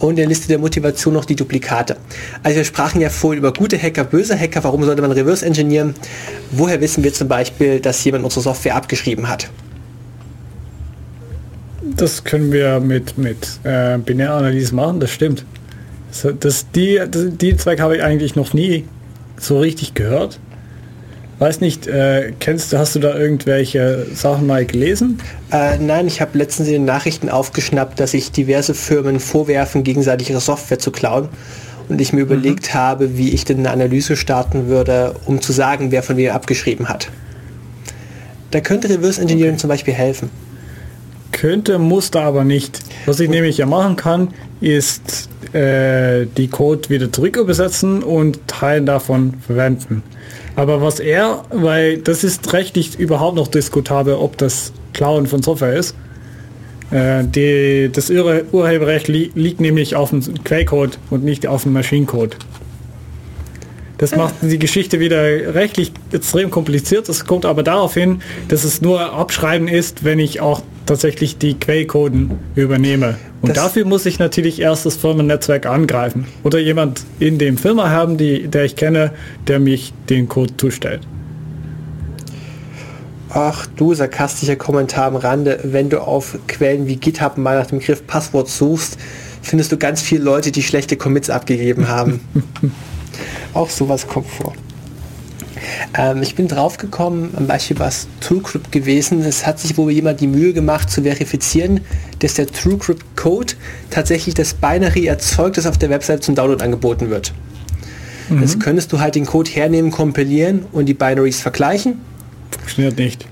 und 0.00 0.16
der 0.16 0.26
Liste 0.26 0.48
der 0.48 0.58
Motivation 0.58 1.14
noch 1.14 1.24
die 1.24 1.36
Duplikate. 1.36 1.96
Also 2.42 2.56
wir 2.56 2.64
sprachen 2.64 3.00
ja 3.00 3.10
vorhin 3.10 3.38
über 3.38 3.52
gute 3.52 3.80
Hacker, 3.80 4.04
böse 4.04 4.38
Hacker, 4.38 4.62
warum 4.64 4.84
sollte 4.84 5.02
man 5.02 5.12
Reverse 5.12 5.46
engineeren? 5.46 5.94
Woher 6.50 6.80
wissen 6.80 7.04
wir 7.04 7.12
zum 7.12 7.28
Beispiel, 7.28 7.80
dass 7.80 8.02
jemand 8.04 8.24
unsere 8.24 8.42
Software 8.42 8.74
abgeschrieben 8.74 9.28
hat? 9.28 9.48
Das 11.82 12.24
können 12.24 12.52
wir 12.52 12.80
mit, 12.80 13.18
mit 13.18 13.60
äh, 13.64 13.98
Binäranalyse 13.98 14.74
machen, 14.74 15.00
das 15.00 15.10
stimmt. 15.10 15.44
Das, 16.08 16.34
das, 16.38 16.70
die, 16.70 17.00
das, 17.10 17.24
die 17.30 17.56
Zweig 17.56 17.80
habe 17.80 17.96
ich 17.96 18.02
eigentlich 18.02 18.36
noch 18.36 18.52
nie 18.52 18.84
so 19.38 19.58
richtig 19.58 19.94
gehört. 19.94 20.38
Weiß 21.38 21.60
nicht, 21.60 21.88
äh, 21.88 22.32
kennst 22.38 22.72
du, 22.72 22.78
hast 22.78 22.94
du 22.94 23.00
da 23.00 23.18
irgendwelche 23.18 24.06
Sachen 24.14 24.46
mal 24.46 24.64
gelesen? 24.64 25.18
Äh, 25.50 25.78
nein, 25.78 26.06
ich 26.06 26.20
habe 26.20 26.38
letztens 26.38 26.68
in 26.68 26.74
den 26.74 26.84
Nachrichten 26.84 27.28
aufgeschnappt, 27.28 27.98
dass 27.98 28.12
sich 28.12 28.30
diverse 28.30 28.74
Firmen 28.74 29.18
vorwerfen, 29.18 29.82
gegenseitig 29.82 30.30
ihre 30.30 30.40
Software 30.40 30.78
zu 30.78 30.92
klauen. 30.92 31.28
Und 31.88 32.00
ich 32.00 32.12
mir 32.12 32.24
mhm. 32.24 32.30
überlegt 32.30 32.74
habe, 32.74 33.18
wie 33.18 33.30
ich 33.30 33.44
denn 33.44 33.58
eine 33.58 33.72
Analyse 33.72 34.14
starten 34.14 34.68
würde, 34.68 35.16
um 35.26 35.42
zu 35.42 35.52
sagen, 35.52 35.90
wer 35.90 36.04
von 36.04 36.16
wem 36.16 36.30
abgeschrieben 36.30 36.88
hat. 36.88 37.08
Da 38.52 38.60
könnte 38.60 38.88
Reverse 38.88 39.20
Engineering 39.20 39.54
okay. 39.54 39.60
zum 39.60 39.68
Beispiel 39.68 39.94
helfen. 39.94 40.30
Könnte, 41.32 41.78
musste 41.78 42.20
aber 42.20 42.44
nicht. 42.44 42.80
Was 43.06 43.18
ich 43.20 43.28
nämlich 43.28 43.58
ja 43.58 43.66
machen 43.66 43.96
kann, 43.96 44.28
ist 44.60 45.28
äh, 45.52 46.26
die 46.36 46.48
Code 46.48 46.88
wieder 46.88 47.12
zurück 47.12 47.36
übersetzen 47.36 48.02
und 48.02 48.46
Teilen 48.46 48.86
davon 48.86 49.34
verwenden. 49.44 50.02
Aber 50.56 50.80
was 50.82 51.00
er, 51.00 51.44
weil 51.50 51.98
das 51.98 52.24
ist 52.24 52.52
rechtlich 52.52 52.98
überhaupt 52.98 53.36
noch 53.36 53.48
diskutabel, 53.48 54.14
ob 54.14 54.36
das 54.38 54.72
Klauen 54.92 55.26
von 55.26 55.42
Software 55.42 55.74
ist. 55.74 55.96
Äh, 56.90 57.24
die, 57.24 57.90
das 57.92 58.10
Ur 58.10 58.42
Urheberrecht 58.52 59.08
li 59.08 59.30
liegt 59.34 59.60
nämlich 59.60 59.96
auf 59.96 60.10
dem 60.10 60.22
Quellcode 60.44 60.98
und 61.10 61.24
nicht 61.24 61.46
auf 61.46 61.62
dem 61.62 61.72
Maschinencode. 61.72 62.36
Das 63.98 64.16
macht 64.16 64.34
die 64.42 64.58
Geschichte 64.58 64.98
wieder 64.98 65.22
rechtlich 65.54 65.92
extrem 66.10 66.50
kompliziert. 66.50 67.08
Das 67.08 67.24
kommt 67.24 67.46
aber 67.46 67.62
darauf 67.62 67.94
hin, 67.94 68.20
dass 68.48 68.64
es 68.64 68.82
nur 68.82 69.12
Abschreiben 69.12 69.68
ist, 69.68 70.02
wenn 70.02 70.18
ich 70.18 70.40
auch 70.40 70.62
tatsächlich 70.86 71.38
die 71.38 71.54
Quellcoden 71.54 72.32
übernehme. 72.54 73.16
Und 73.40 73.50
das 73.50 73.64
dafür 73.64 73.84
muss 73.84 74.06
ich 74.06 74.18
natürlich 74.18 74.60
erst 74.60 74.86
das 74.86 74.96
Firmennetzwerk 74.96 75.66
angreifen. 75.66 76.26
Oder 76.42 76.58
jemand 76.58 77.02
in 77.18 77.38
dem 77.38 77.56
Firma 77.58 77.90
haben, 77.90 78.16
die, 78.16 78.48
der 78.48 78.64
ich 78.64 78.76
kenne, 78.76 79.12
der 79.46 79.58
mich 79.58 79.92
den 80.08 80.28
Code 80.28 80.56
zustellt. 80.56 81.00
Ach 83.30 83.66
du, 83.76 83.94
sarkastischer 83.94 84.56
Kommentar 84.56 85.06
am 85.06 85.16
Rande. 85.16 85.60
Wenn 85.62 85.88
du 85.88 86.02
auf 86.02 86.38
Quellen 86.48 86.86
wie 86.86 86.96
GitHub 86.96 87.38
mal 87.38 87.58
nach 87.58 87.66
dem 87.66 87.78
Begriff 87.78 88.06
Passwort 88.06 88.48
suchst, 88.48 88.98
findest 89.40 89.72
du 89.72 89.78
ganz 89.78 90.02
viele 90.02 90.22
Leute, 90.22 90.52
die 90.52 90.62
schlechte 90.62 90.96
Commits 90.96 91.30
abgegeben 91.30 91.88
haben. 91.88 92.20
Auch 93.54 93.70
sowas 93.70 94.06
kommt 94.06 94.28
vor. 94.28 94.52
Ähm, 95.96 96.22
ich 96.22 96.34
bin 96.34 96.48
drauf 96.48 96.76
gekommen, 96.76 97.32
am 97.36 97.46
Beispiel 97.46 97.78
war 97.78 97.88
es 97.88 98.06
TrueCrypt 98.20 98.72
gewesen. 98.72 99.22
Es 99.22 99.46
hat 99.46 99.58
sich 99.58 99.76
wohl 99.76 99.90
jemand 99.92 100.20
die 100.20 100.26
Mühe 100.26 100.52
gemacht 100.52 100.90
zu 100.90 101.02
verifizieren, 101.02 101.80
dass 102.20 102.34
der 102.34 102.46
TrueCrypt 102.46 103.16
Code 103.16 103.54
tatsächlich 103.90 104.34
das 104.34 104.54
Binary 104.54 105.06
erzeugt, 105.06 105.56
das 105.56 105.66
auf 105.66 105.78
der 105.78 105.90
Website 105.90 106.22
zum 106.22 106.34
Download 106.34 106.62
angeboten 106.62 107.10
wird. 107.10 107.32
Mhm. 108.28 108.40
Jetzt 108.40 108.60
könntest 108.60 108.92
du 108.92 109.00
halt 109.00 109.14
den 109.14 109.26
Code 109.26 109.50
hernehmen, 109.50 109.90
kompilieren 109.90 110.64
und 110.72 110.86
die 110.86 110.94
Binaries 110.94 111.40
vergleichen. 111.40 112.00
Funktioniert 112.50 112.96
nicht. 112.98 113.26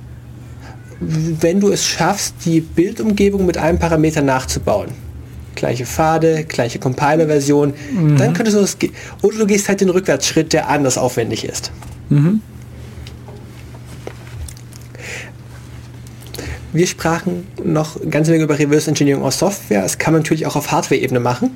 Wenn 1.00 1.60
du 1.60 1.70
es 1.70 1.86
schaffst, 1.86 2.34
die 2.44 2.60
Bildumgebung 2.60 3.46
mit 3.46 3.56
einem 3.56 3.78
Parameter 3.78 4.20
nachzubauen, 4.20 4.90
gleiche 5.54 5.86
Pfade, 5.86 6.44
gleiche 6.44 6.78
Compiler-Version, 6.78 7.72
mhm. 7.92 8.16
dann 8.16 8.34
könntest 8.34 8.56
du 8.56 8.60
das, 8.60 8.76
oder 9.22 9.38
du 9.38 9.46
gehst 9.46 9.68
halt 9.68 9.80
den 9.80 9.88
Rückwärtsschritt, 9.88 10.52
der 10.52 10.68
anders 10.68 10.98
aufwendig 10.98 11.44
ist. 11.44 11.72
Mhm. 12.10 12.42
Wir 16.72 16.86
sprachen 16.86 17.48
noch 17.64 17.96
ganz 18.10 18.28
wenig 18.28 18.42
über 18.42 18.58
Reverse 18.58 18.90
Engineering 18.90 19.22
aus 19.22 19.38
Software. 19.38 19.82
Das 19.82 19.98
kann 19.98 20.12
man 20.12 20.22
natürlich 20.22 20.46
auch 20.46 20.54
auf 20.54 20.70
Hardware-Ebene 20.70 21.18
machen. 21.18 21.50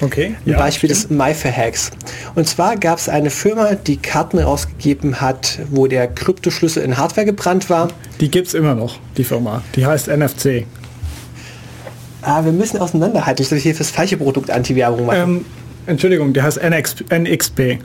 Okay. 0.00 0.36
Ein 0.44 0.50
ja, 0.50 0.58
Beispiel 0.58 0.94
stimmt. 0.94 1.10
des 1.10 1.18
MyFair-Hacks. 1.18 1.90
Und 2.34 2.46
zwar 2.46 2.76
gab 2.76 2.98
es 2.98 3.08
eine 3.08 3.30
Firma, 3.30 3.74
die 3.74 3.96
Karten 3.96 4.38
rausgegeben 4.38 5.20
hat, 5.20 5.58
wo 5.70 5.86
der 5.86 6.06
Kryptoschlüssel 6.06 6.82
in 6.82 6.98
Hardware 6.98 7.24
gebrannt 7.24 7.68
war. 7.70 7.88
Die 8.20 8.30
gibt 8.30 8.48
es 8.48 8.54
immer 8.54 8.74
noch, 8.74 8.98
die 9.16 9.24
Firma. 9.24 9.62
Die 9.74 9.86
heißt 9.86 10.08
NFC. 10.08 10.66
Ah, 12.22 12.44
wir 12.44 12.52
müssen 12.52 12.78
auseinanderhalten, 12.78 13.42
ich 13.42 13.48
soll 13.48 13.58
hier 13.58 13.74
fürs 13.74 13.90
falsche 13.90 14.18
Produkt 14.18 14.50
Anti-Werbung 14.50 15.06
machen. 15.06 15.18
Ähm, 15.20 15.44
Entschuldigung, 15.86 16.32
die 16.32 16.42
heißt 16.42 16.62
NX, 16.62 16.96
NXP. 17.10 17.78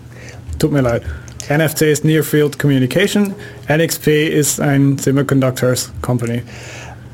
Tut 0.59 0.71
mir 0.71 0.81
leid. 0.81 1.03
NFC 1.49 1.83
ist 1.83 2.05
Near 2.05 2.23
Field 2.23 2.57
Communication. 2.59 3.33
NXP 3.69 4.07
ist 4.29 4.59
ein 4.59 4.97
Semiconductors 4.97 5.91
Company. 6.01 6.41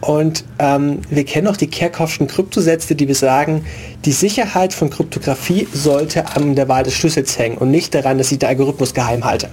Und 0.01 0.45
ähm, 0.59 0.99
wir 1.09 1.25
kennen 1.25 1.47
auch 1.47 1.57
die 1.57 1.67
Kerkhoffschen 1.67 2.27
Kryptosätze, 2.27 2.95
die 2.95 3.05
besagen, 3.05 3.65
die 4.05 4.11
Sicherheit 4.11 4.73
von 4.73 4.89
Kryptographie 4.89 5.67
sollte 5.73 6.35
an 6.35 6.55
der 6.55 6.69
Wahl 6.69 6.83
des 6.83 6.93
Schlüssels 6.93 7.37
hängen 7.37 7.57
und 7.57 7.69
nicht 7.69 7.93
daran, 7.93 8.17
dass 8.17 8.31
ich 8.31 8.39
der 8.39 8.49
Algorithmus 8.49 8.93
geheim 8.93 9.25
halte. 9.25 9.49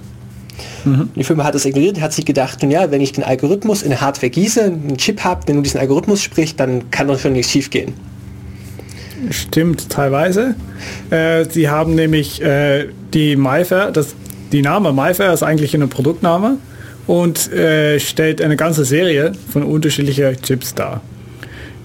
Mhm. 0.84 1.10
Die 1.16 1.24
Firma 1.24 1.44
hat 1.44 1.54
das 1.54 1.64
ignoriert, 1.64 2.00
hat 2.00 2.12
sich 2.12 2.24
gedacht, 2.24 2.62
nun 2.62 2.70
ja, 2.70 2.90
wenn 2.90 3.00
ich 3.00 3.12
den 3.12 3.24
Algorithmus 3.24 3.82
in 3.82 4.00
Hardware 4.00 4.30
gieße, 4.30 4.64
einen 4.64 4.96
Chip 4.98 5.24
habe, 5.24 5.42
wenn 5.46 5.56
du 5.56 5.62
diesen 5.62 5.80
Algorithmus 5.80 6.22
sprichst, 6.22 6.60
dann 6.60 6.90
kann 6.90 7.08
doch 7.08 7.18
schon 7.18 7.32
nichts 7.32 7.50
schief 7.50 7.70
gehen. 7.70 7.94
Stimmt 9.30 9.88
teilweise. 9.90 10.54
Äh, 11.10 11.46
sie 11.50 11.68
haben 11.68 11.94
nämlich 11.96 12.40
äh, 12.40 12.86
die 13.12 13.34
MyFair, 13.34 13.90
das, 13.90 14.14
die 14.56 14.62
Name 14.62 14.90
MyFair 14.90 15.34
ist 15.34 15.42
eigentlich 15.42 15.74
eine 15.74 15.86
Produktname 15.86 16.56
und 17.06 17.52
äh, 17.52 18.00
stellt 18.00 18.40
eine 18.40 18.56
ganze 18.56 18.86
Serie 18.86 19.32
von 19.52 19.62
unterschiedlichen 19.62 20.40
Chips 20.40 20.74
dar. 20.74 21.02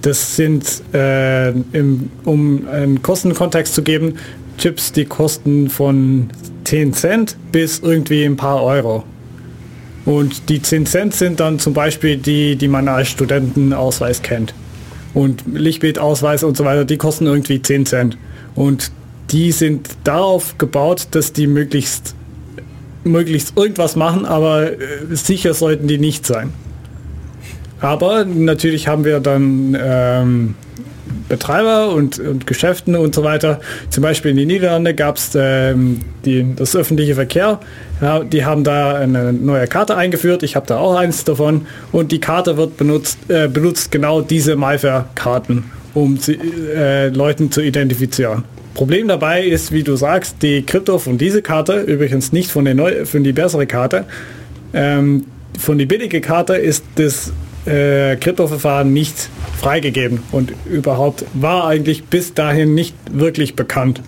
Das 0.01 0.37
sind, 0.37 0.81
äh, 0.93 1.49
im, 1.49 2.09
um 2.23 2.65
einen 2.69 3.01
Kostenkontext 3.01 3.75
zu 3.75 3.83
geben, 3.83 4.13
Chips, 4.57 4.93
die 4.93 5.03
kosten 5.03 5.69
von 5.69 6.29
10 6.63 6.93
Cent 6.93 7.35
bis 7.51 7.79
irgendwie 7.79 8.23
ein 8.23 8.37
paar 8.37 8.63
Euro. 8.63 9.03
Und 10.05 10.47
die 10.47 10.61
10 10.61 10.85
Cent 10.85 11.13
sind 11.13 11.41
dann 11.41 11.59
zum 11.59 11.73
Beispiel 11.73 12.15
die, 12.15 12.55
die 12.55 12.69
man 12.69 12.87
als 12.87 13.09
Studentenausweis 13.09 14.21
kennt. 14.21 14.53
Und 15.13 15.43
Lichtbildausweis 15.53 16.45
und 16.45 16.55
so 16.55 16.63
weiter, 16.63 16.85
die 16.85 16.95
kosten 16.95 17.25
irgendwie 17.25 17.61
10 17.61 17.85
Cent. 17.85 18.17
Und 18.55 18.93
die 19.29 19.51
sind 19.51 19.89
darauf 20.05 20.57
gebaut, 20.57 21.09
dass 21.11 21.33
die 21.33 21.47
möglichst 21.47 22.15
möglichst 23.03 23.57
irgendwas 23.57 23.95
machen, 23.95 24.25
aber 24.25 24.71
äh, 24.73 24.77
sicher 25.11 25.53
sollten 25.53 25.87
die 25.87 25.97
nicht 25.97 26.25
sein. 26.25 26.53
Aber 27.79 28.25
natürlich 28.25 28.87
haben 28.87 29.05
wir 29.05 29.19
dann 29.19 29.75
ähm, 29.79 30.55
Betreiber 31.27 31.89
und, 31.89 32.19
und 32.19 32.45
Geschäften 32.45 32.95
und 32.95 33.15
so 33.15 33.23
weiter. 33.23 33.59
Zum 33.89 34.03
Beispiel 34.03 34.31
in 34.31 34.37
den 34.37 34.47
Niederlanden 34.47 34.95
gab 34.95 35.17
es 35.17 35.31
ähm, 35.35 36.01
das 36.55 36.75
öffentliche 36.75 37.15
Verkehr. 37.15 37.59
Ja, 38.01 38.23
die 38.23 38.45
haben 38.45 38.63
da 38.63 38.95
eine 38.95 39.33
neue 39.33 39.65
Karte 39.67 39.97
eingeführt. 39.97 40.43
Ich 40.43 40.55
habe 40.55 40.67
da 40.67 40.77
auch 40.77 40.95
eins 40.95 41.23
davon. 41.23 41.65
Und 41.91 42.11
die 42.11 42.19
Karte 42.19 42.57
wird 42.57 42.77
benutzt, 42.77 43.17
äh, 43.29 43.47
benutzt 43.47 43.91
genau 43.91 44.21
diese 44.21 44.55
MyFair-Karten, 44.55 45.63
um 45.93 46.17
sie, 46.17 46.33
äh, 46.33 47.09
Leuten 47.09 47.51
zu 47.51 47.61
identifizieren. 47.61 48.43
Problem 48.73 49.07
dabei 49.07 49.43
ist, 49.43 49.71
wie 49.71 49.83
du 49.83 49.95
sagst, 49.95 50.37
die 50.41 50.63
Krypto 50.63 50.97
von 50.97 51.17
dieser 51.17 51.41
Karte, 51.41 51.81
übrigens 51.81 52.31
nicht 52.31 52.49
von 52.51 52.65
der 52.65 52.73
neu, 52.73 53.05
von 53.05 53.23
die 53.23 53.33
bessere 53.33 53.67
Karte, 53.67 54.05
ähm, 54.73 55.25
von 55.59 55.77
die 55.77 55.85
billige 55.85 56.21
Karte 56.21 56.55
ist 56.55 56.83
das 56.95 57.33
äh, 57.65 58.15
Kryptoverfahren 58.15 58.91
nicht 58.93 59.29
freigegeben 59.59 60.23
und 60.31 60.53
überhaupt 60.65 61.25
war 61.33 61.67
eigentlich 61.67 62.05
bis 62.05 62.33
dahin 62.33 62.73
nicht 62.73 62.95
wirklich 63.11 63.55
bekannt. 63.55 64.01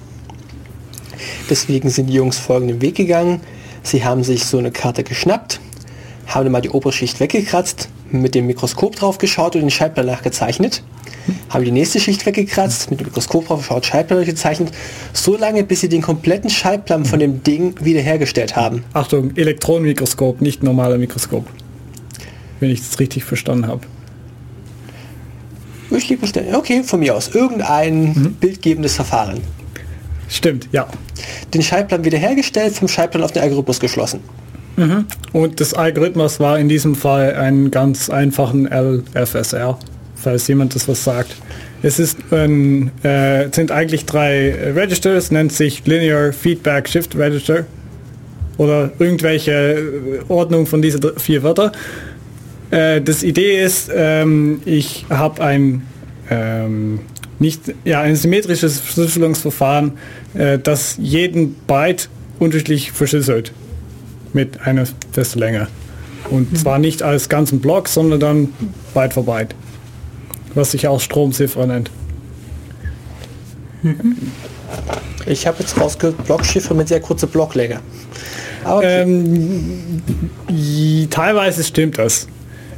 Deswegen 1.50 1.90
sind 1.90 2.08
die 2.08 2.14
Jungs 2.14 2.40
folgenden 2.40 2.82
Weg 2.82 2.96
gegangen. 2.96 3.42
Sie 3.84 4.04
haben 4.04 4.24
sich 4.24 4.46
so 4.46 4.58
eine 4.58 4.72
Karte 4.72 5.04
geschnappt, 5.04 5.60
haben 6.26 6.52
mal 6.52 6.62
die 6.62 6.70
obere 6.70 6.94
Schicht 6.94 7.20
weggekratzt, 7.20 7.90
mit 8.22 8.36
dem 8.36 8.48
Mikroskop 8.48 8.96
drauf 8.96 9.18
geschaut 9.18 9.56
und 9.56 9.62
den 9.62 9.72
Schaltplan 9.72 10.06
nachgezeichnet 10.06 10.84
haben 11.50 11.66
die 11.66 11.72
nächste 11.72 12.00
Schicht 12.00 12.26
weggekratzt, 12.26 12.92
mit 12.92 13.00
dem 13.00 13.08
Mikroskop 13.08 13.48
drauf 13.48 13.60
geschaut, 13.60 13.86
Schallplatte 13.86 14.26
gezeichnet, 14.26 14.74
so 15.14 15.38
lange, 15.38 15.64
bis 15.64 15.82
sie 15.82 15.90
den 15.90 16.02
kompletten 16.02 16.50
Schallplan 16.50 17.06
von 17.06 17.20
dem 17.20 17.44
Ding 17.44 17.76
wiederhergestellt 17.82 18.56
haben. 18.56 18.84
Achtung, 18.94 19.36
Elektronenmikroskop, 19.36 20.42
nicht 20.42 20.64
normaler 20.64 20.98
Mikroskop. 20.98 21.46
Wenn 22.60 22.70
ich 22.70 22.82
das 22.82 23.00
richtig 23.00 23.24
verstanden 23.24 23.68
habe. 23.68 23.82
Okay, 26.54 26.84
von 26.84 27.00
mir 27.00 27.16
aus. 27.16 27.30
Irgendein 27.30 28.06
mhm. 28.06 28.34
bildgebendes 28.40 28.96
Verfahren. 28.96 29.42
Stimmt, 30.28 30.70
ja. 30.72 30.88
Den 31.54 31.62
Schallplan 31.62 32.04
wiederhergestellt, 32.04 32.74
vom 32.74 32.88
Schallplan 32.88 33.24
auf 33.24 33.32
den 33.32 33.44
Algorithmus 33.44 33.80
geschlossen. 33.80 34.22
Mhm. 34.76 35.06
Und 35.34 35.60
das 35.60 35.74
Algorithmus 35.74 36.40
war 36.40 36.58
in 36.58 36.70
diesem 36.70 36.96
Fall 36.96 37.36
einen 37.36 37.72
ganz 37.72 38.10
einfachen 38.10 38.68
LFSR 38.68 39.78
falls 40.24 40.48
jemand 40.48 40.74
das 40.74 40.88
was 40.88 41.04
sagt. 41.04 41.36
Es 41.84 42.00
ist, 42.00 42.18
ähm, 42.32 42.92
äh, 43.04 43.50
sind 43.52 43.72
eigentlich 43.72 44.06
drei 44.06 44.72
Registers, 44.74 45.32
nennt 45.32 45.52
sich 45.52 45.86
Linear 45.86 46.32
Feedback 46.32 46.88
Shift 46.88 47.16
Register 47.16 47.66
oder 48.58 48.92
irgendwelche 49.00 50.24
Ordnung 50.30 50.66
von 50.66 50.82
diesen 50.82 51.02
vier 51.18 51.44
Wörter. 51.44 51.74
Äh, 52.72 53.02
das 53.02 53.22
Idee 53.22 53.62
ist, 53.62 53.92
ähm, 53.94 54.62
ich 54.66 55.06
habe 55.10 55.44
ein 55.44 55.84
ähm, 56.30 57.02
nicht 57.40 57.74
ja 57.84 58.00
ein 58.02 58.16
symmetrisches 58.16 58.80
Verschlüsselungsverfahren, 58.80 59.94
äh, 60.36 60.58
das 60.58 60.96
jeden 61.00 61.56
Byte 61.68 62.10
unterschiedlich 62.40 62.94
verschlüsselt 62.94 63.52
mit 64.34 64.62
einer 64.62 64.86
festen 65.12 65.40
Länge. 65.40 65.68
Und 66.30 66.58
zwar 66.58 66.80
nicht 66.80 67.04
als 67.04 67.30
ganzen 67.30 67.60
Block, 67.60 67.88
sondern 67.88 68.20
dann 68.20 68.54
Byte 68.94 69.14
für 69.14 69.24
Byte 69.24 69.56
was 70.56 70.72
sich 70.72 70.88
auch 70.88 71.00
Stromziffer 71.00 71.66
nennt. 71.66 71.90
Ich 75.26 75.48
habe 75.48 75.58
jetzt 75.60 75.80
rausgehört, 75.80 76.24
Blockschiffe 76.26 76.74
mit 76.74 76.88
sehr 76.88 77.00
kurzer 77.00 77.28
Blocklänge. 77.28 77.80
Okay. 78.64 79.02
Ähm, 79.02 80.02
teilweise 81.10 81.64
stimmt 81.64 81.98
das. 81.98 82.28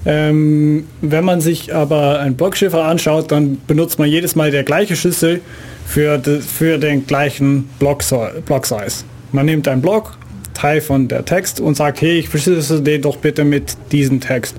Ähm, 0.08 0.88
wenn 1.02 1.26
man 1.26 1.42
sich 1.42 1.74
aber 1.74 2.20
ein 2.20 2.36
Blockschiffer 2.36 2.84
anschaut, 2.84 3.32
dann 3.32 3.60
benutzt 3.66 3.98
man 3.98 4.08
jedes 4.08 4.36
Mal 4.36 4.52
der 4.52 4.64
gleiche 4.64 4.96
Schlüssel 4.96 5.42
für, 5.86 6.18
de, 6.18 6.42
für 6.42 6.78
den 6.78 7.06
gleichen 7.08 7.70
Block, 7.80 8.04
Block 8.46 8.66
Size. 8.66 9.04
Man 9.32 9.48
nimmt 9.48 9.68
einen 9.68 9.82
Block, 9.82 10.18
Teil 10.56 10.82
von 10.82 11.08
der 11.08 11.24
Text 11.26 11.60
und 11.60 11.78
sagt, 11.78 12.02
hey, 12.02 12.18
ich 12.18 12.30
verschlüssel 12.30 12.82
den 12.82 13.04
doch 13.04 13.18
bitte 13.18 13.44
mit 13.44 13.78
diesem 13.92 14.20
Text. 14.20 14.56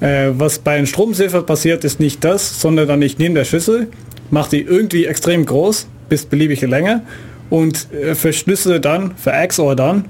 Äh, 0.00 0.28
was 0.32 0.60
bei 0.60 0.76
einem 0.76 0.86
Stromziffer 0.86 1.42
passiert, 1.42 1.84
ist 1.84 1.98
nicht 1.98 2.22
das, 2.22 2.60
sondern 2.60 2.86
dann 2.86 3.02
ich 3.02 3.18
nehme 3.18 3.34
der 3.34 3.44
Schlüssel, 3.44 3.88
mache 4.30 4.50
die 4.50 4.60
irgendwie 4.60 5.06
extrem 5.06 5.44
groß, 5.44 5.88
bis 6.08 6.26
beliebige 6.26 6.66
Länge 6.66 7.02
und 7.50 7.92
äh, 7.92 8.14
verschlüssele 8.14 8.80
dann, 8.80 9.16
verexor 9.16 9.74
dann 9.74 10.04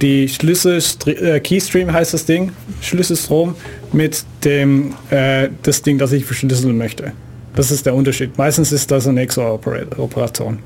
die 0.00 0.28
Schlüssel, 0.28 0.80
äh, 1.06 1.40
Keystream 1.40 1.92
heißt 1.92 2.14
das 2.14 2.24
Ding, 2.24 2.52
Schlüsselstrom 2.80 3.54
mit 3.92 4.24
dem 4.44 4.94
äh, 5.10 5.48
das 5.62 5.82
Ding, 5.82 5.98
das 5.98 6.12
ich 6.12 6.24
verschlüsseln 6.24 6.76
möchte. 6.76 7.12
Das 7.58 7.72
ist 7.72 7.86
der 7.86 7.94
Unterschied. 7.94 8.38
Meistens 8.38 8.70
ist 8.70 8.88
das 8.92 9.08
eine 9.08 9.26
XOR-Operation. 9.26 10.60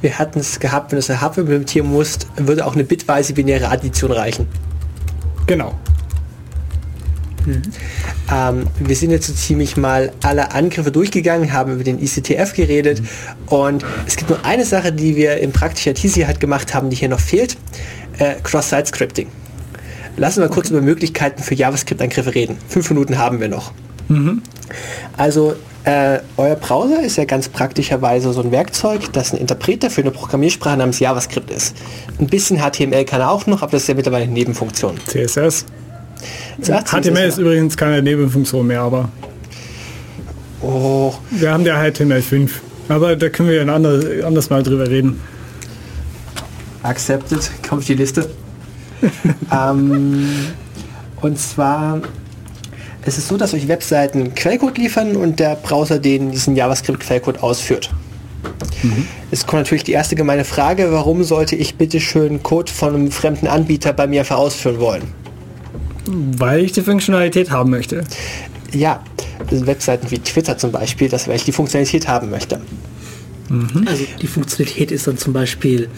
Wir 0.00 0.18
hatten 0.18 0.40
es 0.40 0.58
gehabt, 0.58 0.90
wenn 0.90 0.96
du 0.96 0.98
es 0.98 1.08
eine 1.08 1.20
Hardware 1.20 1.42
implementieren 1.42 1.86
musst, 1.86 2.26
würde 2.36 2.66
auch 2.66 2.74
eine 2.74 2.82
bitweise 2.82 3.32
binäre 3.32 3.68
Addition 3.68 4.10
reichen. 4.10 4.48
Genau. 5.46 5.78
Mhm. 7.44 7.62
Ähm, 8.28 8.66
wir 8.80 8.96
sind 8.96 9.12
jetzt 9.12 9.28
so 9.28 9.34
ziemlich 9.34 9.76
mal 9.76 10.10
alle 10.24 10.50
Angriffe 10.50 10.90
durchgegangen, 10.90 11.52
haben 11.52 11.74
über 11.74 11.84
den 11.84 12.02
ICTF 12.02 12.54
geredet 12.54 13.02
mhm. 13.02 13.08
und 13.46 13.84
es 14.08 14.16
gibt 14.16 14.28
nur 14.28 14.44
eine 14.44 14.64
Sache, 14.64 14.92
die 14.92 15.14
wir 15.14 15.36
in 15.36 15.52
praktischer 15.52 15.94
T-Sicherheit 15.94 16.40
gemacht 16.40 16.74
haben, 16.74 16.90
die 16.90 16.96
hier 16.96 17.08
noch 17.08 17.20
fehlt, 17.20 17.56
äh, 18.18 18.34
Cross-Site-Scripting. 18.42 19.28
Lassen 20.16 20.40
wir 20.40 20.48
kurz 20.48 20.70
über 20.70 20.80
Möglichkeiten 20.80 21.40
für 21.40 21.54
JavaScript-Angriffe 21.54 22.34
reden. 22.34 22.56
Fünf 22.66 22.90
Minuten 22.90 23.16
haben 23.16 23.38
wir 23.38 23.48
noch. 23.48 23.70
Mhm. 24.08 24.42
Also 25.16 25.54
äh, 25.86 26.18
euer 26.36 26.56
Browser 26.56 27.00
ist 27.00 27.16
ja 27.16 27.24
ganz 27.24 27.48
praktischerweise 27.48 28.32
so 28.32 28.40
ein 28.40 28.50
Werkzeug, 28.50 29.12
das 29.12 29.32
ein 29.32 29.38
Interpreter 29.38 29.88
für 29.88 30.00
eine 30.00 30.10
Programmiersprache 30.10 30.76
namens 30.76 30.98
JavaScript 30.98 31.48
ist. 31.48 31.76
Ein 32.18 32.26
bisschen 32.26 32.58
HTML 32.58 33.04
kann 33.04 33.20
er 33.20 33.30
auch 33.30 33.46
noch, 33.46 33.62
aber 33.62 33.72
das 33.72 33.82
ist 33.82 33.88
ja 33.88 33.94
mittlerweile 33.94 34.24
eine 34.24 34.32
Nebenfunktion. 34.32 34.98
CSS. 35.06 35.64
HTML 36.60 37.28
ist 37.28 37.38
übrigens 37.38 37.76
keine 37.76 38.02
Nebenfunktion 38.02 38.66
mehr, 38.66 38.80
aber 38.80 39.10
oh. 40.60 41.14
wir 41.30 41.52
haben 41.52 41.64
ja 41.64 41.80
HTML5. 41.80 42.50
Aber 42.88 43.14
da 43.14 43.28
können 43.28 43.50
wir 43.50 43.60
ein 43.60 43.70
anders, 43.70 44.04
anders 44.24 44.50
mal 44.50 44.64
drüber 44.64 44.88
reden. 44.90 45.20
Accepted, 46.82 47.48
kommt 47.68 47.82
auf 47.82 47.86
die 47.86 47.94
Liste. 47.94 48.28
ähm, 49.52 50.48
und 51.20 51.38
zwar 51.38 52.00
es 53.06 53.18
ist 53.18 53.28
so, 53.28 53.36
dass 53.36 53.54
euch 53.54 53.68
Webseiten 53.68 54.34
Quellcode 54.34 54.78
liefern 54.78 55.16
und 55.16 55.38
der 55.38 55.54
Browser 55.54 55.98
den 55.98 56.32
diesen 56.32 56.56
JavaScript-Quellcode 56.56 57.40
ausführt. 57.40 57.90
Mhm. 58.82 59.06
Es 59.30 59.46
kommt 59.46 59.62
natürlich 59.62 59.84
die 59.84 59.92
erste 59.92 60.16
gemeine 60.16 60.44
Frage, 60.44 60.90
warum 60.90 61.22
sollte 61.22 61.54
ich 61.56 61.76
bitte 61.76 62.00
schön 62.00 62.42
Code 62.42 62.70
von 62.70 62.94
einem 62.94 63.10
fremden 63.12 63.46
Anbieter 63.46 63.92
bei 63.92 64.06
mir 64.06 64.20
einfach 64.20 64.38
ausführen 64.38 64.80
wollen? 64.80 65.02
Weil 66.06 66.64
ich 66.64 66.72
die 66.72 66.82
Funktionalität 66.82 67.50
haben 67.50 67.70
möchte. 67.70 68.04
Ja, 68.72 69.02
Webseiten 69.50 70.10
wie 70.10 70.18
Twitter 70.18 70.58
zum 70.58 70.72
Beispiel, 70.72 71.08
dass 71.08 71.28
weil 71.28 71.36
ich 71.36 71.44
die 71.44 71.52
Funktionalität 71.52 72.08
haben 72.08 72.30
möchte. 72.30 72.60
Mhm. 73.48 73.86
Also 73.86 74.04
die 74.20 74.26
Funktionalität 74.26 74.90
ist 74.90 75.06
dann 75.06 75.18
zum 75.18 75.32
Beispiel, 75.32 75.88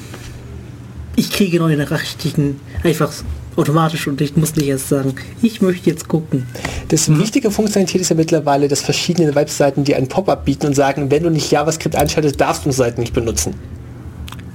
ich 1.16 1.30
kriege 1.30 1.58
neue 1.58 1.76
Nachrichten 1.76 2.60
einfach 2.82 3.12
automatisch 3.58 4.06
und 4.06 4.20
ich 4.20 4.36
muss 4.36 4.54
nicht 4.56 4.68
erst 4.68 4.88
sagen, 4.88 5.14
ich 5.42 5.60
möchte 5.60 5.90
jetzt 5.90 6.08
gucken. 6.08 6.46
Das 6.88 7.08
mhm. 7.08 7.20
wichtige 7.20 7.50
Funktionalität 7.50 8.00
ist 8.00 8.10
ja 8.10 8.16
mittlerweile, 8.16 8.68
dass 8.68 8.80
verschiedene 8.80 9.34
Webseiten 9.34 9.84
dir 9.84 9.96
ein 9.96 10.08
Pop-up 10.08 10.44
bieten 10.44 10.66
und 10.66 10.74
sagen, 10.74 11.10
wenn 11.10 11.22
du 11.24 11.30
nicht 11.30 11.50
JavaScript 11.50 11.96
einschaltest, 11.96 12.40
darfst 12.40 12.64
du 12.64 12.70
Seiten 12.70 13.00
nicht 13.00 13.14
benutzen. 13.14 13.54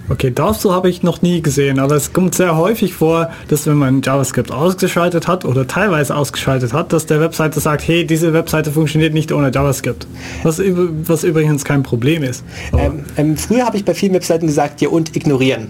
Okay, 0.09 0.31
darfst 0.31 0.65
du 0.65 0.73
habe 0.73 0.89
ich 0.89 1.01
noch 1.01 1.21
nie 1.21 1.41
gesehen, 1.41 1.79
aber 1.79 1.95
es 1.95 2.11
kommt 2.11 2.35
sehr 2.35 2.57
häufig 2.57 2.93
vor, 2.93 3.29
dass 3.47 3.65
wenn 3.67 3.77
man 3.77 4.01
JavaScript 4.01 4.51
ausgeschaltet 4.51 5.27
hat 5.27 5.45
oder 5.45 5.65
teilweise 5.65 6.15
ausgeschaltet 6.15 6.73
hat, 6.73 6.91
dass 6.91 7.05
der 7.05 7.21
Webseite 7.21 7.61
sagt, 7.61 7.87
hey, 7.87 8.05
diese 8.05 8.33
Webseite 8.33 8.71
funktioniert 8.71 9.13
nicht 9.13 9.31
ohne 9.31 9.49
JavaScript. 9.53 10.05
Was, 10.43 10.59
was 10.59 11.23
übrigens 11.23 11.63
kein 11.63 11.83
Problem 11.83 12.21
ist. 12.21 12.43
Ähm, 12.77 13.05
ähm, 13.15 13.37
früher 13.37 13.65
habe 13.65 13.77
ich 13.77 13.85
bei 13.85 13.93
vielen 13.93 14.13
Webseiten 14.13 14.47
gesagt, 14.47 14.81
ja 14.81 14.89
und 14.89 15.15
ignorieren. 15.15 15.69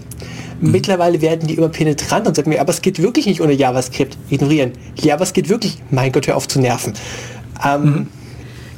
Mhm. 0.60 0.70
Mittlerweile 0.70 1.20
werden 1.20 1.48
die 1.48 1.54
immer 1.54 1.68
penetrant 1.68 2.26
und 2.26 2.36
sagen 2.36 2.50
mir, 2.50 2.60
aber 2.60 2.70
es 2.70 2.82
geht 2.82 3.00
wirklich 3.00 3.26
nicht 3.26 3.40
ohne 3.40 3.52
JavaScript. 3.52 4.16
Ignorieren. 4.30 4.72
Ja, 5.00 5.14
aber 5.14 5.24
es 5.24 5.32
geht 5.32 5.48
wirklich. 5.48 5.78
Mein 5.90 6.12
Gott, 6.12 6.26
hör 6.26 6.36
auf 6.36 6.48
zu 6.48 6.60
nerven. 6.60 6.94
Ähm, 7.64 7.82
mhm. 7.82 8.06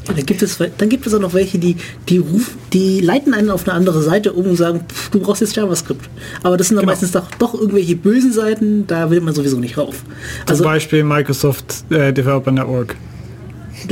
Ja, 0.08 0.14
dann 0.14 0.26
gibt 0.26 0.42
es, 0.42 0.58
dann 0.58 0.88
gibt 0.88 1.06
es 1.06 1.14
auch 1.14 1.20
noch 1.20 1.34
welche, 1.34 1.58
die, 1.58 1.76
die, 2.08 2.18
ruf, 2.18 2.52
die 2.72 3.00
leiten 3.00 3.34
einen 3.34 3.50
auf 3.50 3.66
eine 3.66 3.76
andere 3.76 4.02
Seite 4.02 4.32
um 4.32 4.46
und 4.46 4.56
sagen, 4.56 4.80
pff, 4.88 5.10
du 5.10 5.20
brauchst 5.20 5.40
jetzt 5.40 5.56
JavaScript. 5.56 6.08
Aber 6.42 6.56
das 6.56 6.68
sind 6.68 6.76
dann 6.76 6.82
genau. 6.82 6.92
meistens 6.92 7.10
doch, 7.10 7.28
doch 7.38 7.54
irgendwelche 7.54 7.96
bösen 7.96 8.32
Seiten, 8.32 8.86
da 8.86 9.10
will 9.10 9.20
man 9.20 9.34
sowieso 9.34 9.58
nicht 9.58 9.76
rauf. 9.76 10.04
Also, 10.46 10.62
Zum 10.62 10.72
Beispiel 10.72 11.02
Microsoft 11.02 11.84
äh, 11.90 12.12
Developer 12.12 12.52
Network. 12.52 12.96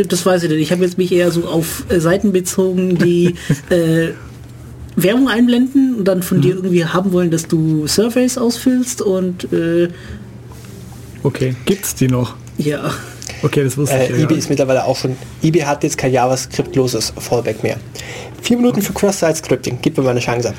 Das 0.08 0.24
weiß 0.24 0.44
ich 0.44 0.50
nicht. 0.50 0.60
Ich 0.60 0.72
habe 0.72 0.82
jetzt 0.84 0.98
mich 0.98 1.12
eher 1.12 1.30
so 1.30 1.44
auf 1.44 1.84
äh, 1.88 2.00
Seiten 2.00 2.32
bezogen, 2.32 2.96
die 2.96 3.34
äh, 3.70 4.10
Werbung 4.96 5.28
einblenden 5.28 5.96
und 5.96 6.04
dann 6.04 6.22
von 6.22 6.38
mhm. 6.38 6.42
dir 6.42 6.54
irgendwie 6.56 6.84
haben 6.84 7.12
wollen, 7.12 7.30
dass 7.30 7.46
du 7.48 7.86
Surveys 7.86 8.38
ausfüllst 8.38 9.02
und 9.02 9.52
äh, 9.52 9.88
Okay, 11.22 11.56
gibt's 11.64 11.94
die 11.94 12.08
noch? 12.08 12.36
Ja. 12.58 12.92
Okay, 13.42 13.64
das 13.64 13.76
wusste 13.78 13.96
äh, 13.96 14.04
ich. 14.04 14.10
Ja, 14.10 14.16
eBay 14.16 14.34
ja. 14.34 14.38
ist 14.38 14.50
mittlerweile 14.50 14.84
auch 14.84 14.96
schon. 14.96 15.16
eBay 15.42 15.62
hat 15.62 15.82
jetzt 15.82 15.96
kein 15.96 16.12
JavaScript-loses 16.12 17.14
Fallback 17.18 17.62
mehr. 17.62 17.78
Vier 18.42 18.58
Minuten 18.58 18.82
für 18.82 18.92
Cross-Site-Scripting. 18.92 19.78
Gib 19.80 19.96
mir 19.96 20.04
mal 20.04 20.10
eine 20.10 20.20
Chance. 20.20 20.52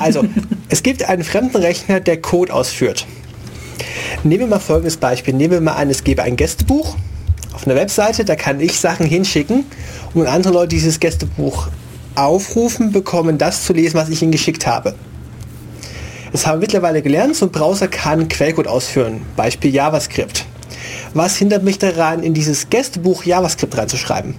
Also, 0.00 0.24
es 0.70 0.82
gibt 0.82 1.06
einen 1.06 1.24
fremden 1.24 1.58
Rechner, 1.58 2.00
der 2.00 2.20
Code 2.22 2.52
ausführt. 2.52 3.06
Nehmen 4.24 4.40
wir 4.40 4.46
mal 4.46 4.60
folgendes 4.60 4.96
Beispiel. 4.96 5.34
Nehmen 5.34 5.52
wir 5.52 5.60
mal 5.60 5.74
an, 5.74 5.90
es 5.90 6.02
gebe 6.02 6.22
ein 6.22 6.36
Gästebuch 6.36 6.96
auf 7.58 7.66
einer 7.66 7.74
Webseite, 7.74 8.24
da 8.24 8.36
kann 8.36 8.60
ich 8.60 8.78
Sachen 8.78 9.04
hinschicken 9.04 9.64
und 10.14 10.28
andere 10.28 10.52
Leute 10.52 10.68
dieses 10.68 11.00
Gästebuch 11.00 11.68
aufrufen, 12.18 12.92
bekommen 12.92 13.38
das 13.38 13.64
zu 13.64 13.72
lesen, 13.72 13.96
was 13.96 14.08
ich 14.08 14.22
ihnen 14.22 14.32
geschickt 14.32 14.66
habe. 14.66 14.94
Das 16.32 16.46
haben 16.46 16.56
wir 16.56 16.66
mittlerweile 16.66 17.00
gelernt, 17.00 17.36
so 17.36 17.46
ein 17.46 17.52
Browser 17.52 17.88
kann 17.88 18.28
Quellcode 18.28 18.68
ausführen, 18.68 19.22
Beispiel 19.36 19.74
JavaScript. 19.74 20.44
Was 21.14 21.36
hindert 21.36 21.62
mich 21.62 21.78
daran, 21.78 22.22
in 22.22 22.34
dieses 22.34 22.68
Gästebuch 22.68 23.24
JavaScript 23.24 23.76
reinzuschreiben? 23.76 24.34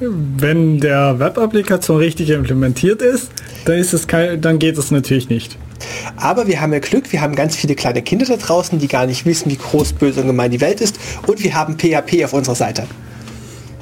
Wenn 0.00 0.78
der 0.78 1.18
Web-Applikation 1.18 1.96
richtig 1.96 2.30
implementiert 2.30 3.02
ist, 3.02 3.32
dann, 3.64 3.78
ist 3.78 3.92
es 3.92 4.06
kein, 4.06 4.40
dann 4.40 4.60
geht 4.60 4.78
es 4.78 4.92
natürlich 4.92 5.28
nicht. 5.28 5.58
Aber 6.16 6.46
wir 6.46 6.60
haben 6.60 6.72
ja 6.72 6.78
Glück, 6.78 7.12
wir 7.12 7.20
haben 7.20 7.34
ganz 7.34 7.56
viele 7.56 7.74
kleine 7.74 8.02
Kinder 8.02 8.26
da 8.26 8.36
draußen, 8.36 8.78
die 8.78 8.86
gar 8.86 9.06
nicht 9.06 9.26
wissen, 9.26 9.50
wie 9.50 9.56
groß, 9.56 9.94
böse 9.94 10.20
und 10.20 10.28
gemein 10.28 10.52
die 10.52 10.60
Welt 10.60 10.80
ist. 10.80 10.98
Und 11.26 11.42
wir 11.42 11.54
haben 11.54 11.76
PHP 11.76 12.24
auf 12.24 12.32
unserer 12.32 12.54
Seite. 12.54 12.84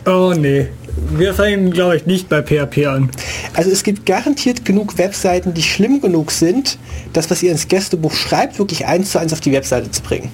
Oh 0.06 0.32
nee 0.34 0.68
wir 0.96 1.34
fangen, 1.34 1.70
glaube 1.70 1.96
ich, 1.96 2.06
nicht 2.06 2.28
bei 2.28 2.42
PHP 2.42 2.86
an. 2.86 3.10
Also 3.54 3.70
es 3.70 3.82
gibt 3.82 4.06
garantiert 4.06 4.64
genug 4.64 4.98
Webseiten, 4.98 5.54
die 5.54 5.62
schlimm 5.62 6.00
genug 6.00 6.30
sind, 6.30 6.78
das, 7.12 7.30
was 7.30 7.42
ihr 7.42 7.52
ins 7.52 7.68
Gästebuch 7.68 8.14
schreibt, 8.14 8.58
wirklich 8.58 8.86
eins 8.86 9.10
zu 9.10 9.18
eins 9.18 9.32
auf 9.32 9.40
die 9.40 9.52
Webseite 9.52 9.90
zu 9.90 10.02
bringen. 10.02 10.30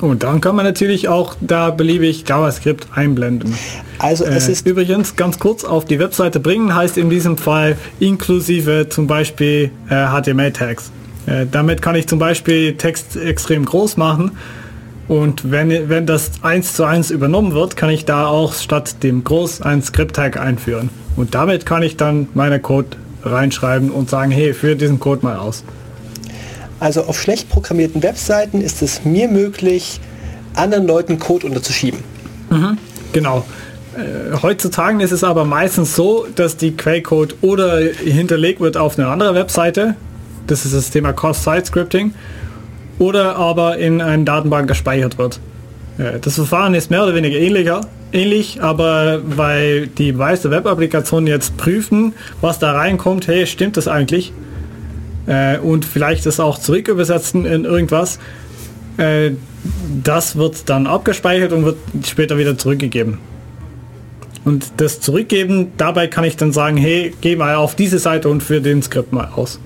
Und 0.00 0.22
dann 0.22 0.40
kann 0.40 0.54
man 0.54 0.64
natürlich 0.64 1.08
auch 1.08 1.34
da 1.40 1.70
beliebig 1.70 2.24
JavaScript 2.26 2.86
einblenden. 2.94 3.54
Also 3.98 4.24
es 4.24 4.48
äh, 4.48 4.52
ist 4.52 4.66
übrigens 4.66 5.16
ganz 5.16 5.40
kurz 5.40 5.64
auf 5.64 5.84
die 5.84 5.98
Webseite 5.98 6.38
bringen 6.38 6.74
heißt 6.74 6.96
in 6.96 7.10
diesem 7.10 7.36
Fall 7.36 7.76
inklusive 7.98 8.88
zum 8.88 9.08
Beispiel 9.08 9.72
äh, 9.90 10.06
HTML-Tags. 10.06 10.92
Äh, 11.26 11.46
damit 11.50 11.82
kann 11.82 11.96
ich 11.96 12.06
zum 12.06 12.20
Beispiel 12.20 12.76
Text 12.76 13.16
extrem 13.16 13.64
groß 13.64 13.96
machen 13.96 14.32
und 15.08 15.50
wenn, 15.50 15.88
wenn 15.88 16.04
das 16.04 16.30
eins 16.42 16.74
zu 16.74 16.84
eins 16.84 17.10
übernommen 17.10 17.54
wird, 17.54 17.76
kann 17.76 17.88
ich 17.88 18.04
da 18.04 18.26
auch 18.26 18.52
statt 18.52 19.02
dem 19.02 19.24
Groß 19.24 19.62
ein 19.62 19.82
Script-Tag 19.82 20.38
einführen. 20.38 20.90
Und 21.16 21.34
damit 21.34 21.64
kann 21.64 21.82
ich 21.82 21.96
dann 21.96 22.28
meine 22.34 22.60
Code 22.60 22.88
reinschreiben 23.24 23.90
und 23.90 24.10
sagen, 24.10 24.30
hey, 24.30 24.52
führe 24.52 24.76
diesen 24.76 25.00
Code 25.00 25.24
mal 25.24 25.36
aus. 25.36 25.64
Also 26.78 27.04
auf 27.04 27.20
schlecht 27.20 27.48
programmierten 27.48 28.02
Webseiten 28.02 28.60
ist 28.60 28.82
es 28.82 29.04
mir 29.04 29.28
möglich, 29.28 29.98
anderen 30.54 30.86
Leuten 30.86 31.18
Code 31.18 31.46
unterzuschieben. 31.46 32.00
Mhm, 32.50 32.76
genau. 33.12 33.44
Äh, 33.96 34.36
heutzutage 34.42 35.02
ist 35.02 35.12
es 35.12 35.24
aber 35.24 35.44
meistens 35.46 35.96
so, 35.96 36.26
dass 36.34 36.58
die 36.58 36.76
Quellcode 36.76 37.36
oder 37.40 37.78
hinterlegt 37.78 38.60
wird 38.60 38.76
auf 38.76 38.98
eine 38.98 39.08
andere 39.08 39.34
Webseite. 39.34 39.96
Das 40.46 40.66
ist 40.66 40.74
das 40.74 40.90
Thema 40.90 41.12
Cross-Site-Scripting 41.14 42.12
oder 42.98 43.36
aber 43.36 43.78
in 43.78 44.00
eine 44.00 44.24
Datenbank 44.24 44.68
gespeichert 44.68 45.18
wird. 45.18 45.40
Das 46.22 46.34
Verfahren 46.36 46.74
ist 46.74 46.90
mehr 46.90 47.02
oder 47.02 47.14
weniger 47.14 47.38
ähnlicher, 47.38 47.80
ähnlich, 48.12 48.62
aber 48.62 49.20
weil 49.24 49.88
die 49.88 50.12
meisten 50.12 50.50
Web-Applikationen 50.50 51.26
jetzt 51.26 51.56
prüfen, 51.56 52.12
was 52.40 52.58
da 52.58 52.72
reinkommt, 52.72 53.26
hey, 53.26 53.46
stimmt 53.46 53.76
das 53.76 53.88
eigentlich? 53.88 54.32
Äh, 55.26 55.58
und 55.58 55.84
vielleicht 55.84 56.24
das 56.24 56.40
auch 56.40 56.58
zurückübersetzen 56.58 57.44
in 57.46 57.64
irgendwas, 57.64 58.18
Äh, 58.98 59.36
das 60.02 60.36
wird 60.36 60.68
dann 60.68 60.86
abgespeichert 60.86 61.52
und 61.52 61.64
wird 61.64 61.76
später 62.04 62.36
wieder 62.36 62.58
zurückgegeben. 62.58 63.18
Und 64.44 64.72
das 64.78 65.00
Zurückgeben, 65.00 65.72
dabei 65.76 66.08
kann 66.08 66.24
ich 66.24 66.36
dann 66.36 66.52
sagen, 66.52 66.76
hey, 66.76 67.14
geh 67.20 67.36
mal 67.36 67.54
auf 67.54 67.74
diese 67.74 67.98
Seite 67.98 68.28
und 68.28 68.42
führe 68.42 68.60
den 68.60 68.82
Skript 68.82 69.12
mal 69.12 69.28
aus. 69.34 69.60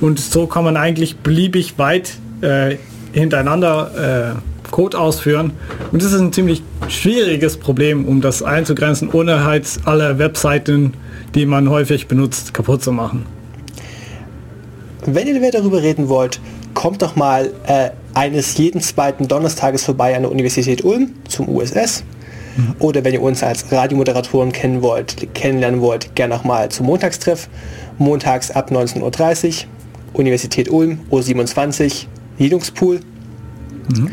Und 0.00 0.20
so 0.20 0.46
kann 0.46 0.64
man 0.64 0.76
eigentlich 0.76 1.16
beliebig 1.18 1.78
weit 1.78 2.14
äh, 2.42 2.76
hintereinander 3.12 4.34
äh, 4.34 4.70
Code 4.70 4.98
ausführen. 4.98 5.52
Und 5.92 6.02
das 6.02 6.12
ist 6.12 6.20
ein 6.20 6.32
ziemlich 6.32 6.62
schwieriges 6.88 7.56
Problem, 7.56 8.04
um 8.04 8.20
das 8.20 8.42
einzugrenzen, 8.42 9.08
ohne 9.10 9.44
halt 9.44 9.66
alle 9.84 10.18
Webseiten, 10.18 10.94
die 11.34 11.46
man 11.46 11.70
häufig 11.70 12.08
benutzt, 12.08 12.52
kaputt 12.52 12.82
zu 12.82 12.92
machen. 12.92 13.26
Wenn 15.06 15.28
ihr 15.28 15.38
mehr 15.40 15.52
darüber 15.52 15.82
reden 15.82 16.08
wollt, 16.08 16.40
kommt 16.74 17.00
doch 17.00 17.16
mal 17.16 17.52
äh, 17.66 17.90
eines 18.14 18.56
jeden 18.58 18.80
zweiten 18.80 19.28
Donnerstages 19.28 19.84
vorbei 19.84 20.16
an 20.16 20.22
der 20.22 20.30
Universität 20.30 20.84
Ulm 20.84 21.10
zum 21.28 21.48
USS. 21.48 22.02
Mhm. 22.56 22.74
Oder 22.80 23.04
wenn 23.04 23.14
ihr 23.14 23.22
uns 23.22 23.42
als 23.42 23.70
Radiomoderatoren 23.70 24.52
kennen 24.52 24.82
wollt, 24.82 25.32
kennenlernen 25.34 25.80
wollt, 25.80 26.14
gerne 26.14 26.34
auch 26.34 26.44
mal 26.44 26.68
zum 26.70 26.86
Montagstreff. 26.86 27.48
Montags 27.98 28.50
ab 28.50 28.70
19.30 28.70 29.00
Uhr, 29.00 29.52
Universität 30.16 30.70
Ulm, 30.70 31.00
O27, 31.10 32.06
Linux-Pool. 32.38 33.00
Mhm. 33.94 34.10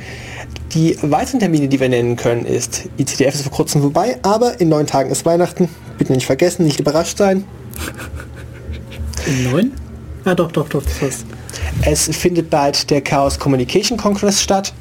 Die 0.73 0.97
weiteren 1.01 1.39
Termine, 1.39 1.67
die 1.67 1.79
wir 1.79 1.89
nennen 1.89 2.15
können, 2.15 2.45
ist, 2.45 2.89
ICTF 2.97 3.35
ist 3.35 3.43
vor 3.43 3.51
kurzem 3.51 3.81
vorbei, 3.81 4.17
aber 4.23 4.59
in 4.59 4.69
neun 4.69 4.87
Tagen 4.87 5.11
ist 5.11 5.25
Weihnachten. 5.25 5.69
Bitte 5.97 6.13
nicht 6.13 6.25
vergessen, 6.25 6.65
nicht 6.65 6.79
überrascht 6.79 7.17
sein. 7.17 7.43
In 9.27 9.51
neun? 9.51 9.71
Ah, 10.25 10.33
doch, 10.33 10.51
doch, 10.51 10.67
doch, 10.69 10.83
das 10.83 11.01
war's. 11.01 11.25
Es 11.85 12.15
findet 12.15 12.49
bald 12.49 12.89
der 12.89 13.01
Chaos 13.01 13.37
Communication 13.39 13.97
Congress 13.97 14.41
statt. 14.41 14.73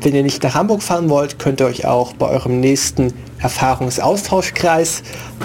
Wenn 0.00 0.14
ihr 0.14 0.22
nicht 0.22 0.42
nach 0.42 0.54
Hamburg 0.54 0.82
fahren 0.82 1.08
wollt, 1.08 1.38
könnt 1.38 1.60
ihr 1.60 1.66
euch 1.66 1.86
auch 1.86 2.12
bei 2.14 2.28
eurem 2.28 2.60
nächsten 2.60 3.12
Erfahrungsaustauschkreis 3.38 5.02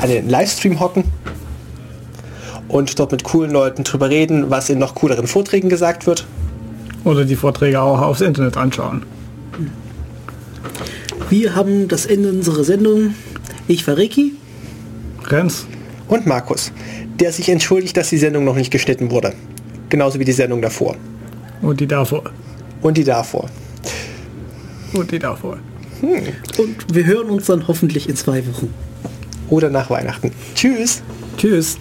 den 0.08 0.30
Livestream 0.30 0.80
hocken 0.80 1.06
und 2.68 3.00
dort 3.00 3.12
mit 3.12 3.24
coolen 3.24 3.52
Leuten 3.52 3.84
drüber 3.84 4.10
reden, 4.10 4.50
was 4.50 4.70
in 4.70 4.80
noch 4.80 4.96
cooleren 4.96 5.28
Vorträgen 5.28 5.70
gesagt 5.70 6.08
wird. 6.08 6.26
Oder 7.04 7.26
die 7.26 7.36
Vorträge 7.36 7.82
auch 7.82 8.02
aufs 8.02 8.22
Internet 8.22 8.58
anschauen. 8.58 9.04
Wir 11.30 11.56
haben 11.56 11.88
das 11.88 12.06
Ende 12.06 12.30
unserer 12.30 12.64
Sendung. 12.64 13.14
Ich 13.68 13.88
war 13.88 13.98
Ricky. 13.98 14.34
Renz. 15.26 15.66
Und 16.08 16.26
Markus, 16.26 16.72
der 17.20 17.34
sich 17.34 17.50
entschuldigt, 17.50 17.98
dass 17.98 18.10
die 18.10 18.18
Sendung 18.18 18.46
noch 18.46 18.56
nicht 18.56 18.72
geschnitten 18.72 19.12
wurde. 19.12 19.34
Genauso 19.90 20.20
wie 20.20 20.26
die 20.26 20.32
Sendung 20.32 20.62
davor. 20.62 20.96
Und 21.62 21.80
die 21.80 21.88
davor. 21.88 22.24
Und 22.82 22.98
die 22.98 23.04
davor. 23.04 23.50
Und 24.94 25.12
die 25.12 25.20
davor. 25.20 25.58
Hm. 26.02 26.22
Und 26.58 26.94
wir 26.94 27.06
hören 27.06 27.30
uns 27.30 27.48
dann 27.48 27.68
hoffentlich 27.68 28.08
in 28.08 28.16
zwei 28.16 28.46
Wochen. 28.48 28.74
Oder 29.50 29.70
nach 29.70 29.90
Weihnachten. 29.90 30.32
Tschüss. 30.56 31.02
Tschüss. 31.38 31.78